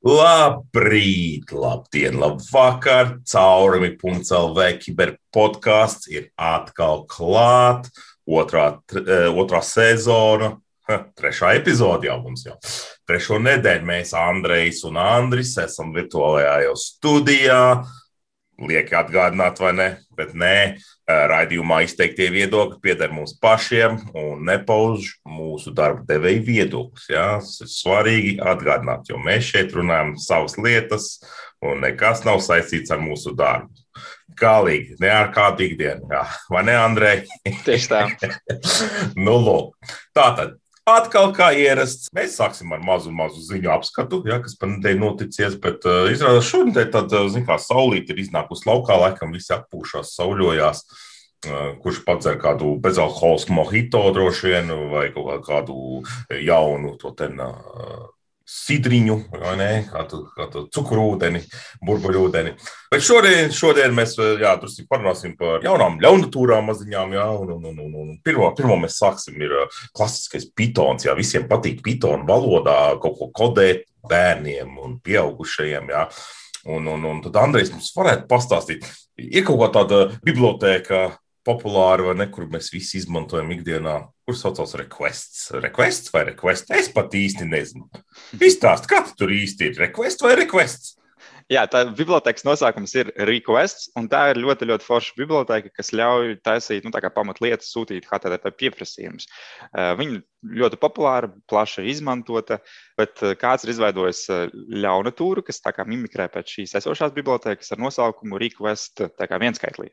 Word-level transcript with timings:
Labrīt, 0.00 1.50
labdien, 1.52 2.14
labvakar! 2.16 3.18
Caurumi 3.28 3.90
.lv 4.00 4.68
kiberpodkāsts 4.80 6.08
ir 6.08 6.30
atkal 6.40 7.04
klāt. 7.04 7.90
Otrā, 8.24 8.80
eh, 8.96 9.28
otrā 9.28 9.60
sezona, 9.60 10.56
trešā 10.88 11.52
epizode 11.58 12.08
jau 12.08 12.16
mums 12.22 12.46
jau. 12.46 12.56
Trešo 13.06 13.42
nedēļu 13.44 13.84
mēs, 13.84 14.14
Andrejs 14.16 14.84
un 14.88 14.96
Andris, 14.96 15.58
esam 15.58 15.92
virtuālajā 15.92 16.56
jau 16.64 16.74
studijā. 16.80 17.86
Lieki 18.56 18.96
atgādināt, 18.96 19.60
vai 19.60 19.72
ne? 19.72 19.98
Bet 20.16 20.32
nē, 20.32 20.80
raidījumā 21.30 21.80
izteiktie 21.86 22.28
viedokļi 22.32 22.80
pieder 22.84 23.12
mums 23.14 23.34
pašiem 23.42 23.98
un 24.16 24.44
nepauž 24.48 25.12
mūsu 25.28 25.72
darba 25.76 26.04
devēja 26.08 26.44
viedokļus. 26.46 27.10
Ja? 27.12 27.26
Tas 27.40 27.60
ir 27.64 27.70
svarīgi 27.72 28.36
atgādināt, 28.52 29.10
jo 29.10 29.20
mēs 29.22 29.50
šeit 29.52 29.74
runājam 29.76 30.14
savas 30.20 30.56
lietas, 30.60 31.10
un 31.64 31.84
nekas 31.84 32.24
nav 32.26 32.40
saistīts 32.44 32.92
ar 32.94 33.02
mūsu 33.02 33.34
darbu. 33.36 33.72
Galīgi, 34.40 34.94
ne 35.02 35.10
ar 35.12 35.28
kādu 35.34 35.66
ikdienu, 35.66 36.06
jā. 36.14 36.22
vai 36.52 36.62
ne, 36.64 36.76
Andrej? 36.78 37.24
Tieši 37.66 37.90
tā. 37.90 38.04
nu, 39.26 39.34
lūk. 39.36 39.92
Tātad, 40.16 40.54
Atkal, 40.90 41.30
kā 41.36 41.50
ierasts, 41.56 42.10
mēs 42.16 42.34
sāksim 42.38 42.72
ar 42.74 42.82
mazu, 42.84 43.12
mazu 43.14 43.42
ziņu 43.46 43.70
apskatu, 43.74 44.22
ja, 44.28 44.40
kas 44.42 44.56
par 44.58 44.72
nedēļu 44.74 45.00
noticies. 45.02 45.56
Bet 45.62 45.86
uh, 45.88 46.08
izrādās, 46.12 46.48
šodien 46.50 46.90
tāda, 46.92 47.24
zināmā 47.30 47.54
kā 47.54 47.58
saulīte 47.62 48.14
ir 48.14 48.22
iznākusi 48.24 48.68
laukā, 48.68 48.98
laikam 49.04 49.34
visi 49.36 49.54
atpūšās, 49.56 50.14
sauļojās. 50.18 50.84
Uh, 51.40 51.70
kurš 51.80 52.02
padzer 52.04 52.34
kādu 52.36 52.74
bezalkoholisku 52.84 53.54
mohito 53.56 54.02
droši 54.12 54.50
vien, 54.50 54.72
vai 54.90 55.06
kādu 55.46 56.02
jaunu 56.36 56.96
to 57.00 57.14
ten. 57.16 57.40
Uh, 57.40 58.08
sidriņu, 58.50 59.16
ne? 59.58 59.70
Kādu, 59.90 60.24
kādu 60.34 60.64
cukurūdeni, 60.74 61.42
burbuļūdeni. 61.86 62.54
Bet 62.90 63.04
šodien, 63.06 63.52
šodien 63.54 63.94
mēs 63.94 64.16
jā, 64.18 64.56
parunāsim 64.90 65.36
par 65.38 65.62
jaunām 65.64 66.00
ļaunatūrām 66.02 66.66
maziņām. 66.70 67.14
Jā, 67.14 67.28
un, 67.38 67.54
un, 67.58 67.78
un, 67.84 67.94
un 68.02 68.10
pirmo, 68.24 68.50
pirmo 68.58 68.78
mēs 68.82 68.98
sāksim 69.00 69.38
ir 69.40 69.54
klasiskais 69.96 70.48
pitons. 70.56 71.06
Jā, 71.06 71.14
visiem 71.18 71.46
patīk 71.50 71.84
pitonu 71.86 72.26
valodā 72.28 72.78
kaut 73.02 73.18
ko 73.20 73.30
kodēt 73.42 73.86
bērniem 74.10 74.78
un 74.82 74.98
pieaugušajiem. 75.04 75.94
Jā. 75.94 76.06
Un, 76.70 76.88
un, 76.92 77.06
un 77.08 77.22
tad 77.24 77.38
Andrejs 77.40 77.70
mums 77.72 77.92
varētu 77.96 78.26
pastāstīt, 78.28 78.84
ir 79.16 79.46
kaut 79.46 79.62
kā 79.62 79.70
tāda 79.78 80.00
populāra 81.50 82.06
vai 82.10 82.14
ne, 82.22 82.28
kur 82.30 82.46
mēs 82.50 82.70
visi 82.72 83.00
izmantojam 83.00 83.50
ikdienā, 83.54 83.96
kur 84.26 84.38
saucās 84.38 84.76
requests. 84.78 85.50
Requests 85.58 86.14
vai 86.14 86.24
requests? 86.30 86.70
Es 86.70 86.90
pat 86.94 87.14
īsti 87.16 87.48
nezinu. 87.50 87.90
Izstāst, 88.38 88.88
tu 88.90 89.18
tur 89.18 89.34
īsti 89.34 89.70
ir 89.70 89.84
requests 89.88 90.26
vai 90.26 90.38
requests? 90.38 90.96
Jā, 91.50 91.64
tā 91.66 91.82
bibliotekas 91.98 92.44
nosaukums 92.46 92.92
ir 92.94 93.08
Requests, 93.26 93.88
un 93.98 94.06
tā 94.10 94.28
ir 94.30 94.38
ļoti, 94.38 94.68
ļoti 94.70 94.86
forša 94.86 95.16
biblioteka, 95.18 95.72
kas 95.74 95.90
ļauj 95.98 96.36
taisīt 96.46 96.86
nu, 96.86 96.92
pamatlietas, 96.94 97.72
sūtīt 97.74 98.06
HTTP 98.06 98.52
pieprasījumus. 98.60 99.26
Uh, 99.72 99.90
viņa 99.98 100.20
ļoti 100.40 100.78
populāra, 100.80 101.28
plaši 101.50 101.84
izmantota, 101.90 102.60
bet 102.98 103.20
uh, 103.24 103.34
kāds 103.38 103.66
ir 103.66 103.74
izveidojis 103.74 104.22
uh, 104.32 104.42
ļaunatūru, 104.52 105.44
kas 105.46 105.62
mimikrē 105.86 106.28
pēc 106.32 106.56
šīs 106.56 106.76
esošās 106.80 107.14
bibliotekas 107.16 107.72
ar 107.74 107.82
nosaukumu 107.82 108.40
Request 108.40 109.04
vienskaitlī. 109.42 109.90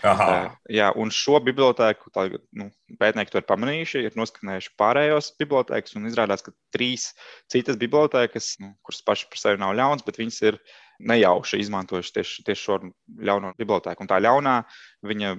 Uh, 0.00 0.50
jā, 0.72 0.90
un 0.96 1.12
šo 1.14 1.40
biblioteku 1.44 2.12
tā, 2.14 2.28
nu, 2.56 2.70
pētnieki 3.00 3.34
to 3.34 3.42
ir 3.42 3.48
pamanījuši, 3.48 4.04
ir 4.08 4.18
noskanējuši 4.18 4.74
pārējos 4.80 5.32
bibliotekas, 5.40 5.96
un 5.98 6.08
izrādās, 6.10 6.44
ka 6.46 6.54
trīs 6.74 7.10
citas 7.52 7.78
bibliotekas, 7.80 8.54
nu, 8.62 8.74
kuras 8.86 9.02
pašas 9.04 9.30
par 9.30 9.42
sevi 9.42 9.60
nav 9.62 9.76
ļaunas, 9.78 10.06
bet 10.06 10.20
viņas 10.20 10.40
ir 10.48 10.60
nejauši 11.00 11.60
izmantojuši 11.62 12.14
tieši, 12.16 12.44
tieši 12.46 12.66
šo 12.66 12.78
ļauno 13.24 13.54
bibliotēku. 13.58 14.04
Un 14.04 14.10
tā 14.10 14.20
ļaunā, 14.20 14.56
viņa, 15.06 15.34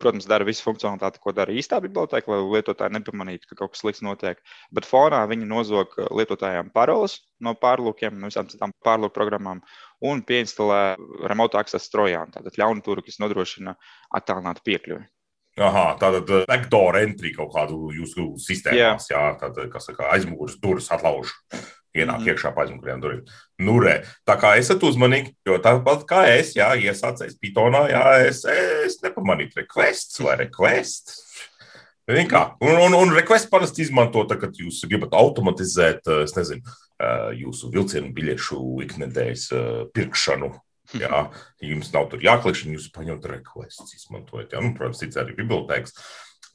protams, 0.00 0.26
dara 0.30 0.46
visu 0.46 0.64
funkcionalitāti, 0.64 1.20
ko 1.22 1.34
dara 1.36 1.52
īstā 1.52 1.80
biblioteka, 1.84 2.30
lai 2.32 2.40
lietotāji 2.58 2.96
nepamanītu, 2.96 3.48
ka 3.50 3.58
kaut 3.58 3.74
kas 3.74 3.82
slikts 3.82 4.04
notiek. 4.04 4.40
Bet 4.74 4.88
fonā 4.88 5.22
viņa 5.30 5.48
nozog 5.48 5.96
lietotājiem 6.10 6.70
paroles 6.74 7.18
no 7.42 7.54
pārlūkiem, 7.58 8.18
no 8.18 8.30
visām 8.30 8.48
citām 8.50 8.74
pārlūku 8.86 9.16
programmām 9.16 9.62
un 10.08 10.22
pieinstalē 10.26 10.82
remote 11.30 11.58
access 11.60 11.92
trojām, 11.92 12.32
tātad 12.34 12.56
ļaunatūru, 12.60 13.04
kas 13.06 13.20
nodrošina 13.22 13.76
attālinātu 14.16 14.64
piekļuvi. 14.68 15.04
Aha, 15.60 15.84
tātad 16.00 16.30
uh, 16.32 16.46
backdoor 16.48 16.96
entry 17.02 17.34
kaut 17.36 17.50
kādu 17.52 17.90
jūsu 17.92 18.30
sistēmās, 18.40 19.10
jā, 19.10 19.18
jā 19.18 19.38
tātad, 19.42 19.68
kas 19.74 19.90
saka, 19.90 20.08
aizmugures 20.14 20.56
durvis 20.62 20.88
atlauž 20.94 21.34
ienāk 21.92 22.22
mm 22.22 22.30
iekšā 22.32 22.52
pa 22.54 22.64
aizmugurējām 22.64 23.02
durvīm. 23.02 23.24
Nu, 23.66 23.76
re. 23.82 23.98
Tā 24.28 24.36
kā 24.40 24.54
esat 24.60 24.82
uzmanīgi, 24.86 25.34
jo 25.46 25.58
tāpat 25.62 26.06
kā 26.08 26.22
es, 26.32 26.54
jā, 26.56 26.70
iesācējis 26.88 27.38
Pythonā, 27.42 27.84
jā, 27.92 28.04
es, 28.28 28.42
es 28.48 28.98
nepamanīju 29.04 29.62
requests 29.62 30.22
vai 30.24 30.38
requests. 30.40 31.20
Kā, 32.28 32.42
un, 32.60 32.74
un, 32.82 32.96
un 32.98 33.12
request 33.14 33.46
parasti 33.48 33.84
izmanto, 33.84 34.24
tad, 34.26 34.40
kad 34.42 34.56
jūs 34.58 34.80
gribat 34.90 35.14
automatizēt, 35.14 36.02
eh, 36.10 36.24
es 36.26 36.34
nezinu, 36.34 36.74
eh, 36.98 37.28
jūsu 37.44 37.70
vilcienu 37.72 38.10
biļešu 38.16 38.58
iknedēļas 38.88 39.46
eh, 39.54 39.70
pirkšanu. 39.94 40.50
Jā, 40.98 41.22
jums 41.62 41.92
nav 41.94 42.10
tur 42.10 42.20
jāklikšķina, 42.20 42.74
jūs 42.74 42.90
paņemat 42.92 43.28
requests, 43.30 43.94
izmantojat. 43.96 44.52
Jā, 44.52 44.60
nu, 44.60 44.74
protams, 44.76 44.98
cits 45.00 45.16
arī 45.16 45.36
bibliotēkas. 45.38 45.94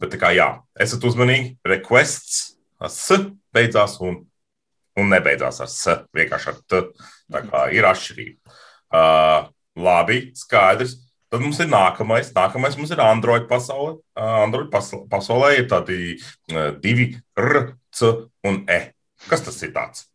Bet 0.01 0.11
tā 0.13 0.19
kā 0.21 0.33
jā, 0.35 0.49
esat 0.77 1.07
uzmanīgi, 1.07 1.55
requests, 1.65 2.57
s 2.85 3.17
beidzās 3.55 3.95
un 4.03 4.25
un 4.97 5.11
nebeidzās 5.13 5.61
ar 5.63 5.69
s, 5.71 5.99
vienkārši 6.15 6.51
ar 6.51 6.57
t. 6.65 6.81
Tā 7.33 7.43
kā 7.45 7.67
ir 7.75 7.87
atšķirība. 7.87 8.57
Uh, 8.87 9.49
labi, 9.77 10.19
skaidrs. 10.37 10.97
Tad 11.27 11.43
mums 11.43 11.59
ir 11.59 11.67
nākamais. 11.67 12.31
Nākamais 12.35 12.77
mums 12.79 12.93
ir 12.95 13.01
Android 13.03 13.49
pasaule. 13.49 13.97
Uh, 14.15 14.43
Android 14.45 14.69
pasaulē 15.11 15.57
ir 15.57 15.65
tādi 15.71 16.15
uh, 16.15 16.69
divi 16.83 17.11
R, 17.37 17.73
C 17.91 18.13
un 18.47 18.63
E. 18.71 18.83
Kas 19.27 19.43
tas 19.43 19.59
ir 19.65 19.75
tāds? 19.75 20.07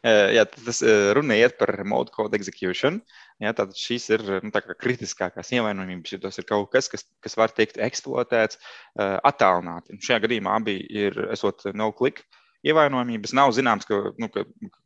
Jā, 0.00 0.46
tas 0.48 0.78
runa 1.14 1.36
iet 1.36 1.58
par 1.60 1.70
remote 1.76 2.10
code 2.14 2.34
execution. 2.34 2.96
Jā, 3.38 3.52
tātad 3.52 3.76
šīs 3.76 4.06
ir 4.16 4.24
nu, 4.40 4.48
tā 4.50 4.62
kritiskākās 4.64 5.52
ievainojumības, 5.52 6.14
jo 6.14 6.18
tas 6.24 6.40
ir 6.40 6.46
kaut 6.48 6.70
kas, 6.72 6.88
kas, 6.88 7.04
kas 7.20 7.36
var 7.36 7.52
tikt 7.52 7.76
eksploatēts 7.84 8.56
uh, 8.56 9.20
attālināti. 9.28 10.00
Šajā 10.00 10.24
gadījumā 10.24 10.56
abi 10.56 10.78
ir 11.04 11.20
esot 11.36 11.68
no-click 11.76 12.24
uh, 12.24 12.39
ievainojamības. 12.66 13.34
Nav 13.36 13.52
zināms, 13.56 13.86
ka, 13.88 14.00
nu, 14.20 14.28
ka, 14.32 14.44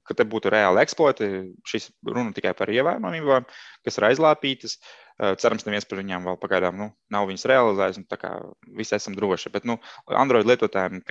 ka 0.09 0.17
te 0.19 0.27
būtu 0.29 0.53
reāli 0.55 0.83
eksploati. 0.85 1.31
Šis 1.69 1.91
runa 2.07 2.35
tikai 2.37 2.55
par 2.59 2.73
ievainojumībām, 2.75 3.49
kas 3.87 3.99
ir 3.99 4.09
aizlāpītas. 4.11 4.79
Eh, 4.79 5.03
cerams, 5.39 5.63
neviens 5.67 5.87
par 5.87 6.01
viņiem 6.01 6.25
vēl 6.27 6.39
pagaidām 6.43 6.79
nu, 6.79 6.89
nav 7.15 7.29
viņas 7.29 7.47
realizējis. 7.51 8.01
Tā 8.11 8.19
kā 8.19 8.33
visi 8.75 8.97
esam 8.97 9.15
droši. 9.15 9.53
Bet 9.55 9.67
nu, 9.69 9.77
Android 10.11 10.49
lietotājiem, 10.49 11.03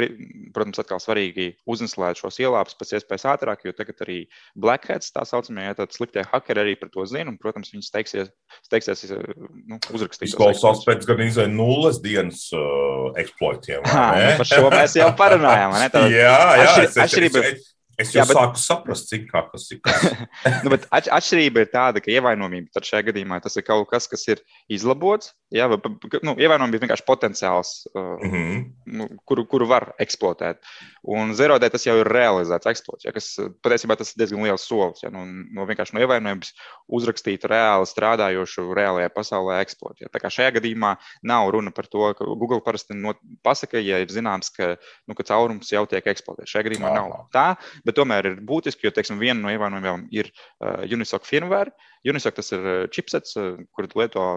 protams, 0.56 0.82
atkal 0.84 1.00
svarīgi 1.00 1.54
uzinstalēt 1.70 2.20
šos 2.20 2.42
ielāpus 2.44 2.76
pēc 2.80 2.98
iespējas 3.00 3.28
ātrāk, 3.34 3.64
jo 3.64 3.76
tagad 3.78 4.04
arī 4.06 4.20
Black 4.60 4.90
Hats, 4.92 5.14
tā 5.16 5.24
saucamie, 5.28 5.70
ja 5.70 5.88
sliktie 5.96 6.26
hackeri 6.28 6.66
arī 6.66 6.76
par 6.80 6.92
to 6.94 7.08
zina. 7.10 7.32
Un, 7.32 7.40
protams, 7.42 7.72
viņi 7.74 7.88
steigsies, 7.88 8.32
steigsies 8.68 9.06
eh, 9.08 9.24
nu, 9.72 9.80
uzrakstīt. 9.96 10.34
Izklausās 10.34 10.84
pēc 10.88 11.08
gan 11.08 11.24
izai 11.24 11.48
nulles 11.52 12.02
dienas 12.04 12.50
uh, 12.56 13.12
eksploitiem. 13.20 13.86
Nu, 14.14 14.38
par 14.40 14.48
šo 14.48 14.70
mēs 14.72 14.94
jau 14.98 15.08
parunājām. 15.18 15.74
jā, 16.12 16.34
jā. 16.60 16.74
Atšķirība. 17.04 17.42
Es, 17.44 17.56
es, 17.56 17.73
Es 17.73 17.73
jau 18.14 18.24
jā, 18.24 18.26
bet... 18.26 18.38
sāku 18.38 18.62
saprast, 18.62 19.10
cik 19.12 19.28
kā 19.30 19.44
tas 19.52 19.68
ir. 19.74 19.80
nu, 20.66 20.74
atšķirība 20.98 21.64
ir 21.64 21.70
tāda, 21.70 22.02
ka 22.02 22.10
ievainojamība 22.14 22.82
šajā 22.82 23.08
gadījumā 23.12 23.38
tas 23.44 23.58
ir 23.60 23.66
kaut 23.68 23.86
kas, 23.92 24.08
kas 24.10 24.26
ir 24.32 24.42
izlabots. 24.72 25.34
Jā, 25.54 25.68
vai, 25.70 25.78
nu, 26.26 26.34
ievainojamība 26.34 26.80
ir 26.80 26.84
vienkārši 26.88 27.06
potenciāls, 27.06 27.74
uh, 27.94 28.16
mm 28.18 28.32
-hmm. 28.34 29.20
kuru, 29.30 29.46
kuru 29.50 29.68
var 29.70 29.92
eksploatēt. 30.02 30.64
Un 31.04 31.36
zerodē 31.38 31.70
tas 31.70 31.86
jau 31.86 31.96
ir 32.00 32.10
realizēts 32.10 32.70
eksploats, 32.72 33.06
ja, 33.06 33.14
kas 33.14 33.36
patiesībā 33.62 33.98
tas 34.00 34.14
ir 34.14 34.24
diezgan 34.24 34.42
liels 34.42 34.66
solis. 34.66 35.04
Ja, 35.04 35.12
nu, 35.14 35.26
no 35.54 35.68
vienkārši 35.70 35.94
no 35.94 36.02
ievainojumības 36.02 36.54
uzrakstīt 36.90 37.46
reāli 37.46 37.86
strādājošu 37.86 38.74
reālajā 38.74 39.14
pasaulē 39.14 39.62
eksploatu. 39.62 40.10
Tā 40.10 40.20
kā 40.24 40.34
šajā 40.34 40.58
gadījumā 40.58 40.96
nav 41.22 41.52
runa 41.54 41.72
par 41.72 41.86
to, 41.86 42.10
ka 42.18 42.26
Google 42.26 42.62
parasti 42.66 42.98
no, 42.98 43.14
pasaka, 43.44 43.78
ja 43.78 44.02
ir 44.02 44.10
zināms, 44.10 44.50
ka, 44.50 44.76
nu, 45.08 45.14
ka 45.14 45.24
caurums 45.24 45.70
jau 45.70 45.86
tiek 45.86 46.08
eksploatēts. 46.08 46.50
Šajā 46.50 46.70
gadījumā 46.70 46.90
Aha. 46.90 47.04
nav 47.04 47.30
tā 47.34 47.48
bet 47.88 47.98
tomēr 47.98 48.30
ir 48.30 48.38
būtiski, 48.48 48.88
jo 48.88 48.94
teiksim, 48.96 49.20
viena 49.22 49.40
no 49.42 49.52
ievainojumiem 49.54 50.08
ir 50.16 50.30
uh, 50.34 50.84
Unisoc 50.88 51.28
firmware. 51.28 51.74
Unisoc 52.08 52.38
tas 52.38 52.52
ir 52.56 52.88
chipsets, 52.94 53.36
uh, 53.40 53.60
kur 53.76 53.88
lieto 54.00 54.28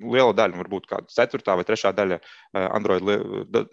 liela 0.00 0.34
daļa, 0.36 0.60
varbūt 0.62 0.88
kāda 0.90 1.12
ceturtā 1.12 1.56
vai 1.58 1.66
trešā 1.68 1.92
daļa 1.96 2.20
uh, 2.20 2.66
Android 2.66 3.08
da, 3.52 3.64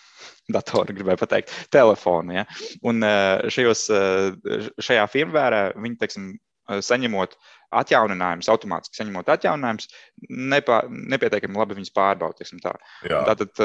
datora, 0.56 0.96
gribēju 0.96 1.22
pateikt, 1.22 1.54
telefona. 1.74 2.42
Ja? 2.42 2.48
Un 2.86 3.04
uh, 3.04 3.46
šajos, 3.52 3.86
uh, 3.92 4.72
šajā 4.82 5.06
firmware 5.12 5.68
viņi, 5.76 6.00
teiksim, 6.02 6.34
saņemot 6.66 7.36
atjauninājumus, 7.78 8.48
automātiski 8.50 8.98
saņemot 8.98 9.28
atjauninājumus, 9.30 9.86
nepietiekami 10.26 11.60
labi 11.60 11.76
viņus 11.78 11.92
pārbaudīt. 11.94 12.50
Tā. 12.64 12.72
Tātad, 13.06 13.62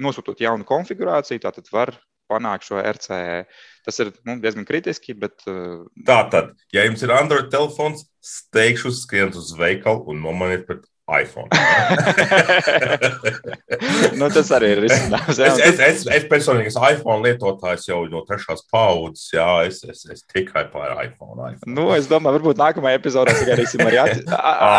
nosūtot 0.00 0.40
jaunu 0.40 0.64
konfigurāciju, 0.68 1.42
tātad 1.44 1.68
var 1.72 1.92
panākt 2.28 2.68
šo 2.68 2.80
RCE. 2.82 3.44
Tas 3.86 3.98
ir 4.02 4.12
nu, 4.28 4.36
diezgan 4.42 4.66
kritiski. 4.68 5.16
Bet, 5.18 5.40
uh... 5.50 5.88
Tā 6.08 6.20
tad, 6.32 6.54
ja 6.74 6.84
jums 6.86 7.02
ir 7.04 7.14
Android 7.16 7.50
telefons, 7.52 8.06
steigšu 8.24 8.92
skriet 8.94 9.36
uz 9.38 9.54
veikalu 9.58 10.04
un 10.12 10.22
nomaniet 10.24 10.66
pret 10.68 10.84
iPhone. 11.08 11.48
nu, 14.20 14.28
tas 14.32 14.50
arī 14.52 14.74
ir 14.74 14.80
risinājums. 14.84 15.38
Es, 15.40 15.60
es, 15.64 15.78
es, 15.80 16.02
es 16.18 16.24
personīgi 16.28 16.68
esmu 16.68 16.84
iPhone 16.84 17.24
lietotājs 17.24 17.88
jau 17.88 18.02
no 18.12 18.20
trešās 18.28 18.60
paudzes. 18.72 19.30
Jā, 19.32 19.64
es, 19.68 19.80
es, 19.88 20.04
es 20.12 20.20
tikai 20.28 20.66
par 20.72 20.92
iPhone. 20.98 21.48
iPhone. 21.48 21.72
Nu, 21.72 21.88
es 21.96 22.10
domāju, 22.10 22.36
varbūt 22.38 22.60
nākamajā 22.60 23.00
epizodē 23.00 23.32
skatīsim 23.38 23.80
arī 23.86 23.98
at, 24.02 24.12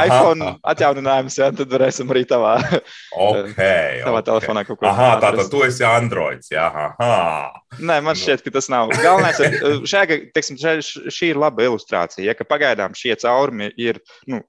iPhone 0.05 0.41
atjauninājumus. 0.73 1.39
Jā, 1.41 1.49
tad 1.57 1.73
varēsim 1.73 2.13
arī 2.13 2.23
tavā, 2.29 2.53
okay, 2.61 4.01
tavā 4.05 4.21
okay. 4.21 4.27
telefonā 4.29 4.65
kaut 4.67 4.79
ko 4.83 4.85
tādu. 4.85 5.25
Tātad 5.25 5.51
tu 5.53 5.59
esi 5.65 5.83
Androids. 5.87 6.53
Jā, 6.53 6.69
aha. 6.69 7.49
Nē, 7.79 7.99
man 8.05 8.17
šķiet, 8.17 8.45
ka 8.45 8.53
tas 8.59 8.69
nav. 8.71 8.93
Galvenais 9.01 9.41
ir, 9.45 9.57
šajā, 9.89 10.21
teiksim, 10.35 10.61
šī, 10.61 11.09
šī 11.09 11.33
ir 11.33 11.41
laba 11.41 11.65
ilustrācija. 11.65 12.29
Ja, 12.29 12.49
pagaidām 12.49 12.97
šie 12.97 13.17
caurumi 13.19 13.73
ir. 13.81 14.01
Nu, 14.29 14.43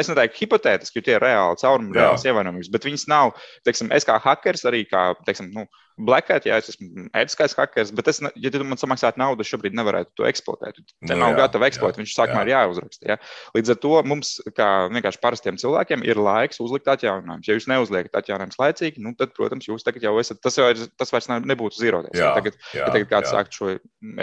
es 0.00 0.10
neteiktu 0.10 0.44
hipotētiski, 0.44 1.00
jo 1.00 1.06
tie 1.06 1.16
ir 1.16 1.24
reāli 1.24 1.58
caurumi, 1.62 1.96
reāls 1.96 2.26
ievainojums, 2.26 2.70
bet 2.72 2.86
viņas 2.86 3.08
nav, 3.10 3.34
teiksim, 3.66 3.90
es 3.96 4.06
kā 4.06 4.18
hackers, 4.22 4.64
arī 4.68 4.84
kā, 4.88 5.08
teiksim, 5.26 5.50
nu, 5.54 5.66
Black 5.96 6.28
Hat, 6.28 6.44
ja 6.44 6.58
es 6.60 6.68
esmu 6.68 7.06
ētiskais 7.16 7.54
hackers, 7.56 7.90
bet 7.96 8.10
es, 8.12 8.20
ja 8.20 8.50
tu 8.52 8.60
man 8.68 8.76
samaksātu 8.76 9.16
naudu, 9.20 9.46
šobrīd 9.48 9.76
nevarētu 9.78 10.12
to 10.18 10.26
eksploatēt. 10.28 10.82
Te 10.84 11.14
nu, 11.14 11.22
nav 11.22 11.38
gatava 11.38 11.70
eksploatēt, 11.70 12.02
viņš 12.02 12.12
sākumā 12.18 12.42
ir 12.44 12.50
jāuzraksta. 12.52 13.08
Ja? 13.08 13.16
Līdz 13.56 13.72
ar 13.72 13.78
to 13.80 13.94
mums, 14.04 14.34
kā 14.58 14.68
vienkārši 14.92 15.22
parastiem 15.22 15.60
cilvēkiem, 15.62 16.04
ir 16.04 16.20
laiks 16.20 16.60
uzlikt 16.60 16.90
atjauninājumus. 16.92 17.48
Ja 17.48 17.56
jūs 17.56 17.68
neuzliekat 17.72 18.20
atjauninājumus 18.20 18.60
laicīgi, 18.60 19.04
nu, 19.06 19.14
tad, 19.16 19.32
protams, 19.38 19.70
jūs 19.70 19.88
tagad 19.88 20.04
jau 20.04 20.12
esat, 20.20 20.42
tas, 20.44 20.60
jau 20.60 20.68
ir, 20.74 20.84
tas 21.00 21.14
vairs 21.16 21.30
nebūtu 21.32 21.80
zīroties. 21.80 22.20
Ja? 22.20 22.34
Tagad, 22.36 22.60
jā, 22.76 22.82
ja 22.84 22.92
tagad 22.92 23.12
kāds 23.14 23.32
sāktu 23.32 23.62
šo 23.62 23.72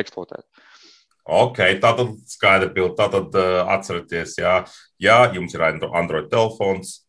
eksploatēt. 0.03 0.45
Ok, 1.23 1.61
tā 1.79 1.93
tad 1.95 2.09
skaidra 2.27 2.67
pilna. 2.73 2.95
Tā 2.99 3.07
tad 3.13 3.37
uh, 3.39 3.61
atcerieties, 3.77 4.35
jā, 4.41 4.57
ja 4.99 5.17
jums 5.31 5.55
ir 5.55 5.63
Android 5.63 6.27
telefons, 6.31 7.03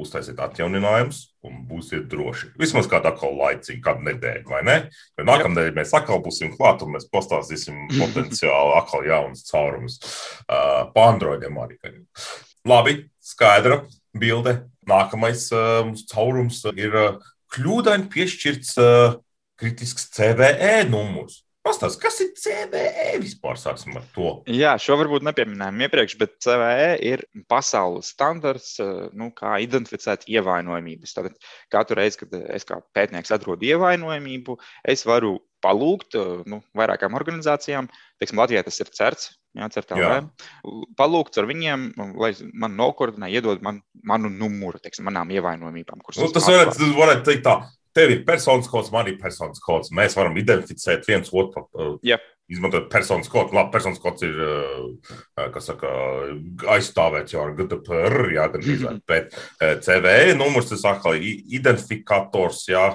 uztaisiet 0.00 0.38
atjauninājumus 0.40 1.24
un 1.44 1.64
būsiet 1.68 2.06
droši. 2.08 2.52
Vismaz 2.60 2.88
kādā 2.88 3.12
laicīgi, 3.12 3.80
kādu 3.84 4.06
nedēļu, 4.06 4.46
vai 4.48 4.60
ne? 4.64 4.76
Jo 5.18 5.26
nākamnedēļ 5.28 5.74
mēs 5.76 5.92
atkal 5.96 6.22
būsim 6.24 6.54
klāt 6.54 6.84
un 6.84 6.94
mēs 6.94 7.08
pastāstīsim 7.12 7.88
potenciāli 8.00 8.76
atkal 8.78 9.04
jaunas 9.08 9.44
caurumus 9.50 9.98
uh, 10.00 10.86
pa 10.94 11.10
Androidiem 11.10 11.58
arī. 11.60 11.76
Labi, 12.68 12.96
skaidra 13.20 13.82
bilde. 14.16 14.60
Nākamais 14.88 15.48
uh, 15.54 15.84
caurums 16.10 16.62
ir 16.72 16.96
uh, 16.96 17.20
kļūdaini 17.52 18.08
piešķirts 18.12 18.72
uh, 18.80 19.18
kritisks 19.60 20.08
CVE 20.16 20.86
numurs. 20.88 21.42
Pastāst, 21.60 21.98
kas 22.00 22.16
ir 22.24 22.30
CVE 22.40 23.18
vispār? 23.20 23.58
Sāksim 23.60 23.98
ar 23.98 24.04
to. 24.14 24.30
Jā, 24.48 24.72
šo 24.80 24.96
varbūt 24.96 25.26
nepieminējām 25.28 25.82
iepriekš, 25.84 26.14
bet 26.20 26.38
CVE 26.40 26.94
ir 27.04 27.22
pasaules 27.52 28.08
standarts, 28.14 28.78
eh, 28.80 29.10
nu, 29.12 29.28
kā 29.36 29.58
identificēt 29.60 30.24
ievainojamības. 30.24 31.12
Tad 31.18 31.36
katru 31.72 31.98
reizi, 32.00 32.22
kad 32.22 32.32
es 32.56 32.64
kā 32.64 32.80
pētnieks 32.96 33.34
atrodu 33.36 33.68
ievainojamību, 33.68 34.56
es 34.88 35.04
varu 35.04 35.34
palūgt 35.60 36.16
eh, 36.16 36.30
nu, 36.48 36.62
vairākām 36.80 37.18
organizācijām, 37.20 37.90
teiksim, 38.22 38.40
Latvijā 38.40 38.64
tas 38.64 38.80
ir 38.80 38.92
CERTS. 38.96 39.28
Jā, 39.58 39.66
CERTLV. 39.74 40.30
Palūgts 40.96 41.40
ar 41.42 41.48
viņiem, 41.50 41.88
lai 42.22 42.30
man 42.54 42.76
nokoordinē, 42.78 43.28
iedod 43.34 43.60
man, 43.66 43.80
manu 44.06 44.30
numuru, 44.30 44.78
teiksim, 44.78 45.08
manām 45.08 45.32
ievainojumībām. 45.34 46.04
Nu, 46.06 46.28
tas 46.30 46.46
varētu, 46.46 46.92
varētu 46.94 47.26
teikt 47.26 47.44
tā, 47.48 47.56
tev 47.96 48.12
ir 48.14 48.26
personas 48.26 48.68
kods, 48.70 48.92
man 48.94 49.08
ir 49.10 49.18
personas 49.20 49.62
kods. 49.62 49.92
Mēs 49.96 50.16
varam 50.18 50.36
identificēt 50.40 51.08
viens 51.08 51.32
otru. 51.32 51.66
Uh, 51.74 51.96
yeah. 52.06 52.22
Izmantojot 52.50 52.88
personas 52.90 53.30
kodu. 53.30 53.54
Labi, 53.54 53.70
personas 53.74 54.00
kods 54.02 54.24
ir 54.26 54.40
uh, 54.42 54.88
uh, 55.38 55.60
saka, 55.62 55.90
aizstāvēts 56.74 57.36
jau 57.36 57.44
ar 57.44 57.54
GDPR, 57.58 58.32
jā, 58.34 58.48
gan 58.54 58.66
izvērt. 58.74 59.04
Bet 59.10 59.36
CVE 59.86 60.34
numurs 60.38 60.72
tas 60.72 60.86
atkal 60.90 61.18
identifikators, 61.20 62.64
jā, 62.72 62.88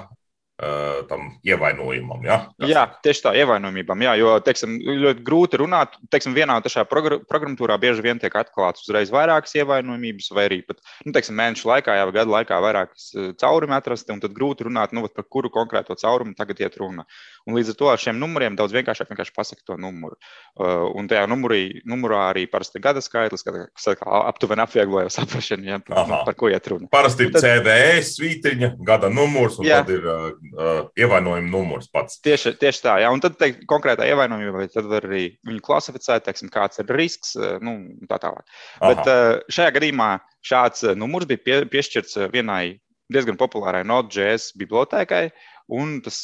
tam 0.56 1.26
ievainojumam. 1.44 2.22
Ja? 2.24 2.38
Kas? 2.56 2.70
Jā, 2.70 2.84
tieši 3.04 3.24
tā, 3.26 3.32
ievainojumam. 3.36 4.04
Jā, 4.06 4.14
jo 4.16 4.30
teiksim, 4.40 4.78
ļoti 5.04 5.24
grūti 5.26 5.60
runāt. 5.60 5.98
Teiksim, 6.12 6.32
vienā 6.36 6.56
šajā 6.64 6.86
programmatūrā 6.88 7.76
bieži 7.80 8.04
vien 8.06 8.20
tiek 8.22 8.32
atklāts 8.40 8.86
uzreiz 8.86 9.12
vairākas 9.12 9.52
ievainojumības, 9.60 10.30
vai 10.36 10.46
arī 10.48 10.62
pat 10.64 10.80
nu, 11.04 11.12
teiksim, 11.12 11.36
mēnešu 11.36 11.68
laikā, 11.68 11.98
jau 12.00 12.08
gadu 12.16 12.32
laikā 12.32 12.60
vairākas 12.64 13.10
caurumi 13.42 13.76
atrasti, 13.76 14.14
un 14.16 14.24
tad 14.24 14.36
grūti 14.36 14.68
runāt, 14.70 14.96
nu, 14.96 15.04
par 15.12 15.28
kuru 15.28 15.52
konkrēto 15.52 15.98
caurumu 16.00 16.32
tagad 16.38 16.64
iet 16.64 16.80
runa. 16.80 17.04
Un 17.46 17.54
līdz 17.54 17.68
ar 17.72 17.76
to 17.78 17.88
ar 17.92 18.00
šiem 18.02 18.16
numuriem 18.18 18.56
daudz 18.58 18.74
vienkāršāk 18.74 19.12
vienkārši 19.12 19.34
pasakot 19.36 19.62
to 19.70 19.76
numuru. 19.78 20.16
Uh, 20.58 20.88
un 20.98 21.06
tajā 21.06 21.28
numurī, 21.30 21.78
numurā 21.86 22.24
arī 22.32 22.42
parasti 22.50 22.80
gada 22.82 22.98
skaitlis, 23.04 23.44
kas 23.46 23.86
aptuveni 24.02 24.64
apviegloja 24.64 25.12
saprašanu, 25.14 25.68
ja, 25.68 25.78
par, 25.84 26.00
Aha. 26.02 26.20
par 26.26 26.34
ko 26.38 26.50
iet 26.50 26.66
runa. 26.72 26.90
Parasti 26.90 27.28
ir 27.28 27.34
tad... 27.36 27.44
CVE 27.46 28.00
svītriņa, 28.08 28.72
gada 28.88 29.10
numurs, 29.12 29.60
un 29.60 29.68
jā. 29.68 29.78
tad 29.78 29.94
ir 29.94 30.08
uh, 30.10 30.24
uh, 30.56 30.80
ievainojuma 30.98 31.46
numurs 31.52 31.86
pats. 31.92 32.18
Tieši, 32.26 32.56
tieši 32.58 32.82
tā, 32.82 32.96
jā, 33.04 33.12
un 33.14 33.22
tad 33.22 33.38
teikt, 33.38 33.62
konkrētā 33.70 34.08
ievainojuma, 34.10 34.66
tad 34.72 34.90
var 34.90 35.06
arī 35.06 35.28
viņu 35.46 35.62
klasificēt, 35.68 36.26
teiksim, 36.26 36.50
kāds 36.50 36.82
ir 36.82 36.90
risks, 36.98 37.36
uh, 37.38 37.60
nu, 37.62 37.78
tā 38.10 38.18
tālāk. 38.26 38.42
Aha. 38.80 38.90
Bet 38.90 39.12
uh, 39.12 39.54
šajā 39.54 39.76
gadījumā 39.78 40.10
šāds 40.46 40.82
numurs 40.98 41.30
bija 41.30 41.44
pie, 41.46 41.60
piešķirts 41.70 42.18
vienai 42.34 42.80
diezgan 43.12 43.38
populārai 43.38 43.84
Node.js 43.86 44.50
bibliotēkai, 44.58 45.28
Un 45.66 45.96
tas 46.04 46.20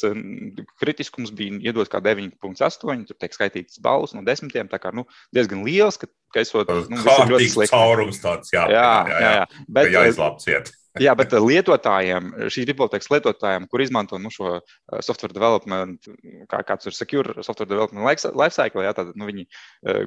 kritiskums 0.79 1.33
bija 1.35 1.57
iedots 1.71 1.91
kā 1.91 1.99
9,8. 2.03 3.07
Tur 3.09 3.17
tiek 3.19 3.35
skaitīts 3.35 3.81
balvas 3.83 4.15
no 4.15 4.23
desmitiem. 4.23 4.69
Tā 4.71 4.79
kā 4.79 4.93
nu, 4.95 5.03
diezgan 5.35 5.65
liels, 5.67 5.99
ka, 5.99 6.07
ka 6.31 6.43
esot 6.45 6.71
nu, 6.91 7.01
ļoti 7.01 7.49
slikti. 7.51 7.73
Caurums 7.73 8.21
tāds, 8.23 8.53
jā, 8.55 8.63
jā, 8.71 8.87
jā, 9.09 9.19
jā, 9.25 9.33
jā. 9.41 9.65
Bet, 9.67 9.91
jāizlāp 9.91 10.39
ciet. 10.43 10.71
Jā, 11.01 11.15
bet 11.17 11.31
lietotājiem, 11.33 12.29
šīs 12.53 12.67
bibliotekas 12.69 13.09
lietotājiem, 13.09 13.65
kur 13.71 13.81
izmanto 13.81 14.19
nu, 14.21 14.29
šo 14.33 14.59
software 15.01 15.33
development, 15.33 16.05
kā, 16.51 16.59
kāds 16.67 16.89
ir 16.89 16.93
secure 16.93 17.33
software 17.41 17.69
development 17.69 18.05
lifecycle, 18.37 18.83
jā, 18.85 18.93
tad, 18.97 19.09
nu, 19.17 19.25
viņi, 19.29 19.47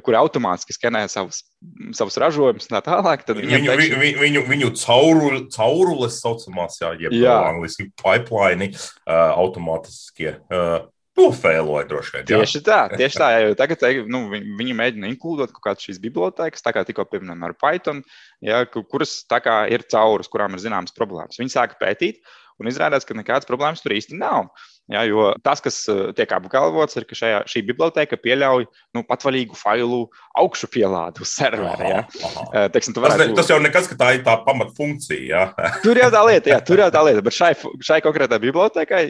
kuri 0.07 0.21
automātiski 0.21 0.77
skenē 0.77 1.03
savus, 1.11 1.43
savus 1.97 2.19
ražojumus 2.23 2.71
un 2.71 2.79
tā 2.79 2.85
tālāk, 2.87 3.27
viņu, 3.27 3.51
teikšu... 3.67 3.99
viņu, 3.99 4.21
viņu, 4.23 4.45
viņu 4.47 4.73
caurul, 4.79 5.41
caurules 5.55 6.21
saucamās, 6.23 6.79
jā, 6.83 6.95
jeb 7.03 7.19
angliski 7.35 7.91
pipeline, 7.99 8.71
uh, 8.71 9.33
automātiskie. 9.35 10.37
Uh, 10.47 10.87
Nofēloja 11.17 11.89
droši 11.91 12.15
vien. 12.15 12.25
Jā. 12.29 12.41
Tieši 12.43 12.63
tā, 12.67 12.81
tieši 13.01 13.21
tā. 13.23 13.29
Jo 13.41 13.59
tagad 13.59 13.85
nu, 14.13 14.27
viņi, 14.33 14.57
viņi 14.61 14.79
mēģina 14.81 15.11
inkludēt 15.13 15.55
kaut 15.57 15.65
kādas 15.71 15.89
šīs 15.89 16.01
bibliotekas, 16.03 16.65
tā 16.65 16.75
kā 16.77 16.85
tikko 16.87 17.07
pieminējām 17.11 17.47
ar 17.49 17.57
Python, 17.61 18.03
ja, 18.45 18.65
kuras 18.69 19.19
kā, 19.31 19.63
ir 19.73 19.87
cauras, 19.93 20.31
kurām 20.33 20.57
ir 20.57 20.65
zināmas 20.65 20.97
problēmas. 20.97 21.41
Viņi 21.41 21.57
sāka 21.57 21.79
pētīt, 21.81 22.21
un 22.61 22.71
izrādās, 22.71 23.05
ka 23.09 23.17
nekādas 23.17 23.49
problēmas 23.49 23.83
tur 23.85 23.95
īsti 23.97 24.19
nav. 24.21 24.51
Ja, 24.87 25.01
jo 25.03 25.33
tas, 25.43 25.59
kas 25.65 25.81
eh, 25.91 26.13
tiek 26.15 26.31
apgalvots, 26.37 26.95
ir, 26.95 27.05
ka 27.09 27.17
šajā, 27.19 27.41
šī 27.51 27.65
biblioteka 27.67 28.21
pieļauj 28.23 28.69
nu, 28.95 29.03
patvaļīgu 29.09 29.59
failu 29.59 30.05
augšu 30.39 30.71
pielādi 30.71 31.25
uz 31.25 31.33
servera. 31.41 31.91
Ja. 31.91 32.03
Eh, 32.07 32.69
Teiksim, 32.75 32.95
varētu... 32.95 33.19
tas, 33.19 33.33
ne, 33.33 33.39
tas 33.41 33.51
jau 33.51 33.59
nekas, 33.63 33.91
ka 33.91 33.99
tā 33.99 34.13
ir 34.19 34.23
tā 34.27 34.37
pamatfunkcija. 34.47 35.27
Ja. 35.27 35.71
tur 35.83 35.99
jau 35.99 36.11
tā 36.15 36.23
lieta, 36.29 36.53
jā, 36.55 36.61
tur 36.69 36.85
jau 36.85 36.91
tā 36.95 37.03
lieta. 37.09 37.25
Bet 37.27 37.35
šai, 37.35 37.55
šai 37.83 37.99
konkrētai 38.05 38.39
bibliotekai 38.47 39.09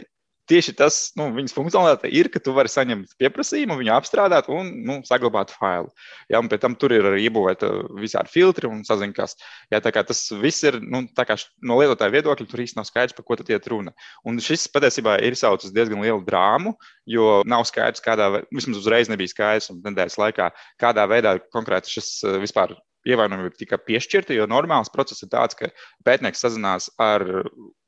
tieši 0.49 0.73
tas, 0.79 0.97
nu, 1.19 1.27
viņas 1.35 1.55
funkcionalitāte 1.55 2.11
ir, 2.13 2.29
ka 2.33 2.41
tu 2.43 2.53
vari 2.55 2.71
saņemt 2.71 3.15
pieprasījumu, 3.19 3.77
viņu 3.79 3.93
apstrādāt 3.95 4.49
un 4.53 4.69
nu, 4.87 4.97
saglabāt 5.07 5.51
failu. 5.55 5.91
Jā, 6.31 6.41
un 6.41 6.49
pēc 6.51 6.63
tam 6.63 6.77
tur 6.79 6.95
ir 6.95 7.07
arī 7.09 7.27
iebūvēta 7.27 7.69
visādi 7.99 8.31
filtri 8.33 8.69
un 8.69 8.83
saziņas. 8.87 9.37
Jā, 9.73 9.81
tā 9.83 9.93
kā 9.95 10.03
tas 10.07 10.23
viss 10.41 10.65
ir 10.67 10.79
nu, 10.83 11.03
no 11.07 11.79
lietotāja 11.81 12.15
viedokļa, 12.15 12.49
tur 12.49 12.63
īsti 12.63 12.79
nav 12.79 12.87
skaidrs, 12.89 13.15
par 13.17 13.27
ko 13.27 13.39
tad 13.39 13.51
iet 13.53 13.69
runa. 13.71 13.93
Un 14.27 14.41
šis 14.43 14.67
patiesībā 14.73 15.19
ir 15.23 15.37
izsaucis 15.37 15.75
diezgan 15.75 16.03
lielu 16.05 16.23
drāmu, 16.27 16.75
jo 17.07 17.41
nav 17.47 17.67
skaidrs, 17.69 18.03
kādā 18.03 18.31
vismaz 18.47 18.81
uzreiz 18.81 19.11
nebija 19.11 19.33
skaidrs, 19.33 19.71
un 19.73 19.83
nedēļas 19.85 20.19
laikā, 20.21 20.51
kādā 20.81 21.07
veidā 21.11 21.37
konkrēti 21.53 21.97
šis 21.97 22.11
eh, 22.23 22.39
vispār 22.43 22.77
ievainojumi 23.07 23.53
tika 23.57 23.79
piešķirti, 23.81 24.37
jo 24.37 24.47
normāls 24.49 24.91
process 24.93 25.23
ir 25.23 25.31
tāds, 25.31 25.57
ka 25.57 25.71
pētnieks 26.07 26.43
sazinās 26.43 26.89
ar 27.01 27.25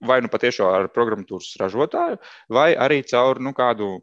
vai 0.06 0.22
nu 0.24 0.32
patiešām 0.32 0.72
ar 0.72 0.88
programmatūras 0.96 1.58
ražotāju, 1.62 2.20
vai 2.54 2.72
arī 2.80 3.02
caur 3.10 3.42
nu, 3.44 3.54
kādu, 3.58 3.98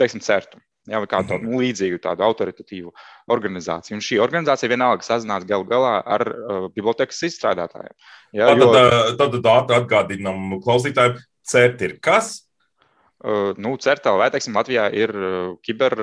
teiksim, 0.00 0.24
certu. 0.24 0.60
Jā, 0.88 1.02
vai 1.02 1.08
kādu 1.10 1.34
tādu 1.34 1.44
nu, 1.44 1.58
līdzīgu, 1.60 1.98
tādu 2.00 2.24
autoritatīvu 2.24 2.92
organizāciju. 3.34 3.98
Un 3.98 4.04
šī 4.04 4.16
organizācija 4.24 4.70
vienalga 4.72 5.04
sazinās 5.04 5.44
galu 5.48 5.66
galā 5.68 5.98
ar 6.00 6.24
uh, 6.24 6.68
bibliotekas 6.72 7.20
izstrādātājiem. 7.28 7.92
Jā, 8.38 8.48
tad, 8.48 8.62
jo... 8.62 8.68
tad, 8.72 9.18
tad, 9.20 9.36
tad 9.44 9.74
atgādinām 9.82 10.56
klausītājiem, 10.64 11.20
CERT 11.48 11.84
ir 11.84 11.98
kas? 12.04 12.47
Nu, 13.58 13.72
CERTLV, 13.82 14.22
teiksim, 14.30 14.54
Latvijā 14.54 14.84
ir 14.94 15.12
kiber, 15.66 15.94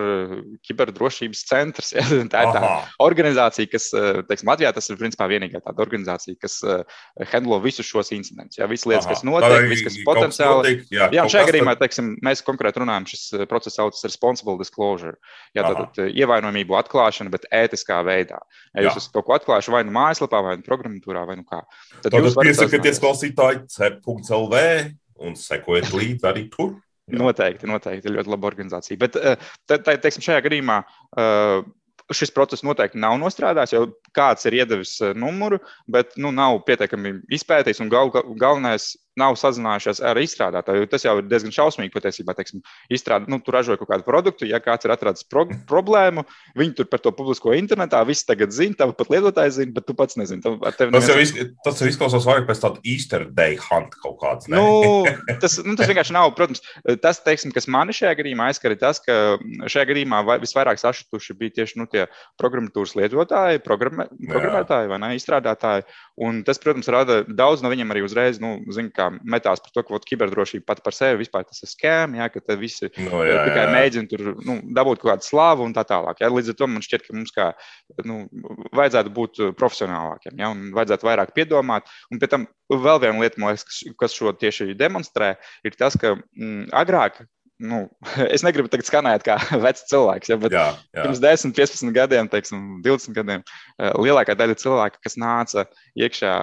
kiberdrošības 0.68 1.44
centrs. 1.48 1.94
Ja? 1.96 2.04
Tā 2.32 2.42
ir 2.44 2.52
tā 2.52 2.60
Aha. 2.60 2.90
organizācija, 3.04 3.70
kas, 3.72 3.88
teiksim, 4.28 4.50
Latvijā 4.52 4.74
tas 4.76 4.90
ir 4.92 5.00
principā 5.00 5.28
vienīgā 5.32 5.62
tāda 5.64 5.84
organizācija, 5.86 6.36
kas 6.42 6.58
handlo 7.32 7.62
visus 7.64 7.88
šos 7.88 8.12
incidentus. 8.16 8.60
Ja? 8.60 8.68
Visas 8.72 8.88
lietas, 8.90 9.08
Aha. 9.08 9.16
kas 9.16 9.24
notiek, 9.28 9.70
viss, 9.72 9.86
kas 9.88 10.00
potenciāli. 10.08 10.60
Notiek, 10.60 10.84
jā, 10.92 11.08
jā 11.16 11.28
šajā 11.32 11.50
gadījumā, 11.52 11.78
teiksim, 11.80 12.12
mēs 12.26 12.44
konkrēti 12.46 12.84
runājam, 12.84 13.08
šis 13.14 13.48
process 13.52 13.80
saucas 13.80 14.04
responsible 14.08 14.58
disclosure. 14.60 15.16
Jā, 15.56 15.68
tātad 15.70 16.12
ievainojamību 16.12 16.80
atklāšana, 16.82 17.32
bet 17.34 17.48
ētiskā 17.56 18.02
veidā. 18.08 18.42
Ja 18.76 18.90
jūs 18.90 19.00
esat 19.00 19.16
kaut 19.16 19.30
ko 19.30 19.38
atklājuši 19.38 19.74
vai 19.74 19.86
nu 19.88 19.96
mājaslapā, 19.96 20.42
vai 20.44 20.58
nu 20.60 20.68
programmatūrā, 20.68 21.24
vai 21.30 21.40
nu 21.40 21.48
kā. 21.48 21.64
Tad, 22.02 22.12
tad 22.12 22.20
jūs 22.20 22.38
piesakieties 22.40 23.02
klausītāji 23.04 23.66
CEP.lv 23.72 24.62
un 25.26 25.38
sekojiet 25.40 25.94
līdzi 25.96 26.28
arī 26.28 26.50
tur. 26.52 26.76
Jā. 27.06 27.20
Noteikti, 27.22 27.68
noteikti 27.70 28.14
ļoti 28.14 28.32
laba 28.34 28.50
organizācija. 28.50 28.98
Bet 29.02 29.18
eh, 29.22 29.42
tā, 29.70 29.78
tā, 29.78 29.94
teiksim, 30.02 30.24
šajā 30.26 30.42
gadījumā 30.48 30.80
uh, 30.82 31.60
šis 32.14 32.34
process 32.34 32.66
noteikti 32.66 33.02
nav 33.02 33.20
nostrādājis, 33.22 33.76
jo 33.76 33.84
kāds 34.16 34.48
ir 34.50 34.60
iedevis 34.62 34.98
eh, 35.04 35.16
numuru, 35.18 35.62
bet 35.92 36.16
nu, 36.22 36.34
nav 36.36 36.62
pietiekami 36.68 37.20
izpētījis. 37.36 37.84
Gal, 37.92 38.14
galvenais 38.40 38.94
nav 39.20 39.38
sazinājušies 39.40 40.02
ar 40.04 40.20
izstrādātāju. 40.20 40.88
Tas 40.92 41.06
jau 41.06 41.16
ir 41.20 41.28
diezgan 41.30 41.54
šausmīgi 41.56 41.94
patiesībā. 41.94 42.36
Teiksim, 42.36 42.62
izstrādā, 42.92 43.30
nu, 43.32 43.40
tu 43.44 43.54
ražoji 43.56 43.80
kaut 43.80 43.92
kādu 43.94 44.06
produktu, 44.08 44.48
ja 44.50 44.60
kāds 44.64 44.88
ir 44.88 44.94
atradzis 44.96 45.28
pro 45.32 45.46
problēmu, 45.70 46.26
viņi 46.60 46.76
tur 46.80 46.90
par 46.92 47.02
to 47.04 47.14
publisko 47.16 47.54
internetā, 47.56 48.02
visi 48.08 48.26
tagad 48.28 48.54
zina, 48.56 48.76
tev 48.82 48.92
pat 49.00 49.12
lietotāji 49.14 49.56
zina, 49.60 49.76
bet 49.76 49.88
tu 49.88 49.96
pats 49.98 50.20
nezini. 50.20 50.44
Tev, 50.44 50.58
tas, 50.64 50.82
neviens... 50.84 51.10
jau 51.12 51.18
iz, 51.24 51.54
tas 51.66 51.82
jau 51.82 51.90
izklausās 51.92 52.28
vairāk 52.28 52.50
pēc 52.50 52.64
tāda 52.66 52.84
Easter 52.84 53.28
day 53.38 53.56
hunt 53.70 53.96
kaut 54.04 54.20
kāds. 54.24 54.50
Ne? 54.52 54.60
Nu, 54.60 55.38
tas, 55.42 55.58
nu, 55.64 55.78
tas 55.80 55.92
vienkārši 55.92 56.16
nav. 56.16 56.34
Protams, 56.36 56.64
tas, 57.04 57.22
teiksim, 57.24 57.56
kas 57.56 57.70
man 57.72 57.94
šajā 57.96 58.18
gadījumā 58.20 58.50
aizskar, 58.52 58.76
ir 58.76 58.82
tas, 58.84 59.00
ka 59.04 59.38
šajā 59.72 59.88
gadījumā 59.94 60.24
visvairāk 60.44 60.82
sašutuši 60.82 61.38
bija 61.40 61.62
tieši 61.62 61.80
nu, 61.80 61.88
tie 61.92 62.10
programmatūras 62.42 62.98
lietotāji, 63.00 63.64
programmē, 63.64 64.05
programmētāji 64.10 64.90
vai 64.92 65.00
ne, 65.02 65.12
izstrādātāji. 65.18 65.86
Un 66.26 66.42
tas, 66.48 66.60
protams, 66.62 66.88
rada 66.92 67.18
daudz 67.28 67.64
no 67.64 67.72
viņiem 67.72 67.92
arī 67.92 68.04
uzreiz, 68.06 68.40
nu, 68.44 68.56
zina, 68.76 68.92
kā 68.96 69.10
metās 69.28 69.64
par 69.64 69.74
to, 69.76 69.84
ka 69.84 69.98
ot, 69.98 70.08
kiberdrošība 70.08 70.68
pat 70.70 70.82
par 70.86 70.96
sevi 70.96 71.24
vispār 71.24 71.44
tas 71.48 71.64
ir 71.66 71.72
skēm, 71.72 72.16
ja, 72.20 72.30
ka 72.32 72.42
visi 72.60 72.90
no, 72.96 73.22
jā, 73.28 73.42
tikai 73.50 73.66
jā. 73.66 73.74
mēģina 73.76 74.12
tur 74.12 74.26
nu, 74.48 74.58
dabūt 74.78 75.04
kaut 75.04 75.12
kādu 75.14 75.28
slāvu 75.28 75.68
un 75.68 75.76
tā 75.76 75.86
tālāk. 75.88 76.24
Ja. 76.24 76.32
Līdz 76.34 76.54
ar 76.54 76.60
to 76.62 76.70
man 76.72 76.86
šķiet, 76.86 77.06
ka 77.08 77.18
mums 77.18 77.36
kā, 77.36 77.52
nu, 78.08 78.24
vajadzētu 78.76 79.14
būt 79.16 79.44
profesionālākiem 79.60 80.40
ja, 80.42 80.52
un 80.56 80.72
vajadzētu 80.76 81.10
vairāk 81.10 81.36
piedomāt. 81.36 81.92
Un 82.14 82.22
pēc 82.22 82.36
tam 82.36 82.50
vēl 82.72 83.04
viena 83.04 83.22
lieta, 83.22 83.42
liekas, 83.42 83.84
kas, 84.00 84.16
šo 84.16 84.34
tieši 84.40 84.74
demonstrē, 84.80 85.36
ir 85.68 85.80
tas, 85.80 85.98
ka 86.00 86.16
mm, 86.16 86.70
agrāk 86.76 87.26
nu, 87.58 87.86
es 88.36 88.44
negribu 88.46 88.70
teikt, 88.72 88.88
skanēt 88.90 89.24
kā 89.26 89.38
vecs 89.66 89.86
cilvēks, 89.90 90.32
ja, 90.32 90.38
bet 90.42 90.56
jā, 90.56 90.66
jā. 90.96 91.06
pirms 91.06 91.22
10, 91.24 91.54
15 91.56 91.94
gadiem, 91.96 92.30
teiksim, 92.32 92.64
20 92.86 93.16
gadiem, 93.16 93.44
eh, 93.80 93.92
lielākā 94.02 94.36
daļa 94.38 94.58
cilvēku, 94.60 95.02
kas 95.06 95.18
nāca 95.22 95.66
iekšā 95.96 96.34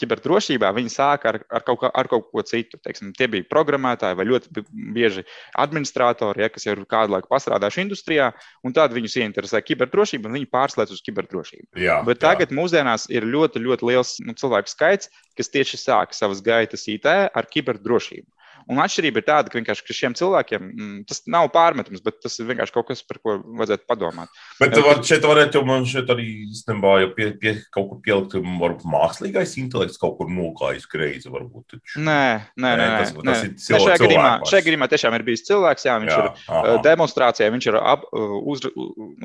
kiberdrošībā, 0.00 0.70
viņi 0.76 0.92
sāka 0.92 1.32
ar, 1.32 1.40
ar, 1.48 1.64
kaut, 1.66 1.80
kā, 1.82 1.92
ar 1.92 2.10
kaut 2.10 2.28
ko 2.32 2.44
citu. 2.46 2.80
Teiksim, 2.84 3.14
tie 3.16 3.28
bija 3.30 3.46
programmētāji 3.48 4.18
vai 4.18 4.28
ļoti 4.28 4.64
bieži 4.94 5.24
administratori, 5.58 6.44
ja, 6.44 6.52
kas 6.52 6.68
ir 6.68 6.84
kādu 6.90 7.16
laiku 7.16 7.30
pastrādājuši 7.32 7.84
industrijā, 7.86 8.30
un 8.66 8.76
tad 8.76 8.94
viņus 8.96 9.18
ieinteresē 9.22 9.62
kiberdrošība, 9.64 10.28
un 10.28 10.38
viņi 10.38 10.50
pārslēdz 10.52 10.96
uz 10.96 11.04
kiberdrošību. 11.06 11.70
Jā, 11.80 12.00
bet 12.06 12.20
tagad 12.24 12.52
jā. 12.52 12.58
mūsdienās 12.60 13.08
ir 13.12 13.26
ļoti, 13.28 13.64
ļoti 13.64 13.88
liels 13.88 14.16
nu, 14.24 14.36
cilvēku 14.38 14.72
skaits, 14.72 15.12
kas 15.38 15.52
tieši 15.54 15.80
sāk 15.80 16.16
savas 16.16 16.42
gaitas 16.44 16.84
IT 16.90 17.08
ar 17.08 17.48
kiberdrošību. 17.48 18.28
Un 18.68 18.80
atšķirība 18.82 19.22
ir 19.22 19.26
tāda, 19.26 19.50
ka 19.50 19.58
vienkārši 19.58 19.84
ka 19.86 19.96
šiem 19.96 20.14
cilvēkiem 20.18 20.64
mm, 20.68 20.96
tas 21.08 21.22
nav 21.30 21.48
pārmetums, 21.54 22.02
bet 22.04 22.18
tas 22.20 22.36
ir 22.36 22.48
vienkārši 22.50 22.74
kaut 22.74 22.88
kas, 22.90 23.00
par 23.06 23.20
ko 23.24 23.38
vajadzētu 23.40 23.86
padomāt. 23.88 24.32
Bet 24.60 24.76
var, 24.84 25.00
šeit 25.08 25.24
varētu 25.24 25.62
man 25.68 25.86
šeit 25.88 26.10
arī 26.12 26.26
īstenībā 26.48 26.94
jau 27.02 27.10
pie, 27.16 27.30
pie 27.40 27.54
kaut 27.74 27.88
kur 27.92 28.02
pielikt, 28.04 28.36
varbūt 28.36 28.84
mākslīgais 28.88 29.56
intelekts 29.62 30.00
kaut 30.00 30.18
kur 30.18 30.28
nokājis 30.32 30.88
greizi. 30.90 31.32
Varbūt, 31.32 31.64
taču. 31.74 32.02
nē, 32.04 32.22
nē, 32.60 32.74
nē, 32.80 32.88
tas, 32.98 33.14
nē. 33.16 33.24
tas 33.24 33.46
ir 33.46 33.54
cilvēks. 33.64 33.86
Šajā 33.86 34.02
gadījumā, 34.04 34.32
šajā 34.52 34.66
gadījumā 34.68 34.90
tiešām 34.92 35.16
ir 35.18 35.26
bijis 35.26 35.46
cilvēks, 35.48 35.88
jā, 35.88 35.96
viņš 36.04 36.12
jā, 36.12 36.20
ir 36.20 36.30
aha. 36.58 36.76
demonstrācijā, 36.84 37.50
viņš 37.54 37.70
ir 37.72 37.80
ap, 37.80 38.04
uz, 38.52 38.64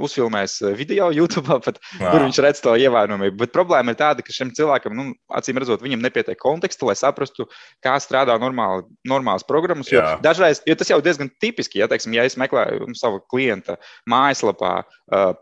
uzfilmējis 0.07 0.57
video 0.79 1.09
YouTube, 1.15 1.59
pat, 1.67 1.79
kur 2.00 2.19
viņš 2.25 2.41
redz 2.47 2.63
to 2.63 2.75
ievainojumību. 2.79 3.39
Bet 3.43 3.55
problēma 3.55 3.93
ir 3.93 4.00
tāda, 4.00 4.25
ka 4.25 4.35
šim 4.35 4.53
cilvēkam, 4.55 4.95
nu, 4.97 5.09
acīm 5.35 5.59
redzot, 5.62 5.83
viņam 5.83 6.03
nepietiek 6.05 6.39
konteksta, 6.39 6.88
lai 6.89 6.97
saprastu, 7.00 7.47
kā 7.83 7.95
strādā 8.03 8.38
normāli. 8.41 8.85
normāli 9.09 9.32
normālas 9.33 9.47
programmas. 9.47 9.91
Jo 9.91 10.01
Jā. 10.01 10.19
dažreiz, 10.21 10.61
jo 10.65 10.75
tas 10.75 10.89
jau 10.89 11.01
diezgan 11.01 11.31
tipiski, 11.41 11.79
ja, 11.79 11.87
teiksim, 11.87 12.13
ja 12.13 12.23
es 12.23 12.37
meklēju 12.37 12.93
savu 12.95 13.21
klienta 13.29 13.77
mājaslapā. 14.09 14.83
Uh, 15.11 15.33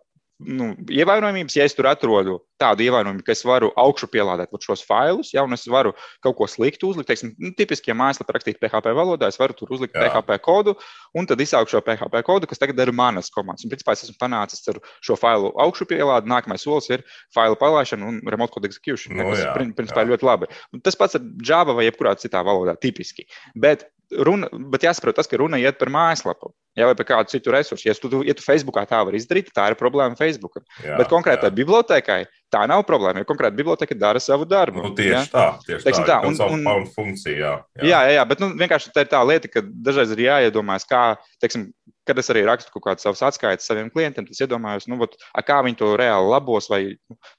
nu, 0.46 0.72
ievainojumības, 0.90 1.56
ja 1.58 1.66
es 1.68 1.76
tur 1.78 1.88
atrodu 1.90 2.40
tādu 2.62 2.86
ievainojumu, 2.86 3.24
ka 3.26 3.34
es 3.34 3.42
varu 3.48 3.72
augšu 3.80 4.08
pielādēt 4.12 4.52
šos 4.62 4.84
failus, 4.86 5.32
ja 5.34 5.44
es 5.54 5.64
varu 5.70 5.94
kaut 6.24 6.38
ko 6.38 6.48
sliktu 6.50 6.92
uzlikt, 6.92 7.10
teiksim, 7.10 7.34
nu, 7.42 7.52
tipiski, 7.58 7.92
ja 7.92 7.98
mājaslapā 7.98 8.36
rakstīt 8.36 8.60
PHP 8.62 8.94
valodā, 8.98 9.30
es 9.32 9.40
varu 9.42 9.56
tur 9.58 9.74
uzlikt 9.74 9.98
Jā. 9.98 10.08
PHP 10.08 10.38
kodu 10.46 10.76
un 11.18 11.28
tad 11.30 11.42
izsaukt 11.42 11.74
šo 11.74 11.82
PHP 11.86 12.24
kodu, 12.28 12.50
kas 12.50 12.62
tagad 12.62 12.80
ir 12.84 12.94
manas 12.96 13.32
komandas. 13.34 13.66
Un, 13.66 13.74
principā, 13.74 13.96
es 13.98 14.06
esmu 14.06 14.18
panācis 14.22 14.62
ar 14.72 14.82
šo 15.02 15.18
failu 15.20 15.54
augšu 15.66 15.88
pielādi. 15.90 16.30
Nākamais 16.32 16.66
solis 16.66 16.90
ir 16.94 17.06
failu 17.36 17.58
palaišana 17.60 18.08
un 18.08 18.22
remote 18.30 18.54
code 18.54 18.70
execution, 18.70 19.18
no, 19.18 19.32
kas, 19.32 19.46
jā, 19.46 19.56
principā, 19.78 20.06
jā. 20.06 20.12
ļoti 20.14 20.28
labi. 20.28 20.52
Un 20.76 20.86
tas 20.86 20.98
pats 21.00 21.18
ir 21.18 21.26
Java 21.48 21.76
vai 21.78 21.88
jebkurā 21.90 22.14
citā 22.22 22.44
valodā, 22.46 22.78
tipiski. 22.80 23.26
Bet 23.58 23.90
runa, 24.12 24.50
bet 24.72 24.86
jāsaprot 24.86 25.18
tas, 25.18 25.30
ka 25.30 25.40
runa 25.42 25.60
iet 25.62 25.80
par 25.82 25.92
mājaslapu. 25.94 26.54
Jā, 26.78 26.86
vai 26.88 26.96
par 26.96 27.04
kādu 27.08 27.34
citu 27.34 27.52
resursu. 27.52 27.84
Ja 27.90 27.94
tu, 28.00 28.22
ja 28.24 28.36
tu 28.38 28.44
Facebookā 28.46 28.86
tā 28.88 29.02
vari 29.04 29.20
izdarīt, 29.20 29.50
tā 29.52 29.66
ir 29.68 29.76
problēma 29.80 30.16
Facebook. 30.16 30.62
Jā, 30.80 30.96
bet 31.02 31.10
konkrētai 31.12 31.50
bibliotekai 31.56 32.22
tā 32.52 32.62
nav 32.72 32.86
problēma. 32.88 33.20
Jo 33.20 33.28
konkrēti 33.28 33.58
biblioteka 33.60 33.98
dara 34.00 34.22
savu 34.24 34.48
darbu. 34.48 34.86
Nu, 34.86 34.92
tieši 34.96 35.12
jā? 35.12 35.24
tā, 35.34 35.46
tieši 35.68 35.88
Teiksim 35.88 36.08
tā. 36.08 36.22
tā. 36.24 36.48
Un, 36.48 36.64
un, 36.64 36.88
funkcija, 36.96 37.36
jā, 37.36 37.52
jā. 37.76 37.84
jā, 37.90 38.00
jā, 38.08 38.16
jā, 38.16 38.24
bet 38.32 38.44
nu, 38.44 38.50
vienkārši 38.62 38.94
tā 38.96 39.04
ir 39.04 39.12
tā 39.12 39.20
lieta, 39.28 39.52
ka 39.52 39.66
dažreiz 39.68 40.16
ir 40.16 40.24
jāiedomājas, 40.30 40.88
kā, 40.88 41.04
teiksim, 41.44 41.68
kad 42.12 42.20
es 42.22 42.32
arī 42.34 42.44
rakstu 42.48 42.74
kaut 42.76 42.86
kādas 42.90 43.06
savas 43.08 43.24
atskaites 43.32 43.68
saviem 43.70 43.90
klientiem, 43.94 44.28
tad 44.28 44.36
es 44.36 44.44
iedomājos, 44.44 44.88
nu, 44.92 45.00
vat, 45.02 45.16
kā 45.48 45.62
viņi 45.66 45.80
to 45.80 45.94
reāli 46.00 46.32
labos, 46.32 46.68
vai 46.72 46.82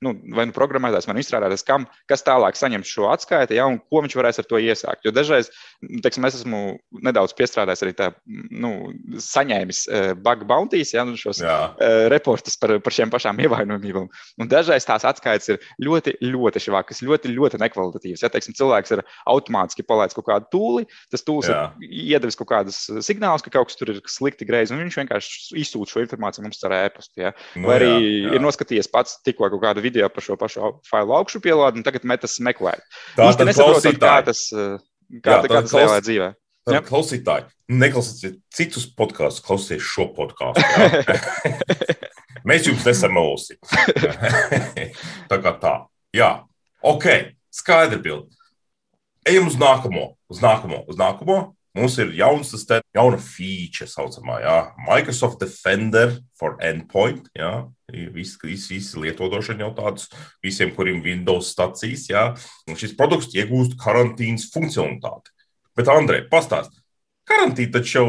nu, 0.04 0.14
vai 0.36 0.48
nu 0.48 0.56
programmētājs, 0.56 1.08
vai 1.08 1.16
nu 1.18 1.22
izstrādātājs, 1.24 1.66
kam, 1.68 1.86
kas 2.10 2.24
tālāk 2.26 2.58
saņems 2.58 2.88
šo 2.88 3.10
atskaiti, 3.12 3.58
ja, 3.58 3.68
un 3.68 3.78
ko 3.82 4.02
viņš 4.04 4.16
varēs 4.18 4.40
ar 4.40 4.48
to 4.48 4.60
iesākt. 4.62 5.04
Jo 5.06 5.12
dažreiz, 5.14 5.50
teiksim, 6.04 6.26
es 6.28 6.40
esmu 6.40 6.62
nedaudz 7.04 7.34
piestrādājis 7.38 7.84
arī 7.84 7.94
tā, 7.98 8.10
nu, 8.50 8.72
saņēmis 9.22 9.82
uh, 9.88 10.08
bug 10.24 10.46
bounties, 10.48 10.94
ja, 10.96 11.04
nu, 11.08 11.18
šos 11.20 11.42
uh, 11.44 11.76
reportus 12.12 12.56
par, 12.60 12.76
par 12.84 12.96
šiem 12.96 13.12
pašām 13.12 13.40
ievainojumībām. 13.44 14.08
Un 14.40 14.50
dažreiz 14.50 14.86
tās 14.88 15.06
atskaites 15.08 15.52
ir 15.52 15.60
ļoti, 15.82 16.16
ļoti 16.24 16.64
švākas, 16.66 17.02
ļoti, 17.04 17.32
ļoti 17.36 17.60
nekvalitatīvas. 17.62 18.24
Ja, 18.24 18.32
teiksim, 18.32 18.56
cilvēks 18.58 18.96
ir 18.96 19.04
automātiski 19.30 19.86
palaidis 19.86 20.16
kaut 20.18 20.28
kādu 20.30 20.50
tūli, 20.54 20.88
tas 21.12 21.24
tūlis 21.26 21.50
ir 21.52 21.92
iedevis 22.16 22.38
kaut 22.38 22.50
kādus 22.52 22.84
signālus, 23.04 23.44
ka 23.44 23.52
kaut 23.52 23.70
kas 23.70 23.78
tur 23.78 23.92
ir 23.94 24.00
slikti 24.10 24.46
greizi, 24.62 24.74
un 24.76 24.82
viņš 24.84 24.98
vienkārši 25.00 25.56
izsūta 25.62 25.92
šo 25.92 26.02
informāciju 26.04 26.46
mums 26.46 26.62
ar 26.68 26.76
e-pastu. 26.78 27.22
Ja? 27.22 27.32
Nu 27.58 27.70
Vai 27.70 27.78
arī 27.80 27.90
jā, 27.90 28.02
jā. 28.02 28.34
ir 28.36 28.44
noskatījies 28.44 28.90
pats 28.92 29.18
tikko 29.26 29.50
kaut 29.50 29.62
kādu 29.64 29.82
video 29.84 30.08
par 30.12 30.24
šo 30.24 30.36
pašu 30.40 30.76
failu 30.88 31.16
augšu 31.18 31.42
pielādi, 31.42 31.80
un 31.80 31.86
tagad 31.86 32.06
metas 32.08 32.38
meklēt. 32.40 32.84
Tā 33.18 33.32
ir 33.32 33.48
nesaprotot, 33.48 33.98
kā 34.00 34.14
tas, 34.26 34.46
kā, 34.52 34.78
jā, 35.18 35.40
kā 35.48 35.58
tas 35.58 35.74
reālā 35.76 35.98
dzīvē. 36.04 36.30
Tad, 36.62 36.84
klausītāji, 36.86 37.48
neklausieties 37.74 38.38
citus 38.54 38.86
podkāstus, 38.94 39.42
klausieties 39.42 39.82
šo 39.82 40.06
podkāstu. 40.14 40.62
Mēs 42.48 42.68
jums 42.68 42.86
nesam 42.86 43.18
ausi. 43.18 43.58
tā 45.30 45.38
kā 45.42 45.52
tā. 45.62 45.74
Jā, 46.14 46.30
ok, 46.86 47.34
skaidri 47.54 47.98
bildi. 48.02 48.38
Ejam 49.26 49.46
uz 49.50 49.58
nākamo, 49.58 50.12
uz 50.30 50.42
nākamo, 50.42 50.82
uz 50.90 50.98
nākamo. 50.98 51.36
Mums 51.72 51.94
ir 52.02 52.10
jauns, 52.12 52.50
tas 52.52 52.82
jauna 52.92 53.16
feature, 53.16 53.88
saucamā, 53.88 54.42
jā. 54.44 54.56
Microsoft 54.84 55.40
Defender 55.40 56.18
for 56.36 56.58
Endpoint. 56.60 57.30
Jā. 57.32 57.64
Visi, 58.12 58.36
visi, 58.44 58.74
visi 58.74 59.00
lietodošana 59.00 59.64
jau 59.64 59.70
tādus, 59.78 60.10
visiem, 60.44 60.74
kuriem 60.76 61.00
Windows 61.04 61.48
stacijas, 61.54 62.04
jā. 62.12 62.26
Un 62.68 62.76
šis 62.76 62.92
produkts 62.98 63.32
iegūst 63.38 63.78
karantīnas 63.80 64.50
funkcionalitāti. 64.52 65.32
Bet, 65.72 65.88
Andrej, 65.88 66.26
pastāst, 66.32 66.76
karantīna 67.28 67.78
taču 67.78 67.98
jau 68.02 68.08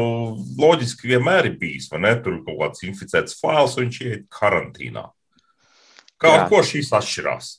loģiski 0.60 1.14
vienmēr 1.14 1.48
ir 1.48 1.58
bijis, 1.60 1.88
vai 1.92 2.04
ne? 2.04 2.12
Tur 2.20 2.42
kaut 2.44 2.60
kāds 2.60 2.84
inficēts 2.84 3.40
fails, 3.40 3.78
un 3.78 3.86
viņš 3.86 4.00
iet 4.04 4.28
karantīnā. 4.28 5.08
Kā 6.20 6.36
ar 6.36 6.48
ko 6.52 6.60
šīs 6.64 6.92
atšķirās? 7.00 7.54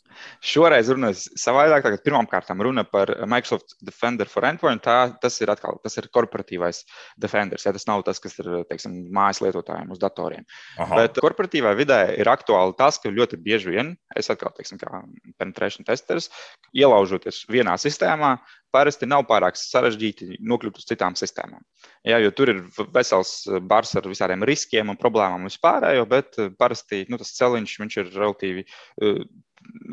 Šoreiz 0.45 0.89
runājot 0.91 1.39
savādāk, 1.39 1.85
tagad 1.85 2.03
pirmkārt 2.05 2.51
runa 2.65 2.85
par 2.87 3.11
Microsoft 3.29 3.77
Defender 3.85 4.29
for 4.31 4.45
Endpoint. 4.47 4.83
Tā, 4.85 5.15
tas 5.21 5.39
ir 5.41 5.51
atkal 5.53 5.79
tas 5.83 5.97
ir 5.97 6.09
korporatīvais 6.13 6.83
Defenders. 7.21 7.65
Ja, 7.65 7.73
tas 7.75 7.87
nav 7.89 8.03
tas, 8.07 8.19
kas 8.23 8.37
ir 8.39 8.51
teiksim, 8.69 8.97
mājas 9.15 9.41
lietotājiem 9.43 9.91
uz 9.91 10.01
datoriem. 10.01 10.45
Aha. 10.77 11.01
Bet 11.01 11.21
korporatīvā 11.23 11.75
vidē 11.77 12.01
ir 12.19 12.29
aktuāli 12.31 12.75
tas, 12.77 12.99
ka 13.01 13.13
ļoti 13.13 13.39
bieži 13.41 13.73
vien 13.75 13.95
es 14.15 14.29
atkal, 14.31 14.53
teiksim, 14.55 14.79
kā 14.81 15.03
penetration 15.39 15.87
testers, 15.87 16.29
ielaužoties 16.75 17.43
vienā 17.51 17.75
sistēmā, 17.81 18.35
parasti 18.75 19.07
nav 19.07 19.23
pārāk 19.29 19.57
sarežģīti 19.59 20.39
nokļūt 20.43 20.81
uz 20.81 20.87
citām 20.89 21.15
sistēmām. 21.19 21.63
Jā, 22.07 22.19
jo 22.23 22.31
tur 22.35 22.51
ir 22.51 22.61
vesels 22.93 23.45
bars 23.69 23.95
ar 23.97 24.07
visādiem 24.09 24.43
riskiem 24.47 24.91
un 24.91 24.99
problēmām 24.99 25.47
vispārējo, 25.47 26.05
bet 26.11 26.39
parasti 26.59 27.05
nu, 27.09 27.19
tas 27.21 27.33
celiņš 27.37 27.77
ir 28.01 28.11
relatīvi, 28.13 28.65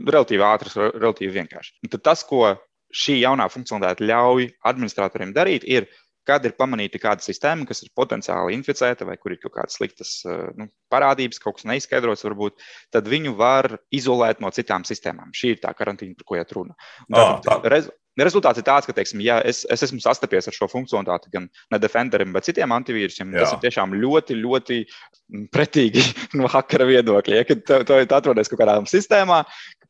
relatīvi 0.06 0.46
ātrs, 0.46 0.76
relatīvi 0.76 1.36
vienkāršs. 1.40 1.78
Tad 1.92 2.04
tas, 2.10 2.24
ko 2.28 2.54
šī 2.92 3.18
jaunā 3.22 3.48
funkcionalitāte 3.52 4.06
ļauj 4.08 4.48
administratoriem 4.68 5.32
darīt, 5.36 5.64
ir 5.64 5.88
kad 6.28 6.44
ir 6.46 6.54
pamanīta 6.54 7.00
kāda 7.02 7.24
sistēma, 7.24 7.66
kas 7.66 7.82
ir 7.82 7.90
potenciāli 7.98 8.54
inficēta 8.54 9.06
vai 9.08 9.16
kur 9.18 9.34
ir 9.34 9.40
kaut 9.42 9.56
kādas 9.56 9.78
sliktas 9.78 10.12
nu, 10.58 10.68
parādības, 10.92 11.40
kaut 11.42 11.58
kas 11.58 11.66
neizskaidrots, 11.70 12.22
varbūt, 12.28 12.62
tad 12.94 13.10
viņu 13.10 13.34
var 13.38 13.72
izolēt 13.94 14.42
no 14.44 14.52
citām 14.54 14.86
sistēmām. 14.86 15.32
Šī 15.34 15.56
ir 15.56 15.62
tā 15.64 15.72
karantīna, 15.78 16.14
par 16.20 16.28
ko 16.28 16.38
iet 16.38 16.54
runa. 16.54 16.76
Tātad, 17.08 17.26
ah, 17.26 17.42
tā. 17.48 17.58
Rez, 17.74 17.90
Rezultāts 18.20 18.60
ir 18.60 18.66
tāds, 18.66 18.84
ka, 18.88 18.92
teiksim, 18.96 19.22
ja 19.24 19.38
es, 19.48 19.62
es 19.72 19.86
esmu 19.86 20.02
sastapies 20.04 20.48
ar 20.48 20.56
šo 20.56 20.68
funkcionalitāti 20.68 21.32
gan 21.32 21.46
ne 21.72 21.80
Defenderim, 21.80 22.34
bet 22.34 22.44
citiem 22.44 22.74
antivīrusiem. 22.76 23.32
Jā. 23.32 23.46
Tas 23.46 23.54
ir 23.56 23.62
tiešām 23.62 23.94
ļoti, 23.96 24.36
ļoti 24.42 24.80
pretīgi 25.54 26.04
no 26.38 26.50
hakera 26.52 26.88
viedokļa. 26.90 27.38
Ja, 27.40 27.46
kad 27.48 27.64
tu, 27.64 27.78
tu 27.88 28.00
atrodies 28.02 28.52
kaut 28.52 28.60
kādā 28.60 28.76
sistēmā, 28.90 29.42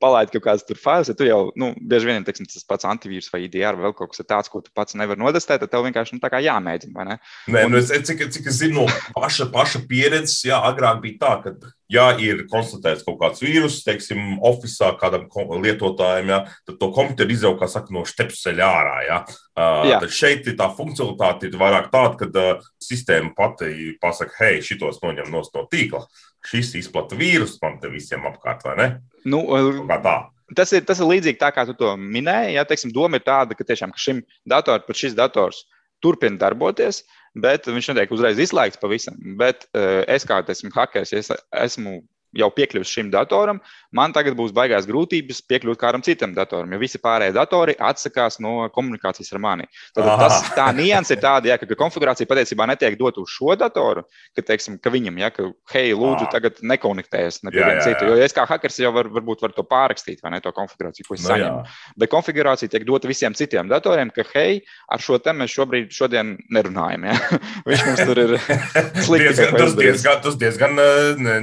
palaidi 0.03 0.35
kaut 0.37 0.47
kādas 0.47 0.65
tur 0.67 0.79
failus, 0.81 1.11
ja 1.11 1.17
tu 1.19 1.27
jau, 1.27 1.41
nu, 1.59 1.73
bieži 1.79 2.11
vien 2.11 2.27
teiksim, 2.27 2.47
tas 2.51 2.67
pats 2.69 2.87
antivīrus 2.89 3.31
vai 3.33 3.45
IDR 3.47 3.79
vai 3.79 3.89
vēl 3.89 3.97
kaut 3.99 4.13
kas 4.13 4.25
tāds, 4.27 4.51
ko 4.53 4.63
tu 4.65 4.73
pats 4.75 4.97
nevari 4.99 5.23
nodestēt, 5.23 5.63
tad 5.63 5.73
tev 5.73 5.87
vienkārši 5.87 6.17
nu, 6.17 6.23
tā 6.23 6.31
kā 6.33 6.43
jāmēģina, 6.43 6.95
vai 6.97 7.07
ne? 7.11 7.19
Nē, 7.51 7.67
un... 7.69 7.75
nu, 7.75 7.83
es, 7.83 7.93
cik, 8.09 8.25
cik 8.35 8.51
es 8.51 8.59
zinu, 8.63 8.87
no 8.87 9.19
paša, 9.19 9.49
paša 9.55 9.85
pieredzes, 9.91 10.41
jā, 10.49 10.59
agrāk 10.71 11.03
bija 11.05 11.21
tā, 11.23 11.37
ka 11.45 11.55
ja 11.93 12.09
ir 12.21 12.45
konstatēts 12.51 13.05
kaut 13.07 13.19
kāds 13.21 13.43
vīrus, 13.45 13.81
teiksim, 13.87 14.39
oficiālā 14.49 14.97
kādam 15.01 15.29
lietotājam, 15.63 16.33
ja, 16.33 16.41
tad 16.69 16.79
to 16.81 16.89
komputeru 16.95 17.35
izjaukt, 17.35 17.61
kā 17.61 17.69
saka, 17.71 17.93
no 17.95 18.05
stepseļa 18.09 18.69
ārā. 18.81 18.99
Ja. 19.07 19.19
Uh, 19.53 19.93
tad 20.01 20.09
šeit 20.15 20.49
tā 20.59 20.69
funkcionalitāte 20.73 21.51
ir 21.51 21.59
vairāk 21.61 21.91
tāda, 21.93 22.17
ka 22.21 22.29
uh, 22.31 22.69
sistēma 22.83 23.35
pati 23.37 23.97
pasaka, 24.03 24.37
hei, 24.41 24.63
šitos 24.65 25.03
noņem 25.05 25.33
no 25.33 25.45
tīkla. 25.45 26.07
Šis 26.49 26.73
izplata 26.81 27.19
vīrusu 27.19 27.61
man 27.63 27.77
te 27.83 27.91
visiem 27.93 28.25
apkārt, 28.27 28.65
vai 28.67 28.77
ne? 28.81 28.89
Nu, 29.29 29.45
kā 29.87 30.01
tā. 30.03 30.17
Tas 30.57 30.73
ir, 30.75 30.83
tas 30.85 30.99
ir 31.01 31.09
līdzīgi 31.09 31.39
tā, 31.41 31.53
kā 31.55 31.65
tu 31.69 31.77
to 31.79 31.95
minēji. 31.97 32.57
Ja, 32.57 32.65
teiksim, 32.69 32.91
doma 32.93 33.21
ir 33.21 33.25
tāda, 33.25 33.57
ka 33.57 33.65
tiešām 33.65 33.95
ka 33.95 34.01
šim 34.01 34.25
datoram, 34.49 34.83
pat 34.89 34.99
šis 34.99 35.15
dators 35.17 35.63
turpina 36.03 36.41
darboties, 36.41 37.05
uh, 37.05 37.22
bet 37.35 37.69
viņš 37.69 37.93
netiek 37.93 38.13
uzreiz 38.15 38.41
izslēgts 38.43 38.81
pavisam. 38.83 39.17
Bet 39.41 39.67
uh, 39.73 40.03
es 40.11 40.27
kā 40.29 40.43
esmu 40.55 40.73
hackers, 40.75 41.15
es 41.17 41.33
esmu 41.33 42.01
jau 42.37 42.49
piekļuvis 42.55 42.93
šim 42.93 43.11
datoram, 43.13 43.61
man 43.93 44.15
tagad 44.15 44.37
būs 44.39 44.55
baigās 44.57 44.87
grūtības 44.89 45.43
piekļūt 45.51 45.81
kādam 45.81 46.05
citam 46.05 46.33
datoram, 46.37 46.73
jo 46.73 46.81
visi 46.81 47.01
pārējie 47.03 47.35
datori 47.37 47.75
atsakās 47.77 48.39
no 48.43 48.69
komunikācijas 48.73 49.35
ar 49.35 49.43
mani. 49.43 49.69
Tad 49.97 50.09
tas, 50.21 50.39
tā 50.57 50.69
nianses 50.77 51.17
ir 51.17 51.23
tāda, 51.23 51.53
ja, 51.53 51.59
ka 51.61 51.69
konfigurācija 51.79 52.29
patiesībā 52.31 52.67
netiek 52.71 52.97
dot 53.01 53.21
uz 53.21 53.33
šo 53.35 53.57
datoru, 53.61 54.07
ka, 54.37 54.45
teiksim, 54.53 54.79
ka 54.83 54.93
viņam, 54.93 55.21
ja, 55.21 55.33
ka, 55.35 55.51
hei, 55.75 55.93
lūdzu, 55.97 56.29
tagad 56.33 56.63
nekonektējies 56.65 57.43
ne 57.45 57.53
pie 57.53 57.61
viena 57.61 57.85
cita. 57.85 58.09
Jo 58.09 58.17
es 58.23 58.37
kā 58.37 58.47
hackers 58.49 58.81
jau 58.81 58.95
var, 58.97 59.11
varbūt 59.13 59.45
varu 59.45 59.59
to 59.59 59.67
pārrakstīt, 59.69 60.23
vai 60.25 60.35
ne, 60.37 60.43
to 60.45 60.55
konfigurāciju, 60.57 61.09
ko 61.09 61.19
es 61.19 61.27
no, 61.27 61.33
saņemu. 61.35 61.61
Jā. 61.61 61.95
Bet 62.01 62.13
konfigurācija 62.15 62.73
tiek 62.73 62.87
dota 62.89 63.11
visiem 63.11 63.37
citiem 63.37 63.69
datoriem, 63.71 64.13
ka, 64.15 64.25
hei, 64.33 64.63
ar 64.93 65.05
šo 65.05 65.21
te 65.23 65.37
mēs 65.37 65.53
šobrīd 65.53 65.93
šodien 65.93 66.37
nerunājam. 66.55 67.09
Ja. 67.11 67.19
Viņš 67.69 67.87
mums 67.91 68.05
tur 68.09 68.23
ir 68.25 68.37
slikti. 69.07 69.49
tas 69.53 69.77
diezgan, 69.77 70.23
tas 70.25 70.41
diezgan 70.41 70.81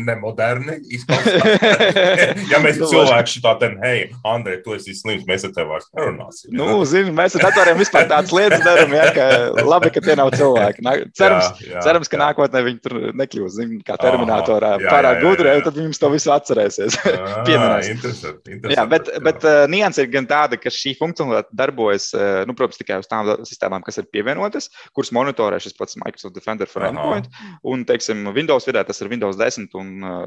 nemoderni 0.08 0.79
izpausās. 0.79 0.79
ja 2.52 2.60
mēs 2.64 2.80
cilvēki 2.82 3.34
šitā 3.36 3.56
te, 3.62 3.70
hei, 3.84 4.08
Andrej, 4.28 4.60
tu 4.66 4.76
esi 4.76 4.96
slims, 4.98 5.26
mēs 5.30 5.46
ar 5.48 5.54
tevi 5.56 5.70
vairs 5.72 5.90
nerunāsim. 5.96 6.54
Nu, 6.56 6.80
zini, 6.90 7.14
mēs 7.16 7.38
ar 7.38 7.48
datoriem 7.50 7.80
vispār 7.80 8.08
tādas 8.10 8.34
lietas 8.36 8.64
darām, 8.66 8.94
ja, 8.96 9.10
ka 9.16 9.28
labi, 9.68 9.92
ka 9.96 10.04
tie 10.06 10.16
nav 10.20 10.32
cilvēki. 10.36 10.86
Cerams, 11.18 11.50
jā, 11.64 11.74
jā, 11.74 11.84
cerams 11.86 12.12
ka 12.12 12.18
jā. 12.18 12.22
nākotnē 12.26 12.64
viņi 12.68 12.82
tur 12.86 12.98
nekļūs, 13.20 13.58
zini, 13.58 13.80
kā 13.86 13.98
terminatorā 14.02 14.76
pārāk 14.86 15.22
gudri, 15.24 15.54
tad 15.66 15.80
viņi 15.80 16.00
to 16.00 16.12
visu 16.14 16.34
atcerēsies. 16.36 17.00
Pieminēs. 17.48 17.92
Interesanti, 17.94 18.56
interesanti. 18.56 18.76
Jā, 18.76 18.86
bet, 18.90 19.12
jā. 19.12 19.24
bet 19.26 19.48
uh, 19.48 19.64
nianses 19.72 20.06
ir 20.06 20.12
gan 20.14 20.28
tāda, 20.30 20.60
ka 20.62 20.72
šī 20.74 20.96
funkcionalitāte 21.00 21.56
darbojas, 21.60 22.10
uh, 22.16 22.42
nu, 22.50 22.56
protams, 22.58 22.80
tikai 22.80 23.00
uz 23.02 23.10
tām 23.10 23.30
sistēmām, 23.48 23.84
kas 23.86 24.00
ir 24.02 24.10
pievienotas, 24.14 24.70
kuras 24.96 25.14
monitorē 25.16 25.60
šis 25.64 25.76
pats 25.78 25.98
Microsoft 26.00 26.38
Defender 26.38 26.70
for 26.70 26.86
Aha. 26.86 26.94
Endpoint. 26.94 27.30
Un, 27.68 27.86
teiksim, 27.88 28.28
Windows 28.36 28.68
vidē 28.70 28.84
tas 28.88 29.02
ir 29.04 29.12
Windows 29.12 29.40
10 29.40 29.70
un 29.80 29.92
uh, 30.04 30.20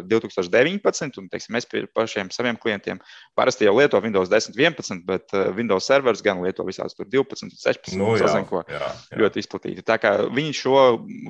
serveri 0.00 0.78
2019, 0.80 1.18
un 1.20 1.28
teiksim, 1.30 1.54
mēs 1.56 1.66
pašiem 1.94 2.30
saviem 2.30 2.58
klientiem 2.60 3.00
parasti 3.38 3.64
jau 3.64 3.74
lieto 3.76 4.00
Windows 4.00 4.30
10, 4.30 4.56
11, 4.56 5.04
bet 5.06 5.32
uh, 5.34 5.50
Windows 5.56 5.86
servers 5.86 6.22
gan 6.22 6.42
lieto 6.42 6.64
visās 6.64 6.94
12, 6.98 7.50
16, 7.56 7.98
nu, 7.98 8.14
jā, 8.16 8.28
sazin, 8.28 8.46
jā, 8.68 8.80
jā. 8.80 9.20
ļoti 9.20 9.44
izplatīti. 9.44 9.84
Tā 9.86 9.98
kā 10.00 10.16
viņi 10.30 10.54
šo 10.56 10.76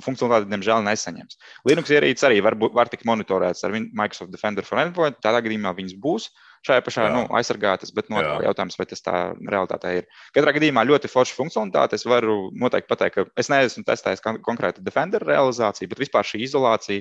funkcionalitāti, 0.04 0.50
diemžēl, 0.52 0.84
nesaņems. 0.86 1.40
Linux 1.68 1.90
ierīces 1.90 2.28
arī 2.28 2.40
var, 2.44 2.56
var 2.56 2.90
tikt 2.92 3.06
monitorētas 3.08 3.64
ar 3.66 3.74
Microsoft 3.74 4.32
Defender 4.34 4.66
for 4.66 4.80
Endpoint, 4.82 5.20
tādā 5.22 5.42
gadījumā 5.44 5.74
viņas 5.76 5.98
būs 6.00 6.30
šajā 6.66 6.82
pašā 6.84 7.06
nu, 7.14 7.22
aizsargātas, 7.38 7.92
bet 7.96 8.10
no, 8.12 8.20
jautājums, 8.44 8.76
vai 8.78 8.86
tas 8.90 9.04
tā 9.04 9.14
realitātē 9.38 9.92
ir. 10.00 10.08
Katrā 10.36 10.52
gadījumā 10.56 10.84
ļoti 10.88 11.10
forša 11.10 11.36
funkcionalitāte. 11.38 11.96
Es 11.96 12.04
varu 12.08 12.50
noteikti 12.52 12.90
pateikt, 12.90 13.16
ka 13.16 13.24
es 13.40 13.48
neesmu 13.52 13.84
testējis 13.88 14.24
konkrēti 14.44 14.84
Defender 14.84 15.24
realizāciju, 15.24 15.88
bet 15.92 16.02
vispār 16.04 16.28
šī 16.28 16.42
izolācija 16.44 17.00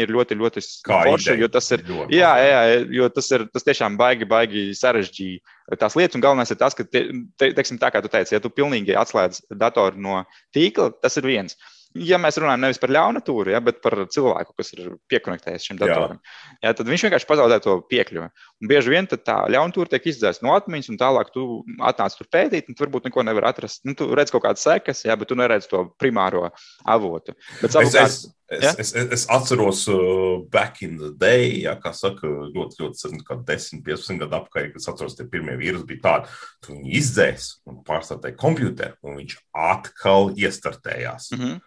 ir 0.00 0.14
ļoti, 0.14 0.38
ļoti 0.40 0.64
forša. 0.88 1.36
Jo 1.40 1.50
tas 1.52 1.68
ir, 1.76 1.84
jā, 2.14 2.32
jā, 2.40 2.62
jo 2.96 3.10
tas 3.12 3.30
ir 3.36 3.46
tas 3.52 3.68
tiešām 3.68 4.00
baigi, 4.00 4.28
baigi 4.28 4.66
sarežģīti 4.78 5.78
tās 5.80 5.96
lietas. 5.98 6.16
Un 6.16 6.24
galvenais 6.24 6.52
ir 6.52 6.60
tas, 6.60 6.76
ka, 6.76 6.88
te, 6.88 7.06
te, 7.40 7.52
teiksim, 7.56 7.80
tā 7.82 7.92
kā 7.92 8.00
tu 8.04 8.12
teici, 8.12 8.36
ja 8.36 8.42
tu 8.42 8.52
pilnīgi 8.52 8.96
atslēdz 8.96 9.46
datoru 9.60 10.00
no 10.00 10.22
tīkla, 10.56 10.94
tas 11.04 11.20
ir 11.20 11.28
viens 11.28 11.58
ja 11.94 12.18
mēs 12.18 12.38
runājam 12.40 12.64
nevis 12.64 12.80
par 12.82 12.92
ļaunatūru, 12.94 13.52
ja, 13.54 13.60
bet 13.64 13.80
par 13.84 13.96
cilvēku, 14.10 14.54
kas 14.58 14.72
ir 14.74 14.94
piekonektējies 15.10 15.66
šim 15.68 15.78
datoram, 15.78 16.18
ja, 16.58 16.72
tad 16.74 16.88
viņš 16.90 17.06
vienkārši 17.06 17.28
pazaudē 17.28 17.60
to 17.62 17.76
piekļuvi. 17.90 18.28
Un 18.62 18.70
bieži 18.70 18.94
vien 18.94 19.08
tā 19.14 19.36
ļaunatūra 19.54 19.92
tiek 19.94 20.08
izdzēsta 20.10 20.46
no 20.46 20.54
atmiņas, 20.58 20.90
un 20.90 21.00
tālāk 21.00 21.30
tu 21.34 21.46
atnāc 21.86 22.16
tur 22.18 22.30
pētīt, 22.34 22.68
un 22.68 22.76
tu 22.76 22.86
varbūt 22.86 23.08
neko 23.08 23.26
nevar 23.26 23.50
atrast. 23.52 23.84
Nu, 23.86 23.94
tu 23.98 24.10
redz 24.16 24.34
kaut 24.34 24.46
kādas 24.46 24.64
sekas, 24.66 25.04
ja, 25.06 25.14
bet 25.18 25.30
tu 25.30 25.38
neredz 25.38 25.68
to 25.70 25.86
primāro 26.00 26.48
avotu. 26.82 27.36
Bet, 27.60 27.76
savukārt, 27.76 28.10
es, 28.10 28.24
es, 28.50 28.64
ja? 28.64 28.72
es, 28.72 28.90
es, 28.90 29.12
es 29.14 29.26
atceros, 29.32 29.84
uh, 29.92 30.40
back 30.50 30.82
in 30.82 30.96
the 30.98 31.12
day, 31.20 31.60
ja, 31.62 31.76
kā 31.80 31.94
saka, 31.94 32.26
ļoti, 32.26 32.80
ļoti 32.82 33.04
sen, 33.04 33.20
kā 33.26 33.38
10, 33.38 33.84
15 33.86 34.24
gadu 34.24 34.40
atpakaļ, 34.40 34.72
kad 34.72 34.82
es 34.82 34.90
atceros, 34.90 35.14
tie 35.18 35.28
pirmie 35.30 35.54
vīrusi 35.60 35.86
bija 35.92 36.02
tādi, 36.08 36.34
tu 36.64 36.74
viņu 36.74 36.90
izdzēs 36.98 37.52
un 37.70 37.78
pārstartēji 37.86 38.40
komputeru, 38.40 38.98
un 39.06 39.22
viņš 39.22 39.38
atkal 39.68 40.32
iestartējās. 40.34 41.30
Mm 41.36 41.44
-hmm. 41.44 41.62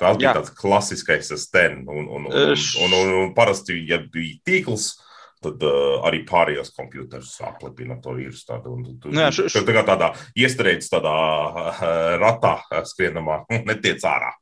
Tas 0.00 0.16
bija 0.16 0.30
Jā. 0.30 0.34
tāds 0.38 0.54
klasiskais 0.56 1.28
STN. 1.36 1.84
Un, 1.84 2.06
un, 2.08 2.26
un, 2.26 2.32
un, 2.32 2.54
un, 2.56 2.94
un, 2.96 3.14
un 3.26 3.32
parasti, 3.36 3.76
ja 3.90 4.00
bija 4.00 4.38
tīkls, 4.48 4.94
tad 5.40 5.62
uh, 5.64 6.00
arī 6.08 6.22
pārējos 6.28 6.72
komputerus 6.76 7.32
aplepina 7.44 7.96
to 8.04 8.12
un, 8.12 8.82
nu, 8.84 9.20
jā, 9.22 9.30
š, 9.32 9.46
š... 9.48 9.62
Tā 9.70 9.84
tādā 9.88 10.10
iestrēdzis 10.38 10.92
tādā 10.92 11.12
uh, 11.12 11.82
ratā 12.20 12.52
skrienamā, 12.88 13.40
netiec 13.70 14.04
ārā. 14.06 14.32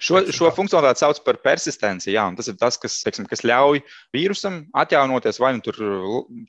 Šo, 0.00 0.22
šo 0.32 0.50
funkcionalitāti 0.56 1.04
sauc 1.04 1.20
par 1.26 1.40
persistenci, 1.44 2.12
jā, 2.14 2.24
un 2.30 2.38
tas 2.38 2.48
ir 2.48 2.56
tas, 2.60 2.78
kas, 2.80 3.00
teiksim, 3.04 3.28
kas 3.28 3.44
ļauj 3.46 3.82
vīrusam 4.16 4.62
atjaunoties 4.78 5.40
vai 5.42 5.54
nu 5.56 5.64
tur, 5.64 5.80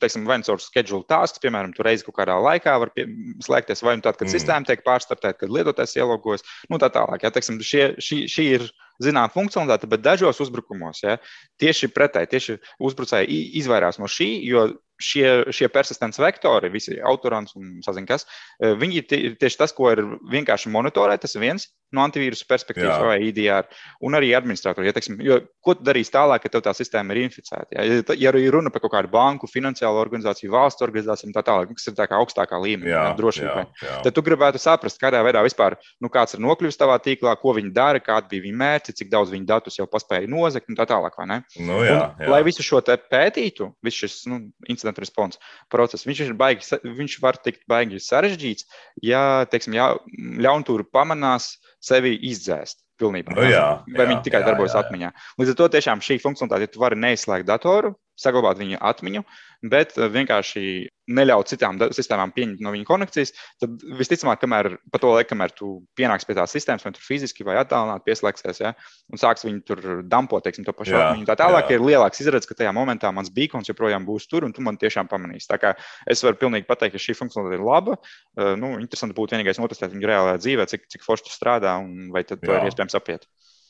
teiksim, 0.01 0.27
vai 0.29 0.39
nu 0.39 0.47
caur 0.47 0.63
schedule 0.63 1.03
tasks, 1.09 1.41
piemēram, 1.43 1.75
tur 1.75 1.89
reizi 1.89 2.07
kaut 2.07 2.19
kādā 2.21 2.37
laikā 2.39 2.77
var 2.81 2.93
pie, 2.95 3.07
slēgties, 3.45 3.83
vai 3.85 3.97
nu 3.99 4.05
tad, 4.05 4.19
kad 4.19 4.29
mm. 4.29 4.35
sistēma 4.35 4.69
tiek 4.69 4.85
pārstartēta, 4.85 5.41
kad 5.43 5.55
lietotājs 5.55 5.97
ielogojas, 5.99 6.45
nu 6.71 6.79
tā 6.81 6.91
tālāk. 6.93 7.25
Jā, 7.25 7.33
teiksim, 7.35 7.59
šie, 7.65 7.91
šī, 7.99 8.23
šī 8.31 8.47
ir 8.59 8.69
zinām 9.03 9.31
funkcionalitāte, 9.33 9.89
bet 9.89 10.03
dažos 10.03 10.41
uzbrukumos 10.43 11.03
ja, 11.03 11.17
tieši 11.61 11.91
pretēji, 11.95 12.31
tieši 12.33 12.57
uzbrucēji 12.89 13.41
izvairās 13.61 13.99
no 14.01 14.09
šī, 14.11 14.29
jo 14.49 14.67
šie, 14.99 15.51
šie 15.55 15.69
persistents 15.73 16.19
vektori, 16.21 16.71
visi 16.73 16.99
autorants 16.99 17.55
un 17.59 17.79
sazin 17.85 18.07
kas, 18.09 18.27
e, 18.59 18.73
viņi 18.79 19.03
ir 19.03 19.37
tieši 19.39 19.61
tas, 19.61 19.75
ko 19.75 19.91
ir 19.93 20.03
vienkārši 20.31 20.71
monitorēt, 20.73 21.23
tas 21.25 21.35
ir 21.35 21.45
viens 21.47 21.69
no 21.95 22.03
antivīrusu 22.05 22.45
perspektīvas 22.49 22.99
Jā. 22.99 23.05
vai 23.07 23.15
IDR, 23.25 23.65
un 24.05 24.17
arī 24.17 24.29
administratori. 24.37 24.89
Ja, 24.89 24.93
teiksim, 24.93 25.17
jo, 25.25 25.39
ko 25.65 25.73
tu 25.77 25.85
darīsi 25.87 26.13
tālāk, 26.13 26.45
ja 26.45 26.53
tev 26.53 26.61
tā 26.67 26.73
sistēma 26.77 27.15
ir 27.15 27.23
inficēta? 27.23 27.65
Ja, 27.73 27.85
ja, 27.87 28.03
ja 28.13 28.29
arī 28.29 28.43
runa 28.53 28.69
par 28.73 28.83
kaut 28.83 28.93
kādu 28.93 29.09
banku, 29.13 29.49
finansiālu 29.49 29.97
organizāciju, 30.01 30.51
valstu 30.53 30.85
organizāciju 30.85 31.31
un 31.31 31.35
tā 31.37 31.43
tālāk, 31.47 31.73
kas 31.73 31.89
ir 31.89 31.97
tā 31.97 32.05
kā 32.09 32.19
augstākā 32.21 32.59
līmenī, 32.61 32.93
jā, 32.93 33.05
drošībai, 33.17 33.65
tad 34.05 34.11
tu 34.13 34.25
gribētu 34.25 34.61
saprast, 34.61 35.01
kādā 35.01 35.23
veidā 35.25 35.41
vispār, 35.45 35.79
nu, 36.03 36.11
kāds 36.13 36.37
ir 36.37 36.43
nokļuvis 36.45 36.77
tavā 36.77 36.99
tīklā, 37.01 37.33
ko 37.41 37.55
viņi 37.57 37.73
dara, 37.73 38.03
kādi 38.03 38.35
bija 38.35 38.45
viņa 38.45 38.61
mērķi, 38.61 38.97
cik 39.01 39.09
daudz 39.09 39.33
viņi 39.33 39.49
datus 39.49 39.81
jau 39.81 39.89
paspēja 39.89 40.29
nozagt 40.29 40.69
un 40.69 40.77
tā 40.77 40.85
tālāk. 40.89 41.17
Nu, 41.19 41.81
jā, 41.81 41.95
un, 41.97 42.21
jā. 42.21 42.29
Lai 42.29 42.43
visu 42.45 42.63
šo 42.63 42.79
pētītu, 42.85 43.73
viss 43.83 43.97
šis 44.05 44.21
nu, 44.29 44.39
incidents 44.69 44.88
incident 44.89 44.99
response 44.99 45.39
process. 45.69 46.05
Viņš, 46.07 46.21
ir 46.25 46.35
baigi, 46.37 46.65
viņš 46.83 47.17
var 47.21 47.37
tikt 47.37 47.65
baigi 47.69 47.99
sarežģīts, 48.01 48.67
ja, 49.03 49.45
teiksim, 49.49 49.73
ja 49.77 49.93
ļaunprātīgi 50.17 50.89
pamanās 50.91 51.57
sevi 51.81 52.17
izdzēst. 52.29 52.83
Pilnībā, 52.99 53.31
nu, 53.31 53.45
jā, 53.47 53.79
vai 53.95 54.03
jā, 54.03 54.09
viņi 54.09 54.23
tikai 54.25 54.41
jā, 54.41 54.45
darbojas 54.49 54.73
jā, 54.73 54.81
jā. 54.81 54.87
atmiņā. 54.89 55.09
Līdz 55.39 55.51
ar 55.53 55.55
to 55.55 55.67
tiešām 55.71 56.01
šī 56.03 56.17
funkcionalitāte, 56.19 56.65
ja 56.67 56.71
tu 56.73 56.81
vari 56.81 56.97
neizslēgt 56.99 57.47
datoru, 57.47 57.93
saglabāt 58.19 58.59
viņa 58.59 58.79
atmiņu, 58.91 59.23
bet 59.71 59.95
eh, 59.97 60.07
vienkārši 60.13 60.63
neļaut 61.09 61.49
citām 61.49 61.79
sistēmām 61.95 62.31
pieņemt 62.35 62.61
no 62.61 62.71
viņa 62.73 62.85
konekcijas, 62.85 63.31
tad 63.61 63.81
visticamāk, 63.97 64.41
kamēr 64.43 64.75
pa 64.93 65.01
to 65.01 65.13
laiku, 65.15 65.31
kamēr 65.31 65.53
tu 65.57 65.71
pienāks 65.97 66.27
pie 66.27 66.35
tās 66.37 66.53
sistēmas, 66.53 66.85
vai 66.85 66.93
tur 66.93 67.05
fiziski 67.05 67.45
vai 67.47 67.57
attālināti 67.57 68.05
pieslēgsies, 68.11 68.61
ja, 68.61 68.73
un 69.09 69.21
sāks 69.21 69.47
viņu 69.47 69.63
tur 69.65 69.81
dampot, 70.05 70.43
teiksim, 70.45 70.67
to 70.67 70.75
pašu 70.77 70.99
atmiņu. 70.99 71.25
Tā 71.29 71.37
tālāk 71.41 71.71
jā. 71.71 71.79
ir 71.79 71.85
lielāks 71.87 72.21
izredzes, 72.21 72.49
ka 72.49 72.59
tajā 72.61 72.73
momentā 72.77 73.09
mans 73.15 73.31
beacons 73.33 73.71
joprojām 73.71 74.05
būs 74.05 74.29
tur, 74.29 74.45
un 74.45 74.53
tu 74.53 74.65
man 74.65 74.77
tiešām 74.79 75.09
pamanīsi. 75.09 75.49
Tā 75.49 75.57
kā 75.61 75.73
es 76.09 76.21
varu 76.25 76.37
pilnīgi 76.43 76.69
pateikt, 76.69 76.93
ka 76.95 77.01
šī 77.01 77.17
funkcionalitāte 77.17 77.57
ir 77.57 77.65
laba. 77.65 77.97
Uh, 78.37 78.53
nu, 78.59 78.75
interesanti 78.77 79.17
būtu 79.17 79.33
vienīgais 79.33 79.61
notestēt 79.61 79.95
viņu 79.95 80.11
reālajā 80.11 80.43
dzīvē, 80.43 80.69
cik, 80.69 80.85
cik 80.93 81.05
forši 81.07 81.25
tas 81.25 81.39
strādā, 81.41 81.73
un 81.81 82.13
vai 82.13 82.21
tad 82.27 82.43
to 82.43 82.53
jā. 82.53 82.61
ir 82.61 82.69
iespējams 82.69 82.97
apiet. 82.99 83.25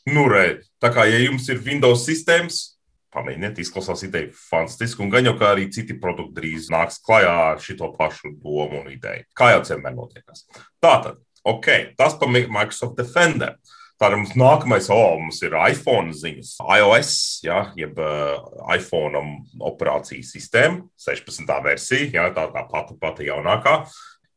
Nu, 0.09 0.25
re, 0.31 0.61
tā 0.81 0.91
kā 0.95 1.05
ja 1.09 1.19
jums 1.21 1.47
ir 1.51 1.61
Windows 1.65 2.05
sistēmas, 2.07 2.78
Pamēģiniet, 3.09 3.57
izklausās 3.63 4.03
ideja 4.05 4.29
fantastiski, 4.37 5.01
un 5.01 5.09
gan 5.09 5.25
jau 5.25 5.33
kā 5.39 5.55
arī 5.55 5.65
citi 5.73 5.95
produkti 5.97 6.35
drīz 6.37 6.67
nāks 6.69 6.99
klajā 7.01 7.33
ar 7.55 7.63
šo 7.63 7.89
pašu 7.97 8.35
domu 8.37 8.83
un 8.83 8.91
ideju. 8.93 9.25
Kā 9.37 9.55
jau 9.55 9.63
vienmēr 9.65 9.95
notiekās. 9.97 10.45
Tātad, 10.83 11.17
ok, 11.47 11.69
tas 11.97 12.17
par 12.19 12.29
Microsoft 12.29 12.99
Defender. 13.01 13.57
Tad 13.99 14.13
mums 14.15 14.31
nākamais, 14.39 14.85
oh, 14.95 15.17
mums 15.19 15.41
ir 15.43 15.57
iPhone 15.59 16.13
ziņas, 16.15 16.53
iOS, 16.77 17.09
ja, 17.43 17.65
jeb 17.75 17.97
uh, 17.99 18.37
iPhone 18.71 19.19
operācijas 19.59 20.29
sistēma, 20.37 20.85
16. 21.03 21.51
versija, 21.65 22.07
ja, 22.13 22.29
tā 22.31 22.45
kā 22.53 22.63
pati, 22.69 22.95
pati 23.01 23.27
jaunākā, 23.27 23.81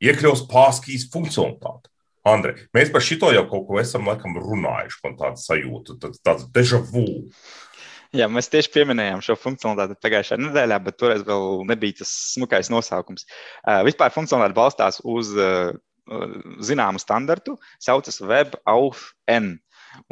iekļaus 0.02 0.48
pārskīs 0.50 1.06
funkcionalitāti. 1.12 1.92
Andrej, 2.26 2.68
mēs 2.74 2.90
par 2.94 3.02
šito 3.02 3.30
jau 3.34 3.42
kaut 3.50 3.68
ko 3.68 3.78
esam 3.82 4.10
laikam 4.10 4.34
runājuši, 4.38 4.98
man 5.06 5.14
tāda 5.18 5.38
sajūta, 5.42 5.96
tāds 6.22 6.50
deja 6.54 6.78
vu. 6.90 7.06
Jā, 8.12 8.26
mēs 8.28 8.50
tieši 8.52 8.68
pieminējām 8.74 9.22
šo 9.24 9.38
funkcionalitāti 9.40 10.02
pagājušajā 10.04 10.40
nedēļā, 10.42 10.78
bet 10.84 10.98
toreiz 11.00 11.22
vēl 11.24 11.62
nebija 11.70 12.02
tas 12.02 12.12
smukais 12.34 12.68
nosaukums. 12.72 13.24
Uh, 13.64 13.80
vispār 13.86 14.12
funkcionalitāte 14.12 14.58
balstās 14.58 15.00
uz 15.00 15.32
uh, 15.38 15.72
zināmu 16.60 17.00
standartu, 17.00 17.56
saucas 17.80 18.20
WebAuthn. 18.20 19.54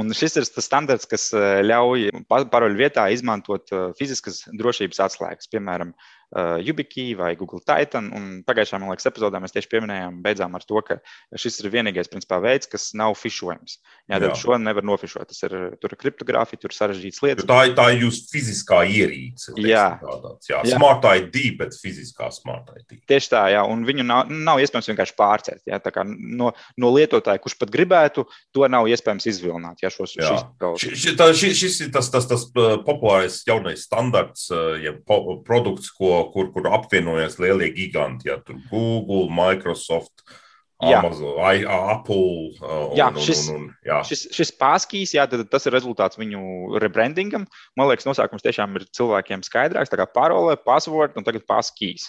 Un 0.00 0.12
šis 0.12 0.36
ir 0.36 0.44
tas 0.44 0.66
standarts, 0.68 1.08
kas 1.08 1.30
ļauj 1.64 2.10
paroļu 2.28 2.76
vietā 2.76 3.06
izmantot 3.12 3.72
fiziskas 3.96 4.42
drošības 4.52 5.00
atslēgas, 5.06 5.48
piemēram, 5.48 5.94
uh, 5.94 6.19
YubiKey 6.36 7.16
vai 7.18 7.32
Google 7.36 7.60
Titan. 7.66 8.10
Un 8.14 8.28
pagājušajā, 8.46 8.78
man 8.78 8.92
liekas, 8.92 9.08
epizodē 9.10 9.40
mēs 9.42 9.54
tieši 9.54 9.70
pieminējām, 9.72 10.20
beidzām 10.22 10.54
ar 10.54 10.66
to, 10.66 10.82
ka 10.86 11.00
šis 11.34 11.58
ir 11.64 11.70
vienīgais 11.74 12.10
principā, 12.12 12.38
veids, 12.42 12.70
kas 12.70 12.90
nav 12.98 13.16
fišojams. 13.18 13.80
Jā, 14.10 14.20
tad 14.22 14.36
šo 14.38 14.58
nevar 14.62 14.86
nofišot. 14.86 15.30
Tas 15.30 15.42
ir, 15.46 15.56
tur 15.82 15.94
ir 15.94 16.00
kriptogrāfija, 16.00 16.60
tur 16.62 16.70
ir 16.70 16.76
sarežģītas 16.76 17.22
lietas. 17.24 17.48
Tā, 17.50 17.58
tā 17.74 17.88
ir 17.94 18.06
jūsu 18.06 18.28
fiziskā 18.30 18.82
ierīce. 18.86 19.54
Jā, 19.58 19.86
tādāds, 20.02 20.50
jā. 20.50 20.62
jā. 20.66 20.78
Smart 20.78 21.06
ID, 21.10 21.40
bet 21.58 21.74
fiziskā 21.78 22.30
smart 22.34 22.70
ID. 22.76 23.00
Tieši 23.10 23.32
tā, 23.34 23.44
jā, 23.56 23.64
un 23.66 23.82
viņu 23.88 24.06
nav, 24.06 24.30
nav 24.30 24.62
iespējams 24.62 24.90
vienkārši 24.92 25.16
pārcelt. 25.18 25.62
Jā, 25.66 25.80
no, 26.06 26.52
no 26.78 26.92
lietotāja, 26.94 27.42
kurš 27.42 27.58
pat 27.58 27.74
gribētu, 27.74 28.26
to 28.54 28.70
nav 28.70 28.86
iespējams 28.90 29.26
izvilināt. 29.30 29.82
Jā, 29.82 29.90
šos, 29.94 30.14
jā. 30.18 30.38
Šis, 30.78 31.10
tā, 31.18 31.30
šis, 31.34 31.58
šis 31.58 31.80
ir 31.86 31.92
tas, 31.94 32.10
tas, 32.12 32.26
tas 32.30 32.46
populārais 32.86 33.42
jaunais 33.48 33.86
standarts, 33.86 34.48
ja 34.82 34.94
produkts, 35.06 35.90
ko 35.96 36.19
kur, 36.32 36.52
kur 36.52 36.68
apvienojas 36.74 37.38
lielie 37.42 37.70
giganti, 37.74 38.28
ja 38.28 38.38
tur 38.44 38.60
Google, 38.70 39.28
Microsoft, 39.34 40.24
Amazon, 40.80 41.36
I, 41.38 41.64
Apple. 41.68 42.54
Un, 42.60 42.94
jā, 42.96 43.08
šis, 43.20 43.42
un, 43.52 43.56
un, 43.56 43.66
jā. 43.86 44.00
Šis, 44.08 44.24
šis 44.34 44.52
pārskīs, 44.60 45.12
jā, 45.16 45.26
tad 45.30 45.44
tas 45.52 45.66
ir 45.68 45.74
rezultāts 45.76 46.18
viņu 46.20 46.80
rebrandingam. 46.80 47.44
Man 47.78 47.90
liekas, 47.90 48.06
nosaukums 48.08 48.44
tiešām 48.44 48.78
ir 48.78 48.86
cilvēkiem 48.96 49.44
skaidrāks. 49.46 49.92
Tā 49.92 49.98
kā 50.00 50.06
parole, 50.08 50.56
password 50.64 51.18
un 51.20 51.26
tagad 51.26 51.44
pārskīs. 51.48 52.08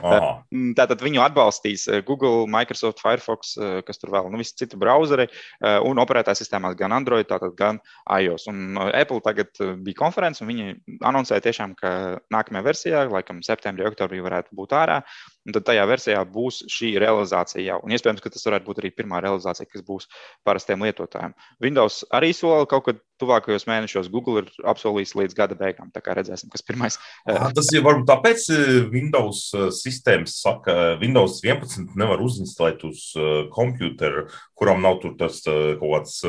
Tātad 0.78 1.04
viņu 1.04 1.22
atbalstīs 1.24 1.86
eh, 1.90 2.02
Google, 2.06 2.48
Microsoft, 2.50 3.02
Firefox, 3.02 3.54
eh, 3.60 3.78
kas 3.86 4.02
tur 4.02 4.14
vēl, 4.14 4.30
nu, 4.32 4.40
visi 4.40 4.56
citi 4.58 4.78
brauzeri 4.80 5.28
eh, 5.28 5.78
un 5.86 6.02
operētājs 6.02 6.42
sistēmās 6.44 6.78
gan 6.78 6.94
Android, 6.96 7.28
tātad 7.30 7.54
gan 7.58 7.80
iOS. 8.06 8.48
Un 8.50 8.80
Apple 8.90 9.22
tagad 9.24 9.54
bija 9.84 10.00
konferences, 10.02 10.42
un 10.44 10.50
viņi 10.50 10.74
anoncēja 11.06 11.46
tiešām, 11.46 11.76
ka 11.78 11.92
nākamajā 12.34 12.66
versijā, 12.66 13.04
laikam 13.10 13.44
septembrī, 13.46 13.86
oktobrī 13.90 14.22
varētu 14.24 14.56
būt 14.56 14.74
ārā. 14.76 15.00
Un 15.48 15.54
tad 15.56 15.64
tajā 15.70 15.86
versijā 15.88 16.20
būs 16.28 16.58
šī 16.68 16.90
realizācija 17.00 17.62
jau. 17.64 17.78
Un 17.86 17.94
iespējams, 17.96 18.20
ka 18.20 18.32
tas 18.32 18.44
varētu 18.44 18.66
būt 18.66 18.82
arī 18.82 18.90
pirmā 18.92 19.22
realizācija, 19.24 19.68
kas 19.72 19.84
būs 19.86 20.08
parastiem 20.44 20.84
lietotājiem. 20.84 21.32
Windows 21.64 22.02
arī 22.12 22.34
sola 22.36 22.68
kaut 22.68 22.84
kad 22.90 23.00
tuvākajos 23.22 23.64
mēnešos. 23.68 24.12
Google 24.12 24.42
ir 24.42 24.52
apsolījis 24.68 25.16
līdz 25.16 25.38
gada 25.38 25.56
beigām. 25.56 25.88
Tā 25.94 26.04
kā 26.04 26.12
redzēsim, 26.18 26.52
kas 26.52 26.64
pirmais. 26.66 27.00
Ah, 27.24 27.48
tas 27.56 27.72
ir 27.72 27.84
varbūt 27.86 28.08
tāpēc 28.12 28.46
Windows 28.92 29.46
sistēmas 29.80 30.36
saka, 30.44 30.76
Windows 31.00 31.40
11 31.44 31.96
nevar 32.00 32.20
uzinstalēt 32.24 32.84
uz 32.88 33.08
kompjuteru, 33.56 34.28
kuram 34.60 34.84
nav 34.84 35.00
tur 35.00 35.16
tas 35.20 35.40
kaut 35.44 35.88
kāds 35.88 36.20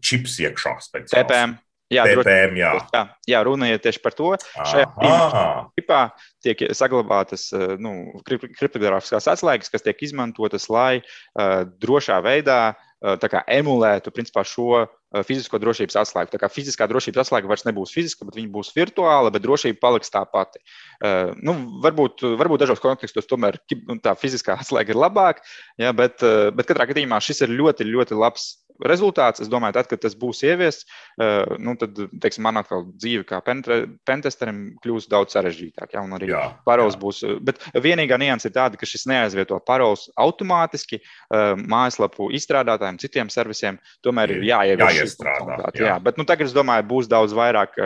čips 0.00 0.40
iekšā. 0.46 0.78
Speciāls. 0.80 1.12
TPM. 1.12 1.60
Jā, 1.90 2.04
TPM, 2.06 2.54
jā. 2.54 2.74
jā, 2.94 3.00
jā, 3.26 3.38
runa 3.46 3.66
ir 3.72 3.80
tieši 3.82 3.98
par 4.04 4.14
to. 4.14 4.28
Šajā 4.54 4.86
tipā 5.74 6.02
tiek 6.44 6.62
saglabātas 6.78 7.48
nu, 7.82 8.12
kriptogrāfiskās 8.28 9.26
atslēgas, 9.32 9.72
kas 9.72 9.82
tiek 9.82 10.06
izmantotas, 10.06 10.68
lai 10.70 11.00
uh, 11.00 11.66
drošā 11.82 12.20
veidā 12.22 12.60
uh, 12.70 13.26
kā, 13.26 13.42
emulētu 13.50 14.14
principā, 14.14 14.46
šo 14.46 14.86
fizisko 15.26 15.58
drošības 15.58 15.96
atslēgu. 16.04 16.30
Tā 16.30 16.38
kā 16.38 16.48
fiziskā 16.52 16.86
drošības 16.86 17.24
atslēga 17.24 17.50
vairs 17.50 17.66
nebūs 17.66 17.90
fiziska, 17.94 18.22
bet 18.28 18.36
viņa 18.38 18.50
būs 18.54 18.70
virtuāla, 18.76 19.32
bet 19.34 19.42
drošība 19.42 19.80
paliks 19.82 20.12
tā 20.14 20.22
pati. 20.30 20.62
Uh, 21.02 21.34
nu, 21.42 21.56
varbūt, 21.82 22.22
varbūt 22.38 22.62
dažos 22.62 22.82
kontekstos 22.82 23.26
tomēr 23.26 23.58
tā 24.04 24.14
fiziskā 24.14 24.60
atslēga 24.60 24.94
ir 24.94 25.00
labāka, 25.00 25.42
ja, 25.80 25.90
bet, 25.96 26.22
uh, 26.22 26.52
bet 26.54 26.70
katrā 26.70 26.86
gadījumā 26.92 27.18
šis 27.24 27.42
ir 27.46 27.56
ļoti, 27.58 27.88
ļoti 27.90 28.20
labs 28.20 28.52
rezultāts. 28.86 29.42
Es 29.44 29.50
domāju, 29.52 29.76
tad, 29.78 29.90
kad 29.90 30.02
tas 30.04 30.16
būs 30.18 30.42
ieviests, 30.46 30.86
uh, 31.20 31.56
nu, 31.62 31.76
tad, 31.80 31.98
teiksim, 32.22 32.44
man 32.46 32.60
atkal 32.60 32.86
dzīve 32.90 33.26
kā 33.28 33.40
pentesterim 33.44 34.62
kļūs 34.84 35.08
daudz 35.10 35.36
sarežģītāk. 35.36 35.94
Ja, 35.96 36.04
un 36.04 36.16
arī 36.18 36.30
jā, 36.32 36.44
parols 36.66 36.96
jā. 36.96 37.02
būs. 37.02 37.22
Bet 37.46 37.62
vienīgā 37.74 38.18
nianses 38.20 38.50
ir 38.50 38.56
tāda, 38.56 38.80
ka 38.80 38.88
šis 38.88 39.06
neaizvieto 39.10 39.58
parols 39.66 40.08
automātiski 40.20 41.00
uh, 41.00 41.54
mājaslapu 41.58 42.30
izstrādātājiem, 42.36 43.00
citiem 43.02 43.32
servisiem. 43.32 43.80
Tomēr 44.04 44.36
ir 44.36 44.46
jāievieš. 44.50 45.16
Jā. 45.20 45.70
jā, 45.76 45.96
bet 46.02 46.18
nu, 46.20 46.26
tagad 46.28 46.48
es 46.48 46.56
domāju, 46.56 46.86
būs 46.90 47.08
daudz 47.10 47.34
vairāk, 47.36 47.76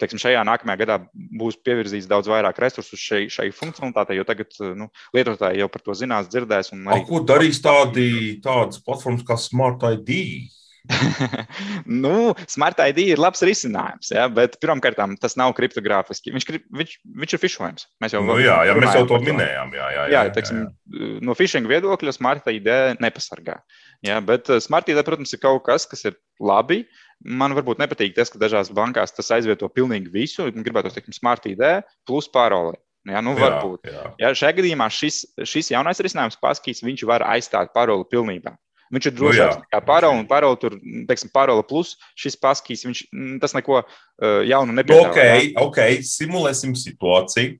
teiksim, 0.00 0.20
šajā 0.20 0.42
nākamajā 0.46 0.80
gadā 0.82 0.98
būs 1.40 1.58
pievirzīts 1.64 2.08
daudz 2.10 2.30
vairāk 2.30 2.58
resursu 2.62 2.98
šai, 2.98 3.22
šai 3.32 3.48
funkcionalitātei, 3.54 4.18
jo 4.18 4.26
tagad 4.28 4.56
nu, 4.78 4.90
lietotāji 5.16 5.62
jau 5.62 5.68
par 5.72 5.84
to 5.86 5.96
zinās, 5.98 6.28
dzirdēs. 6.32 6.72
Arī... 6.76 7.00
A, 7.00 7.06
ko 7.08 7.22
darīs 7.26 7.60
tādi, 7.64 8.08
tādas 8.44 8.82
platformas 8.84 9.24
kā 9.26 9.38
Smart 9.40 9.84
ID? 9.88 10.09
ID? 10.10 10.50
nu, 12.04 12.32
Smart 12.48 12.80
ID 12.82 13.02
ir 13.12 13.20
labs 13.20 13.42
risinājums, 13.44 14.10
ja, 14.14 14.26
bet 14.32 14.56
pirmkārt, 14.62 14.98
tas 15.20 15.36
nav 15.38 15.52
kriptogrāfiski. 15.58 16.32
Viņš, 16.34 16.46
viņš, 16.80 16.94
viņš 17.22 17.36
ir 17.36 17.42
fišojams. 17.42 17.86
Mēs 18.02 18.16
jau, 18.16 18.22
nu, 18.26 18.38
jā, 18.42 18.56
jā, 18.68 18.76
mēs 18.78 18.96
jau 18.96 19.04
to 19.10 19.20
minējām. 19.24 19.74
Jā, 19.76 19.86
jā, 19.94 20.02
jā, 20.08 20.08
jā, 20.14 20.34
teiksim, 20.36 20.64
jā, 20.64 21.04
jā. 21.04 21.12
No 21.26 21.36
phishing 21.38 21.68
viedokļa 21.70 22.16
Smart 22.16 22.50
ID 22.50 22.70
nepasargā. 23.02 23.60
Ja, 24.06 24.20
bet 24.24 24.50
eh, 24.50 24.60
Smart 24.64 24.88
ID, 24.90 25.02
protams, 25.06 25.34
ir 25.36 25.42
kaut 25.42 25.64
kas, 25.68 25.86
kas 25.88 26.06
ir 26.08 26.18
labi. 26.40 26.82
Man 27.20 27.52
varbūt 27.56 27.82
nepatīk 27.82 28.14
tas, 28.16 28.32
ka 28.32 28.40
dažās 28.40 28.72
bankās 28.72 29.12
tas 29.12 29.28
aizvieto 29.36 29.68
pilnīgi 29.72 30.12
visu. 30.12 30.48
Gribētu 30.54 30.94
teikt, 30.94 31.12
Smart 31.16 31.44
ID 31.50 31.82
plus 32.08 32.30
paroli. 32.32 32.80
Ja, 33.08 33.22
nu, 33.24 33.32
varbūt. 33.36 33.86
Jā, 33.88 33.92
jā. 33.96 34.08
Ja, 34.20 34.30
šajā 34.36 34.58
gadījumā 34.58 34.90
šis, 34.92 35.22
šis 35.48 35.70
jaunais 35.72 36.00
risinājums, 36.04 36.36
paskatīs, 36.40 36.82
viņš 36.84 37.04
var 37.08 37.24
aizstāt 37.24 37.72
paroli 37.76 38.04
pilnībā. 38.12 38.52
Viņš 38.90 39.06
ir 39.06 39.14
drošāks 39.14 39.58
nu, 39.60 39.64
nekā 39.68 39.80
parola, 39.86 40.18
un 40.18 40.28
parola 40.30 40.58
tur, 40.58 40.74
teiksim, 41.06 41.30
parola 41.30 41.62
plus 41.66 41.94
šis 42.18 42.36
paskīs, 42.42 42.82
viņš 42.88 43.02
tas 43.42 43.54
neko 43.54 43.82
uh, 43.84 44.40
jaunu 44.46 44.74
nepiedāvā. 44.74 45.12
Ok, 45.12 45.60
ok, 45.62 45.82
simulēsim 46.06 46.74
situāciju. 46.78 47.58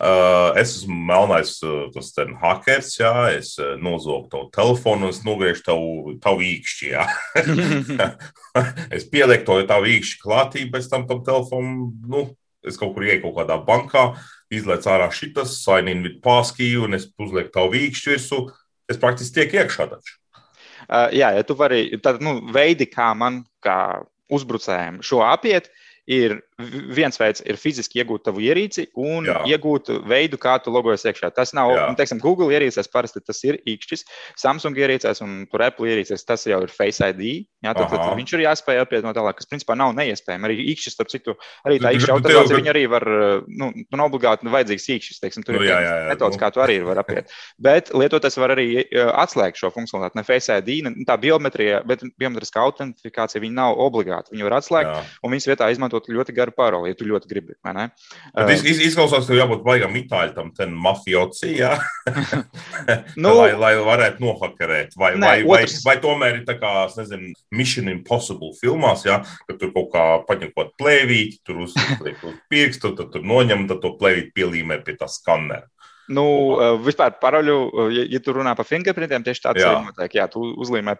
Uh, 0.00 0.56
es 0.56 0.70
esmu 0.78 0.94
melnais 0.96 1.50
uh, 1.66 1.90
tas 1.92 2.14
hackers, 2.40 2.94
jā, 2.96 3.12
es 3.36 3.52
uh, 3.60 3.74
nozogu 3.76 4.30
tavu 4.32 4.48
telefonu, 4.54 5.10
es 5.12 5.20
nogriežu 5.26 5.66
tavu, 5.66 6.14
tavu 6.22 6.40
īkšķi, 6.48 6.88
jā. 6.94 7.04
es 8.96 9.04
pielieku 9.12 9.44
to 9.50 9.58
tavu 9.68 9.92
īkšķi 9.92 10.22
klātī, 10.24 10.64
bez 10.72 10.88
tam 10.88 11.04
tam 11.10 11.20
telefonu, 11.26 11.90
nu, 12.08 12.24
es 12.64 12.80
kaut 12.80 12.96
kur 12.96 13.04
ieeju 13.04 13.26
kaut 13.26 13.42
kādā 13.42 13.60
bankā, 13.68 14.06
izlaiž 14.52 14.88
ārā 14.88 15.10
šitas, 15.12 15.58
sign 15.60 15.92
in 15.92 16.02
with 16.08 16.22
passkey, 16.24 16.72
un 16.80 16.96
es 16.96 17.10
uzlieku 17.20 17.52
tavu 17.60 17.76
īkšķi 17.84 18.14
virsū, 18.14 18.42
es 18.88 19.00
praktiski 19.02 19.42
tiek 19.42 19.60
iekšā 19.60 19.90
taču. 19.92 20.21
Uh, 20.88 21.08
jā, 21.14 21.32
ja 21.36 21.44
tu 21.46 21.56
vari, 21.58 21.84
tad 22.02 22.22
nu, 22.24 22.38
veidi, 22.54 22.88
kā 22.90 23.12
man, 23.18 23.42
kā 23.64 24.02
uzbrucējiem, 24.32 25.00
šo 25.04 25.22
apiet, 25.26 25.70
ir 26.10 26.40
viens 26.96 27.18
veids 27.20 27.42
ir 27.46 27.58
fiziski 27.60 28.02
iegūt 28.02 28.26
tavu 28.28 28.42
ierīci 28.44 28.88
un 28.98 29.28
Jā. 29.28 29.40
iegūt 29.54 29.90
veidu, 30.08 30.38
kā 30.40 30.56
tu 30.62 30.72
logojies 30.74 31.06
iekšā. 31.10 31.32
Tas 31.36 31.54
nav, 31.56 31.72
Jā. 31.76 31.86
teiksim, 31.98 32.20
Google 32.22 32.52
ierīcēs 32.54 32.90
parasti 32.92 33.22
tas 33.24 33.42
ir 33.48 33.60
īkšķis, 33.68 34.04
Samsung 34.42 34.78
ierīcēs 34.78 35.22
un 35.24 35.42
tur 35.50 35.64
Apple 35.66 35.90
ierīcēs 35.92 36.26
tas 36.28 36.46
jau 36.48 36.62
ir 36.64 36.72
Face 36.72 37.02
ID. 37.12 37.46
Jā, 37.62 37.74
tad, 37.78 37.92
tad 37.92 38.16
viņš 38.18 38.32
ir 38.34 38.44
jāspēj 38.46 38.80
apiet 38.82 39.04
no 39.06 39.12
tālāk, 39.14 39.36
kas 39.38 39.46
principā 39.46 39.76
nav 39.78 39.92
neiespējami. 39.94 40.48
Arī 40.48 40.56
īkšķis, 40.72 40.96
starp 40.96 41.12
citu, 41.12 41.36
arī 41.68 41.78
tā 41.82 41.92
īkšķa 41.94 42.16
autorizācija, 42.16 42.58
viņa 42.58 42.72
arī 42.72 42.82
var, 42.90 43.06
nu, 43.46 43.70
nu 43.70 44.02
obligāti 44.02 44.50
vajadzīgs 44.50 44.88
īkšķis, 44.96 45.20
teiksim, 45.22 45.44
tur 45.46 45.56
nu, 45.56 45.62
ir 45.62 45.70
jā, 45.70 45.78
jā, 45.84 45.92
jā, 46.00 46.08
metods, 46.10 46.36
nu. 46.36 46.42
kā 46.42 46.50
tu 46.54 46.62
arī 46.64 46.80
var 46.82 46.98
apiet. 47.04 47.30
Bet 47.66 47.92
lietotājs 47.94 48.38
var 48.42 48.56
arī 48.56 48.66
atslēgt 49.22 49.60
šo 49.60 49.70
funkcionalitāti, 49.74 50.18
ne 50.18 50.26
Face 50.26 50.58
ID, 50.58 50.72
ne 50.88 51.06
tā 51.08 51.16
biometrija, 51.22 51.82
bet 51.86 52.02
biometriskā 52.20 52.62
autentifikācija, 52.66 53.42
viņa 53.42 53.58
nav 53.58 53.78
obligāta. 53.82 54.32
Viņa 54.34 54.48
var 54.48 54.58
atslēgt 54.58 54.90
jā. 54.90 55.02
un 55.22 55.34
viņas 55.34 55.48
vietā 55.52 55.68
izmantot 55.72 56.08
ļoti 56.10 56.34
garu 56.36 56.51
paroli, 56.56 56.92
ja 56.92 56.98
tu 56.98 57.08
ļoti 57.08 57.30
gribi. 57.30 57.56
Uh, 57.62 58.52
iz, 58.52 58.80
izklausās, 58.88 59.26
ka 59.28 59.36
jābūt 59.36 59.64
baigam 59.66 59.96
itāļu 59.98 60.34
tam 60.36 60.76
mafioci, 60.82 61.54
jā. 61.58 61.74
nu, 63.22 63.32
lai, 63.38 63.52
lai 63.58 63.72
varētu 63.82 64.22
nohakarēt. 64.22 64.96
Vai, 64.98 65.14
ne, 65.16 65.26
vai, 65.26 65.36
otrs... 65.46 65.80
vai, 65.82 65.96
vai 65.96 66.02
tomēr 66.04 66.40
ir 66.40 66.46
tā 66.48 66.56
kā, 66.60 66.72
es 66.88 66.96
nezinu, 67.00 67.32
Mission 67.54 67.90
Impossible 67.92 68.52
filmās, 68.60 69.06
jā, 69.08 69.20
ka 69.48 69.58
tur 69.58 69.72
kaut 69.74 69.90
kā 69.94 70.06
paņemot 70.28 70.74
plēvīti, 70.80 71.42
tur 71.46 71.64
uzliek 71.66 72.22
uz 72.28 72.38
pirkstu, 72.52 72.94
tad 72.98 73.12
tur 73.14 73.26
noņem, 73.26 73.66
tad 73.70 73.82
to 73.84 73.94
plēvīti 74.00 74.34
pielīmē 74.36 74.82
pie 74.86 74.96
tā 75.00 75.10
skanera. 75.10 75.68
Nu, 76.10 76.24
uh, 76.56 76.74
vispār 76.82 77.14
paroļu, 77.22 77.56
uh, 77.70 77.90
ja, 77.94 78.04
ja 78.10 78.20
tu 78.22 78.34
runā 78.34 78.56
par 78.58 78.66
fingerprintiem, 78.66 79.22
tieši 79.26 79.44
tāds 79.44 79.62
jā. 79.62 79.70
arī 79.70 79.86
notiek. 79.86 80.16
Jā, 80.18 80.26
tu 80.30 80.42
uzlīmē, 80.64 80.96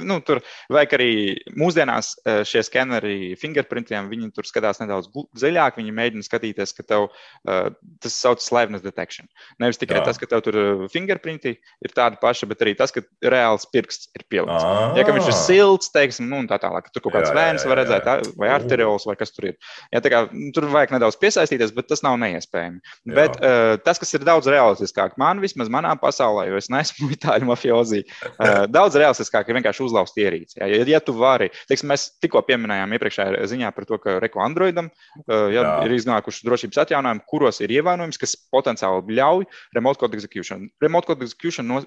nu, 0.00 0.18
tur 0.24 0.40
vajag 0.72 0.94
arī 0.96 1.10
mūsdienās 1.58 2.14
uh, 2.22 2.40
šie 2.48 2.62
skeneri 2.64 3.34
fingerprintiem, 3.40 4.08
viņi 4.12 4.32
tur 4.36 4.48
skatās 4.48 4.80
nedaudz 4.80 5.10
dziļāk, 5.36 5.76
viņi 5.80 5.96
mēģina 5.96 6.26
skatīties, 6.26 6.72
ka 6.76 6.86
tev 6.86 7.08
tas 7.44 8.14
sauc 8.14 8.42
liveness 8.54 8.84
detection. 8.84 9.28
Nevis 9.62 9.78
tikai 9.80 9.98
jā. 10.00 10.04
tas, 10.08 10.18
ka 10.20 10.28
tev 10.30 10.42
tur 10.46 10.56
fingerprinti 10.92 11.52
ir 11.56 11.94
tādi 11.94 12.18
paši, 12.20 12.48
bet 12.50 12.62
arī 12.64 12.74
tas, 12.78 12.92
ka 12.94 13.02
reāls 13.24 13.66
pirksts 13.72 14.10
ir 14.16 14.24
pielikts. 14.30 14.64
Ja 14.96 15.04
viņš 15.06 15.30
ir 15.30 15.36
silts, 15.38 15.90
teiksim, 15.94 16.28
nu, 16.30 16.40
un 16.42 16.48
tā 16.50 16.58
tālāk, 16.62 16.88
tur 16.94 17.04
kaut 17.06 17.16
kāds 17.18 17.32
vēns 17.36 17.66
var 17.68 17.80
redzēt, 17.82 18.08
vai 18.40 18.50
arteriols, 18.54 19.06
vai 19.08 19.16
kas 19.20 19.34
tur 19.34 19.50
ir. 19.52 19.58
Ja, 19.94 20.02
kā, 20.02 20.24
tur 20.56 20.68
vajag 20.72 20.96
nedaudz 20.96 21.18
piesaistīties, 21.22 21.74
bet 21.76 21.90
tas 21.92 22.04
nav 22.06 22.18
neiespējami. 22.22 22.82
Jā. 22.82 23.16
Bet 23.20 23.38
tas, 23.86 24.00
kas 24.06 24.14
ir 24.14 24.26
daudz 24.26 24.46
realistiskāk. 24.50 25.16
Man 25.18 25.40
vismaz 25.42 25.70
manā 25.72 25.92
pasaulē, 25.98 26.46
jo 26.50 26.60
es 26.60 26.70
neesmu 26.70 27.10
itāļu 27.16 27.50
mafiozi, 27.50 28.04
uh, 28.36 28.64
daudz 28.70 28.98
realistiskāk 28.98 29.50
ir 29.50 29.58
vienkārši 29.58 29.84
uzlauzt 29.86 30.18
ierīci. 30.20 30.60
Ja, 30.62 30.84
ja 30.86 31.00
tu 31.02 31.16
vari, 31.18 31.50
teiksim, 31.70 31.90
mēs 31.90 32.08
tikko 32.22 32.44
pieminējām 32.46 32.94
iepriekšējā 32.96 33.46
ziņā 33.50 33.72
par 33.74 33.88
to, 33.88 33.98
ka 34.02 34.18
Reko 34.22 34.42
Androidam 34.44 34.90
ja, 35.26 35.64
ir 35.84 35.94
iznākuši 35.96 36.46
drošības 36.46 36.82
atjaunojumi, 36.84 37.24
kuros 37.30 37.60
ir 37.64 37.74
ievainojums, 37.74 38.20
kas 38.20 38.36
potenciāli 38.52 39.16
ļauj 39.18 39.46
remote 39.76 40.00
code 40.02 40.18
execution. 40.18 40.68
Remote 40.82 41.10
code 41.10 41.26
execution 41.26 41.66
no, 41.68 41.82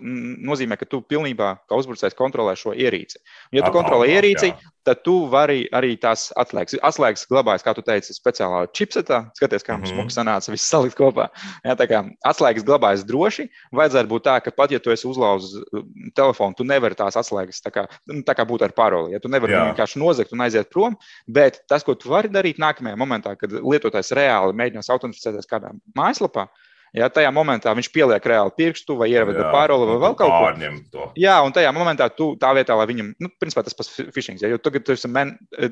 nozīmē, 0.49 0.77
ka 0.79 0.88
tu 0.89 1.01
pilnībā 1.05 1.53
kā 1.69 1.79
uzbrucējs 1.79 2.17
kontrolē 2.19 2.55
šo 2.60 2.75
ierīci. 2.75 3.21
Ja 3.55 3.63
tu 3.65 3.71
kontrolē 3.75 4.10
ierīci, 4.17 4.51
jā. 4.51 4.73
tad 4.88 5.03
tu 5.05 5.21
vari 5.32 5.63
arī 5.75 5.95
tās 6.01 6.29
atslēgas. 6.39 6.79
Atslēgas 6.86 7.27
glabājas, 7.29 7.65
kā 7.65 7.75
tu 7.77 7.86
teici, 7.86 8.15
speciālā 8.17 8.65
chipsetā. 8.75 9.23
Skaties, 9.38 9.65
kā 9.65 9.77
mums 9.77 9.93
mm 9.93 10.01
-hmm. 10.01 10.15
sanāca 10.15 10.51
viss 10.51 10.69
salikt 10.69 10.97
kopā. 10.97 11.29
Jā, 11.63 11.75
tā 11.79 11.88
kā 11.89 12.03
atslēgas 12.26 12.65
glabājas 12.67 13.06
droši. 13.08 13.48
Vajadzētu 13.76 14.12
būt 14.12 14.26
tā, 14.28 14.38
ka 14.43 14.54
pat 14.56 14.74
ja 14.74 14.80
tu 14.84 14.93
esi 14.93 15.08
uzlauzis 15.10 15.60
uh, 15.60 15.84
telefonu, 16.17 16.58
tu 16.58 16.67
nevari 16.67 16.98
tās 17.00 17.17
atslēgas 17.19 17.63
tā 17.65 17.74
kā, 17.76 17.86
nu, 18.10 18.22
tā 18.28 18.36
kā 18.38 18.45
būt 18.50 18.65
ar 18.67 18.76
paroli. 18.78 19.13
Ja 19.15 19.22
tu 19.24 19.32
nevari 19.32 19.58
vienkārši 19.58 20.02
nozagt 20.02 20.34
un 20.36 20.45
aiziet 20.45 20.72
prom, 20.74 20.98
bet 21.28 21.62
tas, 21.69 21.86
ko 21.86 21.95
tu 22.00 22.12
vari 22.13 22.32
darīt 22.32 22.62
nākamajā 22.62 23.00
momentā, 23.00 23.36
kad 23.39 23.54
lietotājs 23.60 24.13
reāli 24.17 24.58
mēģinās 24.60 24.91
autentificēties 24.95 25.50
kādā 25.50 25.74
mājaslapā, 25.98 26.50
Ja, 26.97 27.10
tajā 27.13 27.30
momentā 27.34 27.73
viņš 27.78 27.89
pieliek 27.93 28.25
reāli 28.32 28.54
pirkstu 28.58 28.95
vai 28.99 29.10
ievada 29.12 29.49
paroli 29.54 29.88
vai 29.91 29.97
vēl 30.04 30.15
kaut 30.17 30.32
ko 30.34 30.39
tādu. 30.58 31.04
Jā, 31.19 31.36
un 31.45 31.54
tajā 31.56 31.73
momentā 31.75 32.10
tu 32.13 32.32
tā 32.41 32.52
vietā, 32.58 32.78
lai 32.80 32.88
viņam, 32.89 33.12
nu, 33.21 33.32
principā 33.41 33.63
tas 33.65 33.78
pats 33.78 33.91
phishing. 34.15 34.39
Ja, 34.41 34.49
jo 34.54 34.62
tagad 34.62 34.88
tu 34.88 34.95
esi 34.95 35.12
man, 35.12 35.36
uh, 35.60 35.69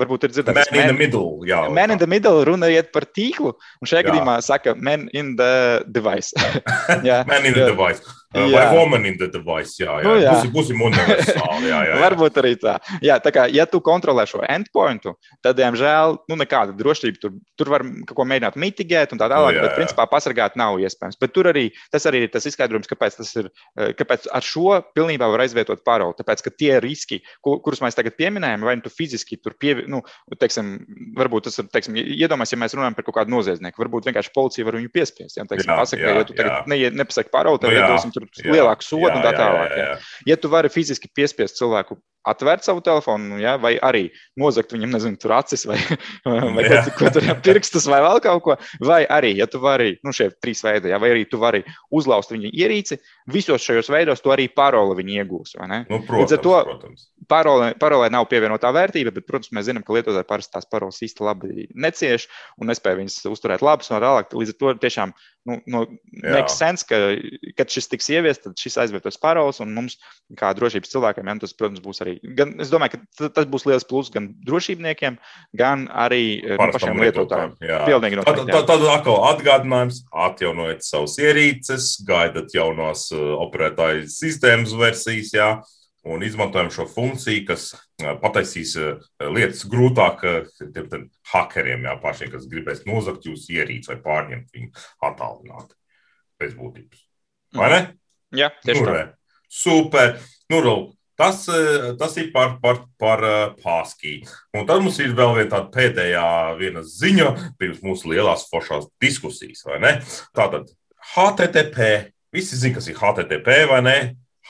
varbūt 0.00 0.28
ir 0.28 0.36
dzirdēts, 0.36 0.72
man, 0.72 0.72
man 0.76 0.80
in 0.86 0.94
the 0.94 0.98
middle. 1.02 1.44
Jā, 1.48 1.64
man 1.76 1.96
in 1.96 2.00
the 2.00 2.08
middle 2.10 2.46
runa 2.48 2.70
iet 2.72 2.92
par 2.94 3.08
tīklu, 3.08 3.52
un 3.52 3.90
šajā 3.90 4.04
jā. 4.04 4.08
gadījumā 4.08 4.38
saka 4.46 4.76
man 4.78 5.08
in 5.16 5.36
the 5.40 5.84
device. 5.92 6.32
jā, 7.08 7.22
man 7.28 7.44
in 7.44 7.56
the 7.56 7.68
device. 7.72 8.19
Jā. 8.30 8.46
Vai 8.46 8.76
woman 8.78 9.06
in 9.08 9.16
the 9.18 9.26
device, 9.26 9.74
jā, 9.80 9.90
jā. 9.98 10.06
Nu, 10.06 10.12
jā. 10.22 10.30
Būsim, 10.36 10.50
būsim 10.54 10.82
universāli, 10.86 11.66
jā, 11.66 11.78
jā, 11.82 11.86
jā. 11.88 11.94
Varbūt 11.98 12.36
arī 12.38 12.52
tā. 12.62 12.76
Jā, 13.02 13.16
tā 13.18 13.32
kā, 13.34 13.48
ja 13.50 13.64
tu 13.66 13.80
kontrolē 13.82 14.22
šo 14.30 14.44
endpointu, 14.46 15.16
tad, 15.42 15.56
diemžēl, 15.58 16.14
nu, 16.30 16.36
nekāda 16.38 16.70
drošība 16.78 17.18
tur, 17.18 17.32
tur 17.58 17.72
var 17.74 17.82
kaut 18.06 18.14
ko 18.20 18.26
mēģināt 18.30 18.58
mitigēt 18.62 19.16
un 19.16 19.18
tā 19.18 19.26
tālāk, 19.32 19.58
nu, 19.58 19.64
bet, 19.64 19.74
principā, 19.80 20.06
pasargāt 20.12 20.54
nav 20.60 20.78
iespējams. 20.78 21.18
Bet 21.18 21.34
tur 21.34 21.48
arī 21.50 21.64
tas 21.90 22.06
arī 22.06 22.20
ir 22.28 22.30
tas 22.30 22.46
izskaidrojums, 22.46 22.86
kāpēc 22.92 23.18
tas 23.18 23.32
ir, 23.42 23.48
eh, 23.74 23.90
kāpēc 23.98 24.30
ar 24.30 24.46
šo 24.46 24.78
pilnībā 24.94 25.26
var 25.34 25.42
aizvietot 25.42 25.82
paroli. 25.82 26.14
Tāpēc, 26.22 26.46
ka 26.46 26.54
tie 26.54 26.78
riski, 26.78 27.18
kurus 27.42 27.82
mēs 27.82 27.98
tagad 27.98 28.14
pieminējam, 28.14 28.62
vai 28.62 28.76
nu 28.78 28.86
tu 28.86 28.94
fiziski 28.94 29.40
tur 29.42 29.58
pievi, 29.58 29.88
nu, 29.90 30.04
teiksim, 30.38 30.70
varbūt 31.18 31.48
tas 31.50 31.58
ir, 31.58 31.66
teiksim, 31.74 31.98
iedomājies, 31.98 32.54
ja 32.54 32.62
mēs 32.62 32.78
runājam 32.78 32.94
par 32.94 33.10
kaut 33.10 33.18
kādu 33.18 33.34
noziedznieku, 33.34 33.82
varbūt 33.82 34.06
vienkārši 34.06 34.34
policija 34.38 34.70
var 34.70 34.78
viņu 34.78 34.94
piespiest. 34.94 35.34
Ja, 35.34 35.48
teiksim, 35.50 35.74
jā, 35.74 35.82
pasaka, 35.82 36.06
jā, 36.06 36.14
ja 36.14 36.30
tu 36.30 36.38
tagad 36.38 36.70
ne, 36.70 36.80
nepasaki 37.02 37.34
paroli, 37.34 37.58
tad 37.58 37.74
nu, 37.74 37.82
jā 37.82 38.19
tur 38.19 38.19
jā, 38.26 38.52
lielāku 38.54 38.86
sodu 38.86 39.08
jā, 39.08 39.16
un 39.16 39.24
tā 39.24 39.32
tālāk. 39.36 39.74
Jā, 39.74 39.76
jā, 39.76 39.90
jā. 39.94 40.32
Ja 40.32 40.38
tu 40.40 40.50
vari 40.52 40.70
fiziski 40.72 41.10
piespiest 41.14 41.58
cilvēku 41.60 41.98
atvērt 42.28 42.66
savu 42.66 42.82
telefonu, 42.84 43.38
ja, 43.40 43.54
vai 43.60 43.74
arī 43.80 44.08
nozagt 44.40 44.74
viņam, 44.74 44.92
nezinu, 44.96 45.18
tur 45.20 45.34
acis 45.38 45.64
vai, 45.68 45.78
vai 46.56 46.66
ko, 46.66 46.80
ko 46.98 47.12
tur 47.14 47.28
pirkstus 47.44 47.88
vai 47.90 48.00
vēl 48.04 48.20
kaut 48.24 48.42
ko, 48.44 48.56
vai 48.84 49.02
arī, 49.08 49.32
ja 49.38 49.48
tu 49.50 49.62
vari, 49.62 49.94
nu, 50.06 50.12
šie 50.16 50.30
trīs 50.42 50.62
veidi, 50.66 50.92
ja, 50.92 51.00
vai 51.02 51.14
arī 51.14 51.24
tu 51.30 51.40
vari 51.40 51.62
uzlauzt 51.96 52.34
viņa 52.34 52.52
ierīci, 52.52 53.00
visos 53.32 53.64
šajos 53.64 53.90
veidos 53.92 54.24
tu 54.24 54.34
arī 54.34 54.50
paroli 54.52 54.98
viņu 55.00 55.16
iegūsi. 55.22 55.60
Nu, 55.88 56.02
protams, 56.06 56.36
to 56.44 56.58
protams. 56.68 57.08
Parolē, 57.30 57.72
parolē 57.78 58.08
nav 58.10 58.24
pievienotā 58.30 58.72
vērtība, 58.74 59.12
bet, 59.14 59.26
protams, 59.28 59.52
mēs 59.54 59.68
zinām, 59.68 59.84
ka 59.86 59.94
lietotāji 59.94 60.26
parasti 60.26 60.56
tās 60.56 60.66
paroles 60.70 60.98
īsti 61.04 61.24
labi 61.24 61.68
necieš 61.78 62.26
un 62.58 62.72
nespēja 62.72 62.98
viņas 62.98 63.20
uzturēt 63.30 63.62
labas 63.62 63.92
un 63.92 64.00
tālāk. 64.02 64.34
Līdz 64.34 64.56
ar 64.56 64.58
to 64.58 64.72
tiešām 64.82 65.14
nu, 65.44 65.60
no, 65.66 65.86
makes 66.22 66.58
sense, 66.58 66.84
ka, 66.88 66.98
kad 67.56 67.72
šis 67.72 67.88
tiks 67.90 68.10
ieviests, 68.12 68.44
tad 68.44 68.60
šis 68.60 68.76
aizvietos 68.82 69.18
paroles 69.20 69.60
un 69.64 69.72
mums, 69.76 69.96
kā 70.38 70.52
drošības 70.56 70.92
cilvēkiem, 70.92 71.30
ja, 71.30 71.36
tas, 71.44 71.54
protams, 71.56 71.82
būs 71.84 72.02
arī. 72.04 72.09
Gan, 72.36 72.54
es 72.62 72.70
domāju, 72.72 72.98
ka 72.98 73.30
tas 73.36 73.48
būs 73.50 73.66
liels 73.68 73.86
pluss 73.88 74.12
gan 74.12 74.30
drošībniekiem, 74.46 75.18
gan 75.56 75.86
arī 75.88 76.22
eh, 76.38 76.56
nu, 76.56 76.70
pašiem 76.74 77.02
lietotājiem. 77.04 77.56
Pilnīgi 77.60 78.20
noteikti. 78.20 78.46
Tad, 78.46 78.54
tad, 78.54 78.70
tad 78.70 78.86
atkal 78.94 79.20
atgādinājums, 79.32 80.04
atjaunojiet 80.28 80.86
savus 80.86 81.18
ierīces, 81.22 81.92
gaidat 82.08 82.54
jaunos 82.56 83.08
uh, 83.14 83.36
operētāju 83.46 84.08
sistēmas 84.10 84.74
versijas. 84.78 85.34
Jā 85.36 85.52
un 86.02 86.22
izmantojam 86.24 86.70
šo 86.72 86.86
funkciju, 86.88 87.44
kas 87.48 87.70
pataisīs 88.22 88.72
lietas 89.20 89.66
grūtāk 89.68 90.22
tiem 90.60 91.08
hackeriem, 91.32 91.84
jā, 91.84 91.96
pašiem, 92.00 92.30
kas 92.32 92.48
gribēs 92.50 92.86
nozagt 92.88 93.28
jūsu 93.28 93.58
ierīci 93.58 93.92
vai 93.92 93.98
pārņemt 94.04 94.54
viņu 94.56 94.70
attālināti 95.10 95.76
pēc 96.40 96.56
būtības. 96.56 97.04
Vai 97.60 97.70
ne? 97.74 97.80
Jā, 98.36 98.48
tieši 98.64 98.86
tā. 98.86 99.04
Super. 99.50 100.14
Nu, 100.50 100.62
tas, 101.20 101.44
tas 102.00 102.16
ir 102.20 102.30
par, 102.34 102.56
par, 102.62 102.80
par 103.00 103.24
pāskī. 103.60 104.16
Un 104.56 104.64
tad 104.68 104.80
mums 104.84 104.98
ir 105.04 105.12
vēl 105.18 105.36
viena 105.36 105.52
tāda 105.52 105.68
pēdējā 105.74 106.26
viena 106.60 106.84
ziņa 106.86 107.28
pirms 107.60 107.84
mūsu 107.84 108.14
lielās 108.14 108.48
foršās 108.50 108.88
diskusijas, 109.02 109.66
vai 109.68 109.82
ne? 109.84 109.92
Tātad 110.36 110.72
HTTP. 111.12 111.92
Visi 112.32 112.56
zina, 112.56 112.78
kas 112.78 112.88
ir 112.88 112.98
HTTP, 112.98 113.62
vai 113.70 113.84
ne? 113.84 114.00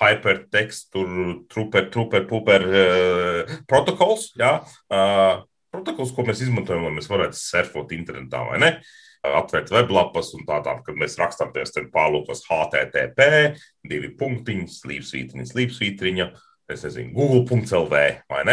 hypertext, 0.01 0.89
tur 0.95 1.09
truper, 1.51 1.91
truper, 1.93 2.25
puper 2.29 2.65
uh, 2.65 3.55
protokols. 3.69 4.31
Jā, 4.41 4.55
uh, 4.93 5.43
protokols, 5.75 6.15
ko 6.17 6.25
mēs 6.29 6.43
izmantojam, 6.47 6.87
lai 6.87 6.97
mēs 6.97 7.11
varētu 7.11 7.37
surfot 7.37 7.93
internetā 7.97 8.43
vai 8.49 8.61
ne. 8.63 8.73
Atvērt 9.21 9.69
weblapas 9.75 10.31
un 10.39 10.47
tā 10.49 10.63
tālāk, 10.65 10.87
kad 10.87 10.97
mēs 10.97 11.19
rakstām 11.21 11.51
tajos 11.53 11.75
pārlūkos 11.93 12.47
HTTP, 12.49 13.27
divi 13.91 14.15
punktiņi, 14.17 14.65
slīpsvītriņa, 14.79 15.51
slīpsvītriņa. 15.51 16.29
Uh, 16.31 16.47
es 16.75 16.85
nezinu, 16.87 17.11
google.clv. 17.15 18.01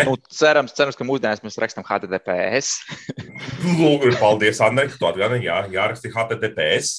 Nu, 0.07 0.15
cerams, 0.33 0.73
cerams, 0.77 0.97
ka 0.97 1.05
mūsdienās 1.07 1.43
mēs 1.45 1.57
rakstām 1.61 1.85
HTTPS. 1.87 2.71
Lūk, 3.77 4.07
paldies, 4.21 4.61
Andrej, 4.63 4.95
tu 4.97 5.07
atgādini, 5.09 5.45
jā, 5.47 5.59
jāraksta 5.73 6.11
HTTPS, 6.13 6.91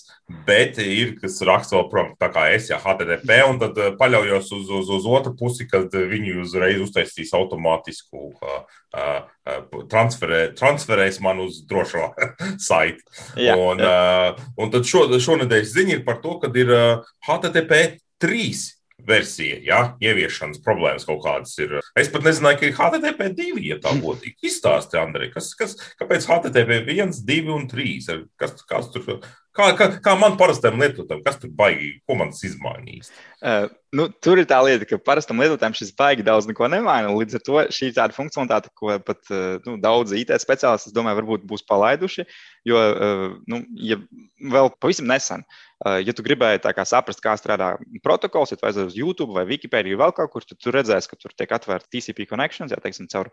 bet 0.46 0.78
ir, 0.83 1.14
kas 1.20 1.40
raksta 1.46 1.78
vēl 1.78 1.88
prom, 1.92 2.14
tā 2.20 2.31
kā 2.35 2.46
es, 2.54 2.68
jā, 2.72 2.78
HTTP, 2.83 3.40
un 3.48 3.61
tad 3.62 3.81
eh, 3.81 3.90
paļaujos 3.98 4.52
uz, 4.59 4.72
uz, 4.81 4.92
uz 4.98 5.11
otru 5.18 5.35
pusi, 5.38 5.68
kad 5.70 5.92
viņi 5.92 6.38
uzreiz 6.44 6.83
uztaisīs 6.85 7.35
automātisku 7.37 8.31
uh, 8.33 8.62
uh, 8.94 9.85
transferē, 9.90 10.42
transferēs 10.59 11.20
man 11.24 11.42
uz 11.44 11.62
drošo 11.68 12.12
saiti. 12.68 13.04
Jā, 13.40 13.59
un, 13.59 13.83
jā. 13.83 13.92
Uh, 14.38 14.50
un 14.62 14.74
tad 14.74 14.88
šo, 14.88 15.07
šonadēļ 15.16 15.70
ziņa 15.74 15.98
ir 15.98 16.04
par 16.07 16.22
to, 16.24 16.38
ka 16.42 16.52
ir 16.54 16.74
uh, 16.74 17.14
HTTP 17.28 17.98
3 18.22 18.77
versija, 19.09 19.59
ja 19.64 19.81
ieviešanas 20.05 20.61
problēmas 20.64 21.07
kaut 21.09 21.23
kādas 21.25 21.57
ir. 21.62 21.79
Es 21.99 22.11
pat 22.12 22.27
nezināju, 22.27 22.61
ka 22.61 22.68
ir 22.68 22.77
HTTP 22.77 23.33
2, 23.38 23.66
ja 23.71 23.81
tā 23.83 23.94
būtu. 23.99 24.35
Izstāsti, 24.44 25.01
Andrej, 25.01 25.33
kas, 25.35 25.53
kas, 25.59 25.77
kāpēc 26.01 26.29
HTTP 26.29 26.83
1, 26.94 27.21
2 27.29 27.53
un 27.55 27.68
3? 27.71 28.25
Kas, 28.40 28.57
kas 28.68 28.90
tur, 28.94 29.23
kā, 29.57 29.71
kā, 29.79 29.90
kā 30.05 30.14
man 30.21 30.38
parastam 30.40 30.81
lietotājam, 30.81 31.23
kas 31.27 31.40
tur 31.42 31.53
baigi, 31.59 31.94
ko 32.07 32.18
man 32.21 32.33
tas 32.35 32.44
izmainīs? 32.49 33.12
Uh, 33.38 33.68
nu, 33.94 34.09
tur 34.25 34.42
ir 34.42 34.49
tā 34.51 34.59
lieta, 34.66 34.88
ka 34.88 35.01
parastam 35.03 35.40
lietotājam 35.42 35.77
šis 35.79 35.94
baigi 35.99 36.27
daudz 36.27 36.49
neko 36.51 36.68
nemaina. 36.71 37.14
Līdz 37.14 37.38
ar 37.38 37.47
to 37.47 37.62
šī 37.75 37.92
tāda 37.97 38.16
funkcionalitāte, 38.16 38.73
ko 38.79 38.99
pat 39.05 39.33
nu, 39.66 39.79
daudz 39.83 40.16
IT 40.16 40.35
speciālisti, 40.42 40.92
es 40.92 40.97
domāju, 40.97 41.23
varbūt 41.23 41.49
būs 41.49 41.64
palaiduši. 41.68 42.29
Jo, 42.68 42.83
uh, 42.92 43.25
nu, 43.51 43.64
ja 43.81 44.01
vēl 44.38 44.71
pavisam 44.83 45.09
nesen, 45.11 45.47
uh, 45.47 45.64
ja 45.86 46.14
tu 46.16 46.24
gribēji 46.26 46.62
kā 46.74 46.84
saprast, 46.88 47.22
kā 47.22 47.36
strādā 47.38 47.70
protokols, 48.02 48.50
ja 48.50 48.58
tu 48.58 48.66
aizies 48.66 48.90
uz 48.90 48.98
YouTube 48.98 49.36
vai 49.36 49.46
Wikipedia 49.46 49.94
vai 49.94 50.08
vēl 50.08 50.14
kaut 50.16 50.32
kur, 50.32 50.46
tad 50.46 50.58
tu 50.62 50.74
redzēsi, 50.74 51.10
ka 51.10 51.18
tur 51.20 51.34
tiek 51.38 51.54
atvērta 51.54 51.86
TCP 51.92 52.26
connections, 52.30 52.74
ja 52.74 52.80
teiksim, 52.82 53.06
caur 53.12 53.30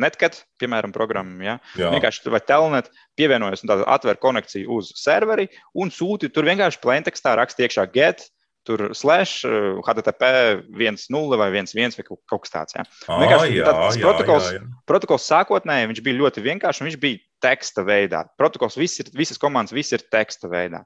Netcat, 0.00 0.42
piemēram, 0.58 0.94
programmu. 0.94 1.44
Ja? 1.46 1.58
Jā. 1.78 1.92
Vienkārši 1.94 2.24
tur 2.24 2.34
vai 2.34 2.42
telnet, 2.42 2.90
pievienojas 3.18 3.62
un 3.62 3.74
atver 3.84 4.18
konekciju 4.22 4.80
uz 4.80 4.90
serveri 4.98 5.46
un 5.78 5.92
sūti 5.94 6.32
tur 6.34 6.50
vienkārši 6.50 6.82
plaintekstā 6.82 7.36
raksta 7.38 7.66
iekšā 7.66 7.86
get 7.94 8.26
tur 8.64 8.88
slash 8.96 9.44
HTTP 9.84 10.24
1.0 10.72 11.38
vai 11.38 11.50
1.1 11.52 11.98
vai 11.98 12.04
kaut 12.08 12.42
kas 12.46 12.54
tāds. 12.54 12.76
Ja. 12.78 12.86
À, 13.12 13.20
jā, 13.28 13.66
tas 13.68 13.98
jā, 13.98 14.06
protokols, 14.06 14.48
jā, 14.48 14.60
jā. 14.62 14.82
protokols 14.88 15.28
sākotnēji 15.28 15.90
viņš 15.92 16.02
bija 16.06 16.20
ļoti 16.22 16.44
vienkāršs 16.48 16.80
un 16.80 16.88
viņš 16.88 16.98
bija 17.02 17.20
teksta 17.44 17.84
veidā. 17.86 18.24
Protokols 18.40 18.78
viss 18.80 19.02
ir, 19.02 19.10
visas 19.16 19.40
komandas, 19.40 19.74
viss 19.76 19.94
ir 19.94 20.04
teksta 20.12 20.50
veidā. 20.52 20.82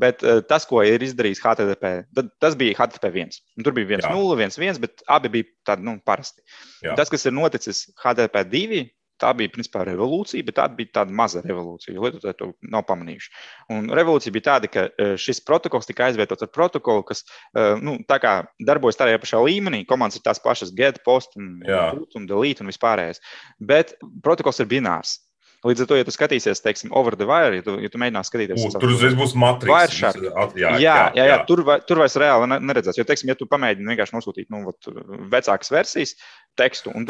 Bet 0.00 0.24
uh, 0.24 0.40
tas, 0.48 0.66
ko 0.68 0.82
ir 0.86 1.04
izdarījis 1.04 1.42
HTTP, 1.44 1.94
tad, 2.16 2.30
tas 2.42 2.58
bija 2.58 2.76
HTTP 2.78 3.12
1. 3.12 3.40
Un 3.60 3.66
tur 3.66 3.76
bija 3.76 4.00
1.0, 4.00 4.38
1.1, 4.48 4.80
bet 4.84 5.04
abi 5.18 5.32
bija 5.38 5.50
tādi 5.72 5.88
nu, 5.88 5.98
parasti. 6.06 6.44
Jā. 6.84 6.96
Tas, 6.98 7.12
kas 7.12 7.28
ir 7.28 7.36
noticis 7.36 7.86
HTTP 8.00 8.46
2, 8.48 8.86
Tā 9.18 9.32
bija 9.34 9.50
principā 9.50 9.82
revolūcija, 9.86 10.46
bet 10.46 10.56
tā 10.60 10.64
bija 10.78 10.92
tāda 11.00 11.14
maza 11.14 11.40
revolūcija. 11.42 11.96
Lietotāji 11.98 12.36
to 12.38 12.50
nav 12.70 12.84
pamanījuši. 12.86 13.32
Un 13.74 13.90
revolūcija 13.98 14.34
bija 14.34 14.46
tāda, 14.52 14.70
ka 14.70 14.84
e, 14.88 15.08
šis 15.18 15.42
protokols 15.46 15.88
tika 15.88 16.06
aizvietots 16.06 16.46
ar 16.46 16.52
protokolu, 16.54 17.02
kas 17.08 17.24
e, 17.24 17.64
nu, 17.82 17.96
darbojas 18.06 19.00
tādā 19.00 19.18
pašā 19.18 19.42
līmenī. 19.42 19.82
Komandas 19.90 20.20
ir 20.20 20.26
tās 20.26 20.38
pašas, 20.42 20.70
get, 20.78 21.02
post, 21.06 21.34
un, 21.40 21.58
un 21.66 22.28
delete 22.30 22.62
un 22.62 22.70
vispārējais. 22.70 23.18
Bet 23.58 23.96
protokols 24.22 24.62
ir 24.62 24.70
binārs. 24.70 25.18
Līdz 25.66 25.82
ar 25.82 25.88
to, 25.90 25.96
ja 25.98 26.06
tu 26.06 26.12
skatīsies, 26.14 26.60
teiksim, 26.62 26.92
over 26.94 27.16
the 27.18 27.26
wire, 27.26 27.56
ja 27.58 27.64
tu, 27.66 27.72
ja 27.82 27.90
tu 27.90 27.98
mēģināsi 27.98 28.30
skatīties, 28.30 28.60
tad 28.70 28.84
tur 28.84 28.92
uzreiz 28.94 29.16
būs 29.18 29.32
matriks. 29.38 29.96
Jā, 29.98 30.12
jā, 30.54 30.74
jā, 30.78 30.98
jā, 31.18 31.24
jā, 31.32 31.38
tur, 31.48 31.64
vai, 31.66 31.80
tur 31.82 31.98
vairs 31.98 32.14
reāli 32.22 32.46
neredzēs. 32.62 33.00
Jo, 33.00 33.06
teiksim, 33.08 33.32
ja 33.32 33.36
tu 33.38 33.48
pamēģini 33.50 33.90
vienkārši 33.90 34.14
nosūtīt 34.14 34.52
nu, 34.54 34.62
vat, 34.68 34.90
vecākas 35.32 35.72
versijas, 35.74 36.14
tekstu, 36.58 36.92
un 36.94 37.08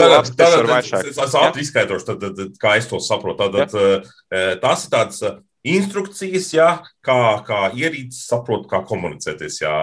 ar 0.62 0.70
vairāk. 0.70 1.10
Es 1.12 1.36
ātri 1.42 1.66
izskaidrošu, 1.66 2.08
tad, 2.08 2.24
tad, 2.24 2.56
kā 2.62 2.78
es 2.80 2.88
to 2.88 3.02
saprotu. 3.04 3.44
Tad, 3.44 3.74
tad, 3.74 4.08
eh, 4.32 4.56
tas 4.64 4.86
ir 4.86 4.94
tāds 4.96 5.20
eh, 5.28 5.36
instrukcijas, 5.76 6.48
jā, 6.56 6.70
kā, 7.04 7.20
kā 7.44 7.66
ierīces 7.76 8.24
saprot, 8.30 8.64
kā 8.70 8.80
komunicēties. 8.88 9.60
Jā. 9.66 9.76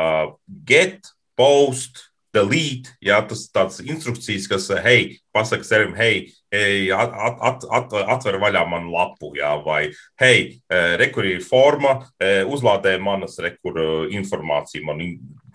Get, 0.66 1.14
post, 1.38 2.08
delete, 2.36 2.94
jā, 3.04 3.18
tas 3.30 3.46
tāds 3.54 3.82
instrukcijas, 3.84 4.48
kas, 4.52 4.70
hei, 4.86 5.18
pasaka 5.36 5.68
serim, 5.68 5.96
hei, 5.98 6.28
hei 6.54 6.88
at, 6.94 7.16
at, 7.16 7.68
at, 7.80 7.98
atver 8.16 8.40
vaļā 8.44 8.66
manu 8.70 8.94
lapu, 8.96 9.34
jā, 9.40 9.54
vai, 9.66 9.88
hei, 10.22 10.62
eh, 10.70 10.96
rekur 11.02 11.28
ir 11.30 11.44
forma, 11.46 11.98
eh, 12.20 12.44
uzlādē 12.44 12.98
manas 13.02 13.40
rekur 13.44 13.80
informāciju, 14.14 14.86
man, 14.88 15.06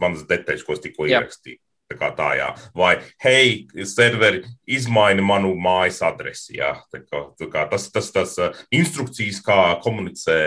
manas 0.01 0.25
detaļas, 0.29 0.65
ko 0.67 0.77
es 0.77 0.85
tikko 0.87 1.11
ierakstīju. 1.11 1.61
Tā 1.91 1.97
kā 1.99 2.13
tā, 2.15 2.29
jā. 2.39 2.51
Vai, 2.79 2.93
hei, 3.25 3.65
serveri, 3.89 4.45
izmaini 4.71 5.25
manu 5.27 5.57
mājas 5.59 5.99
adresi. 6.07 6.55
Jā. 6.61 6.77
Tā 6.93 7.01
kā, 7.03 7.25
tā 7.35 7.49
kā 7.51 7.65
tas, 7.73 7.89
tas, 7.91 8.13
tas 8.15 8.37
instrukcijas, 8.71 9.41
kā 9.43 9.57
komunicē 9.83 10.39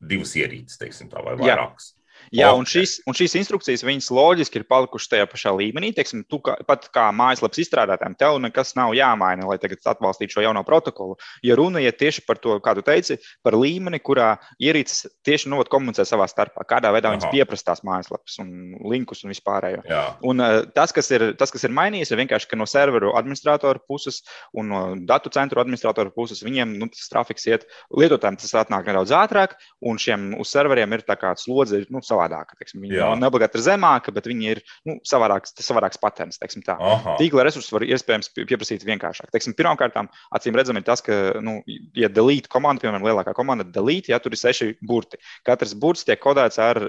divas 0.00 0.32
ierīces, 0.40 0.80
teiksim 0.80 1.10
tā, 1.12 1.20
vai 1.24 1.36
vairākas. 1.36 1.92
Jā. 1.92 2.03
Jā, 2.34 2.50
un 2.56 2.66
šīs, 2.68 2.96
un 3.08 3.16
šīs 3.16 3.36
instrukcijas, 3.38 3.84
viņas 3.86 4.10
loģiski 4.14 4.60
ir 4.60 4.66
palikušas 4.70 5.12
tajā 5.12 5.26
pašā 5.30 5.52
līmenī. 5.54 5.92
Teiksim, 5.94 6.24
tu 6.30 6.40
kā, 6.44 6.56
pat 6.66 6.88
kā 6.94 7.08
mājaslapas 7.14 7.60
izstrādātājiem, 7.62 8.16
tev 8.18 8.38
nekas 8.42 8.74
nav 8.78 8.94
jāmaina, 8.96 9.46
lai 9.48 9.58
tagad 9.62 9.84
atbalstītu 9.94 10.36
šo 10.36 10.44
jauno 10.46 10.64
protokolu. 10.66 11.18
Ja 11.46 11.56
runa 11.58 11.82
ir 11.84 11.94
tieši 11.94 12.24
par 12.26 12.40
to, 12.42 12.56
kā 12.64 12.74
tu 12.76 12.84
teici, 12.86 13.18
par 13.46 13.56
līmeni, 13.58 14.00
kurā 14.02 14.34
ierīces 14.62 15.06
tieši 15.26 15.52
nu, 15.52 15.60
komunicē 15.70 16.06
savā 16.08 16.26
starpā, 16.30 16.66
kādā 16.68 16.90
veidā 16.94 17.10
Aha. 17.10 17.18
viņas 17.18 17.30
pieprasa 17.32 17.70
tās 17.70 17.84
mājaslapas 17.86 18.38
un 18.42 18.50
linkus 18.90 19.24
un 19.24 19.32
vispārējo. 19.32 19.84
Jā. 19.88 20.02
Un, 20.26 20.42
uh, 20.42 20.64
tas, 20.74 20.92
kas 20.94 21.10
ir, 21.14 21.30
tas, 21.38 21.52
kas 21.54 21.66
ir 21.66 21.74
mainījies, 21.74 22.12
ir 22.12 22.20
vienkārši, 22.24 22.50
ka 22.50 22.58
no 22.58 22.66
serveru 22.68 23.14
administratora 23.18 23.82
puses 23.88 24.22
un 24.56 24.70
no 24.72 24.82
datu 25.06 25.32
centru 25.34 25.62
administratora 25.62 26.12
puses 26.14 26.42
viņiem 26.44 26.76
nu, 26.80 26.90
tas 26.92 27.10
trafiks 27.12 27.46
iet 27.50 27.66
lietotājiem, 27.94 28.38
tas 28.40 28.54
atnāk 28.64 28.90
nedaudz 28.90 29.14
ātrāk, 29.16 29.56
un 29.84 30.00
šiem 30.00 30.32
uz 30.40 30.52
serveriem 30.52 30.96
ir 30.96 31.04
tā 31.06 31.16
kā 31.20 31.34
slodze. 31.38 31.84
Nu, 31.92 32.02
savādāka. 32.24 32.56
Teiksim, 32.58 32.82
viņa 32.84 33.08
nav 33.12 33.18
neobligāti 33.20 33.58
ir 33.58 33.64
zemāka, 33.64 34.12
bet 34.14 34.26
viņa 34.28 34.54
ir 34.54 34.60
nu, 34.88 34.98
savādāks, 35.06 35.54
savādāks 35.60 36.00
patents. 36.00 36.40
Tīkla 36.40 37.44
resursus 37.46 37.72
var 37.72 37.84
iespējams 37.86 38.30
pieprasīt 38.34 38.84
vienkāršāk. 38.86 39.30
Teiksim, 39.32 39.54
pirmkārt, 39.56 39.96
acīm 40.34 40.56
redzam, 40.56 40.78
ir 40.78 40.86
tas, 40.86 41.02
ka, 41.04 41.36
nu, 41.44 41.60
ja 41.96 42.08
delete 42.08 42.50
komanda, 42.52 42.82
piemēram, 42.82 43.06
lielākā 43.06 43.34
komanda 43.36 43.64
delete, 43.64 44.12
ja 44.12 44.20
tur 44.22 44.34
ir 44.34 44.40
seši 44.40 44.74
burti. 44.84 45.20
Katrs 45.46 45.74
burts 45.74 46.04
tiek 46.06 46.20
kodēts 46.22 46.60
ar 46.62 46.80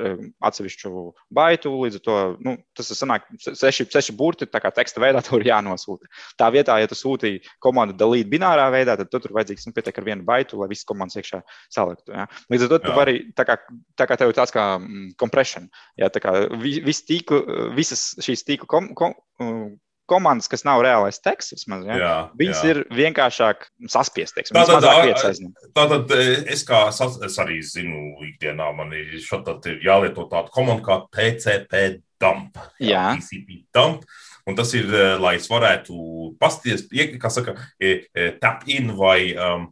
atsevišķu 0.46 1.06
baitu, 1.36 1.74
līdz 1.84 2.00
ar 2.00 2.06
to 2.06 2.18
nu, 2.46 2.58
tas 2.78 2.92
ir 2.92 3.00
sanāk, 3.00 3.28
seši, 3.46 3.88
seši 3.92 4.16
burti, 4.18 4.50
tā 4.50 4.62
kā 4.64 4.72
teksta 4.76 5.04
veidā 5.04 5.24
tur 5.26 5.44
ir 5.44 5.52
jānosūta. 5.52 6.10
Tā 6.40 6.52
vietā, 6.54 6.78
ja 6.82 6.90
tu 6.92 6.98
sūtīji 6.98 7.44
komandu 7.64 7.98
delete 7.98 8.30
binārā 8.32 8.68
veidā, 8.74 8.98
tad 9.00 9.12
tu 9.12 9.22
tur 9.24 9.36
vajadzīgs 9.38 9.70
nu, 9.70 9.76
pietiek 9.76 10.02
ar 10.02 10.08
vienu 10.08 10.28
baitu, 10.28 10.60
lai 10.60 10.70
visas 10.72 10.88
komandas 10.88 11.20
iekšā 11.20 11.42
saliktu. 11.74 12.14
Ja? 12.16 12.28
Līdz 12.52 12.68
ar 12.68 12.74
to 12.74 12.82
tu 12.86 12.92
Jā. 12.92 12.98
vari, 12.98 13.18
tā 13.36 13.46
kā, 13.48 13.58
tā 13.98 14.08
kā 14.10 14.18
tev 14.20 14.32
ir 14.32 14.38
tāds 14.38 14.54
kā 14.56 14.66
mm, 14.78 15.15
compression. 15.22 15.70
Jā, 16.00 16.12
tā 16.14 16.22
kā 16.24 16.34
vis 16.62 17.04
tīklu, 17.08 17.42
visas 17.78 18.14
šīs 18.24 18.46
tīklu 18.48 18.70
kom, 18.70 18.92
kom, 18.98 19.16
komandas, 20.10 20.50
kas 20.52 20.66
nav 20.66 20.84
reālais 20.86 21.18
teksts, 21.24 21.56
vismaz, 21.56 21.86
ja? 21.88 21.98
jā, 22.00 22.14
viņas 22.38 22.62
jā. 22.62 22.72
ir 22.72 22.82
vienkāršāk 22.94 23.66
saspiestas. 23.92 24.54
Tātad, 24.54 24.86
tātad 25.76 26.14
es, 26.54 26.66
kā, 26.68 26.86
es 26.94 27.40
arī 27.42 27.60
zinu, 27.66 28.14
ikdienā 28.30 28.70
man 28.78 28.94
ir 28.98 29.18
šādi 29.26 29.80
jālieto 29.86 30.28
tāda 30.32 30.54
komanda 30.54 30.86
kā 30.86 31.00
TCP 31.16 31.86
dump. 32.22 32.62
Jā, 32.80 32.92
jā. 32.92 33.06
TCP 33.18 33.66
dump. 33.76 34.06
Un 34.46 34.54
tas 34.54 34.70
ir, 34.78 34.92
lai 35.18 35.40
es 35.40 35.48
varētu 35.50 35.96
pasties, 36.38 36.84
kā 37.18 37.32
saka, 37.34 37.56
tap 38.44 38.68
in 38.70 38.92
vai 38.94 39.34
um, 39.34 39.72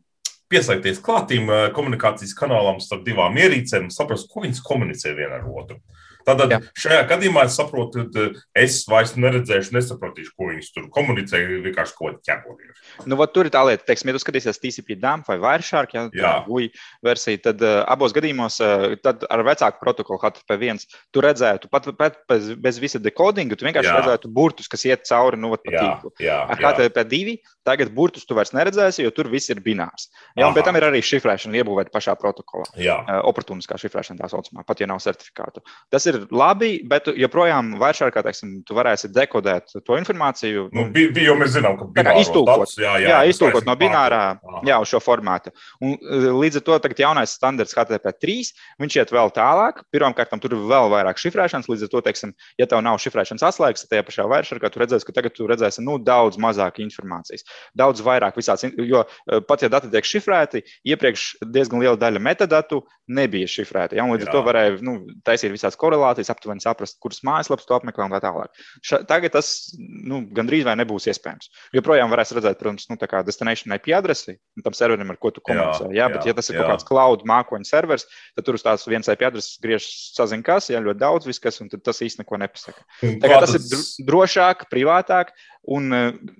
pieslēgties 0.53 1.01
klātīm 1.03 1.49
eh, 1.49 1.65
komunikācijas 1.75 2.35
kanālam 2.37 2.79
starp 2.83 3.05
divām 3.07 3.37
ierīcēm 3.41 3.89
saprast, 3.93 4.29
ko 4.29 4.45
viņas 4.45 4.61
komunicē 4.65 5.15
viena 5.17 5.39
ar 5.39 5.47
otru. 5.49 5.79
Tātad 6.27 6.53
Jā. 6.53 6.59
šajā 6.85 7.01
gadījumā 7.11 7.45
es 7.47 7.57
saprotu, 7.59 8.05
ka 8.13 8.27
es 8.59 8.81
vairs 8.89 9.15
neredzēšu, 9.19 9.75
nesapratīšu, 9.75 10.33
ko 10.37 10.49
viņi 10.51 10.69
tur 10.75 10.87
komunicē. 10.93 11.41
Vienkārši 11.63 11.95
ko 11.97 12.13
ķepuri. 12.23 12.71
Nu, 13.09 13.17
vat, 13.19 13.33
tur 13.35 13.47
ir 13.47 13.53
tā 13.53 13.63
lieta, 13.67 13.85
teiksim, 13.87 14.11
ja 14.11 14.17
tu 14.17 14.23
skatīsies 14.23 14.61
TCP 14.61 14.97
dump 15.01 15.29
vai 15.29 15.39
Wireshark, 15.41 15.95
ja, 15.95 16.05
tā 16.13 16.33
UI 16.51 16.69
versija, 17.05 17.41
tad 17.49 17.63
uh, 17.63 17.81
abos 17.91 18.15
gadījumos, 18.15 18.59
uh, 18.63 18.93
tad 19.03 19.25
ar 19.31 19.43
vecāku 19.47 19.81
protokolu 19.81 20.21
HTTP1 20.21 20.83
tu 21.13 21.23
redzētu 21.23 21.71
pat, 21.73 21.89
pat 21.99 22.19
bez, 22.29 22.51
bez 22.59 22.79
visa 22.81 23.01
dekodinga, 23.01 23.57
tu 23.57 23.67
vienkārši 23.67 23.91
jā. 23.91 23.97
redzētu 24.01 24.31
burtus, 24.33 24.69
kas 24.71 24.85
iet 24.87 25.07
cauri 25.09 25.39
nu, 25.39 25.53
vat, 25.53 25.63
pa 25.65 25.73
tīklu. 25.75 26.13
Ar 26.29 26.61
HTTP2 26.61 27.37
tagad 27.67 27.93
burtus 27.95 28.27
tu 28.27 28.35
vairs 28.37 28.53
neredzēsi, 28.55 29.03
jo 29.05 29.11
tur 29.15 29.29
viss 29.31 29.51
ir 29.51 29.61
binārs. 29.63 30.09
Jā, 30.35 30.47
un 30.47 30.55
pēc 30.55 30.67
tam 30.67 30.77
ir 30.79 30.87
arī 30.89 30.99
šifrēšana 31.05 31.61
iebūvēta 31.61 31.93
pašā 31.93 32.15
protokolā. 32.19 32.67
Jā. 32.79 32.99
Uh, 33.03 33.21
oportuniskā 33.31 33.77
šifrēšana 33.79 34.19
tā 34.19 34.29
saucamā, 34.31 34.65
pat 34.67 34.83
ja 34.83 34.89
nav 34.91 34.99
certifikātu. 35.03 35.63
Tas 35.93 36.07
ir 36.09 36.12
ir 36.17 36.25
labi, 36.33 36.71
bet 36.89 37.09
joprojām 37.19 37.73
vairāk, 37.81 38.13
kā 38.15 38.23
teiksim, 38.25 38.55
tu 38.67 38.75
varēsi 38.77 39.09
dekodēt 39.13 39.75
to 39.85 39.97
informāciju. 39.99 40.67
Nu, 40.73 40.87
bija, 40.93 41.11
bija, 41.15 41.31
jo 41.31 41.37
mēs 41.39 41.53
zinām, 41.55 41.77
ka 41.95 42.05
tā 42.07 42.15
iztulkot, 42.21 42.63
datus, 42.63 42.77
jā, 42.81 42.95
jā, 43.03 43.11
jā, 43.11 43.19
iztulkot 43.31 43.67
no 43.67 43.75
binārā 43.79 44.21
jā, 44.67 44.79
uz 44.83 44.91
šo 44.91 45.01
formātu. 45.03 45.53
Un, 45.83 45.95
e, 45.97 46.31
līdz 46.43 46.61
ar 46.61 46.65
to 46.67 46.79
tagad 46.85 47.03
jaunais 47.03 47.35
standarts 47.37 47.75
HTTP3, 47.77 48.37
viņš 48.81 48.97
iet 48.99 49.13
vēl 49.15 49.33
tālāk. 49.35 49.83
Pirmkārt, 49.93 50.33
tur 50.43 50.55
ir 50.55 50.65
vēl 50.71 50.89
vairāk 50.93 51.21
šifrēšanas, 51.21 51.69
līdz 51.71 51.87
ar 51.87 51.93
to, 51.93 52.03
teiksim, 52.07 52.33
ja 52.61 52.69
tev 52.69 52.83
nav 52.85 52.99
šifrēšanas 53.03 53.45
atslēgas, 53.49 53.85
tad 53.85 53.93
tajā 53.95 54.07
pašā 54.09 54.27
vairāk, 54.29 54.67
tu 54.73 54.81
redzēsi, 54.81 55.07
ka 55.07 55.17
tagad 55.19 55.37
tu 55.37 55.47
redzēsi 55.49 55.83
nu, 55.85 55.99
daudz 56.01 56.39
mazāk 56.41 56.81
informācijas, 56.83 57.45
daudz 57.77 58.03
vairāk 58.05 58.39
visāds, 58.39 58.65
jo 58.77 59.03
e, 59.05 59.41
pat 59.47 59.65
ja 59.65 59.71
dati 59.73 59.91
tiek 59.93 60.07
šifrēti, 60.07 60.63
iepriekš 60.93 61.27
diezgan 61.53 61.83
liela 61.83 61.99
daļa 61.99 62.21
metadatu 62.23 62.83
nebija 63.07 63.49
šifrēta. 63.49 63.97
Ja? 63.97 64.05
Līdz 64.07 64.27
ar 64.27 64.33
to 64.33 64.43
varēja 64.45 64.77
nu, 64.85 64.95
taisīt 65.27 65.53
visādas 65.53 65.79
korelācijas 65.79 66.02
korelācijas, 66.03 66.31
aptuveni 66.33 66.63
saprast, 66.63 66.99
kuras 67.01 67.21
mājaslapas 67.25 67.67
tu 67.67 67.75
apmeklē 67.75 68.07
un 68.07 68.13
tā 68.13 68.19
tālāk. 68.23 68.63
Ša, 68.83 69.03
tagad 69.09 69.33
tas 69.35 69.73
nu, 69.79 70.23
gandrīz 70.35 70.65
vai 70.67 70.75
nebūs 70.79 71.07
iespējams. 71.11 71.49
Joprojām 71.75 72.11
varēs 72.11 72.33
redzēt, 72.35 72.59
protams, 72.59 72.87
nu, 72.91 72.97
destination 73.23 73.75
IP 73.75 73.93
adresi 73.95 74.37
tam 74.63 74.75
serverim, 74.75 75.09
ar 75.11 75.19
ko 75.21 75.31
tu 75.31 75.41
komunicē. 75.41 75.89
Jā, 75.91 76.03
jā, 76.03 76.09
bet, 76.13 76.27
ja 76.27 76.35
tas 76.37 76.49
ir 76.49 76.57
jā. 76.57 76.63
kaut 76.63 76.73
kāds 76.73 76.87
cloud 76.87 77.25
mākoņu 77.29 77.67
serveris, 77.67 78.05
tad 78.35 78.47
tur 78.47 78.59
uz 78.59 78.65
tās 78.65 78.85
viens 78.89 79.09
IP 79.09 79.25
adreses 79.29 79.57
griež 79.63 79.87
sazina 80.15 80.45
kas, 80.45 80.69
jā, 80.73 80.81
ļoti 80.83 81.01
daudz 81.01 81.29
viskas, 81.29 81.59
un 81.63 81.71
tas 81.73 82.03
īsti 82.03 82.23
neko 82.23 82.39
nepasaka. 82.43 82.85
Tagad 83.23 83.47
tas 83.47 83.57
ir 83.57 84.05
drošāk, 84.07 84.67
privātāk, 84.71 85.33
un, 85.73 85.89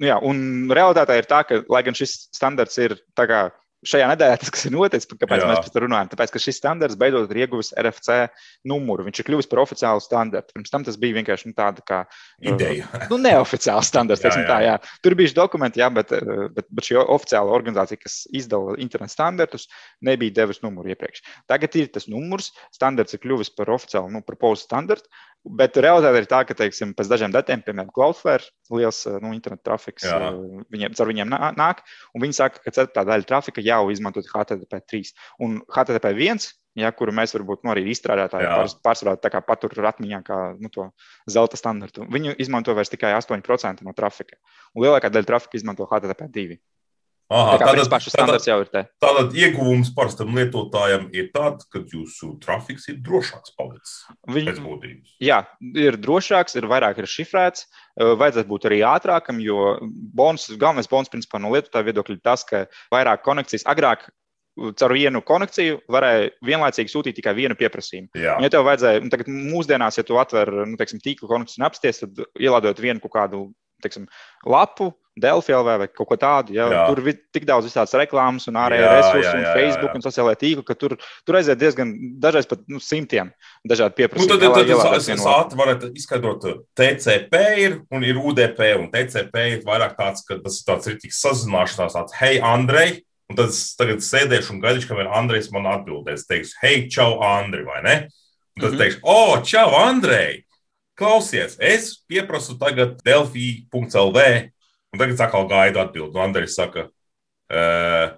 jā, 0.03 0.19
un 0.19 0.71
realitātē 0.73 1.19
ir 1.19 1.29
tā, 1.29 1.43
ka, 1.47 1.63
lai 1.71 1.83
gan 1.87 1.97
šis 1.97 2.27
standarts 2.35 2.79
ir 2.81 2.97
tā 3.17 3.27
kā 3.29 3.43
šajā 3.87 4.07
nedēļā 4.13 4.37
tas, 4.41 4.51
kas 4.53 4.65
ir 4.67 4.73
noticis, 4.73 5.07
kāpēc 5.09 5.43
Jā. 5.43 5.47
mēs 5.49 5.61
par 5.63 5.73
to 5.73 5.81
runājam, 5.83 6.09
tāpēc, 6.11 6.33
ka 6.33 6.41
šis 6.41 6.59
standarts 6.59 6.97
beidzot 6.99 7.31
ir 7.33 7.41
ieguvis 7.43 7.73
RFC 7.79 8.17
numuru. 8.69 9.05
Viņš 9.07 9.21
ir 9.21 9.27
kļuvis 9.27 9.49
par 9.51 9.63
oficiālu 9.63 10.03
standartu. 10.03 10.55
Pirms 10.55 10.73
tam 10.73 10.85
tas 10.87 10.97
bija 10.99 11.17
vienkārši 11.19 11.49
nu, 11.49 11.55
tāda 11.57 11.83
kā 11.87 11.99
ideja. 12.43 12.87
Uh, 12.89 13.05
nu, 13.13 13.19
neoficiāls 13.25 13.91
standarts. 13.91 14.23
Jā, 14.25 14.33
jā. 14.39 14.47
Tā, 14.49 14.59
jā. 14.65 14.77
Tur 15.05 15.17
bija 15.19 15.35
dokumenti, 15.37 15.83
jā, 15.83 15.89
bet, 15.93 16.13
uh, 16.15 16.47
bet, 16.53 16.69
bet 16.71 16.89
šī 16.89 16.99
oficiāla 17.03 17.53
organizācija, 17.55 18.01
kas 18.01 18.23
izdala 18.35 18.77
internetu 18.83 19.15
standartus, 19.15 19.67
nebija 20.05 20.39
devusi 20.41 20.63
numuru 20.65 20.93
iepriekš. 20.93 21.25
Tagad 21.51 21.77
ir 21.79 21.91
tas 21.93 22.09
numurs, 22.11 22.53
standarts 22.75 23.15
ir 23.15 23.23
kļuvis 23.23 23.53
par 23.57 23.73
oficiālu, 23.75 24.11
nu, 24.13 24.23
par 24.25 24.39
postu 24.41 24.69
standartu. 24.69 25.11
Bet 25.43 25.75
realitāte 25.75 26.21
ir 26.21 26.27
tā, 26.31 26.39
ka, 26.47 26.55
teiksim, 26.55 26.93
pēc 26.95 27.09
dažiem 27.11 27.33
datiem, 27.33 27.59
piemēram, 27.65 27.89
Cloudflare, 27.91 28.47
liels 28.71 29.01
nu, 29.19 29.33
internetu 29.35 29.65
trafiks, 29.67 30.05
Jā. 30.07 30.31
viņiem, 30.71 30.95
caur 30.95 31.09
viņiem 31.11 31.33
nāk, 31.59 31.81
un 32.15 32.23
viņi 32.23 32.37
saka, 32.37 32.61
ka 32.63 32.71
ceturtā 32.71 33.03
daļa 33.09 33.27
trafika 33.27 33.63
jau 33.63 33.81
izmantot 33.91 34.29
HTTP3. 34.31 35.11
Un 35.43 35.57
HTTP1, 35.67 36.47
ja, 36.79 36.93
kuru 36.95 37.11
mēs 37.19 37.35
varbūt 37.35 37.67
nu, 37.67 37.73
arī 37.75 37.83
izstrādātāji 37.91 38.79
pārsvarā 38.87 39.17
patur 39.43 39.75
atmiņā 39.91 40.21
kā 40.23 40.39
nu, 40.63 40.71
to 40.71 40.87
zelta 41.27 41.59
standartu, 41.59 42.07
viņu 42.07 42.37
izmanto 42.39 42.75
vairs 42.77 42.93
tikai 42.93 43.11
8% 43.19 43.83
no 43.83 43.91
trafika. 43.97 44.39
Un 44.71 44.87
lielākā 44.87 45.11
daļa 45.11 45.33
trafika 45.33 45.59
izmanto 45.59 45.89
HTTP2. 45.91 46.55
Aha, 47.31 47.57
tā 47.57 47.67
kā 47.69 47.85
pašs 47.89 48.11
standarts 48.13 48.47
jau 48.49 48.57
ir 48.61 48.69
te. 48.71 48.83
Tātad 49.01 49.35
ieguvums 49.37 49.91
parastam 49.95 50.33
lietotājam 50.37 51.07
ir 51.15 51.29
tāds, 51.33 51.67
ka 51.71 51.81
jūsu 51.81 52.33
trafiks 52.43 52.89
ir 52.91 52.99
drošāks 53.05 53.55
palicis. 53.57 53.93
Viņ... 54.29 54.51
Jā, 55.23 55.39
ir 55.79 55.97
drošāks, 56.03 56.57
ir 56.59 56.67
vairāk 56.69 56.99
ir 57.01 57.09
šifrēts, 57.09 57.67
vajadzētu 57.97 58.49
būt 58.49 58.67
arī 58.69 58.81
ātrākam, 58.89 59.39
jo 59.43 59.77
bonus, 60.13 60.49
galvenais 60.51 60.91
bonus 60.91 61.11
principā 61.13 61.41
no 61.41 61.53
lietotāja 61.55 61.89
viedokļa 61.89 62.19
ir 62.19 62.25
tas, 62.27 62.45
ka 62.49 62.65
vairāk 62.93 63.23
konekcijas 63.25 63.65
agrāk 63.71 64.09
caur 64.77 64.93
vienu 64.93 65.23
konekciju 65.25 65.79
varēja 65.91 66.27
vienlaicīgi 66.45 66.91
sūtīt 66.91 67.17
tikai 67.17 67.33
vienu 67.37 67.57
pieprasījumu. 67.57 68.11
Jā. 68.19 68.35
Ja 68.43 68.51
tev 68.53 68.67
vajadzēja, 68.67 69.01
nu, 69.01 69.09
tagad 69.09 69.31
mūsdienās, 69.33 69.97
ja 69.97 70.05
tu 70.05 70.19
atver 70.21 70.51
nu, 70.67 70.77
teiksim, 70.77 71.01
tīkla 71.01 71.31
konekciju 71.31 71.61
un 71.61 71.65
apsties, 71.65 72.03
tad 72.03 72.21
ielādot 72.37 72.81
vienu 72.83 73.01
kaut 73.01 73.15
kādu 73.15 73.47
teiksim, 73.81 74.05
lapu, 74.45 74.91
Delfi 75.13 75.53
LV 75.53 75.75
vai 75.77 75.87
kaut 75.91 76.07
ko 76.09 76.15
tādu. 76.17 76.55
Ja? 76.55 76.65
Jā. 76.73 76.83
Tur 76.89 77.05
ir 77.05 77.17
tik 77.35 77.45
daudz 77.45 77.67
visādas 77.67 77.93
reklāmas 78.01 78.47
un 78.49 78.57
ārējā 78.57 78.87
resursu, 78.89 79.33
un 79.37 79.45
Facebook 79.53 79.85
jā, 79.85 79.91
jā. 79.91 79.99
un 79.99 80.05
sociālajā 80.05 80.39
tīklā, 80.41 80.65
ka 80.65 80.75
tur, 80.79 80.95
tur 81.27 81.37
aiziet 81.37 81.59
diezgan 81.61 81.91
dažreiz 82.23 82.47
pat 82.49 82.63
nu, 82.71 82.81
simtiem 82.81 83.29
dažādu 83.69 83.93
pieprasījumu. 83.99 84.31
Nu, 84.33 84.39
tad, 84.41 84.57
tad, 84.57 84.71
tad 84.81 85.11
es 85.13 85.27
ātri 85.35 85.59
varētu 85.59 85.89
izskaidrot, 86.01 86.47
TCP 86.79 87.41
ir 87.61 87.75
un 87.93 88.05
ir 88.07 88.17
UDP, 88.17 88.63
un 88.79 88.89
TCP 88.93 89.43
ir 89.51 89.67
vairāk 89.67 89.93
tāds, 89.99 90.25
ka 90.25 90.39
tas 90.41 90.57
ir 90.57 90.69
tāds 90.71 90.89
rītīgs 90.89 91.21
sazināšanās, 91.27 91.97
tāds, 91.99 92.17
hei, 92.17 92.39
Andrej, 92.41 93.03
un 93.29 93.37
tad 93.37 93.53
es 93.53 93.61
tagad 93.77 94.01
sēdēšu 94.05 94.55
un 94.55 94.63
gaidīšu, 94.65 94.89
kamēr 94.89 95.11
Andrejs 95.13 95.51
man 95.53 95.69
atbildēs. 95.75 96.25
Teiks, 96.29 96.55
hei, 96.63 96.87
čau, 96.89 97.19
Andrej, 97.21 97.67
vai 97.69 97.83
ne? 97.85 97.95
Un 98.57 98.65
tad 98.65 98.71
mm 98.71 98.73
-hmm. 98.73 98.81
teikšu, 98.81 98.99
o, 99.03 99.13
oh, 99.13 99.45
čau, 99.45 99.69
Andrej! 99.77 100.41
Klausies, 100.93 101.55
es 101.57 102.03
pieprasu 102.05 102.53
tagad 102.57 102.99
Delfī.lv 103.01 104.52
Un 104.93 105.01
tagad 105.01 105.21
atkal 105.25 105.47
gaidu 105.49 105.81
atbildi. 105.81 106.21
Andrejs 106.21 106.57
saka, 106.59 106.85
uh, 107.49 108.11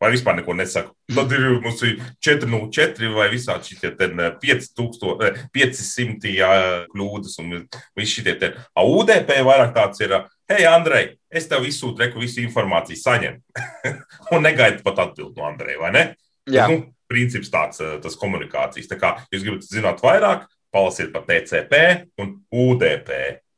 vai 0.00 0.10
vispār 0.12 0.36
neko 0.36 0.56
nesaka. 0.56 0.92
Tad 1.16 1.32
ir 1.36 1.46
mums 1.64 1.80
ir 1.86 1.96
404 2.24 3.12
vai 3.16 3.28
visādi 3.32 3.72
šie 3.72 3.94
5000, 3.96 5.40
500 5.56 6.34
jā, 6.36 6.52
kļūdas 6.92 7.40
un 7.42 7.56
visi 7.98 8.20
šie 8.20 8.36
te. 8.40 8.52
A 8.76 8.84
UDP 8.84 9.32
vairāk 9.48 9.74
tāds 9.76 10.04
ir, 10.04 10.16
hei, 10.52 10.62
Andrej, 10.68 11.14
es 11.32 11.48
tev 11.48 11.64
izsūtu 11.68 12.04
reku 12.04 12.22
visu 12.22 12.44
informāciju 12.44 13.00
saņem. 13.00 13.40
un 14.34 14.44
negaidu 14.44 14.84
pat 14.86 15.06
atbildi 15.06 15.40
no 15.40 15.48
Andreja, 15.48 15.80
vai 15.82 15.92
ne? 15.96 16.06
Jā. 16.50 16.68
Nu, 16.70 16.82
princips 17.10 17.50
tāds, 17.52 17.80
tas 17.80 18.16
komunikācijas. 18.20 18.88
Tā 18.90 19.00
kā 19.00 19.16
jūs 19.32 19.44
gribat 19.46 19.66
zināt 19.66 20.04
vairāk, 20.04 20.46
palasiet 20.72 21.12
par 21.14 21.24
TCP 21.28 21.80
un 22.22 22.36
UDP. 22.52 23.10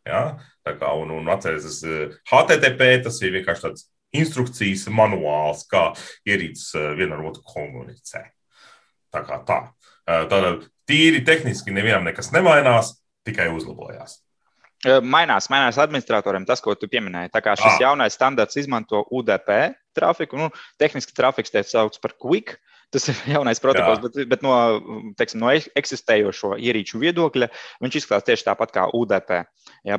Ja? 0.09 0.23
Kā, 0.63 0.93
un, 0.95 1.11
un 1.11 1.31
atcerieties, 1.33 1.81
HTTP 2.31 2.93
tas 3.03 3.17
ir 3.25 3.33
vienkārši 3.35 3.65
tāds 3.65 3.89
instrukcijas 4.15 4.87
manuāls, 4.93 5.65
kā 5.71 5.91
ierīces 6.29 6.75
eh, 6.79 6.91
viena 6.99 7.17
ar 7.17 7.25
otru 7.31 7.45
komunicē. 7.49 8.27
Tā 9.13 9.23
kā 9.27 9.41
tā. 9.49 9.61
Eh, 10.07 10.27
Tātad 10.31 10.69
tīri 10.89 11.23
tehniski 11.27 11.75
nevienam 11.75 12.07
nekas 12.07 12.31
nemainās, 12.35 12.95
tikai 13.27 13.49
uzlabojās. 13.55 14.21
Eh, 14.87 15.01
mainās, 15.01 15.49
mainās 15.53 15.81
administratoriem 15.83 16.47
tas, 16.49 16.63
ko 16.63 16.77
tu 16.79 16.91
pieminēji. 16.93 17.33
Tā 17.35 17.43
kā 17.45 17.57
šis 17.59 17.79
ah. 17.79 17.81
jaunais 17.89 18.19
standarts 18.19 18.61
izmanto 18.61 19.05
UDP 19.11 19.51
trafiku, 19.97 20.39
nu, 20.41 20.53
tehniski 20.81 21.17
trafiks 21.17 21.55
tiek 21.55 21.69
saukts 21.69 22.01
par 22.03 22.15
quick, 22.21 22.57
uh, 22.57 22.72
Tas 22.93 23.09
ir 23.09 23.21
jaunais 23.33 23.61
protokols, 23.63 24.01
Jā. 24.01 24.05
bet, 24.05 24.29
bet 24.29 24.45
no, 24.45 24.53
teiksim, 25.17 25.41
no 25.41 25.53
eksistējošo 25.53 26.59
ierīču 26.61 27.01
viedokļa 27.01 27.49
viņš 27.83 27.99
izskatās 28.03 28.29
tieši 28.29 28.49
tāpat 28.51 28.75
kā 28.75 28.89
UDP. 28.97 29.43
Jā, 29.87 29.97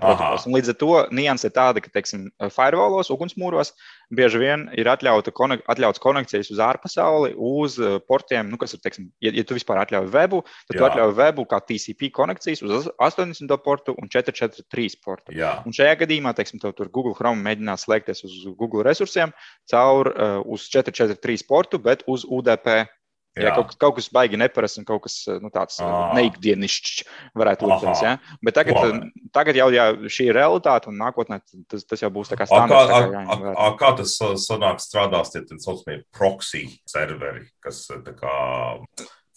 līdz 0.48 0.72
ar 0.72 0.76
to 0.80 0.92
nianse 1.16 1.50
ir 1.50 1.54
tāda, 1.56 1.82
ka, 1.84 1.90
teiksim, 1.92 2.28
firewallos, 2.54 3.10
ugunsmūros 3.12 3.74
bieži 4.16 4.40
vien 4.40 4.66
ir 4.80 4.88
atļauta, 4.92 5.34
konek, 5.36 5.64
atļauts 5.72 6.02
konekcijas 6.04 6.52
uz 6.54 6.62
ārpasauli, 6.64 7.34
uz 7.36 7.76
eh, 7.82 7.98
portiem, 8.08 8.48
nu, 8.52 8.60
kas 8.62 8.76
ir, 8.76 8.84
teiksim, 8.84 9.10
ja, 9.24 9.34
ja 9.36 9.44
tu 9.48 9.58
vispār 9.58 9.82
atļauj 9.84 10.08
webu, 10.14 10.44
tad 10.68 10.78
Jā. 10.78 10.80
tu 10.80 10.88
atļauj 10.88 11.16
webu 11.20 11.48
kā 11.52 11.60
TCP 11.64 12.12
konekcijas 12.16 12.64
uz 12.64 12.88
80 12.96 13.58
portu 13.66 13.96
un 14.00 14.12
443 14.12 15.00
portu. 15.04 15.36
Jā. 15.36 15.56
Un 15.68 15.76
šajā 15.76 15.98
gadījumā, 16.04 16.36
teiksim, 16.38 16.62
tur 16.64 16.92
Google 16.94 17.16
Chrome 17.18 17.44
mēģinās 17.44 17.88
slēgties 17.88 18.24
uz 18.28 18.40
Google 18.60 18.86
resursiem 18.88 19.34
caur 19.72 20.12
uh, 20.14 20.40
uz 20.48 20.68
443 20.72 21.48
portu, 21.50 21.82
bet 21.82 22.06
uz 22.08 22.28
UDP 22.28 22.83
Jā, 23.34 23.48
jā 23.48 23.54
kaut, 23.58 23.72
kaut 23.82 23.96
kas 23.98 24.10
baigi 24.14 24.38
neparasts 24.38 24.78
un 24.78 24.86
kaut 24.86 25.08
kas 25.08 25.16
nu, 25.42 25.50
tāds 25.54 25.80
ah. 25.82 26.12
neikdienišķs 26.18 27.06
varētu 27.40 27.70
likties. 27.72 28.04
Ja? 28.06 28.12
Bet 28.46 28.58
tagad, 28.60 28.78
wow. 28.78 29.00
tagad 29.34 29.58
jau 29.58 29.70
jā, 29.74 29.88
šī 30.06 30.28
ir 30.30 30.38
realitāte 30.38 30.92
un 30.92 31.00
nākotnē 31.02 31.40
tas, 31.72 31.88
tas 31.90 32.06
jau 32.06 32.12
būs 32.14 32.30
tā 32.30 32.38
kā 32.38 32.46
standarts. 32.50 32.94
A, 32.94 33.02
kā, 33.10 33.24
a, 33.24 33.40
a, 33.40 33.56
a, 33.66 33.72
kā 33.80 33.92
tas 33.98 34.14
sanāks 34.46 34.86
strādās 34.92 35.34
tie 35.34 35.42
tā 35.50 35.58
saucamie 35.64 36.04
proxy 36.14 36.68
serveri, 36.90 37.48
kas 37.66 37.88
tā 37.90 38.14
kā 38.20 38.38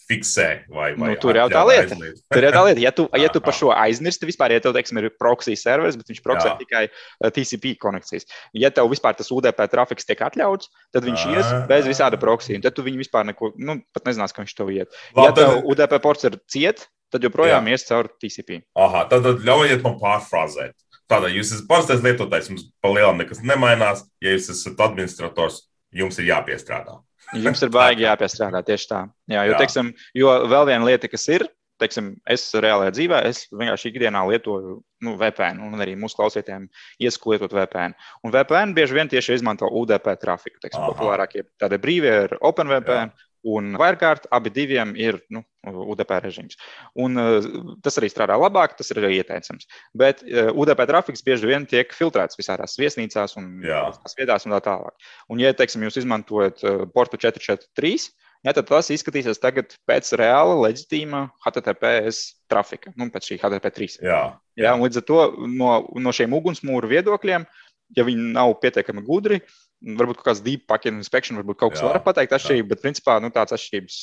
fiksē. 0.07 0.47
Vai, 0.71 0.91
vai 0.97 1.11
nu, 1.11 1.19
tur 1.21 1.37
jau 1.37 1.45
tā 1.51 1.61
lieta. 1.67 1.95
Aizliet. 1.95 2.21
tur 2.33 2.47
jau 2.47 2.51
tā 2.55 2.63
lieta. 2.67 2.83
Ja 2.83 2.91
tu, 2.95 3.05
ja 3.23 3.29
tu 3.33 3.41
par 3.43 3.55
šo 3.57 3.71
aizmirsti, 3.75 4.27
vispār, 4.29 4.55
ja 4.55 4.63
tev, 4.63 4.75
teiksim, 4.77 4.99
ir 5.01 5.11
proxy 5.19 5.57
serveris, 5.59 5.97
bet 5.99 6.11
viņš 6.11 6.23
proxē 6.25 6.53
tikai 6.61 6.83
uh, 6.89 7.29
TCP 7.33 7.75
konekcijas. 7.81 8.27
Ja 8.57 8.71
tev 8.73 8.89
vispār 8.93 9.17
tas 9.19 9.31
UDP 9.33 9.63
trafiks 9.71 10.07
tiek 10.07 10.23
atļauts, 10.29 10.71
tad 10.95 11.07
viņš 11.07 11.25
ies 11.33 11.53
bez 11.69 11.89
visāda 11.89 12.19
proxy. 12.21 12.57
Un 12.57 12.65
tad 12.65 12.77
tu 12.77 12.85
viņu 12.87 13.03
vispār 13.03 13.27
neko, 13.31 13.53
nu, 13.59 13.79
pat 13.95 14.09
nezinās, 14.09 14.35
ka 14.35 14.43
viņš 14.45 14.57
tev 14.57 14.73
iet. 14.75 14.99
Ja 15.17 15.33
tev 15.35 15.59
UDP 15.67 15.97
ports 16.03 16.27
ir 16.29 16.39
ciet, 16.51 16.87
tad 17.13 17.23
joprojām 17.23 17.67
ies 17.71 17.87
caur 17.87 18.09
TCP. 18.19 18.61
Aha, 18.79 19.07
tad, 19.11 19.25
tad 19.27 19.43
ļaujiet 19.47 19.83
man 19.85 19.99
pārfrāzēt. 20.01 20.75
Tātad 21.07 21.31
jūs 21.31 21.53
esat 21.55 21.67
parastais 21.69 22.03
lietotājs, 22.03 22.49
jums 22.51 22.65
pa 22.83 22.91
lielam 22.91 23.19
nekas 23.21 23.39
nemainās. 23.39 24.03
Ja 24.23 24.33
jūs 24.35 24.49
esat 24.51 24.81
administrators, 24.83 25.61
jums 25.95 26.19
ir 26.19 26.33
jāpiestrādā. 26.33 26.97
Jums 27.35 27.61
ir 27.65 27.71
baigi 27.73 28.05
jāpiestrādā 28.05 28.61
tieši 28.63 28.87
tā. 28.87 29.03
Jā, 29.27 29.43
jo, 29.47 29.55
Jā. 29.55 29.59
Teiksim, 29.59 29.91
jo 30.15 30.33
vēl 30.47 30.67
viena 30.69 30.87
lieta, 30.87 31.09
kas 31.11 31.27
ir, 31.33 31.43
teiksim, 31.81 32.13
es 32.29 32.45
reālajā 32.55 32.93
dzīvē, 32.95 33.19
es 33.27 33.43
vienkārši 33.51 33.91
ikdienā 33.91 34.23
lietoju 34.29 34.77
nu, 35.05 35.13
VPN, 35.19 35.59
un 35.67 35.83
arī 35.83 35.93
mūsu 35.99 36.17
klausītājiem 36.17 36.65
iesaku 37.03 37.35
lietot 37.35 37.53
VPN. 37.53 37.93
Un 38.25 38.33
VPN 38.33 38.73
bieži 38.77 38.97
vien 38.97 39.11
tieši 39.11 39.37
izmanto 39.37 39.69
UDP 39.69 40.09
trafiku. 40.21 40.61
Teiksim, 40.63 40.87
populārākie 40.87 41.45
tādi 41.61 41.79
brīvie 41.83 42.13
ir 42.25 42.37
OpenVPN. 42.39 43.11
Jā. 43.11 43.26
Un 43.47 43.75
Wirecard 43.79 44.25
abi 44.33 44.51
diviem 44.51 44.91
ir 44.99 45.19
nu, 45.31 45.43
UDP 45.67 46.11
režīms. 46.23 46.57
Un, 46.99 47.17
uh, 47.21 47.47
tas 47.83 47.99
arī 47.99 48.09
strādā 48.11 48.35
labāk, 48.39 48.75
tas 48.79 48.91
ir 48.91 49.01
ieteicams. 49.07 49.69
Bet 49.97 50.23
uh, 50.25 50.51
UDP 50.51 50.83
trafiks 50.89 51.23
bieži 51.25 51.49
vien 51.49 51.67
tiek 51.69 51.93
filtrēts 51.95 52.39
visādās 52.39 52.77
viesnīcās 52.79 53.37
un 53.39 53.51
tās 53.63 54.17
vietās 54.19 54.47
un 54.47 54.55
tā 54.57 54.61
tālāk. 54.69 55.11
Un, 55.31 55.43
ja 55.43 55.53
teiksim, 55.55 55.85
jūs 55.87 56.01
izmantojat 56.03 56.63
uh, 56.65 56.83
portu 56.93 57.19
443, 57.23 58.09
ja, 58.43 58.53
tad 58.53 58.67
tas 58.69 58.91
izskatīsies 58.93 59.41
tagad 59.43 59.77
pēc 59.89 60.11
reāla, 60.19 60.57
leģitīma 60.67 61.27
HTTPS 61.45 62.49
trafika, 62.51 62.91
nu, 62.99 63.09
pēc 63.13 63.31
šī 63.31 63.39
HTTP3. 63.41 63.89
Jā. 64.07 64.21
Jā, 64.57 64.73
līdz 64.81 65.01
ar 65.03 65.07
to 65.07 65.21
no, 65.53 65.71
no 66.01 66.13
šiem 66.15 66.35
ugunsmūru 66.35 66.89
viedokļiem, 66.91 67.47
ja 67.95 68.03
viņi 68.07 68.31
nav 68.35 68.57
pietiekami 68.63 69.03
gudri, 69.05 69.41
Varbūt 69.77 70.17
kaut 70.17 70.31
kāds 70.31 70.41
deep 70.41 70.63
packet 70.65 70.95
inspection, 70.95 71.37
varbūt 71.37 71.59
kaut 71.59 71.75
kas 71.75 71.83
var 71.85 71.99
pateikt 72.01 72.31
atšķirību, 72.33 72.69
bet 72.71 72.81
principā 72.81 73.19
nu, 73.21 73.29
tādas 73.33 73.59
atšķirības 73.59 73.97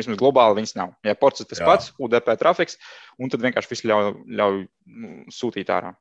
vismaz 0.00 0.18
globāli 0.18 0.58
viņas 0.58 0.74
nav. 0.80 0.96
Ja 1.06 1.14
ports 1.18 1.44
ir 1.44 1.46
tas 1.50 1.62
jā. 1.62 1.68
pats, 1.68 1.92
UDP 2.02 2.32
trafiks, 2.40 2.74
un 3.22 3.30
tad 3.30 3.44
vienkārši 3.44 3.70
viss 3.70 3.86
ļauj, 3.86 4.08
ļauj 4.40 4.58
nu, 4.64 5.12
sūtīt 5.30 5.70
ārā. 5.70 5.92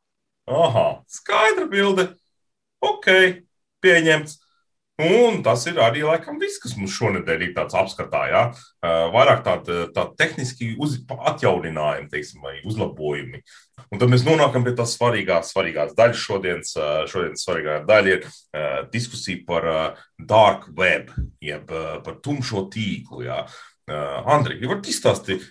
Aha, 0.50 0.86
skaidra 1.06 1.68
bilde. 1.70 2.08
Ok, 2.82 3.12
pieņemts. 3.86 4.40
Un 5.02 5.40
tas 5.42 5.64
ir 5.66 5.80
arī 5.82 6.04
laikam 6.06 6.38
viss, 6.38 6.60
kas 6.62 6.76
mums 6.78 6.94
šonadēļ 6.94 7.46
ir 7.46 7.54
tāds 7.56 7.74
apskatā. 7.80 8.22
Ja? 8.30 8.42
Vairāk 9.14 9.42
tādi 9.46 9.78
tā 9.96 10.04
tehniski 10.20 10.76
uz, 10.82 11.00
atjauninājumi, 11.10 12.10
teiksim, 12.12 12.44
vai 12.44 12.60
uzlabojumi. 12.68 13.42
Un 13.90 14.02
tad 14.02 14.12
mēs 14.12 14.26
nonākam 14.28 14.66
pie 14.68 14.76
tās 14.78 14.94
svarīgās, 14.98 15.54
svarīgās 15.56 15.96
daļas. 15.98 16.22
Šodienas, 16.22 16.76
šodienas 17.10 17.48
svarīgā 17.48 17.80
daļa 17.88 18.14
ir 18.14 18.30
diskusija 18.94 19.42
par 19.48 19.70
dark 20.20 20.70
web, 20.78 21.10
jeb 21.42 21.72
par 22.06 22.22
tumšo 22.22 22.68
tīklu. 22.74 23.26
Ja? 23.26 23.46
Andri, 23.90 24.60
ja 24.62 24.70
varat 24.70 24.92
izstāstīt 24.92 25.50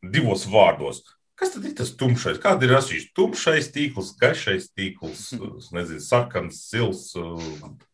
divos 0.00 0.46
vārdos, 0.48 1.02
Kas 1.36 1.52
tad 1.52 1.66
ir 1.68 1.74
tas 1.76 1.90
tumšais? 2.00 2.40
Kāda 2.40 2.64
ir 2.64 2.74
atšķirība? 2.78 3.12
Tumšais 3.18 3.66
tīkls, 3.74 4.14
gaišais 4.20 4.70
tīkls, 4.72 5.28
nezinu, 5.76 6.00
sarkans, 6.00 6.62
sils. 6.70 7.10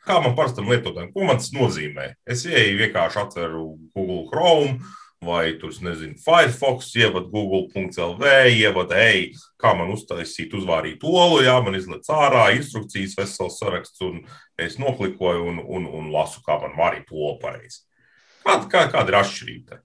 Kā 0.06 0.20
man 0.22 0.36
parastam 0.38 0.70
lietotājam, 0.70 1.10
ko 1.14 1.26
man 1.26 1.42
tas 1.42 1.50
nozīmē? 1.56 2.12
Es 2.22 2.46
ieeju 2.46 2.78
vienkārši 2.84 3.24
atveru 3.24 3.66
Google 3.96 4.26
Chrome 4.30 4.78
vai 5.22 5.52
tur, 5.58 5.70
nezinu, 5.80 6.16
Firefox, 6.18 6.94
ievadu 6.98 7.30
google.lv, 7.30 8.30
ievadu, 8.50 8.96
ej, 8.98 9.28
kā 9.60 9.70
man 9.78 9.92
uztaisīt, 9.94 10.54
uzvārīt 10.58 11.04
olu, 11.06 11.44
jā, 11.46 11.54
man 11.62 11.78
izlaiž 11.78 12.10
ārā 12.10 12.48
instrukcijas, 12.56 13.14
vesels 13.18 13.60
saraksts, 13.62 14.02
un 14.02 14.24
es 14.58 14.80
noklikoju 14.82 15.46
un, 15.52 15.62
un, 15.62 15.86
un 15.86 16.10
lasu, 16.14 16.42
kā 16.46 16.58
man 16.62 16.74
vārīt 16.78 17.14
olu 17.14 17.38
pareizi. 17.42 17.84
Kāda, 18.42 18.66
kā, 18.66 18.86
kāda 18.90 19.14
ir 19.14 19.18
atšķirība? 19.20 19.78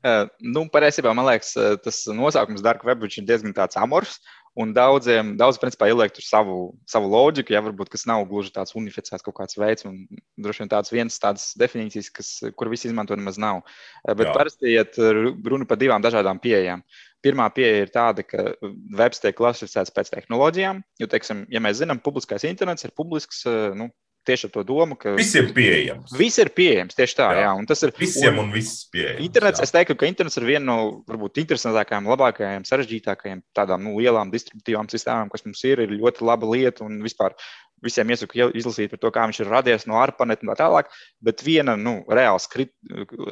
Uh, 0.00 0.26
nu, 0.40 0.64
patiesībā 0.72 1.12
man 1.16 1.26
liekas, 1.28 1.54
tas 1.84 2.04
nosaukums 2.08 2.62
Dark 2.64 2.86
Web 2.88 3.04
ir 3.04 3.26
diezgan 3.28 3.56
tāds 3.56 3.76
amors. 3.80 4.18
Un 4.58 4.72
daudziem, 4.74 5.36
daudz, 5.38 5.60
principā, 5.62 5.86
ieliek 5.86 6.10
tur 6.10 6.24
savu, 6.26 6.54
savu 6.90 7.06
loģiku, 7.12 7.52
ja 7.54 7.60
varbūt 7.62 7.92
tas 7.94 8.02
nav 8.10 8.24
gluži 8.26 8.50
tāds 8.56 8.74
unificēts 8.74 9.22
kaut 9.22 9.36
kāds 9.36 9.54
veids, 9.60 9.86
un 9.86 10.00
droši 10.42 10.64
vien 10.64 10.72
tāds 10.72 10.90
viens 10.90 11.20
tādas 11.22 11.52
definīcijas, 11.60 12.08
kas, 12.16 12.32
kur 12.58 12.70
visi 12.72 12.88
izmanto, 12.90 13.14
nemaz 13.14 13.38
nav. 13.38 13.62
Bet 14.08 14.26
Jā. 14.26 14.34
parasti 14.34 14.74
iet 14.74 14.98
runa 14.98 15.68
par 15.70 15.78
divām 15.78 16.02
dažādām 16.02 16.42
pieejām. 16.42 16.82
Pirmā 17.22 17.46
pieeja 17.54 17.84
ir 17.84 17.94
tāda, 17.94 18.26
ka 18.26 18.50
webs 18.98 19.22
tiek 19.22 19.38
klasificēts 19.38 19.94
pēc 19.94 20.10
tehnoloģijām. 20.16 20.82
Jo, 20.98 21.10
teiksim, 21.14 21.44
ja 21.52 21.62
mēs 21.62 21.78
zinām, 21.84 22.02
publiskais 22.02 22.48
internets 22.48 22.88
ir 22.88 22.96
publisks, 22.96 23.44
nu, 23.78 23.86
tieši 24.26 24.48
ar 24.48 24.52
to 24.54 24.64
domu, 24.66 24.96
ka 25.00 25.14
visiem 25.16 25.48
pieejams. 25.54 26.12
Viss 26.18 26.40
ir 26.42 26.50
pieejams, 26.56 26.96
tieši 26.98 27.16
tā, 27.18 27.28
jā. 27.36 27.46
jā 27.46 27.54
un 27.56 27.68
tas 27.68 27.82
ir 27.86 27.92
visiem 27.96 28.36
un, 28.36 28.48
un 28.48 28.52
viss 28.54 28.84
pieejams. 28.92 29.22
Internets, 29.24 29.62
jā. 29.62 29.68
es 29.68 29.74
teiktu, 29.74 29.96
ka 30.00 30.10
internets 30.10 30.38
ir 30.40 30.46
viena 30.48 30.64
no 30.66 30.76
varbūt 31.08 31.40
interesantākajām, 31.44 32.10
labākajām, 32.12 32.66
sarežģītākajām 32.68 33.42
tādām 33.56 33.86
nu, 33.86 33.96
lielām 34.00 34.32
distributīvām 34.34 34.90
sistēmām, 34.92 35.32
kas 35.32 35.46
mums 35.46 35.64
ir, 35.68 35.84
ir 35.84 35.96
ļoti 35.96 36.26
laba 36.28 36.52
lieta 36.52 36.86
un 36.86 37.00
vispār. 37.04 37.36
Visiem 37.80 38.10
iesaku 38.12 38.50
izlasīt 38.60 38.90
par 38.92 39.00
to, 39.00 39.08
kā 39.08 39.22
viņš 39.24 39.38
ir 39.40 39.48
radies 39.48 39.86
no 39.88 39.96
ārpanetu 39.96 40.44
un 40.44 40.50
tā 40.52 40.58
tālāk, 40.60 40.90
bet 41.24 41.40
viena 41.40 41.78
nu, 41.80 42.02
reāls, 42.12 42.44
krit, 42.52 42.74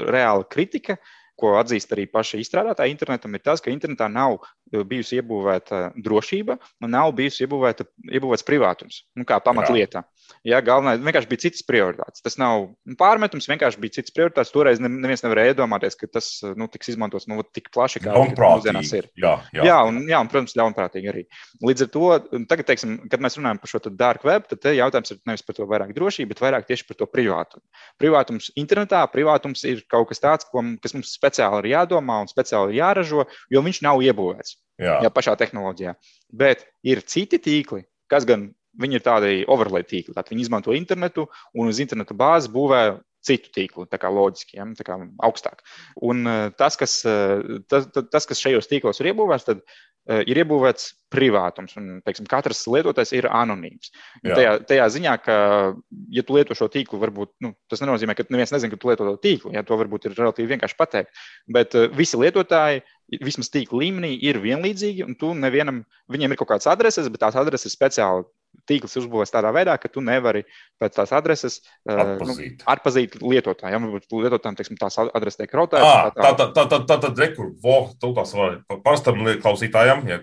reāla 0.09 0.47
kritika, 0.49 0.97
ko 1.39 1.55
atzīst 1.61 1.93
arī 1.95 2.07
paši 2.11 2.41
izstrādātāji 2.43 2.95
internetam, 2.95 3.35
ir 3.37 3.45
tas, 3.45 3.63
ka 3.63 3.71
internetā 3.71 4.09
nav 4.11 4.41
bijusi 4.91 5.21
iebūvēta 5.21 5.83
drošība 6.05 6.59
un 6.83 6.93
nav 6.95 7.13
bijusi 7.19 7.45
iebūvēta, 7.47 7.87
iebūvēts 8.19 8.47
privātums 8.47 9.03
nu, 9.19 9.27
kā 9.29 9.39
pamatlieta. 9.45 10.03
Jā. 10.03 10.18
Ja, 10.47 10.61
galvenais 10.65 11.01
vienkārši 11.03 11.29
bija 11.31 11.43
citas 11.47 11.65
prioritātes. 11.67 12.23
Tas 12.25 12.37
nav 12.41 12.69
pārmetums, 13.01 13.49
vienkārši 13.51 13.81
bija 13.83 13.97
citas 13.99 14.15
prioritātes. 14.15 14.53
Toreiz 14.55 14.81
neviens 14.83 15.25
nevarēja 15.25 15.55
iedomāties, 15.55 15.97
ka 15.99 16.09
tas 16.19 16.29
nu, 16.59 16.69
tiks 16.73 16.93
izmantots 16.93 17.29
nu, 17.31 17.41
tik 17.57 17.71
plaši, 17.75 18.03
kā 18.05 18.15
mūsdienās 18.15 18.93
ir. 18.99 19.09
Jā, 19.19 19.35
jā. 19.57 19.67
jā, 19.69 19.79
un, 19.89 20.01
jā, 20.09 20.21
un, 20.23 20.31
protams, 20.31 20.57
ļaunprātīgi 20.59 21.13
arī. 21.13 21.25
Līdz 21.65 21.87
ar 21.87 21.91
to, 21.95 22.05
tagad, 22.51 22.69
teiksim, 22.71 22.95
kad 23.13 23.25
mēs 23.25 23.39
runājam 23.41 23.63
par 23.63 23.73
šo 23.73 23.83
dark 23.89 24.27
web, 24.29 24.47
tad 24.53 24.69
jautājums 24.77 25.15
ir 25.15 25.21
nevis 25.29 25.45
par 25.47 25.59
to 25.59 25.69
vairāk 25.71 25.95
drošību, 25.97 26.33
bet 26.33 26.45
vairāk 26.45 26.69
tieši 26.71 26.89
par 26.89 27.01
to 27.01 27.11
privātumu. 27.11 27.65
Privātums 28.01 28.53
internetā, 28.61 29.03
privātums 29.13 29.65
ir 29.69 29.85
kaut 29.91 30.11
kas 30.13 30.23
tāds, 30.25 30.49
ko, 30.53 30.65
kas 30.83 30.97
mums 30.97 31.13
speciāli 31.17 31.65
ir 31.65 31.75
jādomā 31.75 32.23
un 32.23 32.31
speciāli 32.31 32.77
ir 32.77 32.83
jāražo, 32.83 33.27
jo 33.53 33.65
viņš 33.65 33.83
nav 33.87 34.05
iebūvēts. 34.05 34.59
Jā. 34.79 35.01
Jā, 35.03 35.11
pašā 35.11 35.35
tehnoloģijā. 35.41 35.97
Bet 36.39 36.63
ir 36.87 37.03
citi 37.03 37.41
tīkli, 37.43 37.83
kas 38.11 38.27
gan 38.29 38.53
Viņi 38.79 38.99
ir 38.99 39.05
tādi 39.05 39.43
overlay 39.51 39.83
tīkli. 39.83 40.15
Tātad 40.15 40.35
viņi 40.35 40.47
izmanto 40.47 40.75
internetu 40.77 41.27
un 41.55 41.71
uz 41.73 41.81
interneta 41.83 42.15
bāzes 42.17 42.51
būvē 42.53 42.83
citu 43.25 43.53
tīklu, 43.55 43.89
tā 43.91 44.01
kā 44.01 44.11
loģiski, 44.13 44.59
ja, 44.59 44.67
tā 44.79 44.87
kā 44.87 44.97
augstāk. 45.27 45.63
Un 46.05 46.25
eh, 46.29 46.47
tas, 46.59 46.79
kas, 46.79 47.01
eh, 47.09 47.61
tas, 47.71 47.89
tas, 47.99 48.27
kas 48.29 48.43
šajos 48.43 48.71
tīklos 48.71 49.03
ir 49.03 49.11
iebūvēts, 49.13 49.47
tad 49.49 49.63
eh, 49.65 50.23
ir 50.31 50.41
iebūvēts 50.45 50.93
privātums. 51.13 51.75
Un, 51.81 51.99
teiksim, 52.07 52.29
katrs 52.31 52.63
lietotājs 52.71 53.15
ir 53.19 53.29
anonīms. 53.33 53.91
Tajā, 54.25 54.55
tajā 54.69 54.87
ziņā, 54.95 55.17
ka, 55.25 55.39
ja 56.15 56.25
tu 56.27 56.39
lieto 56.39 56.57
šo 56.59 56.71
tīklu, 56.73 57.01
varbūt 57.03 57.35
nu, 57.45 57.53
tas 57.71 57.83
nenozīmē, 57.85 58.17
ka 58.17 58.29
neviens 58.31 58.55
nezina, 58.55 58.73
ka 58.75 58.81
tu 58.81 58.93
lieto 58.93 59.09
to 59.09 59.19
tīklu. 59.25 59.53
Ja, 59.57 59.65
to 59.67 59.79
varbūt 59.81 60.09
ir 60.09 60.17
relatīvi 60.19 60.55
vienkārši 60.55 60.79
pateikt. 60.79 61.27
Bet 61.59 61.77
visi 61.99 62.21
lietotāji 62.21 62.85
vismaz 63.25 63.49
tīkla 63.53 63.83
līmenī 63.83 64.15
ir 64.29 64.41
vienlīdzīgi, 64.43 65.07
un 65.07 65.17
tu 65.19 65.33
nevienam, 65.37 65.83
viņiem 66.13 66.35
ir 66.35 66.41
kaut 66.41 66.53
kādas 66.53 66.69
adreses, 66.71 67.09
bet 67.13 67.25
tās 67.25 67.39
adreses 67.41 67.73
speciāli 67.73 68.29
tīkls 68.69 68.97
uzbūvēts 69.01 69.35
tādā 69.35 69.53
veidā, 69.55 69.77
ka 69.81 69.91
tu 69.93 70.03
nevari 70.05 70.45
pēc 70.79 70.97
tās 70.99 71.13
adreses 71.17 71.59
atpazīt, 71.89 72.61
nu, 72.61 72.67
atpazīt 72.73 73.17
varbūt 73.19 74.15
lietotājiem 74.15 74.59
teiksim, 74.59 74.79
tās 74.81 74.99
adreses 75.03 75.39
tiek 75.41 75.55
rotētas. 75.59 76.15
Tā, 76.17 76.33
tā, 76.39 76.49
tā, 76.55 76.65
tā, 76.73 76.81
tā 76.89 76.99
tad 77.07 77.23
rekur, 77.23 77.51
vo, 77.63 77.79
tu 78.01 78.13
tās 78.17 78.35
vari 78.37 78.61
parastam 78.85 79.21
klausītājam, 79.43 80.05
ja 80.11 80.21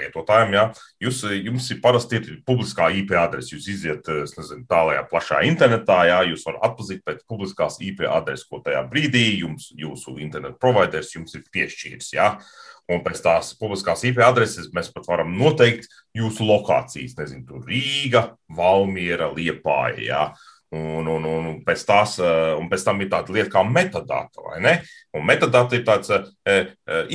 lietotājiem, 0.00 0.56
ja, 0.56 0.66
jūs, 1.02 1.22
jums 1.40 1.70
ir 1.72 1.80
parasti 1.84 2.20
ir 2.20 2.38
publiskā 2.46 2.90
IP 3.00 3.16
adrese. 3.20 3.54
Jūs 3.56 3.68
iziet, 3.72 4.08
es 4.24 4.36
nezinu, 4.38 4.66
tālajā 4.70 5.04
plašā 5.10 5.42
internetā, 5.48 6.00
ja, 6.10 6.20
jūs 6.28 6.46
varat 6.48 6.70
atpazīt 6.70 7.04
pēc 7.06 7.24
publiskās 7.28 7.80
IP 7.84 8.06
adreses, 8.08 8.46
ko 8.48 8.60
tajā 8.64 8.84
brīdī 8.90 9.26
jums, 9.40 9.70
jūsu 9.76 10.18
internetu 10.22 10.60
providers 10.62 11.14
jums 11.14 11.36
ir 11.38 11.46
piešķīris. 11.52 12.12
Ja. 12.16 12.34
Un 12.92 13.00
pēc 13.02 13.18
tās 13.24 13.48
publiskās 13.58 14.04
IP 14.06 14.20
adreses 14.22 14.68
mēs 14.74 14.92
pat 14.94 15.08
varam 15.10 15.32
noteikt 15.34 15.88
jūsu 16.14 16.46
lokācijas. 16.46 17.16
Nezinu, 17.18 17.42
tur 17.48 17.64
Rīga, 17.66 18.28
Valmiera, 18.54 19.32
Liepāja. 19.34 20.04
Ja? 20.06 20.22
Un, 20.76 21.06
un, 21.10 21.26
un, 21.30 21.48
pēc 21.66 21.82
tās, 21.86 22.16
eh, 22.22 22.52
un 22.58 22.70
pēc 22.70 22.84
tam 22.86 23.02
ir 23.02 23.10
tāda 23.10 23.34
lieta 23.34 23.52
kā 23.52 23.62
metadata? 23.66 24.42
Un 25.14 25.26
metadata 25.26 25.78
ir 25.78 25.84
tāds 25.86 26.10
e, 26.10 26.20
e, 26.46 26.56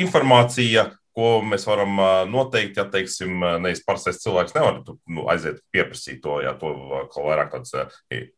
informācija, 0.02 0.88
ko 1.16 1.42
mēs 1.46 1.66
varam 1.68 2.00
noteikt, 2.32 2.78
ja 2.80 2.86
teiksim, 2.92 3.44
nevis 3.64 3.84
parastais 3.86 4.22
cilvēks 4.24 4.56
nevar 4.56 4.82
nu, 4.88 5.26
aiziet 5.32 5.60
pieprasīt 5.74 6.22
to, 6.24 6.40
ja 6.44 6.54
to 6.60 6.72
kaut 7.12 7.28
vairāk 7.28 7.52
tāds 7.56 7.76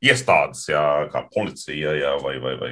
iestādes, 0.04 0.66
ja, 0.72 0.84
kā 1.14 1.26
policija 1.34 1.96
ja, 2.00 2.16
vai, 2.24 2.38
vai, 2.44 2.56
vai 2.60 2.72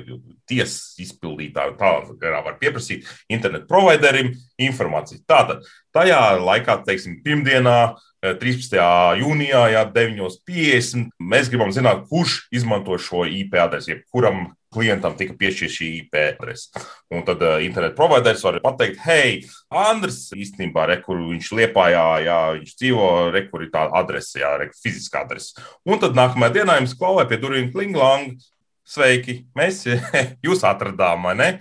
tiesas 0.50 0.96
izpildītāji, 1.06 1.78
tā 1.80 1.92
garā 2.22 2.42
var 2.46 2.58
pieprasīt 2.62 3.10
internetu 3.32 3.70
providerim 3.70 4.34
informāciju. 4.62 5.22
Tātad 5.30 5.68
tajā 5.96 6.22
laikā, 6.42 6.82
teiksim, 6.88 7.20
pirmdienā, 7.26 7.78
13. 8.22 8.78
jūnijā, 9.18 9.62
ja 9.74 9.86
9.50. 9.90 11.10
Mēs 11.32 11.50
gribam 11.50 11.72
zināt, 11.74 12.06
kurš 12.10 12.44
izmanto 12.54 12.98
šo 13.02 13.26
IP 13.26 13.58
adresi, 13.58 13.98
kuram 14.14 14.52
klientam 14.74 15.16
tika 15.20 15.36
piešķirta 15.40 15.76
šī 15.76 15.90
IP 16.00 16.18
adrese. 16.22 16.84
Un 17.14 17.26
tad 17.28 17.44
uh, 17.46 17.58
internetu 17.64 17.98
providers 17.98 18.44
var 18.46 18.60
pateikt, 18.64 19.02
hei, 19.06 19.42
Andris 19.84 20.30
īstenībā, 20.36 20.86
re, 20.90 21.00
kur 21.04 21.20
viņš 21.20 21.52
liepājā, 21.60 22.06
jā, 22.28 22.40
viņš 22.60 22.78
dzīvo, 22.84 23.10
re, 23.36 23.46
kur 23.52 23.66
ir 23.66 23.74
tā 23.74 23.88
adrese, 24.02 24.40
jā, 24.44 24.54
re, 24.62 24.72
fiziskā 24.84 25.26
adrese. 25.26 25.60
Un 25.88 26.02
tad 26.02 26.18
nākamajā 26.18 26.62
dienā 26.62 26.80
jums 26.80 26.96
klauvē 27.00 27.28
pie 27.30 27.42
durvīm 27.42 27.72
klinglang, 27.74 28.40
sveiki, 28.88 29.42
mēs 29.58 29.84
jūs 30.46 30.66
atradām, 30.68 31.28
vai 31.30 31.36
ne? 31.40 31.52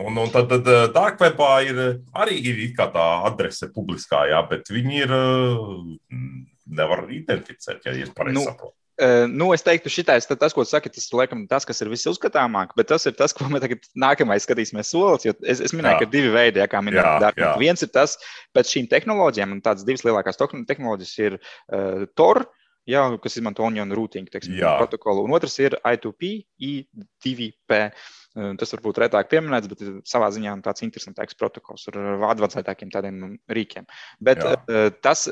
Un, 0.00 0.16
un 0.16 0.30
tad, 0.32 0.48
tad 0.48 0.94
Darkwebā 0.94 1.50
ir 1.68 1.80
arī 2.16 2.38
ir 2.50 2.60
tā 2.78 3.06
adrese 3.28 3.68
publiskā, 3.74 4.24
jā, 4.30 4.40
bet 4.48 4.70
viņi 4.72 5.02
ir, 5.04 5.14
nevar 6.70 7.06
identificēt, 7.12 7.84
ja 7.86 7.94
es 7.94 8.12
pareizi 8.14 8.38
nu, 8.38 8.44
saprotu. 8.46 8.76
Uh, 9.00 9.24
nu, 9.32 9.46
es 9.56 9.64
teiktu, 9.64 9.88
šitais, 9.92 10.26
tas, 10.28 10.52
ko 10.52 10.64
tu 10.66 10.68
saki, 10.68 10.90
tas 10.92 11.06
laikam 11.16 11.46
tas, 11.48 11.64
kas 11.68 11.80
ir 11.80 11.88
visuzskatāmāk, 11.88 12.74
bet 12.76 12.90
tas 12.90 13.08
ir 13.08 13.14
tas, 13.16 13.32
ko 13.36 13.46
mēs 13.48 13.64
tagad 13.64 13.86
nākamais 13.96 14.44
skatīsimies 14.44 14.92
solis. 14.92 15.24
Es, 15.40 15.62
es 15.64 15.72
minēju, 15.72 15.96
jā. 15.96 16.00
ka 16.02 16.08
ir 16.08 16.12
divi 16.12 16.32
veidi, 16.34 16.60
ja, 16.60 16.68
kā 16.68 16.82
minēju. 16.84 17.54
Viens 17.62 17.86
ir 17.86 17.92
tas 17.94 18.18
pēc 18.56 18.74
šīm 18.74 18.90
tehnoloģijām, 18.92 19.56
un 19.56 19.62
tādas 19.64 19.86
divas 19.88 20.04
lielākās 20.04 20.40
tehnoloģijas 20.40 21.14
ir 21.24 21.38
uh, 21.40 22.04
TOR. 22.18 22.44
Jā, 22.88 23.04
kas 23.22 23.36
izmanto 23.36 23.62
onion 23.62 23.92
routing 23.94 24.28
teiksim, 24.32 24.56
protokolu, 24.58 25.22
un 25.28 25.34
otrs 25.36 25.58
ir 25.62 25.76
I2P, 25.86 26.30
I2P. 26.60 27.82
Tas 28.30 28.70
varbūt 28.76 29.00
retāk 29.02 29.26
pieminēts, 29.32 29.66
bet 29.70 29.80
savā 30.06 30.28
ziņā 30.30 30.52
tāds 30.62 30.84
interesantāks 30.86 31.34
protokols 31.38 31.88
ar 31.90 31.96
advancētākiem 32.28 32.92
tādiem 32.94 33.16
rīkiem. 33.50 33.88
Bet 34.22 34.44
tas, 35.02 35.24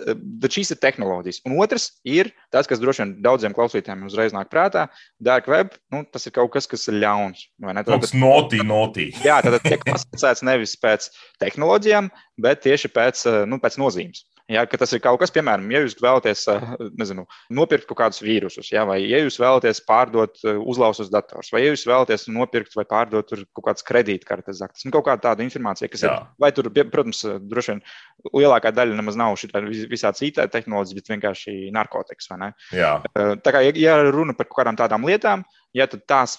šīs 0.51 0.74
ir 0.74 0.80
tehnoloģijas. 0.82 1.44
Un 1.46 1.55
otrs 1.62 1.92
ir 2.03 2.32
tas, 2.55 2.66
kas 2.66 2.82
droši 2.82 3.05
vien 3.05 3.12
daudziem 3.22 3.55
klausītājiem 3.55 4.03
uzreiz 4.09 4.34
nāk 4.34 4.51
prātā. 4.51 4.88
Dark 5.22 5.46
web, 5.51 5.76
nu, 5.94 6.03
tas 6.11 6.26
ir 6.26 6.34
kaut 6.34 6.51
kas, 6.57 6.66
kas 6.70 6.88
ir 6.90 6.99
ļauns. 6.99 7.46
Tas 7.62 8.14
ir 8.16 8.22
notī, 8.24 8.64
notī. 8.66 9.11
Jā, 9.22 9.38
tad 9.46 9.61
tiek 9.62 9.84
klasificēts 9.86 10.42
nevis 10.49 10.74
pēc 10.82 11.12
tehnoloģijām, 11.44 12.11
bet 12.42 12.66
tieši 12.66 12.90
pēc, 12.90 13.22
nu, 13.46 13.62
pēc 13.62 13.78
nozīmes. 13.78 14.26
Ja, 14.49 14.62
tas 14.64 14.94
ir 14.96 15.03
kaut 15.05 15.18
kas, 15.20 15.32
piemēram, 15.34 15.66
ja 15.74 15.82
jūs 15.82 15.99
vēlaties 16.01 16.46
eh, 16.49 16.62
nezinu, 16.96 17.26
nopirkt 17.53 17.84
kaut 17.90 17.99
kādus 18.01 18.22
vīrusus, 18.24 18.70
ja, 18.72 18.86
vai 18.88 18.96
ja 19.03 19.20
jūs 19.20 19.36
vēlaties 19.42 19.82
pārdot 19.84 20.40
eh, 20.40 20.57
uzlauzus 20.57 21.11
dators, 21.12 21.51
vai 21.53 21.66
ja 21.66 21.74
jūs 21.74 21.84
vēlaties 21.88 22.24
nopirkt 22.32 22.72
vai 22.78 22.86
pārdot 22.88 23.34
kaut 23.34 23.66
kādas 23.66 23.84
kredītkartes, 23.84 24.62
tas 24.62 24.86
ir 24.86 24.88
nu, 24.88 24.94
kaut 24.96 25.05
kāda 25.11 25.26
tāda 25.26 25.44
informācija, 25.44 25.90
kas 25.92 26.07
Jā. 26.07 26.14
ir. 26.14 26.32
Vai 26.40 26.53
tur, 26.57 26.70
protams, 26.78 27.20
droši 27.51 27.74
vien 27.74 27.84
lielākā 28.32 28.72
daļa 28.72 28.96
nemaz 28.96 29.20
nav 29.20 29.36
šī 29.36 29.53
visādas 29.92 30.24
IT 30.24 30.40
tehnoloģijas, 30.55 30.96
bet 30.96 31.12
vienkārši 31.12 31.59
narkotikas. 31.76 32.32
Eh, 32.32 33.36
tā 33.44 33.53
kā, 33.53 33.66
ja 33.76 34.01
runa 34.09 34.32
par 34.38 34.49
kaut 34.49 34.62
kādām 34.62 34.80
tādām 34.80 35.05
lietām, 35.05 35.44
ja 35.79 35.87
tās, 35.89 36.39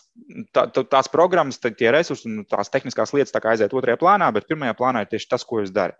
tā, 0.56 0.68
tās 0.80 1.12
programmas, 1.12 1.60
tie 1.64 1.94
resursi 1.96 2.28
un 2.30 2.44
tās 2.50 2.72
tehniskās 2.74 3.14
lietas 3.16 3.36
tā 3.36 3.42
aiziet 3.52 3.76
otrajā 3.76 4.00
plānā, 4.02 4.32
bet 4.36 4.50
pirmajā 4.50 4.76
plānā 4.78 5.06
ir 5.06 5.14
tieši 5.14 5.32
tas, 5.32 5.48
ko 5.48 5.64
jūs 5.64 5.74
darat. 5.76 6.00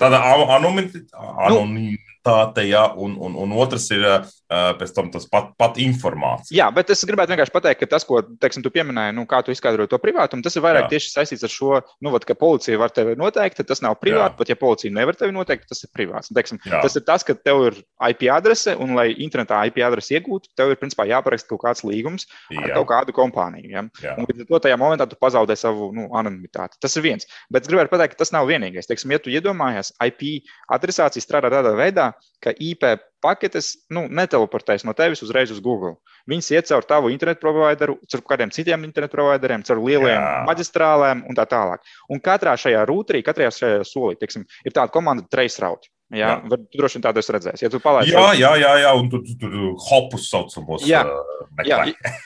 Tāda 0.00 0.22
anonimitāte, 0.56 2.66
jā, 2.68 2.86
un, 2.96 3.16
un, 3.20 3.36
un 3.44 3.56
otrs 3.60 3.90
ir 3.94 4.06
pēc 4.50 4.92
tam 4.94 5.10
tas 5.14 5.26
pat, 5.30 5.52
pat 5.60 5.78
informācija. 5.82 6.56
Jā, 6.56 6.66
bet 6.74 6.90
es 6.90 7.04
gribētu 7.06 7.34
vienkārši 7.34 7.54
pateikt, 7.54 7.80
ka 7.84 7.88
tas, 7.92 8.06
ko 8.06 8.22
teiksim, 8.42 8.64
tu 8.64 8.72
pieminēji, 8.74 9.14
nu, 9.14 9.22
kā 9.30 9.42
tu 9.46 9.54
izskaidroji 9.54 9.92
to 9.92 10.00
privātumu, 10.02 10.42
tas 10.42 10.58
ir 10.58 10.64
vairāk 10.64 10.88
jā. 10.88 10.96
tieši 10.96 11.12
saistīts 11.12 11.46
ar 11.46 11.54
šo, 11.54 11.78
nu, 12.02 12.10
vat, 12.14 12.26
ka 12.26 12.34
policija 12.38 12.80
var 12.80 12.90
tevi 12.94 13.14
noteikt, 13.20 13.62
tas 13.68 13.82
nav 13.84 14.00
privāti, 14.02 14.34
pat 14.40 14.50
ja 14.50 14.58
policija 14.58 14.94
nevar 14.96 15.18
tevi 15.18 15.36
noteikt, 15.36 15.68
tas 15.70 15.84
ir 15.86 15.92
privāts. 15.94 16.32
Teiksim, 16.34 16.58
tas 16.66 16.98
ir 16.98 17.06
tas, 17.06 17.26
ka 17.26 17.36
tev 17.38 17.62
ir 17.68 17.78
IP 18.10 18.26
adrese, 18.34 18.74
un, 18.80 18.96
lai 18.98 19.10
internetā 19.22 19.62
IP 19.70 19.84
adresi 19.86 20.18
iegūtu, 20.18 20.50
tev 20.58 20.74
ir 20.74 20.80
principā 20.80 21.06
jāparaksta 21.10 21.52
kaut 21.52 21.62
kāds 21.68 21.86
līgums 21.86 22.26
ar 22.70 22.72
jā. 22.72 22.78
kaut 22.78 22.88
kādu 22.90 23.14
kompāniju. 23.16 23.70
Ja? 23.72 23.84
Jā. 24.02 24.16
Un 24.18 24.28
līdz 24.28 24.46
ar 24.46 24.50
to 24.50 24.62
tajā 24.66 24.78
momentā 24.80 25.06
tu 25.10 25.18
pazaudē 25.20 25.56
savu 25.58 25.90
nu, 25.96 26.08
anonimitāti. 26.16 26.80
Tas 26.82 26.96
ir 26.96 27.06
viens. 27.06 27.28
Bet 27.52 27.66
es 27.66 27.72
gribētu 27.72 27.92
pateikt, 27.92 28.16
ka 28.16 28.24
tas 28.24 28.34
nav 28.34 28.48
vienīgais. 28.50 28.88
Teiksim, 28.88 29.14
ja 29.14 29.20
tu 29.22 29.32
iedomājies, 29.32 29.92
IP 30.06 30.46
adresācija 30.72 31.24
strādā 31.24 31.52
tādā 31.52 31.74
veidā, 31.78 32.10
ka 32.42 32.54
IP 32.56 32.86
paketes 33.20 33.74
nu, 33.92 34.06
neteleportēs 34.08 34.86
no 34.88 34.94
tevis 34.96 35.22
uzreiz 35.26 35.52
uz 35.52 35.60
Google. 35.64 35.98
Viņas 36.30 36.50
iet 36.54 36.70
caur 36.70 36.86
tavu 36.88 37.12
internetu 37.12 37.42
provideru, 37.44 37.98
caur 38.10 38.24
kādiem 38.32 38.52
citiem 38.54 38.86
internetu 38.88 39.18
provideriem, 39.18 39.64
caur 39.66 39.82
lieliem 39.84 40.16
Jā. 40.16 40.42
maģistrālēm 40.48 41.24
un 41.28 41.38
tā 41.38 41.46
tālāk. 41.50 41.84
Un 42.12 42.22
katrā 42.24 42.56
šajā 42.60 42.86
rūtrī, 42.88 43.22
katrā 43.26 43.50
šajā 43.52 43.84
solī, 43.88 44.16
teiksim, 44.20 44.46
ir 44.64 44.76
tāda 44.76 44.92
komanda 44.94 45.26
traceroute. 45.28 45.92
Jā, 46.10 46.26
jā. 46.26 46.30
Var, 46.50 46.62
tu 46.66 46.78
droši 46.80 46.98
vien 46.98 47.04
tādu 47.04 47.20
esi 47.22 47.32
redzējis. 47.36 47.62
Ja 47.62 47.68
tu 47.70 47.78
palaidi, 47.82 48.10
jā, 48.10 48.22
jā, 48.34 48.50
jā, 48.58 48.70
jā, 48.82 48.94
un 48.98 49.10
tur 49.12 49.20
tu, 49.22 49.36
tu, 49.38 49.46
tu, 49.52 49.68
hopus 49.86 50.24
saucamos. 50.26 50.82
Jā, 50.88 51.04
uh, 51.06 51.60
jā, 51.66 51.78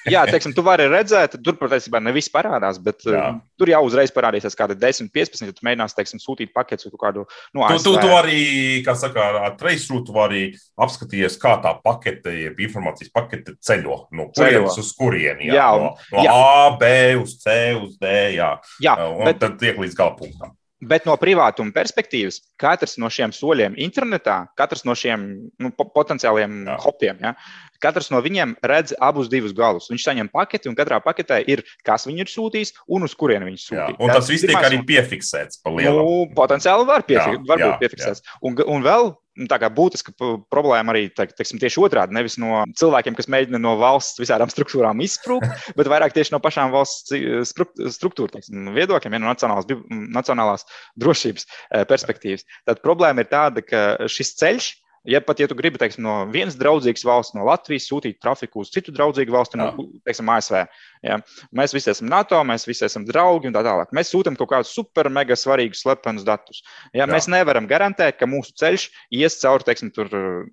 jā 0.08 0.22
teiksim, 0.30 0.54
tu 0.56 0.64
vari 0.64 0.86
redzēt, 0.88 1.36
tur 1.44 1.58
patiesībā 1.60 2.00
ne 2.00 2.14
viss 2.16 2.32
parādās, 2.32 2.78
bet 2.80 3.04
jā. 3.04 3.26
uh, 3.34 3.42
tur 3.60 3.72
jau 3.74 3.82
uzreiz 3.84 4.14
parādīsies 4.16 4.56
kādi 4.56 4.78
10, 4.80 5.12
15, 5.12 5.44
ja 5.50 5.56
tu 5.56 5.68
mēģināsi, 5.68 5.98
teiksim, 6.00 6.22
sūtīt 6.24 6.54
paketus 6.56 6.88
kaut 6.94 7.02
kādu 7.04 7.26
no 7.52 7.66
ASV. 7.68 7.84
Tu, 7.84 7.92
tu, 7.92 8.06
tu 8.06 8.16
arī, 8.16 8.40
kā 8.88 8.96
saka, 8.96 9.28
ar 9.50 9.60
traceroute 9.60 10.16
vari 10.16 10.42
apskatīties, 10.80 11.36
kā 11.44 11.58
tā 11.60 11.76
pakete, 11.84 12.32
jeb 12.40 12.64
informācijas 12.64 13.12
pakete 13.12 13.58
ceļo, 13.60 14.06
no 14.16 14.30
kurienes 14.32 14.80
uz 14.80 14.96
kurieni. 14.96 15.52
Jā, 15.52 15.60
jā, 15.60 15.70
no, 15.84 15.94
no 16.16 16.24
jā. 16.24 16.40
A, 16.40 16.66
B 16.80 16.92
uz 17.20 17.36
C, 17.44 17.60
uz 17.84 17.98
D, 18.00 18.18
jā. 18.40 18.54
jā 18.80 18.96
un 19.12 19.28
bet... 19.28 19.44
tad 19.44 19.60
tiek 19.60 19.76
līdz 19.76 20.00
gala 20.00 20.16
punktam. 20.16 20.56
Bet 20.82 21.06
no 21.06 21.14
privātuma 21.16 21.72
perspektīvas, 21.72 22.40
katrs 22.60 22.96
no 23.00 23.08
šiem 23.12 23.32
soļiem 23.32 23.76
internetā, 23.80 24.40
katrs 24.58 24.82
no 24.84 24.96
šiem 24.98 25.22
nu, 25.62 25.70
potenciāliem 25.78 26.64
Jā. 26.66 26.76
hopiem, 26.82 27.22
ja, 27.22 27.32
katrs 27.80 28.10
no 28.12 28.20
viņiem 28.24 28.56
redz 28.64 28.92
abus 28.98 29.30
divus 29.32 29.54
galus. 29.56 29.86
Viņš 29.92 30.04
saņem 30.08 30.30
paketi, 30.34 30.68
un 30.68 30.76
katrā 30.76 30.98
paketē 31.04 31.40
ir, 31.48 31.62
kas 31.86 32.08
viņu 32.10 32.26
ir 32.26 32.32
sūtījis 32.32 32.74
un 32.90 33.06
uz 33.06 33.16
kurieni 33.16 33.52
viņš 33.52 33.66
sūtīs. 33.70 33.98
Un 34.02 34.12
tas 34.12 34.28
viss 34.32 34.44
tiek 34.44 34.60
arī 34.60 34.82
piefiksēts. 34.88 35.62
Nu, 35.64 36.24
potenciāli 36.36 36.88
var, 36.90 37.06
piefik, 37.06 37.38
jā, 37.38 37.44
var 37.48 37.62
jā, 37.62 37.70
būt 37.70 37.86
piefiksēts. 37.86 38.24
Jā. 38.26 38.40
Un, 38.44 38.58
un 38.76 38.84
vēl 38.84 39.14
tā 39.50 39.58
kā 39.62 39.70
būtiska 39.74 40.14
problēma 40.52 40.94
arī 40.94 41.08
teiksim, 41.14 41.58
tieši 41.62 41.82
otrādi. 41.82 42.14
Nevis 42.16 42.36
no 42.40 42.62
cilvēkiem, 42.78 43.16
kas 43.18 43.30
mēģina 43.32 43.60
no 43.62 43.74
valsts 43.80 44.22
visādām 44.22 44.52
struktūrām 44.52 45.02
izsprūgt, 45.04 45.48
bet 45.78 45.90
vairāk 45.90 46.14
tieši 46.16 46.34
no 46.36 46.40
pašām 46.44 46.74
valsts 46.74 47.14
struktūra 47.50 48.36
teiksim, 48.36 48.70
viedokļiem, 48.76 49.18
ja 49.18 49.22
no 49.24 49.32
nacionālās, 49.32 49.68
nacionālās 49.90 50.66
drošības 51.00 51.48
eh, 51.48 51.84
perspektīvas. 51.90 52.46
Tad 52.68 52.82
problēma 52.84 53.24
ir 53.24 53.30
tāda, 53.32 53.64
ka 53.66 53.84
šis 54.10 54.34
ceļš 54.40 54.72
Ja 55.04 55.20
pat 55.20 55.40
ja 55.40 55.48
tu 55.50 55.56
gribi 55.58 55.76
teiksim, 55.80 56.04
no 56.06 56.14
vienas 56.32 56.54
draudzīgas 56.56 57.04
valsts, 57.04 57.34
no 57.36 57.44
Latvijas, 57.44 57.84
sūtīt 57.90 58.16
trafiku 58.24 58.62
uz 58.62 58.70
citu 58.72 58.92
draudzīgu 58.94 59.34
valsti, 59.34 59.58
no 59.60 59.66
teiksim, 60.06 60.30
ASV, 60.32 60.62
ja? 61.04 61.18
mēs 61.52 61.74
visi 61.76 61.90
esam 61.92 62.08
NATO, 62.08 62.38
mēs 62.48 62.64
visi 62.64 62.86
esam 62.86 63.04
draugi 63.04 63.50
un 63.50 63.56
tā 63.56 63.60
tālāk. 63.66 63.92
Mēs 63.96 64.12
sūtām 64.14 64.38
kaut 64.40 64.48
kādus 64.54 64.72
super 64.72 65.10
mega 65.12 65.36
svarīgus 65.36 65.84
slepenus 65.84 66.24
datus. 66.24 66.62
Ja? 66.94 67.02
Jā. 67.04 67.08
Mēs 67.12 67.28
nevaram 67.28 67.68
garantēt, 67.68 68.16
ka 68.16 68.28
mūsu 68.30 68.56
ceļš 68.60 68.86
ies 69.20 69.36
cauri 69.42 69.68
teiksim, 69.68 69.92
tur, 69.92 70.08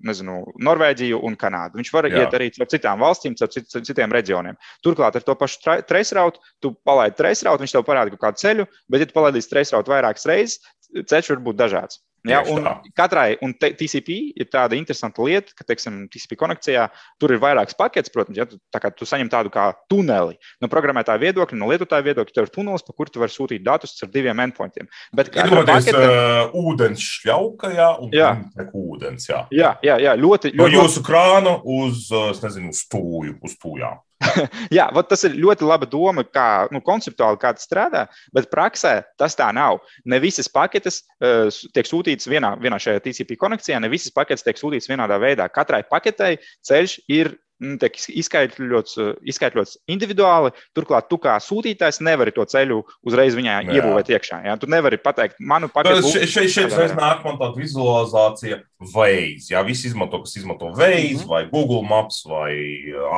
nezinu, 0.07 0.41
Norvēģiju 0.67 1.21
un 1.27 1.39
Kanādu. 1.39 1.79
Viņš 1.79 1.93
var 1.95 2.09
Jā. 2.11 2.25
iet 2.25 2.35
arī 2.35 2.51
caur 2.57 2.67
citām 2.75 2.99
valstīm, 3.05 3.39
caur 3.39 3.51
cit, 3.55 3.71
citiem 3.71 4.11
reģioniem. 4.11 4.59
Turklāt 4.83 5.15
ar 5.15 5.25
to 5.27 5.37
pašu 5.39 5.79
tracerautu, 5.87 6.43
tu 6.59 6.73
palaidi 6.87 7.15
tracerautu, 7.23 7.63
viņš 7.63 7.77
tev 7.77 7.87
parāda 7.87 8.11
kaut 8.13 8.25
kādu 8.27 8.43
ceļu, 8.43 8.67
bet, 8.91 9.05
ja 9.05 9.07
tu 9.07 9.15
palaidīsi 9.15 9.53
tracerautu 9.53 9.95
vairākas 9.95 10.27
reizes, 10.27 10.59
ceļš 11.07 11.35
var 11.35 11.45
būt 11.49 11.59
dažāds. 11.59 12.01
Ja, 12.27 12.43
un 12.45 12.67
katrai, 12.93 13.33
un 13.41 13.55
TCP 13.57 14.15
ir 14.37 14.49
tāda 14.53 14.77
interesanta 14.77 15.23
lieta, 15.25 15.55
ka, 15.57 15.65
teiksim, 15.65 16.03
TCP 16.11 16.37
konekcijā 16.37 16.83
tur 17.21 17.33
ir 17.33 17.41
vairākas 17.41 17.73
paketes, 17.77 18.13
protams, 18.13 18.37
ja 18.37 18.45
tu, 18.45 18.59
tā 18.69 18.91
tu 18.93 19.07
saņem 19.09 19.31
tādu 19.31 19.49
kā 19.53 19.71
tuneli. 19.89 20.37
No 20.61 20.69
programmētāja 20.69 21.21
viedokļa, 21.23 21.57
no 21.57 21.71
lietotāja 21.71 22.05
viedokļa, 22.05 22.35
tur 22.35 22.45
ir 22.45 22.53
tunelis, 22.53 22.85
pa 22.85 22.93
kuru 22.93 23.13
tu 23.13 23.23
vari 23.23 23.33
sūtīt 23.33 23.65
datus 23.65 23.97
ar 24.05 24.11
diviem 24.13 24.43
endpointiem. 24.45 24.89
Bet 25.17 25.33
kā 25.33 25.47
jau 25.49 25.63
minēju, 25.63 25.97
uh, 25.97 26.53
ūdens 26.61 27.07
šļauka, 27.17 27.73
jā, 27.79 27.89
un 28.05 28.13
jā. 28.13 28.29
ūdens, 28.69 29.25
jā. 29.31 29.41
Jā, 29.57 29.73
jā, 29.81 29.97
jā 30.05 30.15
ļoti, 30.21 30.53
ļoti. 30.53 30.61
No 30.61 30.69
jūsu 30.69 31.01
krāna 31.07 31.57
uz, 31.65 32.05
es 32.35 32.45
nezinu, 32.45 32.69
uz 32.75 32.85
tūju, 32.91 33.39
uz 33.41 33.57
tūjām. 33.57 33.97
Jā, 34.77 34.87
tas 35.09 35.25
ir 35.27 35.37
ļoti 35.39 35.67
laba 35.67 35.87
doma, 35.89 36.23
kā 36.25 36.67
nu, 36.73 36.81
konceptuāli 36.85 37.39
kā 37.41 37.53
tas 37.57 37.67
strādā, 37.67 38.05
bet 38.35 38.49
praksē 38.53 38.99
tas 39.19 39.37
tā 39.37 39.49
nav. 39.55 39.81
Ne 40.05 40.21
visas 40.23 40.49
paketes 40.51 41.01
uh, 41.21 41.49
tiek 41.75 41.89
sūtītas 41.89 42.29
vienā, 42.31 42.53
vienā 42.61 42.79
šajā 42.81 43.03
TCP 43.05 43.37
konekcijā, 43.41 43.79
ne 43.81 43.91
visas 43.91 44.13
paketes 44.15 44.45
tiek 44.45 44.59
sūtītas 44.59 44.89
vienādā 44.91 45.19
veidā. 45.21 45.49
Katrai 45.51 45.83
paketei 45.87 46.37
ceļš 46.67 46.99
ir 47.11 47.33
tiek 47.81 47.97
izskaidrots, 48.21 48.97
izskaidrots 49.27 49.77
individuāli. 49.91 50.51
Turklāt, 50.77 51.07
tu 51.11 51.19
kā 51.21 51.37
sūtītājs 51.43 52.01
nevari 52.05 52.33
to 52.35 52.45
ceļu 52.49 52.81
uzreiz 53.07 53.37
viņā 53.37 53.59
jā. 53.61 53.77
iebūvēt 53.77 54.11
iekšā. 54.15 54.41
Jā. 54.47 54.57
Tu 54.61 54.69
nevari 54.71 54.99
pateikt, 55.01 55.39
manu 55.39 55.69
paketu. 55.73 56.03
Šeit, 56.07 56.29
šeit, 56.31 56.53
šeit 56.55 56.75
reiz 56.77 56.95
nāk 56.97 57.25
man 57.27 57.39
tāda 57.41 57.57
vizualizācija, 57.59 58.61
Waze. 58.81 59.51
Jā, 59.51 59.61
visi 59.65 59.91
izmanto, 59.91 60.23
kas 60.23 60.35
izmanto 60.39 60.71
Waze 60.73 60.89
mm 60.89 61.17
-hmm. 61.21 61.27
vai 61.29 61.43
Google 61.51 61.83
Maps 61.87 62.23
vai 62.25 62.53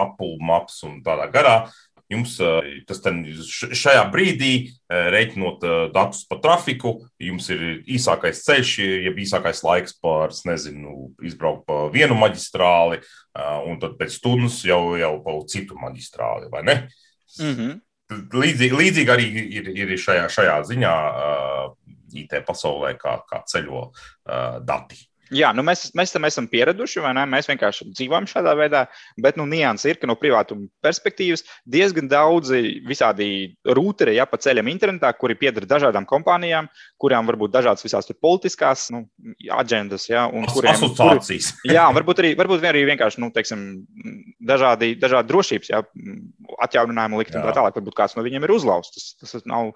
Apple 0.04 0.36
Maps 0.40 0.84
un 0.84 1.02
tādā 1.04 1.32
garā. 1.32 1.72
Jums 2.14 2.36
tas 2.88 3.02
šajā 3.74 4.04
brīdī, 4.14 4.54
reiķinot 4.88 5.66
datus 5.94 6.24
par 6.30 6.42
trafiku, 6.44 6.96
jums 7.22 7.50
ir 7.54 7.64
īsākais 7.96 8.44
ceļš, 8.46 8.74
jeb 9.08 9.22
īsākais 9.24 9.64
laiks 9.66 9.98
pār, 10.04 10.34
nezinu, 10.48 11.14
izbraukt 11.26 11.66
pa 11.70 11.88
vienu 11.94 12.18
maģistrāli, 12.20 13.02
un 13.70 13.80
tad 13.82 13.98
pēc 14.00 14.20
stundas 14.20 14.62
jau, 14.68 14.96
jau 15.00 15.16
pa 15.26 15.40
citu 15.52 15.80
maģistrāli, 15.82 16.52
vai 16.54 16.64
ne? 16.68 16.78
Mm 17.40 17.56
-hmm. 17.56 17.82
Līdzīgi, 18.14 18.78
līdzīgi 18.78 19.10
arī 19.10 19.26
ir, 19.58 19.70
ir 19.74 19.98
šajā, 19.98 20.28
šajā 20.30 20.58
ziņā 20.70 20.94
IT 22.14 22.36
pasaulē, 22.46 22.94
kā, 23.00 23.18
kā 23.30 23.42
ceļo 23.50 23.88
dati. 24.62 25.13
Jā, 25.34 25.50
nu 25.56 25.66
mēs, 25.66 25.88
mēs 25.98 26.14
tam 26.14 26.28
esam 26.28 26.48
pieraduši, 26.52 27.02
vai 27.04 27.14
ne? 27.18 27.26
Mēs 27.30 27.50
vienkārši 27.50 27.90
dzīvojam 27.92 28.28
šādā 28.30 28.54
veidā, 28.58 28.84
bet 29.22 29.38
nu, 29.40 29.48
nianses 29.50 29.90
ir, 29.90 30.00
ka 30.02 30.10
no 30.10 30.16
privātuma 30.20 30.68
perspektīvas 30.86 31.46
diezgan 31.70 32.10
daudzi 32.12 32.80
visādi 32.88 33.28
rūteri 33.66 34.18
ja, 34.18 34.28
pa 34.30 34.40
ceļam 34.42 34.70
internetā, 34.72 35.12
kuri 35.18 35.38
pieder 35.40 35.66
dažādām 35.70 36.06
kompānijām, 36.10 36.70
kurām 37.02 37.30
varbūt 37.30 37.54
dažādas 37.56 37.86
visās 37.86 38.10
politiskās 38.22 38.88
nu, 38.94 39.04
agendas, 39.58 40.06
ja, 40.12 40.28
un 40.30 40.46
kuriem 40.52 40.76
asociācijas. 40.76 41.50
Kuri, 41.64 41.74
jā, 41.78 41.88
varbūt 41.98 42.24
arī, 42.24 42.34
varbūt 42.40 42.68
arī 42.70 42.86
vienkārši 42.92 43.24
nu, 43.24 43.32
teiksim, 43.34 43.66
dažādi, 44.44 44.94
dažādi 45.02 45.32
drošības 45.32 45.74
ja, 45.74 45.82
atjauninājumu 46.68 47.22
likt 47.22 47.36
un 47.38 47.48
tā 47.48 47.56
tālāk. 47.58 47.78
Varbūt 47.80 47.98
kāds 47.98 48.18
no 48.18 48.26
viņiem 48.26 48.46
ir 48.46 48.54
uzlauzts. 48.54 49.16
Tas, 49.18 49.34
tas 49.34 49.48
nav, 49.50 49.74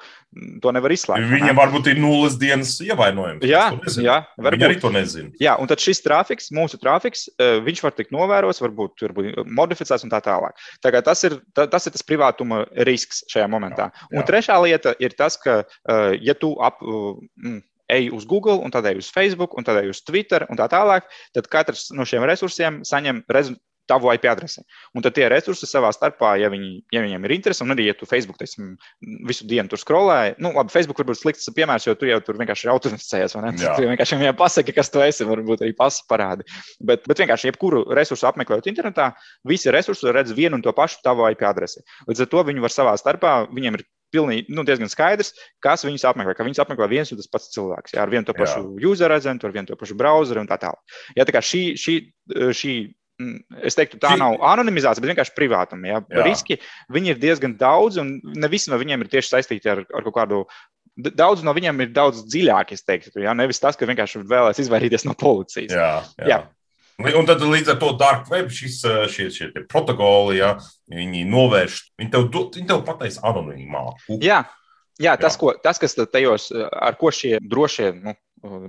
to 0.64 0.74
nevar 0.76 0.94
izslēgt. 0.94 1.30
Viņam 1.34 1.58
varbūt 1.58 1.92
ir 1.92 2.02
nulles 2.02 2.38
dienas 2.40 2.76
ievainojums. 2.84 3.46
Jā, 3.48 3.70
jā 4.04 4.20
varbūt. 4.38 4.58
Viņi 4.58 4.70
arī 4.70 4.80
to 4.84 4.94
nezina. 4.94 5.34
Jā, 5.48 5.54
un 5.62 5.70
tad 5.70 5.80
šis 5.80 6.02
trafiks, 6.04 6.50
mūsu 6.56 6.80
trafiks, 6.82 7.28
eh, 7.40 7.60
viņš 7.64 7.84
var 7.86 7.96
tikt 7.96 8.12
novērots, 8.16 8.60
varbūt, 8.64 9.06
modificēts 9.46 10.04
un 10.04 10.12
tā 10.12 10.20
tālāk. 10.26 10.58
Tā 10.84 10.92
tas, 11.06 11.24
ir, 11.24 11.38
tas 11.56 11.88
ir 11.88 11.96
tas 11.96 12.04
privātuma 12.04 12.66
risks 12.90 13.24
šajā 13.32 13.48
momentā. 13.52 13.88
Jā, 13.94 14.08
jā. 14.12 14.18
Un 14.18 14.28
trešā 14.28 14.60
lieta 14.66 14.96
ir 15.00 15.16
tas, 15.16 15.38
ka, 15.40 15.64
eh, 15.64 16.18
ja 16.22 16.34
tu 16.34 16.56
ap, 16.60 16.82
mm, 16.82 17.62
ej 17.90 18.10
uz 18.12 18.26
Google, 18.28 18.60
un 18.60 18.72
tad 18.72 18.86
ej 18.86 19.00
uz 19.00 19.12
Facebook, 19.14 19.56
un 19.58 19.64
tad 19.64 19.80
ej 19.84 19.94
uz 19.94 20.02
Twitter, 20.04 20.46
un 20.50 20.60
tā 20.60 20.68
tālāk, 20.68 21.08
tad 21.34 21.48
katrs 21.48 21.92
no 21.96 22.04
šiem 22.04 22.26
resursiem 22.28 22.82
saņem 22.84 23.24
tavu 23.90 24.12
IP 24.14 24.28
adresi. 24.30 24.64
Un 24.96 25.06
tad 25.06 25.16
tie 25.18 25.28
resursi 25.32 25.68
savā 25.70 25.90
starpā, 25.96 26.36
ja, 26.42 26.52
viņi, 26.54 26.72
ja 26.94 27.04
viņiem 27.06 27.28
ir 27.28 27.36
interese, 27.38 27.64
un 27.66 27.74
arī, 27.76 27.88
ja 27.90 27.96
tu 27.98 28.08
Facebook 28.10 28.40
teiksim, 28.42 28.76
visu 29.28 29.48
dienu 29.50 29.72
tur 29.72 29.82
skrolē, 29.82 30.36
nu, 30.44 30.54
labi, 30.56 30.74
Facebook 30.74 31.02
varbūt 31.02 31.22
slikts 31.22 31.50
piemērs, 31.58 31.88
jo 31.88 31.96
tu 32.00 32.10
jau 32.10 32.20
tur 32.24 32.40
vienkārši 32.42 32.72
automatizējies, 32.74 33.38
vai 33.38 33.46
ne? 33.48 33.54
Jā. 33.64 33.76
Tu 33.78 33.88
vienkārši 33.88 34.22
viņiem 34.22 34.40
pasaki, 34.40 34.76
kas 34.76 34.92
tu 34.94 35.04
esi, 35.06 35.28
varbūt 35.28 35.66
arī 35.66 35.76
pasi 35.78 36.04
parādi. 36.12 36.48
Bet, 36.80 37.08
bet 37.10 37.24
vienkārši 37.24 37.52
jebkuru 37.52 37.86
resursu 37.98 38.30
apmeklējot 38.30 38.72
internetā, 38.72 39.12
visi 39.48 39.74
resursi 39.74 40.14
redz 40.14 40.36
vienu 40.38 40.60
un 40.60 40.66
to 40.66 40.74
pašu 40.76 41.04
tavu 41.06 41.28
IP 41.32 41.46
adresi. 41.48 41.84
Līdz 42.10 42.26
ar 42.26 42.34
to 42.34 42.48
viņi 42.52 42.64
var 42.64 42.74
savā 42.74 42.98
starpā, 43.00 43.38
viņiem 43.54 43.80
ir 43.80 43.88
pilnīgi, 44.14 44.54
nu, 44.56 44.64
diezgan 44.68 44.92
skaidrs, 44.92 45.34
kas 45.64 45.86
viņus 45.88 46.06
apmeklē. 46.10 46.36
Ka 46.38 46.46
viņus 46.48 46.62
apmeklē 46.64 46.88
viens 46.92 47.12
un 47.12 47.20
tas 47.20 47.30
pats 47.32 47.52
cilvēks. 47.56 47.96
Jā, 47.96 48.06
ar 48.06 48.14
vienu 48.14 48.28
to 48.28 48.36
pašu 48.38 48.62
jā. 48.64 48.92
user 48.92 49.14
agentu, 49.14 49.48
ar 49.48 49.56
vienu 49.56 49.70
to 49.70 49.78
pašu 49.80 49.98
browseru 50.00 50.44
un 50.44 50.50
tā 50.50 50.60
tālāk. 50.62 51.00
Jā, 51.18 51.28
tā 51.28 51.36
kā 51.36 51.44
šī, 51.44 51.64
šī, 51.80 51.98
šī 52.56 52.76
es 53.66 53.78
teiktu, 53.78 54.00
tā 54.02 54.14
nav 54.20 54.38
anonimizācija, 54.46 55.04
bet 55.04 55.14
vienkārši 55.14 55.36
privātuma. 55.38 55.90
Ja? 55.90 56.02
Riski 56.26 56.60
viņi 56.94 57.14
ir 57.14 57.22
diezgan 57.22 57.56
daudz, 57.60 58.00
un 58.02 58.18
ne 58.22 58.50
visi 58.52 58.72
no 58.72 58.80
viņiem 58.80 59.06
ir 59.06 59.14
tieši 59.14 59.34
saistīti 59.36 59.72
ar, 59.74 59.86
ar 59.90 60.06
kaut 60.08 60.18
kādu. 60.20 60.44
Daudz 60.98 61.44
no 61.46 61.54
viņiem 61.54 61.84
ir 61.86 61.90
daudz 61.94 62.24
dziļāk, 62.26 62.74
es 62.74 62.86
teiktu, 62.86 63.20
ja? 63.22 63.36
nevis 63.38 63.62
tas, 63.62 63.78
ka 63.78 63.90
vienkārši 63.90 64.24
vēlēs 64.26 64.64
izvairīties 64.64 65.06
no 65.06 65.14
policijas. 65.18 65.74
Jā, 65.74 65.92
jā. 66.18 66.30
jā. 66.34 66.40
Un 66.98 67.28
tad 67.30 67.44
līdz 67.46 67.76
ar 67.76 67.78
to 67.78 67.92
dark 67.94 68.30
web 68.34 68.48
šis, 68.50 68.80
eh, 68.90 69.04
šie, 69.14 69.28
šie 69.30 69.52
protokoli, 69.70 70.40
ja, 70.40 70.56
viņi 70.90 71.28
novērš, 71.30 71.76
viņi 72.02 72.14
tev, 72.14 72.24
viņi 72.34 72.70
tev 72.72 72.82
pateiks 72.88 73.20
anonīmāku. 73.22 74.18
Jā, 74.18 74.40
jā, 74.98 75.14
tas, 75.22 75.36
jā. 75.36 75.42
Ko, 75.44 75.52
tas, 75.62 75.78
kas 75.78 75.94
tajos, 75.94 76.50
eh, 76.50 76.66
ar 76.66 76.98
ko 76.98 77.14
šie 77.14 77.38
drošie, 77.38 77.92
nu, 78.02 78.16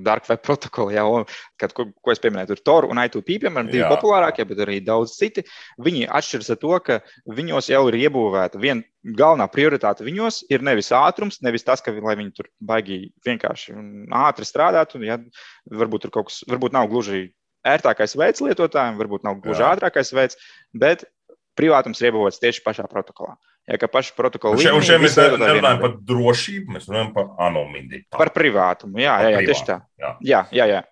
dark 0.05 0.29
web 0.29 0.43
protokoli, 0.45 0.97
jau, 0.97 1.25
kad, 1.61 1.73
ko, 1.77 1.89
ko 2.03 2.13
es 2.13 2.23
pieminēju, 2.23 2.53
tur 2.53 2.63
Tor 2.65 2.87
un 2.89 3.01
I2P, 3.03 3.39
piemēram, 3.45 3.71
divi 3.73 3.85
populārākie, 3.89 4.47
bet 4.49 4.63
arī 4.65 4.79
daudz 4.85 5.17
citi. 5.19 5.45
Viņi 5.85 6.07
atšķiras 6.19 6.53
ar 6.55 6.61
to, 6.63 6.75
ka 6.85 7.01
viņos 7.39 7.71
jau 7.73 7.83
ir 7.91 7.99
iebūvēta 8.07 8.61
viena 8.63 8.87
galvenā 9.19 9.47
prioritāte 9.53 10.07
viņos 10.07 10.43
ir 10.53 10.65
nevis 10.67 10.91
ātrums, 10.97 11.41
nevis 11.45 11.67
tas, 11.67 11.83
ka 11.85 11.95
lai 11.95 12.17
viņi 12.19 12.33
tur 12.37 12.49
baigi 12.61 13.01
vienkārši 13.27 13.77
ātri 14.25 14.49
strādātu. 14.49 15.01
Ja, 15.07 15.21
varbūt 15.71 16.07
tur 16.07 16.15
kaut 16.19 16.31
kas, 16.31 16.43
varbūt 16.49 16.75
nav 16.77 16.89
gluži 16.93 17.29
ērtākais 17.69 18.17
veids 18.19 18.43
lietotājiem, 18.45 18.99
varbūt 19.01 19.27
nav 19.27 19.41
gluži 19.45 19.65
Jā. 19.65 19.75
ātrākais 19.77 20.13
veids, 20.17 20.39
bet 20.73 21.07
privātums 21.59 22.01
ir 22.01 22.11
iebūvēts 22.11 22.43
tieši 22.43 22.65
pašā 22.65 22.87
protokolā. 22.91 23.37
Ja 23.69 23.77
kā 23.77 23.89
paša 23.93 24.15
protokola 24.17 24.57
līmenī. 24.57 24.79
Un 24.81 24.85
šeit 24.87 25.03
mēs 25.03 25.17
nerunājam 25.21 25.83
par 25.83 25.97
drošību, 26.09 26.77
mēs 26.77 26.89
runājam 26.89 27.11
par 27.17 27.27
anonimitāti. 27.49 28.17
Par 28.17 28.31
privātumu, 28.33 29.03
jā, 29.03 29.19
jā, 29.27 29.35
jā, 29.35 29.43
tieši 29.51 29.67
tā. 29.69 29.83
Jā, 30.01 30.15
jā, 30.25 30.45
jā. 30.57 30.69
jā. 30.73 30.85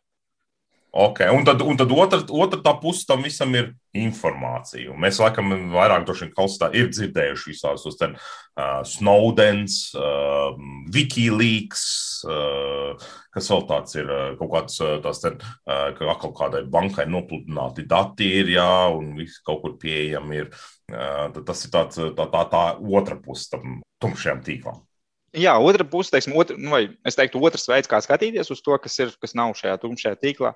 Okay. 0.96 1.28
Un 1.28 1.44
tad, 1.44 1.60
un 1.60 1.76
tad 1.76 1.90
otra, 1.92 2.22
otra 2.32 2.62
tā 2.64 2.72
puse 2.80 3.04
tam 3.04 3.20
visam 3.26 3.52
ir 3.52 3.66
informācija. 3.96 4.88
Un 4.94 5.02
mēs 5.04 5.18
laikam 5.20 5.52
vairāk 5.74 6.06
kalstā 6.32 6.70
ir 6.72 6.88
dzirdējuši 6.88 7.50
visās 7.50 7.84
tos 7.84 8.00
uh, 8.00 8.80
Snowdens, 8.88 9.76
uh, 9.92 10.56
Wikileaks, 10.94 11.84
uh, 12.24 13.04
kas 13.28 13.52
vēl 13.52 13.66
tāds 13.68 13.98
ir, 14.00 14.08
uh, 14.08 14.32
kaut 14.40 14.54
kāds 14.54 14.80
uh, 14.80 14.96
tās 15.04 15.20
ten, 15.20 15.36
uh, 15.68 15.92
ka 15.98 16.08
atkal 16.14 16.32
kādai 16.40 16.64
bankai 16.64 17.04
nopludināti 17.12 17.84
dati 17.84 18.32
ir, 18.40 18.56
jā, 18.56 18.72
un 18.96 19.12
viss 19.20 19.44
kaut 19.44 19.60
kur 19.66 19.76
pieejami 19.82 20.44
ir. 20.46 20.50
Uh, 20.88 21.28
tas 21.44 21.66
ir 21.66 21.76
tāds, 21.76 22.00
tā, 22.16 22.30
tā, 22.32 22.46
tā 22.48 22.66
otra 22.80 23.20
puse 23.20 23.50
tam 23.52 23.82
tumšajam 24.00 24.44
tīklam. 24.48 24.80
Jā, 25.36 25.52
otra 25.60 25.84
puse, 25.84 26.08
teiksim, 26.14 26.32
otra, 26.40 26.56
nu, 26.56 26.70
vai 26.72 26.86
es 27.04 27.16
teiktu, 27.18 27.40
otrs 27.44 27.66
veids, 27.68 27.90
kā 27.90 27.98
skatīties 28.00 28.48
uz 28.54 28.62
to, 28.64 28.72
kas 28.80 28.94
ir, 29.02 29.10
kas 29.20 29.34
nav 29.36 29.52
šajā 29.58 29.74
tumšajā 29.82 30.16
tīklā, 30.22 30.54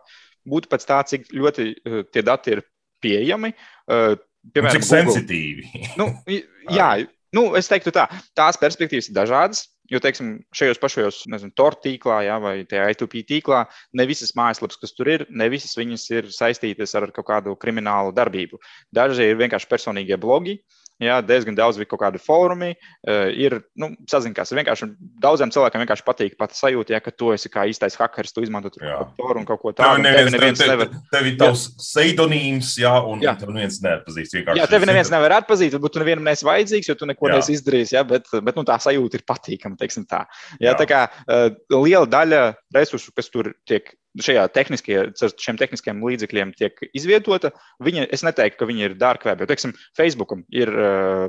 būtu 0.48 0.70
pēc 0.70 0.86
tā, 0.88 1.00
cik 1.12 1.30
ļoti 1.34 1.66
uh, 1.72 2.02
tie 2.12 2.24
dati 2.26 2.56
ir 2.56 2.64
pieejami. 3.04 3.52
Uh, 3.90 4.14
piemēram, 4.54 4.78
cik 4.78 4.86
Google. 4.86 5.02
sensitīvi. 5.02 5.84
nu, 6.00 6.08
jā, 6.78 6.90
nu, 7.36 7.50
es 7.58 7.70
teiktu 7.70 7.92
tā, 7.96 8.06
tās 8.38 8.60
perspektīvas 8.60 9.10
ir 9.10 9.20
dažādas. 9.20 9.66
Jo, 9.90 9.98
teiksim, 9.98 10.36
šajos 10.54 10.78
pašos, 10.78 11.16
nezinu, 11.26 11.50
TOR 11.58 11.74
tīklā, 11.82 12.20
jā, 12.22 12.36
vai 12.38 12.60
tajā 12.70 12.84
I2P 12.92 13.24
tīklā, 13.26 13.64
ne 13.98 14.04
visas 14.06 14.30
mājaslapas, 14.38 14.78
kas 14.78 14.94
tur 14.94 15.10
ir, 15.10 15.24
ne 15.34 15.48
visas 15.50 15.72
viņas 15.74 16.04
ir 16.12 16.28
saistītas 16.30 16.94
ar 16.94 17.08
kaut 17.10 17.26
kādu 17.26 17.56
kriminālu 17.58 18.14
darbību. 18.14 18.60
Daži 18.94 19.26
ir 19.32 19.40
vienkārši 19.40 19.66
personīgie 19.66 20.14
blogi, 20.22 20.60
uh, 20.60 20.79
Jā, 21.00 21.20
diezgan 21.24 21.56
daudz 21.56 21.78
bija 21.80 21.88
kaut 21.90 22.02
kādi 22.02 22.20
fórumi. 22.20 22.74
Uh, 23.08 23.30
ir 23.32 23.56
nu, 23.80 23.90
saziņās. 24.10 24.52
Vienkārši 24.58 24.88
daudziem 25.22 25.52
cilvēkiem 25.54 25.84
vienkārši 25.84 26.04
patīk 26.06 26.36
pat 26.40 26.52
sajūta, 26.56 26.92
ja, 26.96 27.00
ka 27.04 27.12
tu 27.14 27.30
esi 27.34 27.50
kā 27.52 27.64
īstais 27.70 27.96
hackers, 27.96 28.34
tu 28.36 28.44
izmanto 28.44 28.72
tur 28.74 28.84
kaut 28.84 29.14
ko 29.16 29.24
tādu 29.24 29.40
un 29.40 29.48
kaut 29.48 29.62
ko 29.62 29.72
tādu. 29.72 30.00
Tev 30.00 30.04
neviens, 30.04 30.34
neviens 30.34 30.60
tev, 30.60 30.72
nevar. 30.74 30.90
Tev 31.14 31.30
ir 31.30 31.38
tavs 31.40 31.64
pseidonīms, 31.80 32.74
jā, 32.82 32.92
un 33.08 33.24
jā. 33.24 33.34
tev 33.40 33.54
neviens 33.54 33.80
neatpazīst. 33.84 34.36
Jā, 34.60 34.68
tevi 34.70 34.90
neviens 34.90 35.12
nevar 35.12 35.38
atpazīt, 35.40 35.76
varbūt 35.76 35.96
tu 35.96 36.02
nevienam 36.04 36.28
neesi 36.28 36.46
vajadzīgs, 36.48 36.90
jo 36.92 36.98
tu 37.00 37.08
neko 37.08 37.32
neesi 37.32 37.56
izdarījis, 37.56 37.94
jā, 37.96 38.04
bet, 38.08 38.28
bet 38.44 38.60
nu, 38.60 38.66
tā 38.68 38.76
sajūta 38.82 39.20
ir 39.20 39.24
patīkama, 39.28 39.80
teiksim 39.80 40.04
tā. 40.10 40.26
Jā, 40.58 40.72
jā. 40.72 40.76
tā 40.82 40.88
kā 40.90 41.06
uh, 41.08 41.48
liela 41.78 42.08
daļa 42.10 42.44
resursu, 42.76 43.14
kas 43.16 43.32
tur 43.32 43.54
tiek 43.68 43.94
šajā 44.18 44.46
tehniskajā, 44.54 45.04
šiem 45.38 45.58
tehniskiem 45.60 46.00
līdzekļiem 46.02 46.54
tiek 46.58 46.80
izvietota. 46.90 47.52
Viņa, 47.84 48.08
es 48.14 48.24
neteiktu, 48.26 48.60
ka 48.60 48.70
viņi 48.70 48.88
ir 48.88 48.96
dark 48.98 49.26
web, 49.28 49.42
jo, 49.42 49.50
teiksim, 49.50 49.74
Facebookam 49.98 50.42
ir 50.54 50.72
uh, 50.74 51.28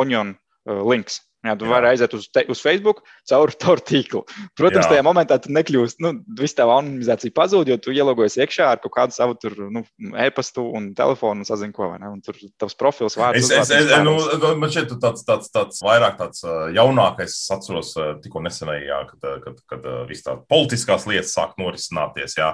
onion 0.00 0.34
uh, 0.34 0.80
links. 0.88 1.20
Jā, 1.40 1.54
tu 1.56 1.68
vari 1.70 1.88
aiziet 1.88 2.12
uz, 2.12 2.26
te, 2.28 2.42
uz 2.52 2.60
Facebook 2.60 2.98
caur 3.28 3.52
to 3.62 3.74
tīklu. 3.88 4.20
Protams, 4.58 4.84
jā. 4.84 4.90
tajā 4.94 5.04
momentā 5.06 5.38
tu 5.40 5.52
nekļūsi, 5.56 5.96
nu, 6.04 6.12
viss 6.36 6.56
tā 6.56 6.66
anonimizācija 6.68 7.32
pazūd, 7.36 7.70
jo 7.72 7.78
tu 7.80 7.94
ielogojies 7.96 8.36
iekšā 8.42 8.66
ar 8.74 8.82
kaut 8.82 8.92
kādu 8.98 9.16
savu 9.16 9.38
tur, 9.40 9.56
nu, 9.72 9.82
e-pastu 10.20 10.66
un 10.76 10.90
telefonu 10.98 11.40
un 11.40 11.48
sazinu, 11.48 11.72
ko, 11.76 11.88
vai 11.94 12.00
ne? 12.02 12.10
Un 12.12 12.20
tur 12.24 12.36
tavs 12.60 12.76
profils 12.76 13.16
vārds. 13.16 13.48
Es, 13.48 13.72
es, 13.72 13.72
es, 13.72 13.94
nu, 14.04 14.18
man 14.60 14.72
šķiet, 14.72 14.92
tāds, 15.00 15.24
tāds, 15.24 15.48
tāds 15.54 15.80
vairāk 15.86 16.20
tāds 16.20 16.44
jaunākais, 16.76 17.32
es 17.32 17.56
atceros 17.56 17.94
tikko 18.20 18.44
nesenajā, 18.44 19.00
kad, 19.14 19.26
kad, 19.46 19.64
kad 19.72 19.90
viss 20.10 20.26
tā 20.26 20.36
politiskās 20.50 21.08
lietas 21.08 21.32
sāk 21.38 21.56
norisināties, 21.60 22.36
jā. 22.36 22.52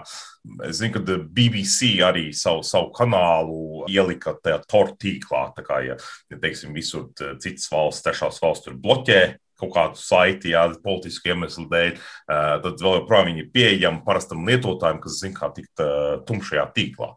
Es 0.62 0.78
zinu, 0.78 0.94
ka 0.94 1.16
BBC 1.34 1.96
arī 2.06 2.28
savu, 2.36 2.62
savu 2.62 2.92
kanālu 2.94 3.86
ielika 3.90 4.36
tajā 4.38 4.60
tortu 4.70 4.94
tīklā. 5.02 5.40
Tā 5.56 5.64
kā, 5.66 5.80
ja, 5.82 5.96
ja 6.30 6.38
teiksim, 6.38 6.70
visur 6.76 7.08
citas 7.42 7.66
valsts, 7.72 8.04
trešās 8.06 8.38
valsts 8.44 8.68
tur 8.68 8.75
bloķē 8.82 9.20
kaut 9.56 9.72
kādu 9.72 10.00
saiti, 10.00 10.52
jā, 10.52 10.66
politisku 10.84 11.30
iemeslu 11.32 11.64
dēļ, 11.70 12.00
tad 12.28 12.82
vēl 12.82 12.98
joprojām 12.98 13.30
viņi 13.30 13.42
ir 13.42 13.48
pieejami 13.54 14.02
parastam 14.04 14.44
lietotājam, 14.48 15.00
kas 15.00 15.20
zina, 15.22 15.36
kā 15.38 15.48
tikt 15.56 15.82
tumšajā 16.28 16.66
tīklā. 16.76 17.08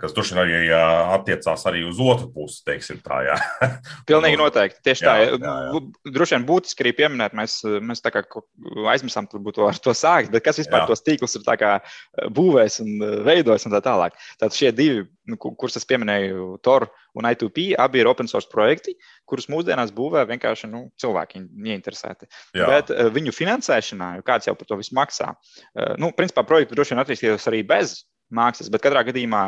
Kas 0.00 0.14
droši 0.16 0.36
vien 0.38 0.42
arī 0.56 0.70
attiecās 0.72 1.66
arī 1.68 1.84
uz 1.84 2.00
otru 2.00 2.30
pusi, 2.32 2.62
teiksim 2.64 3.02
tā. 3.04 3.20
Jā. 3.28 3.36
Pilnīgi 4.08 4.40
noteikti. 4.40 4.80
Tieši 4.88 5.04
jā, 5.04 5.12
tā. 5.12 5.26
Jā, 5.36 5.56
jā. 5.68 5.82
Droši 6.16 6.38
vien 6.38 6.46
būtiski 6.48 6.86
arī 6.86 6.94
pieminēt, 7.02 7.36
mēs, 7.36 7.58
mēs 7.84 8.00
tā 8.04 8.14
kā 8.14 8.24
aizmirsām 8.94 9.28
varbūt 9.32 9.60
ar 9.68 9.80
to 9.84 9.92
sākt, 9.96 10.32
bet 10.32 10.46
kas 10.48 10.62
vispār 10.62 10.86
jā. 10.86 10.88
tos 10.88 11.04
tīklus 11.04 11.36
ir 11.36 11.44
tā 11.44 11.58
kā 11.60 11.74
būvējis 12.32 12.80
un 12.86 13.08
veidojis 13.28 13.68
un 13.68 13.76
tā 13.76 13.82
tālāk. 13.84 14.16
Tātad 14.40 14.56
šie 14.56 14.72
divi, 14.80 15.04
kurus 15.38 15.78
es 15.78 15.86
pieminēju, 15.88 16.58
Tor 16.64 16.88
un 17.18 17.28
I2P, 17.28 17.72
abi 17.78 18.02
ir 18.02 18.10
open 18.10 18.28
source 18.30 18.50
projekti, 18.50 18.94
kurus 19.28 19.48
mūsdienās 19.52 19.92
būvē 19.94 20.24
vienkārši 20.30 20.70
nu, 20.70 20.84
cilvēki 21.00 21.44
ieinteresēti. 21.72 22.28
Jā. 22.58 22.68
Bet 22.70 22.94
uh, 22.94 23.08
viņu 23.14 23.34
finansēšanā, 23.36 24.16
jo 24.18 24.26
kāds 24.26 24.50
jau 24.50 24.56
par 24.58 24.68
to 24.68 24.78
visu 24.80 24.96
maksā, 24.98 25.32
uh, 25.34 25.92
nu, 26.02 26.12
principā 26.16 26.44
projekti 26.46 26.78
droši 26.78 26.94
vien 26.94 27.04
attīstījās 27.04 27.50
arī 27.50 27.62
bez 27.66 28.00
maksas, 28.32 28.72
bet 28.72 28.84
katrā 28.84 29.04
gadījumā 29.08 29.44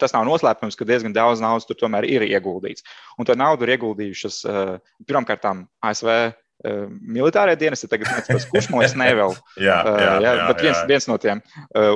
tas 0.00 0.14
nav 0.14 0.24
noslēpums, 0.24 0.76
ka 0.78 0.86
diezgan 0.88 1.12
daudz 1.12 1.42
naudas 1.44 1.66
tur 1.68 1.76
tomēr 1.76 2.06
ir 2.08 2.24
ieguldīts. 2.24 2.86
Un 3.20 3.28
to 3.28 3.36
naudu 3.36 3.66
ir 3.66 3.74
ieguldījušas 3.74 4.38
uh, 4.48 4.78
pirmkārt 5.08 5.44
ASV 5.84 6.08
militārie 6.62 7.56
dienesti, 7.58 7.88
tagad 7.90 8.12
neatceros, 8.12 8.46
kurš 8.50 8.70
no 8.72 8.82
es 8.84 8.94
nevēlu. 8.98 9.34
jā, 9.82 10.12
jā, 10.22 10.36
jā, 10.38 10.46
bet 10.50 10.62
viens, 10.66 10.78
jā. 10.78 10.86
viens 10.90 11.08
no 11.10 11.18
tiem. 11.22 11.42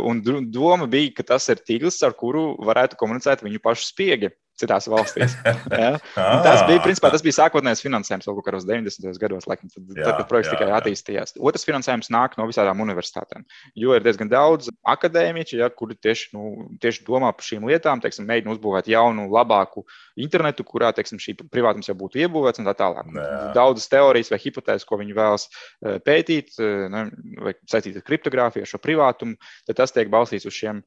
Un 0.07 0.23
doma 0.53 0.89
bija, 0.91 1.15
ka 1.19 1.29
tas 1.35 1.47
ir 1.53 1.63
tīkls, 1.63 2.01
ar 2.07 2.17
kuru 2.19 2.49
varētu 2.67 2.99
komunicēt 3.01 3.45
viņu 3.47 3.63
pašu 3.63 3.87
spiegi. 3.91 4.33
Citās 4.61 4.89
valstīs. 4.91 5.37
Ja? 5.77 5.97
Un 6.17 6.41
tas 6.45 6.63
bija, 6.69 6.81
principā, 6.83 7.11
tas 7.13 7.23
bija 7.25 7.35
sākotnējais 7.37 7.83
finansējums 7.85 8.27
kaut 8.29 8.45
kādos 8.47 8.65
90. 8.69 9.19
gados, 9.21 9.47
laikam, 9.51 9.69
tad, 9.73 9.83
jā, 9.91 10.05
tad, 10.07 10.15
kad 10.21 10.29
projekts 10.31 10.49
jā, 10.51 10.55
tikai 10.57 10.69
jā. 10.71 10.79
attīstījās. 10.79 11.35
Otrs 11.51 11.67
finansējums 11.69 12.11
nāk 12.15 12.37
no 12.39 12.47
visādām 12.49 12.81
universitātēm, 12.85 13.45
jo 13.79 13.97
ir 13.97 14.05
diezgan 14.05 14.31
daudz 14.31 14.71
akadēmiķu, 14.89 15.59
ja, 15.61 15.69
kuri 15.75 15.99
tieši, 16.01 16.31
nu, 16.37 16.69
tieši 16.83 17.05
domā 17.07 17.33
par 17.37 17.47
šīm 17.47 17.67
lietām, 17.69 18.01
teiksim, 18.05 18.27
mēģina 18.31 18.55
uzbūvēt 18.55 18.89
jaunu, 18.93 19.27
labāku 19.33 19.85
internetu, 20.23 20.65
kurā 20.67 20.93
teiksim, 20.97 21.21
šī 21.23 21.37
privātums 21.43 21.91
jau 21.91 21.97
būtu 21.99 22.23
iebūvēts 22.23 22.63
un 22.63 22.71
tā 22.71 22.77
tālāk. 22.79 23.11
Daudzas 23.57 23.91
teorijas 23.93 24.33
vai 24.33 24.41
hipotēzes, 24.43 24.87
ko 24.89 25.01
viņi 25.03 25.17
vēlas 25.17 25.49
eh, 25.51 25.99
pētīt, 26.07 26.55
eh, 26.61 26.87
ne, 26.93 27.07
vai 27.43 27.57
saistīt 27.69 27.99
ar 28.01 28.07
kriptogrāfiju, 28.07 28.69
šo 28.69 28.81
privātumu, 28.83 29.37
tad 29.69 29.83
tas 29.83 29.95
tiek 29.95 30.11
balstīts 30.13 30.49
uz 30.49 30.57
šiem, 30.57 30.83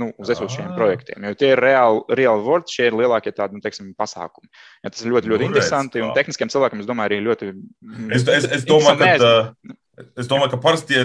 nu, 0.00 0.10
uz 0.20 0.32
esošiem 0.34 0.74
projektiem. 0.76 1.24
Jo 1.28 1.36
tie 1.38 1.52
ir 1.54 1.62
reāli, 1.62 2.02
reāli 2.20 2.44
words, 2.44 2.74
šie 2.74 2.90
ir 2.90 2.98
lielākie 2.98 3.32
tādi, 3.36 3.56
nu, 3.56 3.64
teiksim, 3.64 3.92
pasākumi. 3.98 4.50
Ja, 4.84 4.90
tas 4.90 5.04
ir 5.04 5.12
ļoti, 5.14 5.30
ļoti 5.32 5.46
nu, 5.46 5.50
interesanti 5.52 6.04
un 6.04 6.12
tehniskiem 6.16 6.52
cilvēkiem, 6.52 6.82
es 6.84 6.90
domāju, 6.90 7.12
arī 7.12 7.22
ļoti. 7.24 7.48
Es, 8.12 8.28
es, 8.28 8.50
es 8.60 8.68
domāju, 8.68 9.00
ka. 9.00 9.16
Tā... 9.22 9.78
Es 10.18 10.26
domāju, 10.26 10.50
ka 10.56 10.58
parasti 10.58 10.96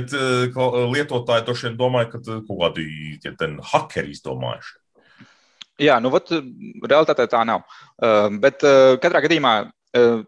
lietotāji 0.90 1.44
to 1.46 1.54
šodien 1.54 1.76
domāja, 1.78 2.08
ka 2.10 2.22
kaut 2.26 2.58
kādi 2.58 2.86
ja 3.22 3.36
hakeri 3.70 4.16
izdomājuši. 4.16 4.80
Jā, 5.80 6.00
nu, 6.04 6.12
vat, 6.12 6.32
realitātē 6.34 7.28
tā 7.32 7.44
nav. 7.48 7.64
Uh, 8.02 8.28
bet 8.42 8.66
uh, 8.68 8.98
katrā 9.00 9.22
gadījumā 9.24 9.54
uh, 9.64 10.24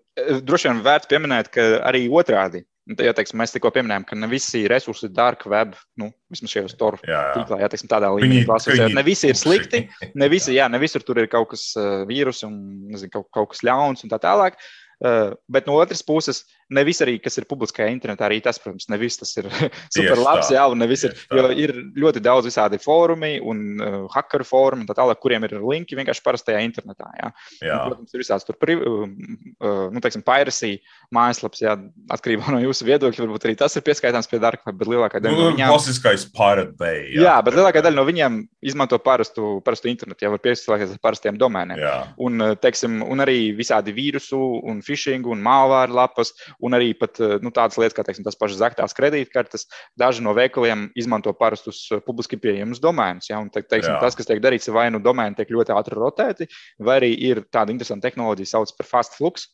droši 0.46 0.70
vien 0.70 0.84
vērts 0.86 1.10
pieminēt, 1.12 1.50
ka 1.52 1.66
arī 1.90 2.06
otrādi 2.08 2.64
Ja 2.98 3.14
teiksim, 3.16 3.38
mēs 3.38 3.54
tikko 3.54 3.70
pieminējām, 3.76 4.04
ka 4.10 4.16
ne 4.18 4.28
visi 4.28 4.64
resursi 4.70 5.06
ir 5.06 5.12
dark 5.14 5.46
web, 5.50 5.76
nu, 6.02 6.10
vismaz 6.34 6.52
šajos 6.56 6.74
toru 6.80 6.98
tīklā, 7.06 7.60
ja 7.62 7.70
teiksim, 7.70 7.88
tādā 7.92 8.10
līmenī 8.16 8.42
klasificēt. 8.48 8.96
Ne 8.98 9.04
visi 9.06 9.30
ir 9.30 9.38
slikti, 9.38 9.84
ne 10.18 10.30
visi, 10.34 10.56
jā, 10.58 10.66
ne 10.72 10.82
visur 10.82 11.06
tur 11.06 11.22
ir 11.22 11.30
kaut 11.32 11.52
kas 11.54 11.68
uh, 11.78 12.02
vīrus 12.10 12.42
un 12.48 12.58
nezinu, 12.90 13.14
kaut, 13.14 13.30
kaut 13.38 13.52
kas 13.54 13.62
ļauns 13.70 14.02
un 14.04 14.12
tā 14.12 14.18
tālāk. 14.26 14.58
Uh, 14.58 14.81
bet 15.02 15.68
no 15.68 15.78
otras 15.82 16.04
puses, 16.06 16.44
ne 16.72 16.84
viss 16.88 17.04
arī, 17.04 17.18
kas 17.22 17.38
ir 17.40 17.48
publiskajā 17.50 17.90
internetā, 17.92 18.28
arī 18.28 18.40
tas, 18.44 18.60
protams, 18.62 18.88
ne 18.92 18.98
viss 19.02 19.20
tas 19.20 19.32
ir 19.40 19.48
super 19.96 20.20
labs, 20.22 20.52
jā, 20.54 20.64
un 20.72 20.80
ne 20.82 20.88
viss 20.90 21.08
ir, 21.08 21.16
jo 21.34 21.48
ir 21.52 21.74
ļoti 22.00 22.22
daudz 22.24 22.48
visādi 22.48 22.80
fórumi 22.82 23.34
un 23.42 23.64
uh, 23.82 23.98
hackeru 24.14 24.48
fórumi 24.48 24.88
tā 24.90 24.96
tālāk, 24.98 25.20
kuriem 25.24 25.48
ir 25.48 25.58
linki 25.60 25.98
vienkārši 26.00 26.24
parastajā 26.26 26.62
internetā, 26.66 27.10
jā. 27.20 27.32
jā. 27.60 27.78
Un, 27.78 27.92
protams, 27.92 28.16
ir 28.16 28.24
visāds 28.24 28.48
tur, 28.48 28.58
uh, 28.62 29.04
uh, 29.04 29.84
nu, 29.92 30.04
teiksim, 30.04 30.24
piracy 30.28 30.78
mājaslaps, 31.16 31.64
jā, 31.66 31.76
atkarībā 32.14 32.54
no 32.56 32.62
jūsu 32.64 32.88
viedokļa, 32.88 33.26
varbūt 33.26 33.50
arī 33.50 33.58
tas 33.60 33.76
ir 33.76 33.86
pieskaitāms 33.88 34.30
pie 34.32 34.40
dark 34.44 34.64
web, 34.68 34.80
bet 34.80 34.92
lielākā 34.94 35.24
daļa 35.24 35.36
nu, 35.36 35.44
no 35.44 35.52
viņiem. 35.56 35.74
Klasiskais 35.74 36.28
pirate 36.36 36.78
bay. 36.80 37.04
Jā, 37.10 37.26
jā 37.28 37.36
bet 37.48 37.58
lielākā 37.60 37.84
daļa 37.84 38.00
no 38.00 38.08
viņiem 38.08 38.40
izmanto 38.72 39.02
parastu, 39.02 39.58
parastu 39.66 39.92
internetu, 39.92 40.24
jau 40.26 40.34
var 40.36 40.44
pieslēgties 40.46 40.96
ar 40.96 41.04
parastiem 41.04 41.40
domēniem. 41.42 41.82
Jā. 41.82 41.96
Un, 42.22 42.48
teiksim, 42.62 43.02
un 43.04 43.24
arī 43.24 43.40
visādi 43.58 43.94
vīrusu 43.96 44.40
un 44.72 44.80
phishing 44.92 45.28
un 45.32 45.42
malvāru 45.44 45.96
lapas 45.96 46.34
un 46.60 46.76
arī 46.78 46.92
pat, 46.98 47.20
eh, 47.24 47.38
nu, 47.44 47.52
tādas 47.56 47.80
lietas, 47.80 47.96
kā 47.98 48.06
teiksim, 48.08 48.26
tas 48.28 48.38
pašas 48.40 48.60
zaktās 48.62 48.96
kredītkartes. 48.98 49.68
Daži 50.00 50.26
no 50.26 50.36
veikaliem 50.38 50.90
izmanto 51.00 51.34
parastus 51.38 51.84
eh, 51.92 52.04
publiski 52.06 52.40
pieejamus 52.42 52.84
domēnus. 52.84 53.32
Ja? 53.32 53.40
Un, 53.44 53.50
te, 53.54 53.64
teiksim, 53.64 53.96
tas, 54.04 54.18
kas 54.18 54.30
tiek 54.30 54.44
darīts, 54.44 54.72
vai 54.74 54.90
nu 54.94 55.02
domēni 55.04 55.40
tiek 55.40 55.54
ļoti 55.56 55.76
ātri 55.78 55.98
rotēti, 56.00 56.50
vai 56.80 57.00
arī 57.02 57.16
ir 57.32 57.46
tāda 57.54 57.74
interesanta 57.74 58.10
tehnoloģija, 58.10 58.56
sauc 58.56 58.76
par 58.78 58.90
fast 58.90 59.18
flux. 59.20 59.50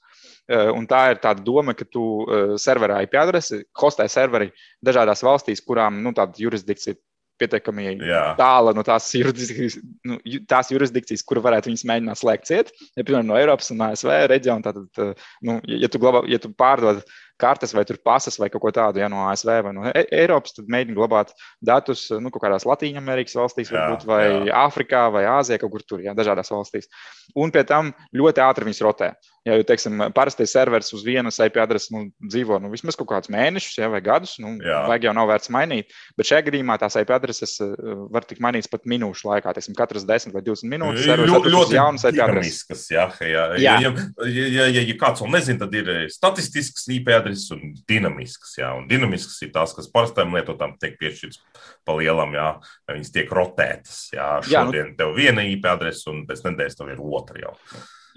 Eh, 0.48 0.70
un 0.74 0.88
tā 0.90 1.04
ir 1.14 1.22
tā 1.24 1.34
doma, 1.38 1.76
ka 1.78 1.86
tu 1.86 2.26
serverā 2.60 3.02
IP 3.06 3.18
adresi, 3.20 3.62
hostē 3.78 4.08
serveri 4.10 4.50
dažādās 4.84 5.24
valstīs, 5.24 5.64
kurām 5.64 6.02
nu, 6.04 6.16
tāda 6.16 6.40
jurisdikcija 6.42 6.98
pietiekami 7.42 7.94
tāla 8.40 8.74
no 8.76 8.84
tās 8.88 9.10
jurisdikcijas, 9.16 9.78
nu, 10.08 10.18
tās 10.50 10.72
jurisdikcijas, 10.74 11.26
kura 11.28 11.44
varētu 11.46 11.72
viņus 11.72 11.86
mēģināt 11.90 12.22
slēgt 12.22 12.50
ciet. 12.50 12.74
Ja, 12.96 13.04
piemēram, 13.04 13.30
no 13.30 13.38
Eiropas 13.40 13.72
un 13.74 13.86
ASV 13.88 14.12
reģiona, 14.32 14.74
tad, 14.74 15.16
nu, 15.46 15.60
ja 15.70 15.90
tu, 15.92 16.02
glabā, 16.02 16.26
ja 16.32 16.42
tu 16.42 16.52
pārdod 16.58 17.04
kartes 17.38 17.74
vai 17.74 17.86
pasas 18.04 18.40
vai 18.42 18.50
kaut 18.50 18.64
ko 18.64 18.72
tādu 18.74 19.00
ja, 19.00 19.08
no 19.10 19.28
ASV 19.30 19.52
vai 19.68 19.74
no 19.76 19.86
e 19.92 20.06
Eiropas, 20.24 20.56
tad 20.58 20.70
mēģina 20.74 20.98
glabāt 20.98 21.34
datus 21.62 22.08
nu, 22.12 22.32
kaut 22.34 22.44
kādās 22.44 22.66
Latvijas 22.66 23.38
valstīs, 23.38 23.72
varbūt, 23.72 24.08
vai 24.10 24.24
jā. 24.50 24.66
Āfrikā 24.66 25.08
vai 25.14 25.26
Āzijā, 25.30 25.62
kaut 25.62 25.76
kur 25.76 25.86
tur, 25.86 26.02
ja, 26.04 26.16
dažādās 26.18 26.52
valstīs. 26.54 26.90
Un 27.38 27.54
pie 27.54 27.64
tam 27.68 27.94
ļoti 28.16 28.44
ātri 28.44 28.68
viņas 28.68 28.84
rotē. 28.88 29.12
Ja 29.48 29.56
jau 29.56 29.64
teiksim, 29.64 30.02
parastais 30.16 30.52
serveris 30.52 30.90
uz 30.96 31.06
vienas 31.08 31.38
IP 31.40 31.60
adreses 31.64 31.88
nu, 31.94 32.04
dzīvo 32.20 32.58
nu, 32.60 32.72
vismaz 32.74 32.98
kaut 33.00 33.08
kādus 33.14 33.32
mēnešus 33.32 33.78
ja, 33.80 33.88
vai 33.92 34.02
gadus, 34.04 34.34
nu, 34.44 34.58
vajag 34.60 35.08
jau 35.08 35.14
nav 35.16 35.30
vērts 35.32 35.52
mainīt. 35.56 35.94
Bet 36.20 36.28
šajā 36.28 36.48
gadījumā 36.50 36.76
tās 36.82 36.98
IP 37.00 37.14
adreses 37.16 37.54
uh, 37.64 37.72
var 38.12 38.28
tikt 38.28 38.42
mainītas 38.44 38.72
pat 38.72 38.84
minūšu 38.90 39.30
laikā. 39.30 39.54
Teiksim, 39.56 39.78
katras 39.78 40.04
10 40.10 40.36
vai 40.36 40.44
20 40.44 40.74
minūtes 40.74 41.08
ir 41.08 41.24
ļoti, 41.24 41.54
ļoti 41.54 41.78
jaunas 41.78 42.08
IP 42.10 42.20
adreses. 42.26 42.88
Jā, 42.92 43.08
jā, 43.24 43.46
jā. 43.56 43.78
Ja, 43.88 43.94
ja, 44.28 44.48
ja, 44.58 44.68
ja, 44.68 44.84
ja 44.84 44.98
kāds 45.00 45.24
vēl 45.24 45.32
nezina, 45.38 45.64
tad 45.64 45.78
ir 45.80 45.94
statistisks 46.12 46.90
IP 46.98 47.14
adreses 47.16 47.48
un 47.56 47.72
dinamisks. 47.88 48.58
Jā, 48.60 48.74
un 48.76 48.90
dinamisks 48.92 49.40
ir 49.48 49.54
tās, 49.56 49.76
kas 49.78 49.88
parastajam 49.94 50.36
lietotājam 50.36 50.76
tiek 50.82 51.00
piešķirts 51.00 51.40
pa 51.88 51.96
lielam, 51.96 52.36
jā, 52.36 52.50
viņas 52.92 53.14
tiek 53.16 53.32
rotētas. 53.32 54.10
Jā, 54.16 54.34
šodien 54.44 54.84
jā, 54.84 54.90
nu... 54.92 54.98
tev 55.00 55.16
viena 55.16 55.48
IP 55.48 55.70
adrese 55.72 56.12
un 56.12 56.26
pēc 56.28 56.44
nedēļas 56.50 56.82
tev 56.82 56.92
ir 56.92 57.06
otra 57.08 57.48
jau. 57.48 57.56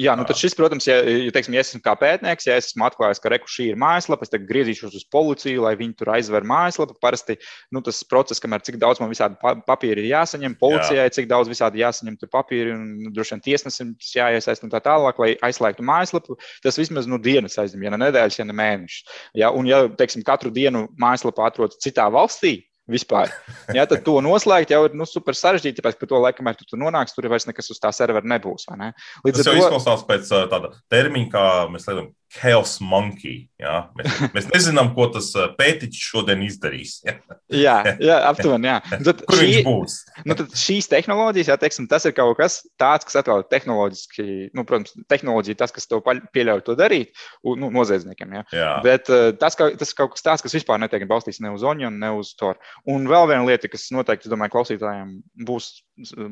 Jā, 0.01 0.14
nu 0.16 0.24
tad 0.24 0.38
šis, 0.38 0.55
protams, 0.57 0.86
ja, 0.88 0.96
ja, 1.05 1.32
teiksim, 1.34 1.55
ja 1.57 1.61
esmu 1.61 1.80
kā 1.84 1.92
pētnieks, 1.98 2.46
ja 2.48 2.57
esmu 2.57 2.86
atklājis, 2.86 3.20
ka 3.20 3.32
reku 3.32 3.51
šī 3.51 3.66
ir 3.72 3.80
mājaslapa, 3.80 4.24
es 4.24 4.32
griezīšos 4.48 4.94
uz 4.96 5.05
policiju, 5.12 5.64
lai 5.66 5.74
viņi 5.76 5.96
tur 5.98 6.12
aizver 6.14 6.46
mājaslapu. 6.48 6.96
Parasti 7.03 7.36
nu, 7.74 7.82
tas 7.84 7.98
process, 8.09 8.40
kamēr 8.40 8.64
cik 8.64 8.78
daudz 8.80 9.03
man 9.03 9.11
visādi 9.12 9.36
papīri 9.66 10.07
ir 10.07 10.11
jāsaņem, 10.14 10.57
policijai 10.61 11.05
Jā. 11.05 11.12
cik 11.18 11.28
daudz 11.30 11.53
visādi 11.53 11.82
jāsaņem 11.82 12.16
tur 12.20 12.32
papīri 12.32 12.72
un 12.76 12.86
nu, 13.05 13.12
droši 13.16 13.36
vien 13.36 13.44
tiesnesim 13.51 13.92
jāiesaist 14.14 14.64
un 14.64 14.72
tā 14.72 14.80
tālāk, 14.84 15.20
lai 15.20 15.34
aizslēgtu 15.51 15.84
mājaslapu. 15.84 16.38
Tas 16.64 16.80
vismaz 16.80 17.11
nu, 17.11 17.20
dienas 17.20 17.59
aizņem, 17.61 17.84
ja 17.84 17.94
ne 17.94 18.01
nedēļas, 18.07 18.40
ja 18.40 18.48
ne 18.48 18.57
mēnešus. 18.57 19.20
Ja, 19.42 19.53
un 19.53 19.68
ja, 19.68 19.84
teiksim, 20.01 20.24
katru 20.24 20.55
dienu 20.55 20.86
mājaslapa 21.01 21.51
atrodas 21.51 21.82
citā 21.84 22.09
valstī, 22.12 22.57
vispār. 22.93 23.32
Ja, 23.76 23.86
tad 23.91 24.05
to 24.07 24.18
noslēgt 24.24 24.74
jau 24.74 24.84
ir 24.88 24.97
nu, 24.99 25.07
super 25.09 25.36
sarežģīti, 25.38 25.80
tāpēc, 25.80 25.99
ka 26.01 26.11
to 26.11 26.20
laikam, 26.20 26.45
kamēr 26.45 26.59
tu 26.59 26.68
tur 26.68 26.80
nonāksi, 26.82 27.16
tur 27.16 27.30
vairs 27.32 27.49
nekas 27.49 27.70
uz 27.72 27.80
tā 27.82 27.93
servera 27.95 28.26
nebūs. 28.26 28.68
Ne? 28.76 28.93
Līdz 29.26 29.43
Tas 29.43 29.51
jau 29.51 29.57
to... 29.57 29.62
izklausās 29.64 30.07
pēc 30.09 30.32
tāda 30.53 30.74
termiņa, 30.93 31.30
kā 31.32 31.45
mēs 31.72 31.88
lietojam 31.88 32.11
Chaos 32.31 32.76
Monkey. 32.81 33.49
Ja? 33.59 33.89
Mēs, 33.99 34.18
mēs 34.35 34.47
nezinām, 34.53 34.93
ko 34.95 35.09
tas 35.11 35.33
pētiķis 35.59 36.03
šodien 36.12 36.45
izdarīs. 36.47 37.01
Ja? 37.03 37.16
jā, 37.51 37.76
jā, 38.09 38.18
aptuveni. 38.28 38.70
Jā. 38.70 38.76
Tad 39.09 39.24
Kur 39.26 39.41
šī, 39.41 39.49
viņš 39.49 39.66
būs? 39.66 39.97
nu, 40.31 40.37
tad 40.39 40.55
šīs 40.61 40.89
tehnoloģijas, 40.93 41.51
jā, 41.51 41.57
teiksim, 41.61 41.89
tas 41.91 42.07
ir 42.07 42.14
kaut 42.14 42.37
kas 42.39 42.61
tāds, 42.81 43.09
kas 43.09 43.18
atkal 43.22 43.43
tehnoloģiski, 43.51 44.26
nu, 44.55 44.64
protams, 44.68 44.95
tehnoloģija 45.11 45.59
tas, 45.64 45.74
kas 45.74 45.91
tev 45.91 46.05
pieļauj 46.07 46.64
to 46.68 46.78
darīt, 46.78 47.12
un, 47.43 47.64
nu, 47.64 47.72
noziedzniekiem. 47.74 48.39
Jā. 48.39 48.47
Jā. 48.55 48.70
Bet 48.87 49.11
tas, 49.43 49.59
ka, 49.59 49.72
tas 49.81 49.91
ir 49.91 49.99
kaut 49.99 50.14
kas 50.14 50.26
tāds, 50.26 50.47
kas 50.47 50.55
vispār 50.61 50.78
netiek 50.83 51.09
balstīts 51.11 51.43
ne 51.43 51.51
uz 51.57 51.66
Onion, 51.66 51.99
ne 51.99 52.14
uz 52.20 52.35
Tor. 52.39 52.61
Un 52.89 53.11
vēl 53.11 53.26
viena 53.33 53.45
lieta, 53.49 53.70
kas 53.72 53.91
noteikti, 53.95 54.31
domāju, 54.31 54.55
klausītājiem 54.55 55.14
būs, 55.51 55.72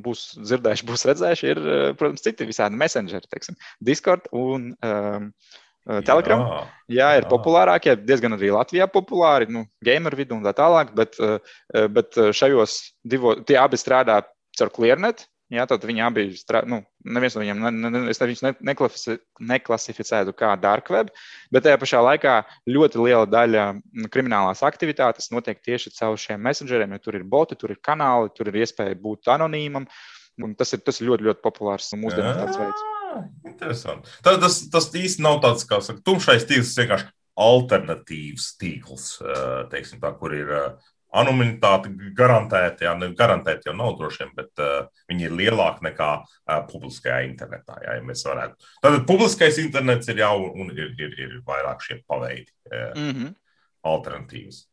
būs 0.05 0.28
dzirdējuši, 0.38 0.88
būs 0.88 1.09
redzējuši, 1.11 1.55
ir, 1.55 1.64
protams, 1.99 2.22
citi 2.24 2.46
visādi 2.49 2.78
messengeri, 2.78 3.26
teiksim, 3.26 3.59
Discord 3.84 4.30
un 4.36 4.70
um, 4.86 5.32
Telegram. 5.89 6.45
Jā, 6.45 6.61
jā, 6.93 7.09
ir 7.18 7.24
jā. 7.24 7.30
populārākie, 7.30 7.97
diezgan 8.05 8.36
arī 8.36 8.53
Latvijā 8.53 8.89
populāri, 8.93 9.49
nu, 9.53 9.64
gameru 9.84 10.20
vidū 10.20 10.36
un 10.36 10.45
tā 10.45 10.53
tālāk, 10.57 10.93
bet, 10.97 11.16
bet 11.95 12.18
šajos 12.36 12.78
divos, 13.09 13.41
tie 13.49 13.57
abi 13.61 13.80
strādā 13.80 14.20
caur 14.59 14.72
Clearnet. 14.74 15.24
Jā, 15.49 15.64
tad 15.64 15.80
viņi 15.89 16.03
abi 16.05 16.22
strādā, 16.36 16.68
nu, 16.68 16.82
neviens 17.09 17.32
no 17.32 17.41
viņiem, 17.41 17.62
ne, 17.72 17.89
ne, 17.89 18.01
es 18.12 18.20
viņus 18.20 18.43
ne, 18.45 18.51
neklasificētu 19.49 20.34
kā 20.36 20.51
dark 20.61 20.91
web, 20.93 21.09
bet 21.49 21.64
tajā 21.64 21.78
pašā 21.80 22.03
laikā 22.05 22.34
ļoti 22.68 23.01
liela 23.01 23.24
daļa 23.24 23.64
kriminālās 24.12 24.61
aktivitātes 24.68 25.32
notiek 25.32 25.64
tieši 25.64 25.95
caur 25.97 26.20
šiem 26.20 26.45
messengeriem, 26.45 26.93
jo 26.99 27.07
tur 27.07 27.16
ir 27.16 27.24
boti, 27.24 27.57
tur 27.57 27.72
ir 27.72 27.80
kanāli, 27.80 28.28
tur 28.36 28.53
ir 28.53 28.61
iespēja 28.61 29.01
būt 29.01 29.32
anonīmam, 29.39 29.89
un 30.45 30.53
tas 30.53 30.76
ir, 30.76 30.84
tas 30.84 31.01
ir 31.01 31.09
ļoti, 31.09 31.30
ļoti 31.30 31.47
populārs 31.49 31.95
mūsdienās 31.97 32.43
tāds 32.45 32.61
veids. 32.66 32.89
Interesanti. 33.46 34.12
Tad 34.24 34.42
tas, 34.44 34.60
tas 34.72 34.90
īsti 34.94 35.24
nav 35.24 35.40
tāds, 35.44 35.66
kā 35.68 35.80
saka, 35.84 36.04
tumšais 36.06 36.46
tīkls, 36.48 36.74
tas 36.74 36.84
vienkārši 36.84 37.10
alternatīvs 37.38 38.46
tīkls, 38.58 39.10
teiksim, 39.70 40.00
tā, 40.02 40.10
kur 40.18 40.34
ir 40.34 40.54
anonimitāte 41.16 41.90
garantēta. 42.16 42.86
Jā, 42.88 42.94
garantēta 43.16 43.70
jau 43.70 43.76
nav 43.76 43.96
droši 43.98 44.24
vien, 44.24 44.32
bet 44.36 44.62
uh, 44.62 44.88
viņi 45.10 45.28
ir 45.28 45.36
lielāki 45.40 45.86
nekā 45.88 46.10
uh, 46.20 46.58
publiskajā 46.68 47.22
internetā. 47.28 47.78
Jā, 47.84 47.98
ja 47.98 48.04
mēs 48.04 48.24
varētu. 48.28 48.72
Tad 48.84 48.98
publiskais 49.08 49.60
internets 49.62 50.10
ir 50.12 50.22
jau 50.24 50.34
un 50.50 50.72
ir, 50.74 50.92
ir, 51.00 51.14
ir 51.16 51.38
vairāk 51.48 51.84
šie 51.84 52.00
paveidi, 52.06 52.52
uh, 52.72 52.90
mm 52.92 53.12
-hmm. 53.12 53.36
alternatīvas. 53.92 54.66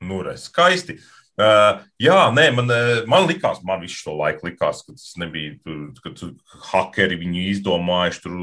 Nu, 0.00 0.22
re, 0.24 0.36
skaisti. 0.40 0.96
Uh, 0.96 1.20
Uh, 1.40 1.78
jā, 2.02 2.16
nē, 2.34 2.50
man, 2.52 2.68
uh, 2.68 3.06
man 3.08 3.24
likās, 3.28 3.62
man 3.64 3.80
visu 3.80 4.02
šo 4.02 4.16
laiku 4.18 4.48
likās, 4.48 4.82
ka 4.84 4.92
tas 4.92 5.14
nebija 5.20 5.54
tur, 5.62 5.78
ka 6.02 6.10
tur 6.18 6.32
hakeri 6.68 7.16
viņu 7.20 7.44
izdomājuši, 7.54 8.20
tur, 8.24 8.34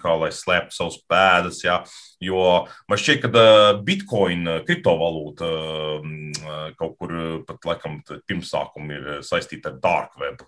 kā, 0.00 0.14
lai 0.18 0.30
slēptu 0.34 0.74
savus 0.74 0.96
pēdas. 1.10 1.60
Jā, 1.62 1.76
jo 2.24 2.40
man 2.90 3.02
šķiet, 3.02 3.20
ka 3.22 3.30
uh, 3.30 3.82
bitcoin, 3.86 4.48
kriptovalūta, 4.66 5.50
uh, 6.00 6.56
kaut 6.80 6.96
kur 6.98 7.14
pat 7.46 7.70
laikam 7.70 8.00
pirmsākumi 8.08 8.98
ir 8.98 9.12
saistīti 9.26 9.70
ar 9.70 9.78
dark 9.84 10.18
web, 10.18 10.42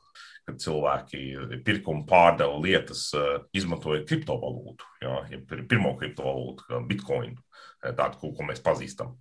kad 0.48 0.58
cilvēki 0.58 1.60
pirkumu 1.62 2.02
pārdeva 2.08 2.56
lietas, 2.64 3.12
izmantoja 3.54 4.02
kriptovalūtu, 4.08 4.88
jā, 5.04 5.20
pirmo 5.70 5.94
kriptovalūtu, 6.00 6.82
bitcoin, 6.88 7.36
tādu, 7.84 8.32
ko 8.34 8.48
mēs 8.48 8.64
pazīstam. 8.64 9.14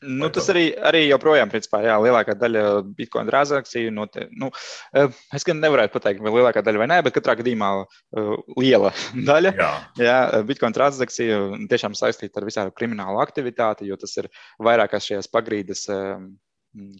Nu, 0.00 0.30
tas 0.32 0.46
arī, 0.48 0.70
arī 0.88 1.02
joprojām, 1.10 1.50
principā, 1.52 1.82
jā, 1.84 1.98
lielākā 2.00 2.32
daļa 2.40 2.62
bitkoina 2.96 3.28
transakciju. 3.28 3.92
Note, 3.92 4.26
nu, 4.32 4.48
eh, 4.96 5.10
es 5.36 5.44
gan 5.44 5.60
nevarētu 5.60 5.92
pateikt, 5.92 6.22
vai 6.24 6.32
lielākā 6.32 6.62
daļa 6.64 6.80
vai 6.80 6.88
nē, 6.88 7.00
bet 7.04 7.16
katrā 7.18 7.34
gadījumā 7.40 7.70
uh, 7.82 8.30
liela 8.56 8.94
daļa. 9.30 9.52
Jā. 9.60 9.72
Jā, 10.00 10.18
bitkoina 10.48 10.76
transakcija 10.76 11.40
tiešām 11.68 11.98
saistīta 11.98 12.40
ar 12.40 12.48
visādi 12.48 12.76
kriminālu 12.76 13.20
aktivitāti, 13.20 13.90
jo 13.90 14.00
tas 14.00 14.16
ir 14.22 14.30
vairākās 14.64 15.10
šajās 15.10 15.28
pagrīdes. 15.34 15.84
Mm, 15.92 16.32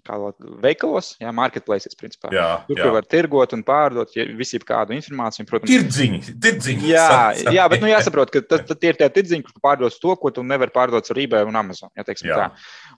kā 0.03 0.16
veikalos, 0.64 1.12
jā, 1.23 1.31
marketplaces, 1.35 1.95
principā. 1.99 2.33
Jā, 2.35 2.47
tur, 2.66 2.75
jā. 2.75 2.83
kur 2.83 2.95
var 2.97 3.07
tirgot 3.07 3.53
un 3.55 3.62
pārdot 3.66 4.11
ja 4.16 4.25
visi 4.35 4.59
kādu 4.66 4.97
informāciju. 4.97 5.47
Protams, 5.47 5.71
tirdziņi, 5.71 6.21
tirdziņi. 6.43 6.89
Jā, 6.91 7.05
jā, 7.55 7.66
bet 7.71 7.85
nu, 7.85 7.91
jāsaprot, 7.93 8.33
ka 8.35 8.43
tas, 8.43 8.64
tie 8.73 8.91
ir 8.91 8.99
tie 8.99 9.07
tirdziņi, 9.14 9.45
kur 9.47 9.62
pārdos 9.62 10.01
to, 10.03 10.16
ko 10.18 10.33
tu 10.35 10.43
nevari 10.47 10.75
pārdot 10.75 11.07
ar 11.14 11.21
eBay 11.23 11.47
un 11.47 11.59
Amazon. 11.61 11.93
Jā, 11.95 12.03
jā. 12.18 12.41
Tā. 12.41 12.49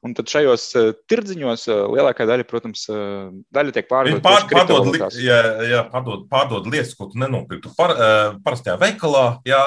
Un 0.02 0.16
tad 0.16 0.32
šajos 0.32 0.64
uh, 0.80 0.88
tirdziņos 1.12 1.66
uh, 1.68 1.82
lielākā 1.92 2.24
daļa, 2.30 2.48
protams, 2.48 2.86
uh, 2.88 3.28
daļa 3.52 3.76
tiek 3.76 3.90
pārdota. 3.92 4.24
Pār, 4.24 4.48
pārdod, 4.54 4.88
li, 4.94 5.26
jā, 5.26 5.38
jā, 5.68 5.84
pārdod, 5.92 6.24
pārdod 6.32 6.72
lietas, 6.72 6.96
ko 6.96 7.10
tu 7.12 7.20
nenopirktu 7.20 7.74
par, 7.76 7.94
parastajā 8.42 8.78
veikalā, 8.80 9.26
jā, 9.48 9.60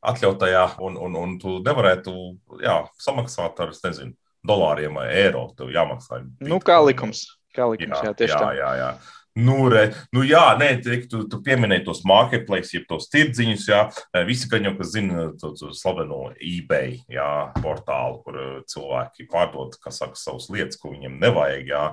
atļautajā, 0.00 0.64
un, 0.82 0.96
un, 0.96 1.20
un 1.20 1.36
tu 1.42 1.60
nevarētu 1.64 2.16
jā, 2.64 2.80
samaksāt 3.04 3.60
ar, 3.62 3.76
nezinu, 3.84 4.16
dolāriem 4.46 4.98
vai 4.98 5.08
eiro. 5.22 5.48
Tev 5.58 5.72
jāmaksā. 5.74 6.22
Nu, 6.42 6.60
kā 6.62 6.78
likums. 6.84 7.26
Kā 7.52 7.66
likums, 7.68 7.98
jā, 8.00 8.08
jā 8.08 8.16
tieši 8.16 8.32
jā, 8.32 8.40
tā. 8.40 8.52
Jā, 8.56 8.70
jā. 8.80 8.90
Nu, 9.32 9.64
re, 9.72 9.86
nu 10.12 10.20
jā, 10.28 10.42
nē, 10.60 10.66
tu, 11.08 11.22
tu 11.30 11.38
pieminēji 11.40 11.86
tos 11.86 12.02
marketplaces, 12.04 12.74
jeb 12.74 12.82
tos 12.90 13.06
tirdziņus. 13.12 13.62
Jā, 13.70 13.80
visi, 14.28 14.48
gan 14.52 14.68
jau, 14.68 14.74
kas 14.76 14.90
zina 14.92 15.30
to, 15.40 15.54
to 15.56 15.70
slaveno 15.76 16.26
eBay 16.36 16.98
jā, 17.12 17.28
portālu, 17.62 18.18
kur 18.26 18.36
cilvēki 18.68 19.24
pārdod 19.32 19.78
saka, 19.88 20.18
savas 20.20 20.50
lietas, 20.52 20.76
ko 20.80 20.92
viņiem 20.92 21.16
nevajag, 21.22 21.64
jā, 21.72 21.84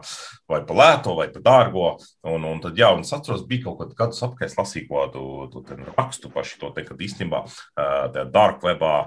vai 0.51 0.59
par 0.67 0.81
lēto, 0.81 1.15
vai 1.15 1.29
par 1.31 1.45
dārgo. 1.45 1.85
Un, 2.27 2.43
un 2.43 2.59
tad, 2.63 2.75
jā, 2.79 2.91
un 2.91 3.07
es 3.07 3.13
atceros, 3.15 3.47
bija 3.47 3.69
kaut 3.69 3.85
kad 3.85 3.95
gadus 4.03 4.19
apkārt, 4.27 4.59
lasīju 4.59 4.91
kādu 4.91 5.63
rakstu 5.95 6.33
par 6.33 6.47
šo 6.47 6.73
te, 6.75 6.83
kad 6.83 6.99
īstenībā 6.99 7.45
tajā 7.77 8.27
dark 8.33 8.67
webā 8.67 8.97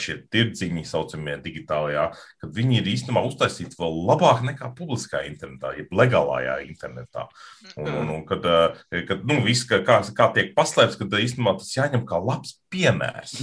šie 0.00 0.16
tirdziņi, 0.32 0.82
saucamie 0.88 1.36
digitālajā, 1.44 2.08
kad 2.42 2.54
viņi 2.56 2.80
ir 2.80 2.92
īstenībā 2.96 3.22
uztaisīti 3.28 3.78
vēl 3.78 3.98
labāk 4.08 4.42
nekā 4.46 4.72
publiskā 4.74 5.22
internetā, 5.28 5.74
jeb 5.78 5.92
legālajā 5.94 6.60
internetā. 6.64 7.28
Un, 7.76 7.88
un, 7.88 8.12
un 8.14 8.22
kad, 8.28 8.46
eh, 8.46 9.02
kad 9.08 9.24
nu, 9.28 9.40
viss, 9.44 9.66
kā, 9.68 9.80
kā 9.84 10.28
tiek 10.36 10.54
paslēpts, 10.56 10.98
kad 11.00 11.16
īstenībā 11.20 11.56
tas 11.58 11.72
jāņem 11.76 12.06
kā 12.08 12.20
labs 12.22 12.54
piemērs. 12.72 13.36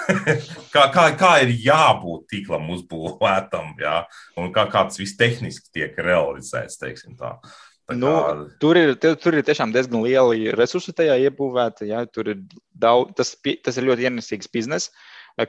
kā, 0.74 0.84
kā, 0.94 1.06
kā 1.18 1.32
ir 1.44 1.54
jābūt 1.64 2.28
tīklam 2.30 2.70
uzbūvētam, 2.76 3.74
jā, 3.82 3.96
un 4.40 4.54
kā, 4.54 4.68
kā 4.70 4.86
tas 4.88 5.00
viss 5.00 5.18
tehniski 5.20 5.74
tiek 5.80 5.98
realizēts, 5.98 6.78
tā. 6.80 6.94
Tā 7.90 7.96
nu, 7.98 8.10
kā... 8.14 8.34
Nu, 8.38 8.48
tur, 8.62 8.78
ir, 8.78 8.94
tur 9.00 9.34
ir 9.34 9.46
tiešām 9.46 9.74
diezgan 9.74 10.04
lieli 10.04 10.52
resursi 10.54 10.94
tajā 10.96 11.16
iebūvēti. 11.26 11.88
Ja, 11.90 12.04
tur 12.06 12.30
ir 12.34 12.44
daudz, 12.70 13.16
tas, 13.18 13.34
tas 13.64 13.80
ir 13.80 13.88
ļoti 13.88 14.06
ienesīgs 14.06 14.50
bizness. 14.52 14.92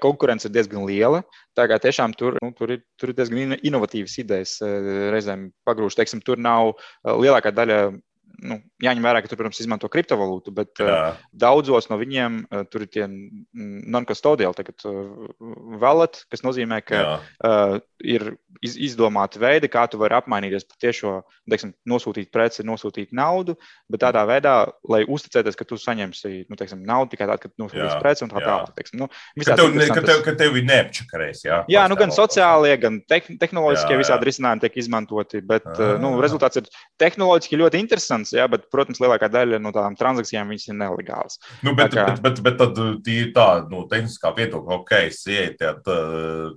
Konkurence 0.02 0.48
ir 0.48 0.56
diezgan 0.56 0.86
liela. 0.88 1.24
Tā 1.58 1.68
kā 1.70 1.80
tiešām 1.82 2.16
tur, 2.18 2.38
nu, 2.42 2.52
tur, 2.58 2.76
ir, 2.78 2.86
tur 3.00 3.12
ir 3.12 3.18
diezgan 3.18 3.58
inovatīvas 3.58 4.18
idejas 4.24 4.58
reizēm 4.62 5.50
pagrūst. 5.68 6.00
Teiksim, 6.00 6.24
tur 6.26 6.42
nav 6.42 6.76
lielākā 7.06 7.54
daļa 7.56 7.82
nu, 8.40 8.58
jāņem 8.84 9.06
vērā, 9.06 9.22
ka 9.22 9.30
tur, 9.30 9.40
protams, 9.42 9.60
izmanto 9.62 9.90
kriptovalūtu, 9.92 10.54
bet 10.56 10.82
Jā. 10.82 10.98
uh, 11.12 11.26
daudzos 11.44 11.90
no 11.92 11.98
viņiem 12.02 12.42
uh, 12.44 12.64
tur 12.72 12.86
ir 12.86 12.92
tie 12.94 13.08
non-custodial, 13.08 14.56
tagad 14.58 14.86
wallet, 15.82 16.24
kas 16.32 16.46
nozīmē, 16.46 16.82
ka 16.86 17.02
Jā. 17.02 17.12
uh, 17.20 17.76
ir 18.04 18.26
iz, 18.62 18.76
izdomāti 18.90 19.40
veidi, 19.42 19.70
kā 19.72 19.84
tu 19.90 20.00
vari 20.02 20.16
apmainīties 20.18 20.66
par 20.70 20.80
tiešo, 20.82 21.14
teiksim, 21.50 21.74
nosūtīt 21.90 22.32
preci, 22.34 22.66
nosūtīt 22.68 23.14
naudu, 23.18 23.56
bet 23.92 24.04
tādā 24.04 24.24
veidā, 24.30 24.56
lai 24.90 25.02
uzticēties, 25.06 25.58
ka 25.58 25.68
tu 25.68 25.80
saņemsi, 25.82 26.46
nu, 26.50 26.60
teiksim, 26.60 26.84
naudu 26.88 27.14
tikai 27.14 27.30
tad, 27.32 27.42
kad 27.44 27.54
nosūtīsi 27.62 28.00
preci 28.04 28.26
un 28.26 28.34
tā 28.34 28.44
tālāk. 28.46 28.92
Nu, 28.98 29.08
ka 29.46 29.58
tev, 29.58 29.78
ka 29.96 30.06
tev, 30.06 30.24
ka 30.26 30.36
tev 30.40 30.60
ir 30.60 30.68
neapčakarēs, 30.70 31.44
jā? 31.48 31.62
Jā, 31.72 31.86
nu, 31.92 31.98
gan 32.00 32.14
sociālie, 32.16 32.74
gan 32.82 33.02
te 33.10 33.22
tehnoloģiskie 33.42 34.00
visādi 34.00 34.30
risinājumi 34.30 34.66
tiek 34.66 34.80
izmantoti, 34.82 35.42
bet, 35.46 35.68
uh, 35.78 35.96
nu, 36.02 36.14
rezultāts 36.24 36.62
ir 36.62 36.70
tehnoloģiski 37.02 37.60
ļoti 37.62 37.82
interesants 37.82 38.34
jā, 38.36 38.48
bet, 38.52 38.68
protams, 38.74 39.02
lielākā 39.04 39.32
daļa 39.32 39.62
no 39.62 39.74
tādām 39.76 39.98
transakcijām 40.00 40.54
ir 40.56 40.78
nelegālas. 40.78 41.40
Nu, 41.66 41.76
bet, 41.78 41.96
kā... 41.96 42.08
bet, 42.12 42.22
bet, 42.24 42.42
bet 42.46 42.60
tad 42.62 43.10
ir 43.12 43.32
tā, 43.36 43.48
nu, 43.72 43.84
tehniskā 43.92 44.34
viedokļa, 44.38 44.80
ok, 44.82 44.96
ieeju 45.32 45.58
tajā 45.60 45.74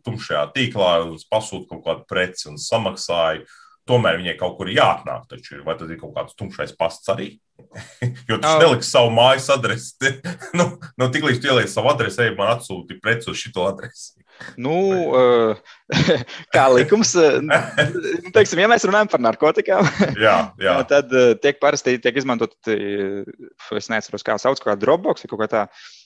tumšajā 0.05 0.45
tīklā 0.55 0.91
un 1.05 1.17
pasūtu 1.35 1.69
kaut 1.75 1.85
kādu 1.89 2.09
preci 2.11 2.49
un 2.53 2.61
samaksāju. 2.61 3.45
Tomēr 3.85 4.17
viņai 4.17 4.39
kaut 4.41 4.55
kur 4.57 4.71
jāatnāk, 4.73 5.27
taču 5.29 5.59
vai 5.67 5.75
tad 5.77 5.91
ir 5.93 5.99
kaut 6.01 6.15
kāds 6.17 6.39
tumšais 6.39 6.73
pasts 6.79 7.11
arī? 7.13 7.35
jo 8.29 8.39
tas 8.41 8.59
neliks 8.63 8.91
savu 8.91 9.11
mājas 9.15 9.49
adresi. 9.53 10.13
nu, 10.59 10.69
nu, 11.01 11.09
Tiklīdz 11.13 11.41
tu 11.43 11.51
ieliec 11.51 11.71
savu 11.71 11.93
adresi, 11.93 12.23
ej, 12.25 12.35
man 12.39 12.55
atsūti 12.57 12.99
preci 13.03 13.31
uz 13.33 13.41
šo 13.41 13.67
adresi. 13.69 14.15
Nu, 14.59 14.75
uh, 15.15 15.77
kā 16.55 16.65
likums, 16.75 17.13
uh, 17.21 17.39
nu, 17.45 18.31
teiksim, 18.35 18.65
ja 18.65 18.71
mēs 18.71 18.87
runājam 18.89 19.13
par 19.13 19.23
narkotikām, 19.23 19.87
jā, 20.19 20.39
jā. 20.59 20.79
tad 20.91 21.13
uh, 21.15 21.37
tiek 21.39 21.61
parasti 21.63 22.01
tiek 22.03 22.19
izmantot, 22.19 22.57
es 22.67 23.91
neatceros, 23.93 24.27
kā 24.27 24.39
sauc, 24.43 24.59
kā 24.65 24.75
Dropbox 24.81 25.23
vai 25.23 25.31
kaut 25.31 25.45
kā 25.45 25.51
tā. 25.53 25.63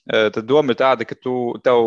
Tad 0.09 0.41
doma 0.49 0.73
ir 0.73 0.79
tāda, 0.81 1.05
ka 1.05 1.13
tu, 1.21 1.35
tev, 1.61 1.83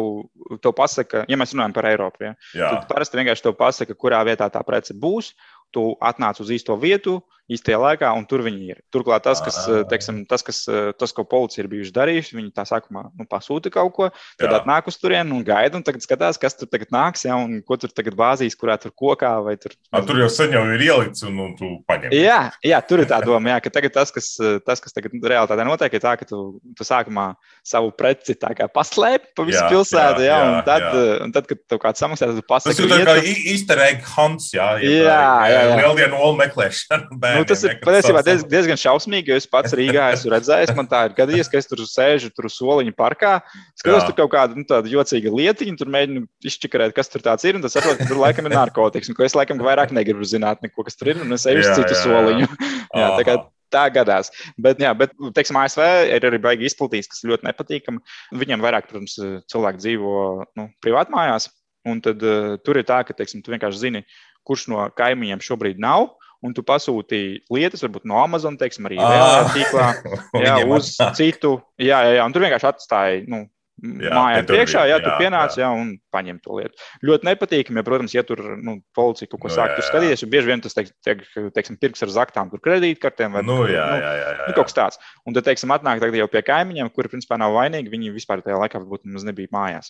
tev 0.61 0.75
pasaka, 0.77 1.23
ja 1.25 1.37
mēs 1.41 1.55
runājam 1.55 1.73
par 1.73 1.87
Eiropu, 1.89 2.27
ja, 2.27 2.35
tad 2.53 2.83
parasti 2.91 3.17
vienkārši 3.17 3.47
tev 3.47 3.55
pasaka, 3.57 3.95
kurā 3.97 4.19
vietā 4.27 4.45
tā 4.53 4.61
prece 4.67 4.93
būs, 4.93 5.31
tu 5.73 5.87
atnāc 5.97 6.37
uz 6.43 6.51
īsto 6.53 6.77
vietu, 6.77 7.17
īstajā 7.55 7.79
laikā, 7.81 8.11
un 8.17 8.25
tur 8.29 8.43
viņi 8.45 8.71
ir. 8.73 8.79
Turklāt 8.93 9.25
tas, 9.27 9.41
kas, 9.43 9.57
ah. 9.67 9.83
teiksim, 9.89 10.23
tas, 10.29 10.43
kas, 10.45 10.63
tas 10.99 11.15
ko 11.15 11.25
policija 11.27 11.65
ir 11.65 11.71
bijuši 11.71 11.93
darījuši, 11.95 12.37
viņi 12.37 12.53
tā 12.55 12.65
sākumā 12.67 13.07
nu, 13.09 13.27
pasūta 13.29 13.71
kaut 13.73 13.93
ko, 13.95 14.09
tad 14.39 14.47
jā. 14.47 14.61
atnāk 14.61 14.89
uz 14.91 14.97
turieni 15.01 15.35
un 15.35 15.43
gaida, 15.47 15.77
un 15.79 15.85
tagad 15.87 16.05
skatās, 16.05 16.39
kas 16.41 16.57
tur 16.57 16.69
tagad 16.71 16.93
nāks, 16.93 17.25
ja, 17.27 17.37
un 17.39 17.61
ko 17.65 17.77
tur 17.81 17.93
tagad 17.95 18.17
bāzīs, 18.19 18.57
kurā 18.59 18.77
tur 18.81 18.93
kokā 18.97 19.33
vai 19.45 19.57
tur. 19.61 19.75
A, 19.91 20.03
tur 20.05 20.21
jau 20.21 20.29
sen 20.31 20.55
jau 20.55 20.63
ir 20.75 20.85
ielikts, 20.87 21.25
un, 21.27 21.39
un 21.43 21.55
tu 21.59 21.71
paņem. 21.89 22.15
Jā, 22.15 22.39
jā, 22.65 22.81
tur 22.87 23.03
ir 23.03 23.09
tā 23.11 23.21
doma, 23.25 23.55
jā, 23.55 23.59
ka 23.65 23.73
tagad 23.79 23.95
tas, 23.99 24.13
kas, 24.15 24.33
tas, 24.65 24.83
kas 24.83 24.95
tagad 24.95 25.15
realitātē 25.15 25.67
notiek, 25.67 25.97
ir 25.97 26.03
tā, 26.03 26.15
ka 26.19 26.27
tu, 26.27 26.41
tu 26.77 26.87
sākumā 26.87 27.31
savu 27.67 27.91
preci 27.97 28.35
tā 28.39 28.53
kā 28.57 28.67
paslēp 28.71 29.31
pa 29.37 29.45
visu 29.47 29.59
jā, 29.59 29.67
pilsētu, 29.71 30.25
jā, 30.25 30.31
jā, 30.31 30.39
un, 30.47 30.57
tad, 30.67 30.87
jā. 30.87 31.03
un 31.25 31.35
tad, 31.35 31.47
kad 31.49 31.61
tev 31.69 31.81
kāds 31.83 32.01
samaksā, 32.01 32.29
tad 32.31 32.39
tu 32.39 32.45
pasaki. 32.47 32.77
Tas 32.77 32.85
ir 32.85 32.91
tā 32.91 32.99
kā 33.07 33.33
easter 33.53 33.81
egg 33.85 34.05
hunts, 34.15 34.51
jā, 34.55 34.67
jā, 34.81 34.95
jā, 35.05 35.21
jā, 35.51 35.61
jā. 35.69 35.77
lieldienu 35.81 36.19
olu 36.19 36.39
meklēšana. 36.41 37.19
Nu, 37.41 37.47
tas 37.49 37.63
ir 37.65 37.77
patiesībā 37.81 38.21
diez, 38.25 38.43
diezgan 38.47 38.79
šausmīgi, 38.79 39.31
jo 39.33 39.37
es 39.41 39.47
pats 39.49 39.73
Rīgā 39.77 40.09
esmu 40.15 40.33
redzējis, 40.35 40.73
man 40.77 40.89
tā 40.91 41.03
ir 41.07 41.15
gadījies, 41.17 41.49
ka 41.51 41.57
es 41.59 41.69
tur 41.69 41.81
sēžu 41.89 42.29
tur 42.35 42.47
soliņu 42.53 42.93
parkā, 42.97 43.39
skatos 43.79 44.05
tur 44.07 44.17
kaut 44.19 44.33
kādu 44.35 44.59
nu, 44.59 44.65
tādu 44.69 44.91
jocīgu 44.93 45.33
lietiņu, 45.39 45.77
tur 45.79 45.89
mēģinu 45.93 46.25
izčakarēt, 46.51 46.93
kas 46.97 47.09
tur 47.11 47.25
tāds 47.25 47.47
ir, 47.49 47.57
un 47.57 47.65
tas 47.65 47.73
saprot, 47.77 47.97
ka 47.99 48.09
tur 48.09 48.21
laikam 48.21 48.49
ir 48.49 48.55
narkotikas, 48.55 49.09
un 49.09 49.17
ko 49.17 49.25
es 49.25 49.37
laikam 49.37 49.61
vairāk 49.65 49.93
negribu 49.95 50.27
zināt, 50.27 50.61
neko, 50.65 50.85
kas 50.87 50.99
tur 50.99 51.13
ir, 51.13 51.23
un 51.25 51.33
es 51.37 51.47
eju 51.49 51.63
uz 51.63 51.71
citu 51.73 51.97
jā, 51.97 52.03
soliņu. 52.05 52.51
Jā, 52.51 53.01
jā, 53.01 53.09
tā 53.17 53.25
kā 53.27 53.37
tā 53.71 53.85
gadās. 53.95 54.31
Bet, 54.59 54.81
jā, 54.83 54.91
bet 54.97 55.13
teiksim, 55.35 55.57
ASV 55.61 55.81
ir 56.11 56.27
arī 56.27 56.39
baigi 56.43 56.67
izplatīts, 56.67 57.07
kas 57.11 57.23
ļoti 57.27 57.47
nepatīkami. 57.47 58.01
Viņiem 58.41 58.63
vairāk, 58.63 58.89
protams, 58.89 59.15
cilvēki 59.51 59.79
dzīvo 59.79 60.15
nu, 60.59 60.67
privātmājās, 60.83 61.47
un 61.87 62.01
tad 62.03 62.21
uh, 62.25 62.57
tur 62.65 62.81
ir 62.81 62.87
tā, 62.89 62.99
ka 63.07 63.15
teiksim, 63.17 63.41
tu 63.45 63.53
vienkārši 63.53 63.85
zini, 63.85 64.03
kurš 64.47 64.67
no 64.73 64.83
kaimiņiem 64.97 65.43
šobrīd 65.45 65.79
nav 65.81 66.09
un 66.45 66.57
tu 66.57 66.65
pasūtīji 66.65 67.41
lietas, 67.53 67.85
varbūt 67.85 68.05
no 68.09 68.19
Amazon, 68.21 68.57
teiksim, 68.59 68.89
arī 68.89 68.99
reālajā 68.99 69.47
tīklā, 69.55 69.87
jā, 70.47 70.59
uz 70.67 70.93
citu. 71.17 71.57
Jā, 71.81 72.03
jā, 72.07 72.19
jā, 72.19 72.27
un 72.27 72.35
tur 72.35 72.47
vienkārši 72.47 72.71
atstāja. 72.73 73.25
Nu, 73.31 73.45
Jā, 73.81 74.11
mājā 74.13 74.41
priekšā, 74.45 74.81
jā, 74.85 74.93
jā, 74.93 74.97
tur 75.01 75.15
pienāca 75.17 75.57
jā. 75.57 75.65
Jā, 75.65 75.69
un 75.73 75.95
paņem 76.13 76.37
to 76.43 76.59
lietu. 76.59 76.77
Ļoti 77.07 77.25
nepatīkami, 77.25 77.79
ja, 77.81 77.83
protams, 77.87 78.13
ja 78.13 78.21
tur 78.27 78.43
nu, 78.61 78.75
policija 78.93 79.31
kaut 79.31 79.41
ko 79.41 79.49
nu, 79.49 79.55
sāk 79.55 79.73
skatīties, 79.81 80.21
jo 80.21 80.29
bieži 80.29 80.51
vien 80.51 80.61
tas 80.61 80.77
tiek, 80.77 80.91
tiek 81.01 81.23
teiksim, 81.55 81.79
pirks 81.81 82.05
ar 82.05 82.11
zaktām, 82.13 82.51
tur 82.51 82.61
kredītkartēm 82.61 83.39
vai 83.39 83.41
nu, 83.47 83.57
jā, 83.65 83.87
nu, 83.89 84.03
jā, 84.03 84.13
jā, 84.19 84.29
jā. 84.37 84.45
Nu, 84.51 84.57
kaut 84.59 84.69
kas 84.69 84.77
tāds. 84.77 85.01
Un 85.25 85.37
tad, 85.37 85.47
teiksim, 85.49 85.73
atnāk 85.73 86.03
jau 86.05 86.29
pie 86.29 86.45
kaimiņiem, 86.45 86.93
kuri 86.93 87.09
principā 87.15 87.41
nav 87.41 87.57
vainīgi, 87.57 87.89
viņi 87.89 88.13
vispār 88.13 88.45
tajā 88.45 88.61
laikā 88.61 88.83
varbūt 88.83 89.09
nemaz 89.09 89.25
nebija 89.25 89.49
mājās. 89.55 89.89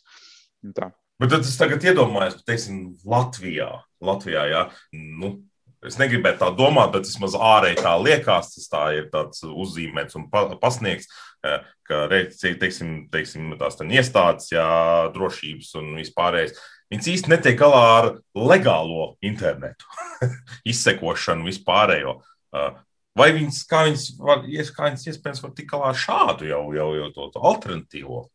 Tā. 0.77 0.93
Bet 1.19 1.35
tad 1.35 1.43
es 1.43 1.59
tagad 1.59 1.83
iedomājos, 1.83 2.39
teiksim, 2.47 2.93
Latvijā, 3.03 3.73
Latvijā 4.01 4.47
jā, 4.53 4.63
nu, 4.95 5.35
Es 5.88 5.97
negribētu 5.97 6.43
tā 6.43 6.51
domāt, 6.53 6.91
bet 6.93 7.07
vismaz 7.09 7.34
ārēji 7.34 7.79
tā 7.82 7.95
liekas, 7.97 8.51
tas 8.53 8.67
tā 8.69 8.84
ir 8.99 9.07
tāds 9.13 9.41
uzzīmēts 9.47 10.17
un 10.19 10.27
pasniegts, 10.61 11.09
ka 11.89 12.03
teiksim, 12.11 13.07
teiksim, 13.09 13.55
tās 13.57 13.82
iestādes, 13.82 14.51
jā, 14.53 14.67
drošības 15.15 15.73
un 15.82 15.95
vispārējais 15.97 16.53
Viņas 16.91 17.07
īsti 17.07 17.32
netiek 17.32 17.55
galā 17.59 17.82
ar 17.95 18.07
legālo 18.36 19.13
internetu, 19.23 19.88
izsekošanu, 20.71 21.47
vispārējo. 21.47 22.17
Uh, 22.51 22.73
vai 23.15 23.29
viņas, 23.38 23.61
kā 23.69 23.86
viņas, 23.88 24.07
var, 24.19 24.43
kā 24.75 24.89
viņas 24.89 25.07
iespējams 25.13 25.43
var 25.45 25.53
tikt 25.55 25.71
galā 25.71 25.93
ar 25.93 26.01
šādu 26.01 26.49
jau, 26.49 26.65
jau, 26.75 26.89
jau 26.99 27.07
to, 27.15 27.29
to 27.32 27.43
alternatīvo? 27.47 28.25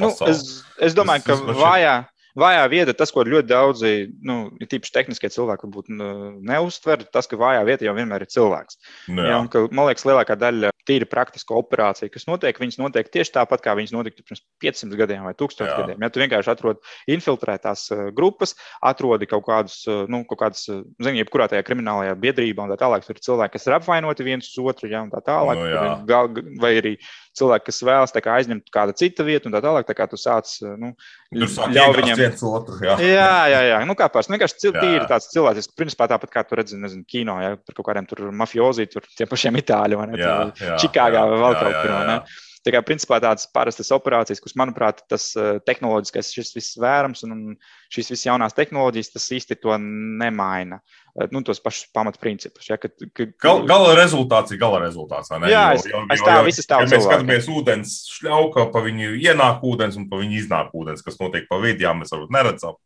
Nu, 0.00 0.08
es, 0.24 0.40
es 0.80 0.96
domāju, 0.96 1.20
es, 1.20 1.28
ka 1.28 1.58
vājā, 1.58 1.96
Vājā 2.38 2.64
vieta, 2.70 2.94
tas, 2.96 3.12
ko 3.14 3.24
ļoti 3.26 3.48
daudzi, 3.50 3.92
nu, 4.26 4.38
tīpaši 4.62 4.94
tehniskie 4.94 5.30
cilvēki, 5.34 5.66
varbūt 5.66 5.90
nu, 5.92 6.08
neuztver, 6.46 7.02
tas, 7.12 7.28
ka 7.30 7.38
vājā 7.40 7.64
vieta 7.66 7.86
jau 7.88 7.94
vienmēr 7.96 8.24
ir 8.24 8.32
cilvēks. 8.32 8.78
Nu, 9.10 9.24
jā. 9.24 9.32
Jā, 9.32 9.40
un, 9.42 9.50
ka, 9.52 9.64
man 9.74 9.90
liekas, 9.90 10.06
lielākā 10.08 10.36
daļa 10.38 10.72
tīri 10.88 11.08
praktisko 11.08 11.58
operāciju, 11.60 12.12
kas 12.14 12.26
notiek, 12.28 12.58
viņas 12.62 12.78
notiek 12.80 13.10
tieši 13.12 13.34
tāpat, 13.34 13.62
kā 13.64 13.74
viņas 13.78 13.94
notika 13.96 14.24
pirms 14.24 14.42
500 14.64 15.00
gadiem 15.00 15.26
vai 15.28 15.34
1000 15.36 15.66
jā. 15.66 15.76
gadiem. 15.82 16.04
Ja 16.04 16.10
tu 16.12 16.22
vienkārši 16.22 16.52
atrod 16.54 16.80
infiltrētās 17.10 17.84
uh, 17.92 18.04
grupas, 18.16 18.54
atrodi 18.84 19.28
kaut 19.30 19.44
kādus, 19.48 19.80
uh, 19.90 20.06
nu, 20.10 20.22
kaut 20.28 20.42
kādas, 20.44 20.64
uh, 20.72 20.84
zini, 21.04 21.22
jebkurā 21.22 21.50
tajā 21.52 21.64
kriminālajā 21.66 22.16
biedrībā 22.22 22.64
un 22.64 22.72
tā 22.72 22.80
tālāk, 22.80 23.04
tur 23.06 23.18
ir 23.18 23.24
cilvēki, 23.26 23.56
kas 23.58 23.68
ir 23.68 23.78
apvainoti 23.78 24.26
viens 24.26 24.48
uz 24.48 24.72
otru, 24.72 24.88
ja, 24.92 25.04
un 25.04 25.12
tā 25.12 25.20
tālāk, 25.26 25.60
nu, 25.60 25.92
gal, 26.08 26.32
vai 26.62 26.76
arī 26.80 26.96
cilvēki, 27.36 27.66
kas 27.68 27.80
vēlas 27.84 28.14
kā, 28.16 28.36
aizņemt 28.38 28.72
kādu 28.74 28.94
citu 28.98 29.26
vietu 29.26 29.50
un 29.50 29.56
tā 29.56 29.62
tālāk. 29.64 29.86
Tā 29.88 29.96
kā 29.98 30.06
tu 30.10 30.18
sāc, 30.20 30.50
nu, 30.80 30.92
ļauj 31.34 31.94
viņiem 31.98 32.20
viens 32.20 32.44
otru. 32.48 32.78
Jā, 32.84 32.96
jā, 33.02 33.28
jā. 33.52 33.62
jā. 33.72 33.78
Nu, 33.88 33.96
kā 33.98 34.08
pāris, 34.12 34.30
nu, 34.30 34.38
vienkārši 34.38 34.60
cil, 34.64 34.74
tīri 34.78 35.04
tāds 35.10 35.30
cilvēks, 35.34 35.70
principā 35.78 36.08
tāpat 36.10 36.34
kā 36.34 36.44
tu 36.48 36.58
redzi, 36.58 36.80
nezinu, 36.80 37.06
kino, 37.08 37.38
ja 37.44 37.54
par 37.60 37.78
kaut 37.78 37.90
kādiem 37.90 38.08
tur 38.10 38.28
mafiozi, 38.34 38.88
tur 38.92 39.06
tiem 39.12 39.30
pašiem 39.30 39.60
itāļu, 39.62 40.00
vai 40.00 40.10
ne? 40.10 40.20
Jā, 40.22 40.36
jā, 40.58 40.82
Čikāgā 40.84 41.24
vai 41.32 41.40
vēl 41.44 41.58
kaut 41.62 41.80
kur? 41.82 42.46
Tā 42.66 42.72
kā 42.74 42.80
principā 42.82 43.20
tādas 43.22 43.46
parastas 43.54 43.92
operācijas, 43.94 44.40
kuras, 44.42 44.56
manuprāt, 44.58 45.02
tas 45.10 45.30
uh, 45.38 45.58
tehnoloģiskais, 45.66 46.32
šis 46.34 46.50
viss 46.56 46.78
vērams 46.80 47.22
un 47.26 47.54
šīs 47.94 48.10
visas 48.12 48.26
jaunās 48.26 48.56
tehnoloģijas, 48.56 49.12
tas 49.14 49.28
īsti 49.36 49.58
to 49.62 49.76
nemaina. 49.78 50.80
Uh, 51.14 51.28
nu, 51.34 51.42
tos 51.46 51.60
pašus 51.62 51.88
pamatprincipus. 51.94 52.68
Ja, 52.70 52.78
ka, 52.80 52.90
ka, 53.14 53.28
Gal, 53.42 53.62
gala 53.68 53.94
rezultāts 53.98 54.54
ir 54.54 54.60
gala 54.60 54.80
rezultāts. 54.82 55.30
Jā, 55.50 55.64
es, 55.76 55.86
jo, 55.88 56.02
jo, 56.02 56.06
es 56.14 56.24
tā 56.26 56.38
visas 56.46 56.68
tādu 56.70 56.88
ja 56.88 56.96
mēs 56.96 57.06
skatāmies 57.06 57.50
ūdens 57.52 57.94
šļauka, 58.18 58.68
pa 58.74 58.82
viņu 58.86 59.14
ienāk 59.18 59.62
ūdens 59.66 59.98
un 60.00 60.08
pa 60.10 60.20
viņu 60.22 60.40
iznāk 60.42 60.74
ūdens, 60.78 61.04
kas 61.06 61.20
notiek 61.22 61.46
pa 61.50 61.60
vidu, 61.62 61.86
jā, 61.86 61.94
mēs 61.98 62.14
varbūt 62.14 62.34
neredzam. 62.34 62.78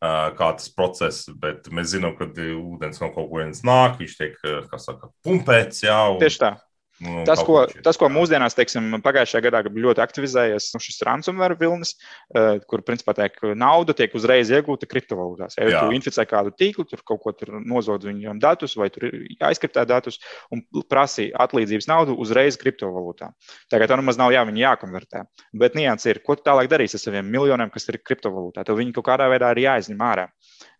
Uh, 0.00 0.30
kā 0.32 0.46
tas 0.56 0.70
process, 0.72 1.28
bet 1.42 1.66
mēs 1.76 1.90
zinām, 1.92 2.14
ka 2.16 2.30
ūdens 2.32 3.02
no 3.02 3.10
kaut 3.12 3.28
kurienes 3.28 3.60
nāk, 3.68 3.98
viņš 4.00 4.16
tiek, 4.16 4.38
saka, 4.80 5.10
pumpēts. 5.26 5.84
Jā, 5.84 5.98
un... 6.08 6.20
Tieši 6.22 6.40
tā. 6.40 6.54
Nu, 7.00 7.22
tas, 7.24 7.40
ko, 7.46 7.62
tas, 7.84 7.96
ko 7.96 8.10
mūsdienās, 8.12 8.52
teiksim, 8.58 8.98
pagājušajā 9.04 9.40
gadā 9.46 9.62
ļoti 9.64 10.02
aktivizējies, 10.04 10.66
nu, 10.74 10.80
šis 10.84 11.00
ransomware 11.08 11.56
vilnis, 11.60 11.94
uh, 12.34 12.58
kur 12.68 12.82
principā 12.84 13.14
tiek 13.16 13.38
nauda 13.56 13.94
tiek 13.96 14.12
uzreiz 14.18 14.50
iegūta 14.52 14.88
kriptovalūtās. 14.90 15.56
Ja, 15.56 15.68
ja 15.70 15.80
tu 15.80 15.96
inficē 15.96 16.26
kādu 16.28 16.52
tīklu, 16.52 16.84
tur 16.90 17.00
kaut 17.08 17.22
ko 17.24 17.32
tur 17.36 17.54
nozodz 17.64 18.04
viņiem 18.04 18.42
datus, 18.42 18.76
vai 18.76 18.90
tur 18.92 19.08
aizkriptē 19.48 19.86
datus 19.88 20.20
un 20.52 20.60
prasīja 20.92 21.40
atlīdzības 21.46 21.88
naudu 21.88 22.18
uzreiz 22.20 22.60
kriptovalūtā. 22.60 23.30
Tagad 23.72 23.94
tam 23.94 24.04
nemaz 24.04 24.20
nav 24.20 24.34
jā, 24.34 24.44
viņi 24.44 24.66
jākonvertē. 24.66 25.24
Bet 25.56 25.78
nians 25.78 26.04
ir, 26.10 26.20
ko 26.26 26.36
tu 26.36 26.44
tālāk 26.50 26.68
darīsi 26.68 26.98
ar 26.98 27.04
saviem 27.06 27.32
miljoniem, 27.32 27.72
kas 27.72 27.88
ir 27.88 28.00
kriptovalūtā? 28.04 28.66
Tev 28.68 28.76
viņi 28.80 28.92
kaut 28.98 29.08
kādā 29.08 29.30
veidā 29.32 29.54
ir 29.56 29.64
jāizņem 29.64 30.04
ārā. 30.04 30.28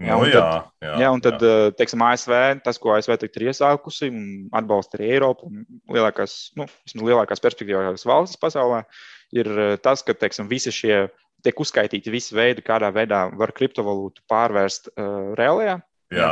Jā, 0.00 0.16
nu, 0.16 0.28
jā, 0.28 0.40
tad, 0.40 0.68
jā, 0.80 0.92
jā, 1.02 1.08
un 1.12 1.22
tad, 1.24 1.42
jā. 1.44 1.56
Eh, 1.68 1.72
teiksim, 1.76 2.02
ASV, 2.04 2.34
tas, 2.64 2.78
ko 2.80 2.94
ASV 2.94 3.16
ir 3.26 3.44
iesākusi 3.50 4.08
atbalsta 4.56 4.96
arī 4.96 5.10
Eiropu, 5.16 5.50
lielākās, 6.10 6.52
nu, 6.58 6.66
lielākās 7.06 7.40
perspektīvās 7.40 8.06
valstis 8.06 8.40
pasaulē, 8.40 8.84
ir 9.32 9.46
eh, 9.46 9.76
tas, 9.82 10.02
ka, 10.02 10.14
teiksim, 10.14 10.48
visi 10.48 10.70
šie 10.70 11.08
tiek 11.42 11.58
uzskaitīti 11.58 12.10
visi 12.12 12.34
veidi, 12.34 12.62
kādā 12.62 12.90
veidā 12.92 13.30
var 13.32 13.52
kriptovalūtu 13.56 14.20
pārvērst 14.28 14.90
uh, 14.92 15.32
reālajā. 15.38 15.78
Jā. 16.10 16.30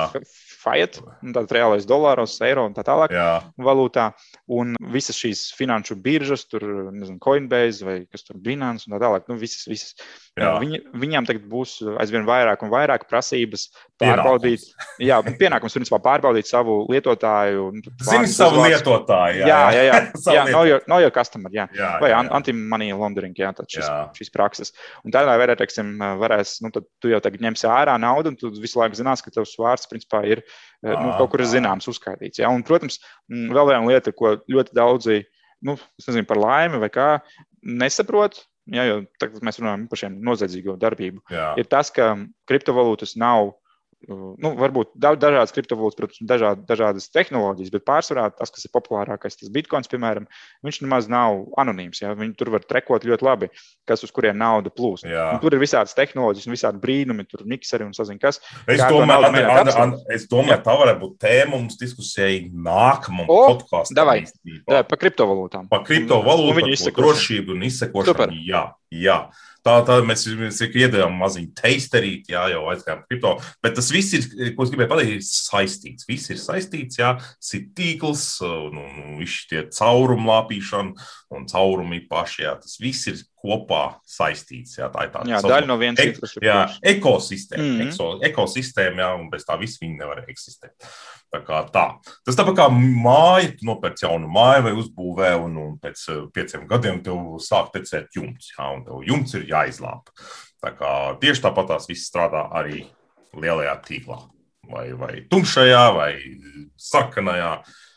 Fiat, 0.59 0.99
tātad 1.23 1.53
reālais 1.55 1.87
dolāros, 1.87 2.35
eiro 2.43 2.65
un 2.67 2.75
tā 2.75 2.83
tālāk 2.87 3.13
Jā. 3.15 3.29
valūtā. 3.63 4.09
Un 4.51 4.75
visas 4.95 5.19
šīs 5.19 5.45
finanšu 5.55 5.95
biržas, 6.03 6.45
tur, 6.51 6.65
nezinu, 6.91 7.21
Coinbase 7.23 7.87
vai 7.87 7.99
kas 8.11 8.27
tur 8.27 8.41
Binance 8.43 8.89
un 8.89 8.97
tā 8.97 9.03
tālāk, 9.05 9.29
nu, 9.31 9.39
visas, 9.39 9.69
visas 9.71 9.95
Viņi, 10.39 10.81
viņām 10.99 11.27
tagad 11.29 11.47
būs 11.51 11.79
aizvien 11.99 12.27
vairāk 12.29 12.63
un 12.63 12.71
vairāk 12.73 13.07
prasības 13.11 13.69
pārbaudīt, 13.99 14.63
pienākums. 14.63 15.01
jā, 15.09 15.19
pienākums 15.41 15.77
principā 15.79 15.99
pārbaudīt 16.05 16.49
savu 16.51 16.81
lietotāju. 16.93 17.69
Zini 18.07 18.31
savu 18.31 18.63
lietotāju, 18.63 19.41
jā. 19.43 19.49
Jā, 19.49 19.61
jā, 19.75 19.85
jā, 19.89 19.99
jā 20.37 20.45
know, 20.51 20.63
your, 20.69 20.85
know 20.91 21.03
your 21.03 21.15
customer, 21.15 21.51
jā. 21.55 21.67
jā 21.77 21.91
vai 22.03 22.13
anti-money 22.21 22.95
laundering, 22.95 23.35
jā, 23.39 23.51
tad 23.57 23.71
šis, 23.73 23.87
jā. 23.87 23.99
šīs 24.19 24.33
prakses. 24.35 24.75
Un 25.05 25.15
tādā 25.15 25.35
veidā, 25.41 25.59
teiksim, 25.59 25.97
varēs, 26.23 26.59
nu, 26.65 26.73
tad 26.75 26.87
tu 27.03 27.13
jau 27.13 27.21
tagad 27.25 27.43
ņemsi 27.49 27.69
ārā 27.71 27.99
naudu, 28.01 28.33
un 28.33 28.39
tu 28.39 28.53
visu 28.55 28.81
laiku 28.81 29.01
zinās, 29.01 29.25
ka 29.25 29.35
tavs 29.35 29.57
vārds, 29.69 29.89
principā, 29.91 30.25
ir 30.27 30.43
nu, 30.83 31.13
kaut 31.21 31.33
kur 31.35 31.45
zināms, 31.47 31.89
uzskaitīts. 31.93 32.43
Jā. 32.43 32.51
Un, 32.53 32.65
protams, 32.67 33.01
vēl 33.29 33.73
viena 33.73 33.85
lieta, 33.87 34.15
ko 34.17 34.39
ļoti 34.51 34.77
daudzi, 34.77 35.23
nu, 35.69 35.79
nezinu, 36.03 36.27
par 36.29 36.41
laimi 36.41 36.81
vai 36.83 36.91
kā, 36.95 37.09
nesaprot, 37.63 38.41
ja, 38.73 38.85
jo 38.89 39.01
tagad 39.21 39.45
mēs 39.47 39.61
runājam 39.61 39.87
par 39.91 40.01
šiem 40.03 40.19
noziedzīgo 40.25 40.77
darbību, 40.81 41.23
Jā. 41.33 41.53
ir 41.61 41.69
tas, 41.71 41.91
ka 41.95 42.13
kriptovalūtas 42.51 43.17
nav 43.21 43.55
Nu, 44.07 44.53
varbūt 44.55 44.93
dažādas 44.95 45.51
kriptovalūtas, 45.57 45.97
protams, 45.99 46.21
dažād, 46.31 46.61
dažādas 46.69 47.09
tehnoloģijas, 47.11 47.73
bet 47.75 47.83
pārsvarā 47.89 48.29
tas, 48.31 48.53
kas 48.55 48.69
ir 48.69 48.71
populārākais, 48.77 49.35
tas 49.41 49.51
bitkoins, 49.51 49.91
piemēram, 49.91 50.29
viņš 50.63 50.79
nemaz 50.85 51.09
nav 51.11 51.41
anonīms. 51.59 51.99
Ja? 52.05 52.13
Viņi 52.17 52.37
tur 52.39 52.53
var 52.55 52.63
trekot 52.63 53.03
ļoti 53.09 53.27
labi, 53.27 53.49
kas 53.91 54.07
uz 54.07 54.13
kuriem 54.15 54.39
nauda 54.39 54.71
plūst. 54.71 55.09
Tur 55.43 55.57
ir 55.57 55.63
visādas 55.65 55.97
tehnoloģijas 55.99 56.47
un 56.47 56.55
visādi 56.55 56.83
brīnumi, 56.85 57.27
tur 57.27 57.43
mikseri 57.51 57.89
un 57.89 57.91
sazin, 57.97 58.23
kas. 58.23 58.39
Es 58.71 58.85
domāju, 58.87 59.33
an, 59.33 59.41
an, 59.65 59.73
an, 59.75 59.97
es 60.15 60.29
domāju 60.31 60.63
tā 60.69 60.79
varētu 60.79 61.03
būt 61.03 61.19
tēma 61.27 61.57
mums 61.57 61.83
diskusijai 61.83 62.39
nākamam 62.55 63.27
podkāstam. 63.27 64.15
Par 64.79 65.03
kriptovalūtām. 65.03 65.67
Par 65.75 65.83
kriptovalūtu, 65.91 66.71
par 66.87 66.99
drošību 67.03 67.59
un 67.59 67.67
izsekošanu. 67.67 68.15
Super. 68.15 68.39
Jā, 68.47 68.65
jā. 68.95 69.21
Tā, 69.67 69.75
tā 69.85 69.99
mēs, 70.07 70.23
mēs 70.39 70.61
iedavām 70.67 71.17
maziņu 71.19 71.51
teisterīt, 71.59 72.31
jā, 72.33 72.45
jau 72.53 72.63
aizgājām 72.73 73.03
kripto. 73.09 73.33
Bet 73.65 73.75
tas 73.79 73.91
viss 73.93 74.15
ir, 74.17 74.29
ko 74.57 74.65
es 74.65 74.73
gribēju 74.73 74.91
pateikt, 74.93 75.17
ir 75.17 75.25
saistīts. 75.27 76.07
Viss 76.09 76.31
ir 76.33 76.39
saistīts, 76.41 77.01
jā, 77.01 77.15
ir 77.59 77.65
tīkls, 77.77 78.27
un, 78.47 78.79
un 78.79 79.19
viss 79.19 79.49
tie 79.51 79.65
caurumu 79.75 80.31
lāpīšana 80.31 81.09
un 81.35 81.49
caurumi 81.51 82.05
paši, 82.09 82.45
jā, 82.47 82.55
tas 82.63 82.79
viss 82.81 83.11
ir 83.11 83.21
kopā 83.39 83.83
saistīts. 84.09 84.79
Jā, 84.79 84.89
tā 84.95 85.07
ir 85.07 85.13
tāda 85.15 85.35
jā, 85.35 85.43
daļa 85.45 85.69
no 85.69 85.79
vienas 85.81 86.03
ek, 86.03 86.23
jā, 86.43 86.59
ekosistēma. 86.95 87.65
Mm 87.65 87.91
-hmm. 87.91 88.25
Ekosistēma, 88.31 89.05
jā, 89.05 89.11
un 89.21 89.31
bez 89.31 89.47
tā 89.49 89.59
viss 89.61 89.83
viņi 89.83 89.99
nevar 90.01 90.25
eksistēt. 90.27 90.75
Tā 91.29 91.43
kā 91.45 91.59
tā. 91.69 91.85
Tas 92.25 92.39
tāpat 92.39 92.57
kā 92.57 92.67
māja, 92.73 93.51
tu 93.59 93.67
nopērci 93.69 94.07
jaunu 94.07 94.31
māju 94.33 94.65
vai 94.65 94.75
uzbūvē, 94.81 95.33
un, 95.45 95.59
un 95.61 95.75
pēc 95.83 96.05
eh, 96.15 96.23
pieciem 96.33 96.65
gadiem 96.71 97.03
tev 97.05 97.35
sāk 97.45 97.69
tecēt 97.75 98.17
jumts, 98.17 98.55
jā, 98.55 98.69
un 98.73 98.87
tev 98.87 99.03
jumts 99.05 99.37
ir 99.37 99.45
jāizlāpa. 99.51 100.15
Tā 100.65 100.73
kā 100.79 100.93
tieši 101.21 101.45
tāpat 101.45 101.69
tās 101.75 101.91
viss 101.91 102.09
strādā 102.09 102.47
arī 102.57 102.87
lielajā 103.37 103.77
tīklā. 103.85 104.23
Vai, 104.69 104.89
vai 105.01 105.23
tumšajā, 105.33 105.85
vai 105.97 106.13
sarkanajā. 106.77 107.53
Uh, 107.59 107.88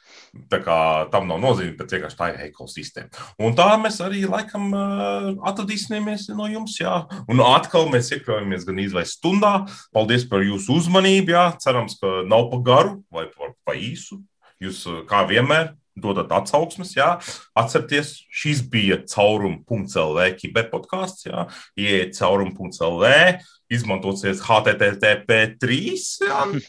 Tā 0.51 0.61
kā 0.63 0.75
tam 1.11 1.25
nav 1.27 1.41
nozīme, 1.43 1.73
bet 1.75 1.91
vienkārši 1.91 2.15
tā 2.15 2.29
ir 2.31 2.43
ekosistēma. 2.45 3.25
Un 3.43 3.55
tā 3.57 3.67
mēs 3.81 3.97
arī 4.03 4.21
laikam 4.29 4.69
atradīsimies 5.51 6.29
no 6.37 6.47
jums. 6.47 6.77
Jā. 6.79 7.01
Un 7.27 7.43
atkal 7.43 7.89
mēs 7.91 8.13
iekļaujamies 8.15 8.63
gan 8.69 8.79
izvēles 8.79 9.17
stundā. 9.17 9.53
Paldies 9.91 10.23
par 10.31 10.45
jūsu 10.47 10.79
uzmanību. 10.79 11.35
Jā. 11.35 11.45
Cerams, 11.59 11.97
ka 11.99 12.21
nav 12.31 12.47
pa 12.53 12.61
garu 12.71 12.95
vai 13.11 13.27
pa 13.67 13.75
īsu. 13.75 14.21
Jūs 14.63 14.85
kā 15.09 15.25
vienmēr 15.27 15.73
dodat 15.99 16.31
atsauksmes. 16.31 16.93
Jā. 16.95 17.15
Atcerieties, 17.57 18.13
šis 18.31 18.61
bija 18.71 18.99
caurums.lv 19.09 20.27
kiberpodkāsts. 20.39 21.27
Iet 21.79 22.15
caurums.lv, 22.17 23.11
izmantosies 23.71 24.43
HTTP3, 24.45 25.79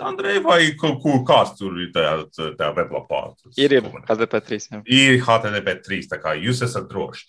Andrej, 0.07 0.43
vai 0.45 0.61
kāds 0.79 1.57
tur 1.59 1.81
ir 1.83 1.91
tajā, 1.95 2.15
tajā 2.59 2.71
weblapā? 2.79 3.23
Ir, 3.57 3.79
ir 3.79 3.89
HTTP3. 3.89 4.61
Jā. 4.71 4.83
Ir 4.87 5.19
HTTP3, 5.27 6.03
tā 6.13 6.21
kā 6.23 6.37
jūs 6.39 6.63
esat 6.67 6.89
droši. 6.91 7.27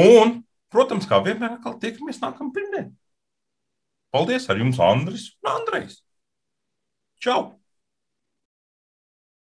Un, 0.00 0.40
protams, 0.72 1.08
kā 1.10 1.20
vienmēr, 1.24 1.58
atkal 1.58 1.78
tiekamies 1.82 2.22
nākamā 2.22 2.54
pirmdienā. 2.56 2.90
Paldies 4.10 4.48
ar 4.50 4.58
jums, 4.58 4.80
Andris 4.82 5.30
un 5.38 5.52
Andrejs. 5.52 6.00
Čau! 7.22 7.59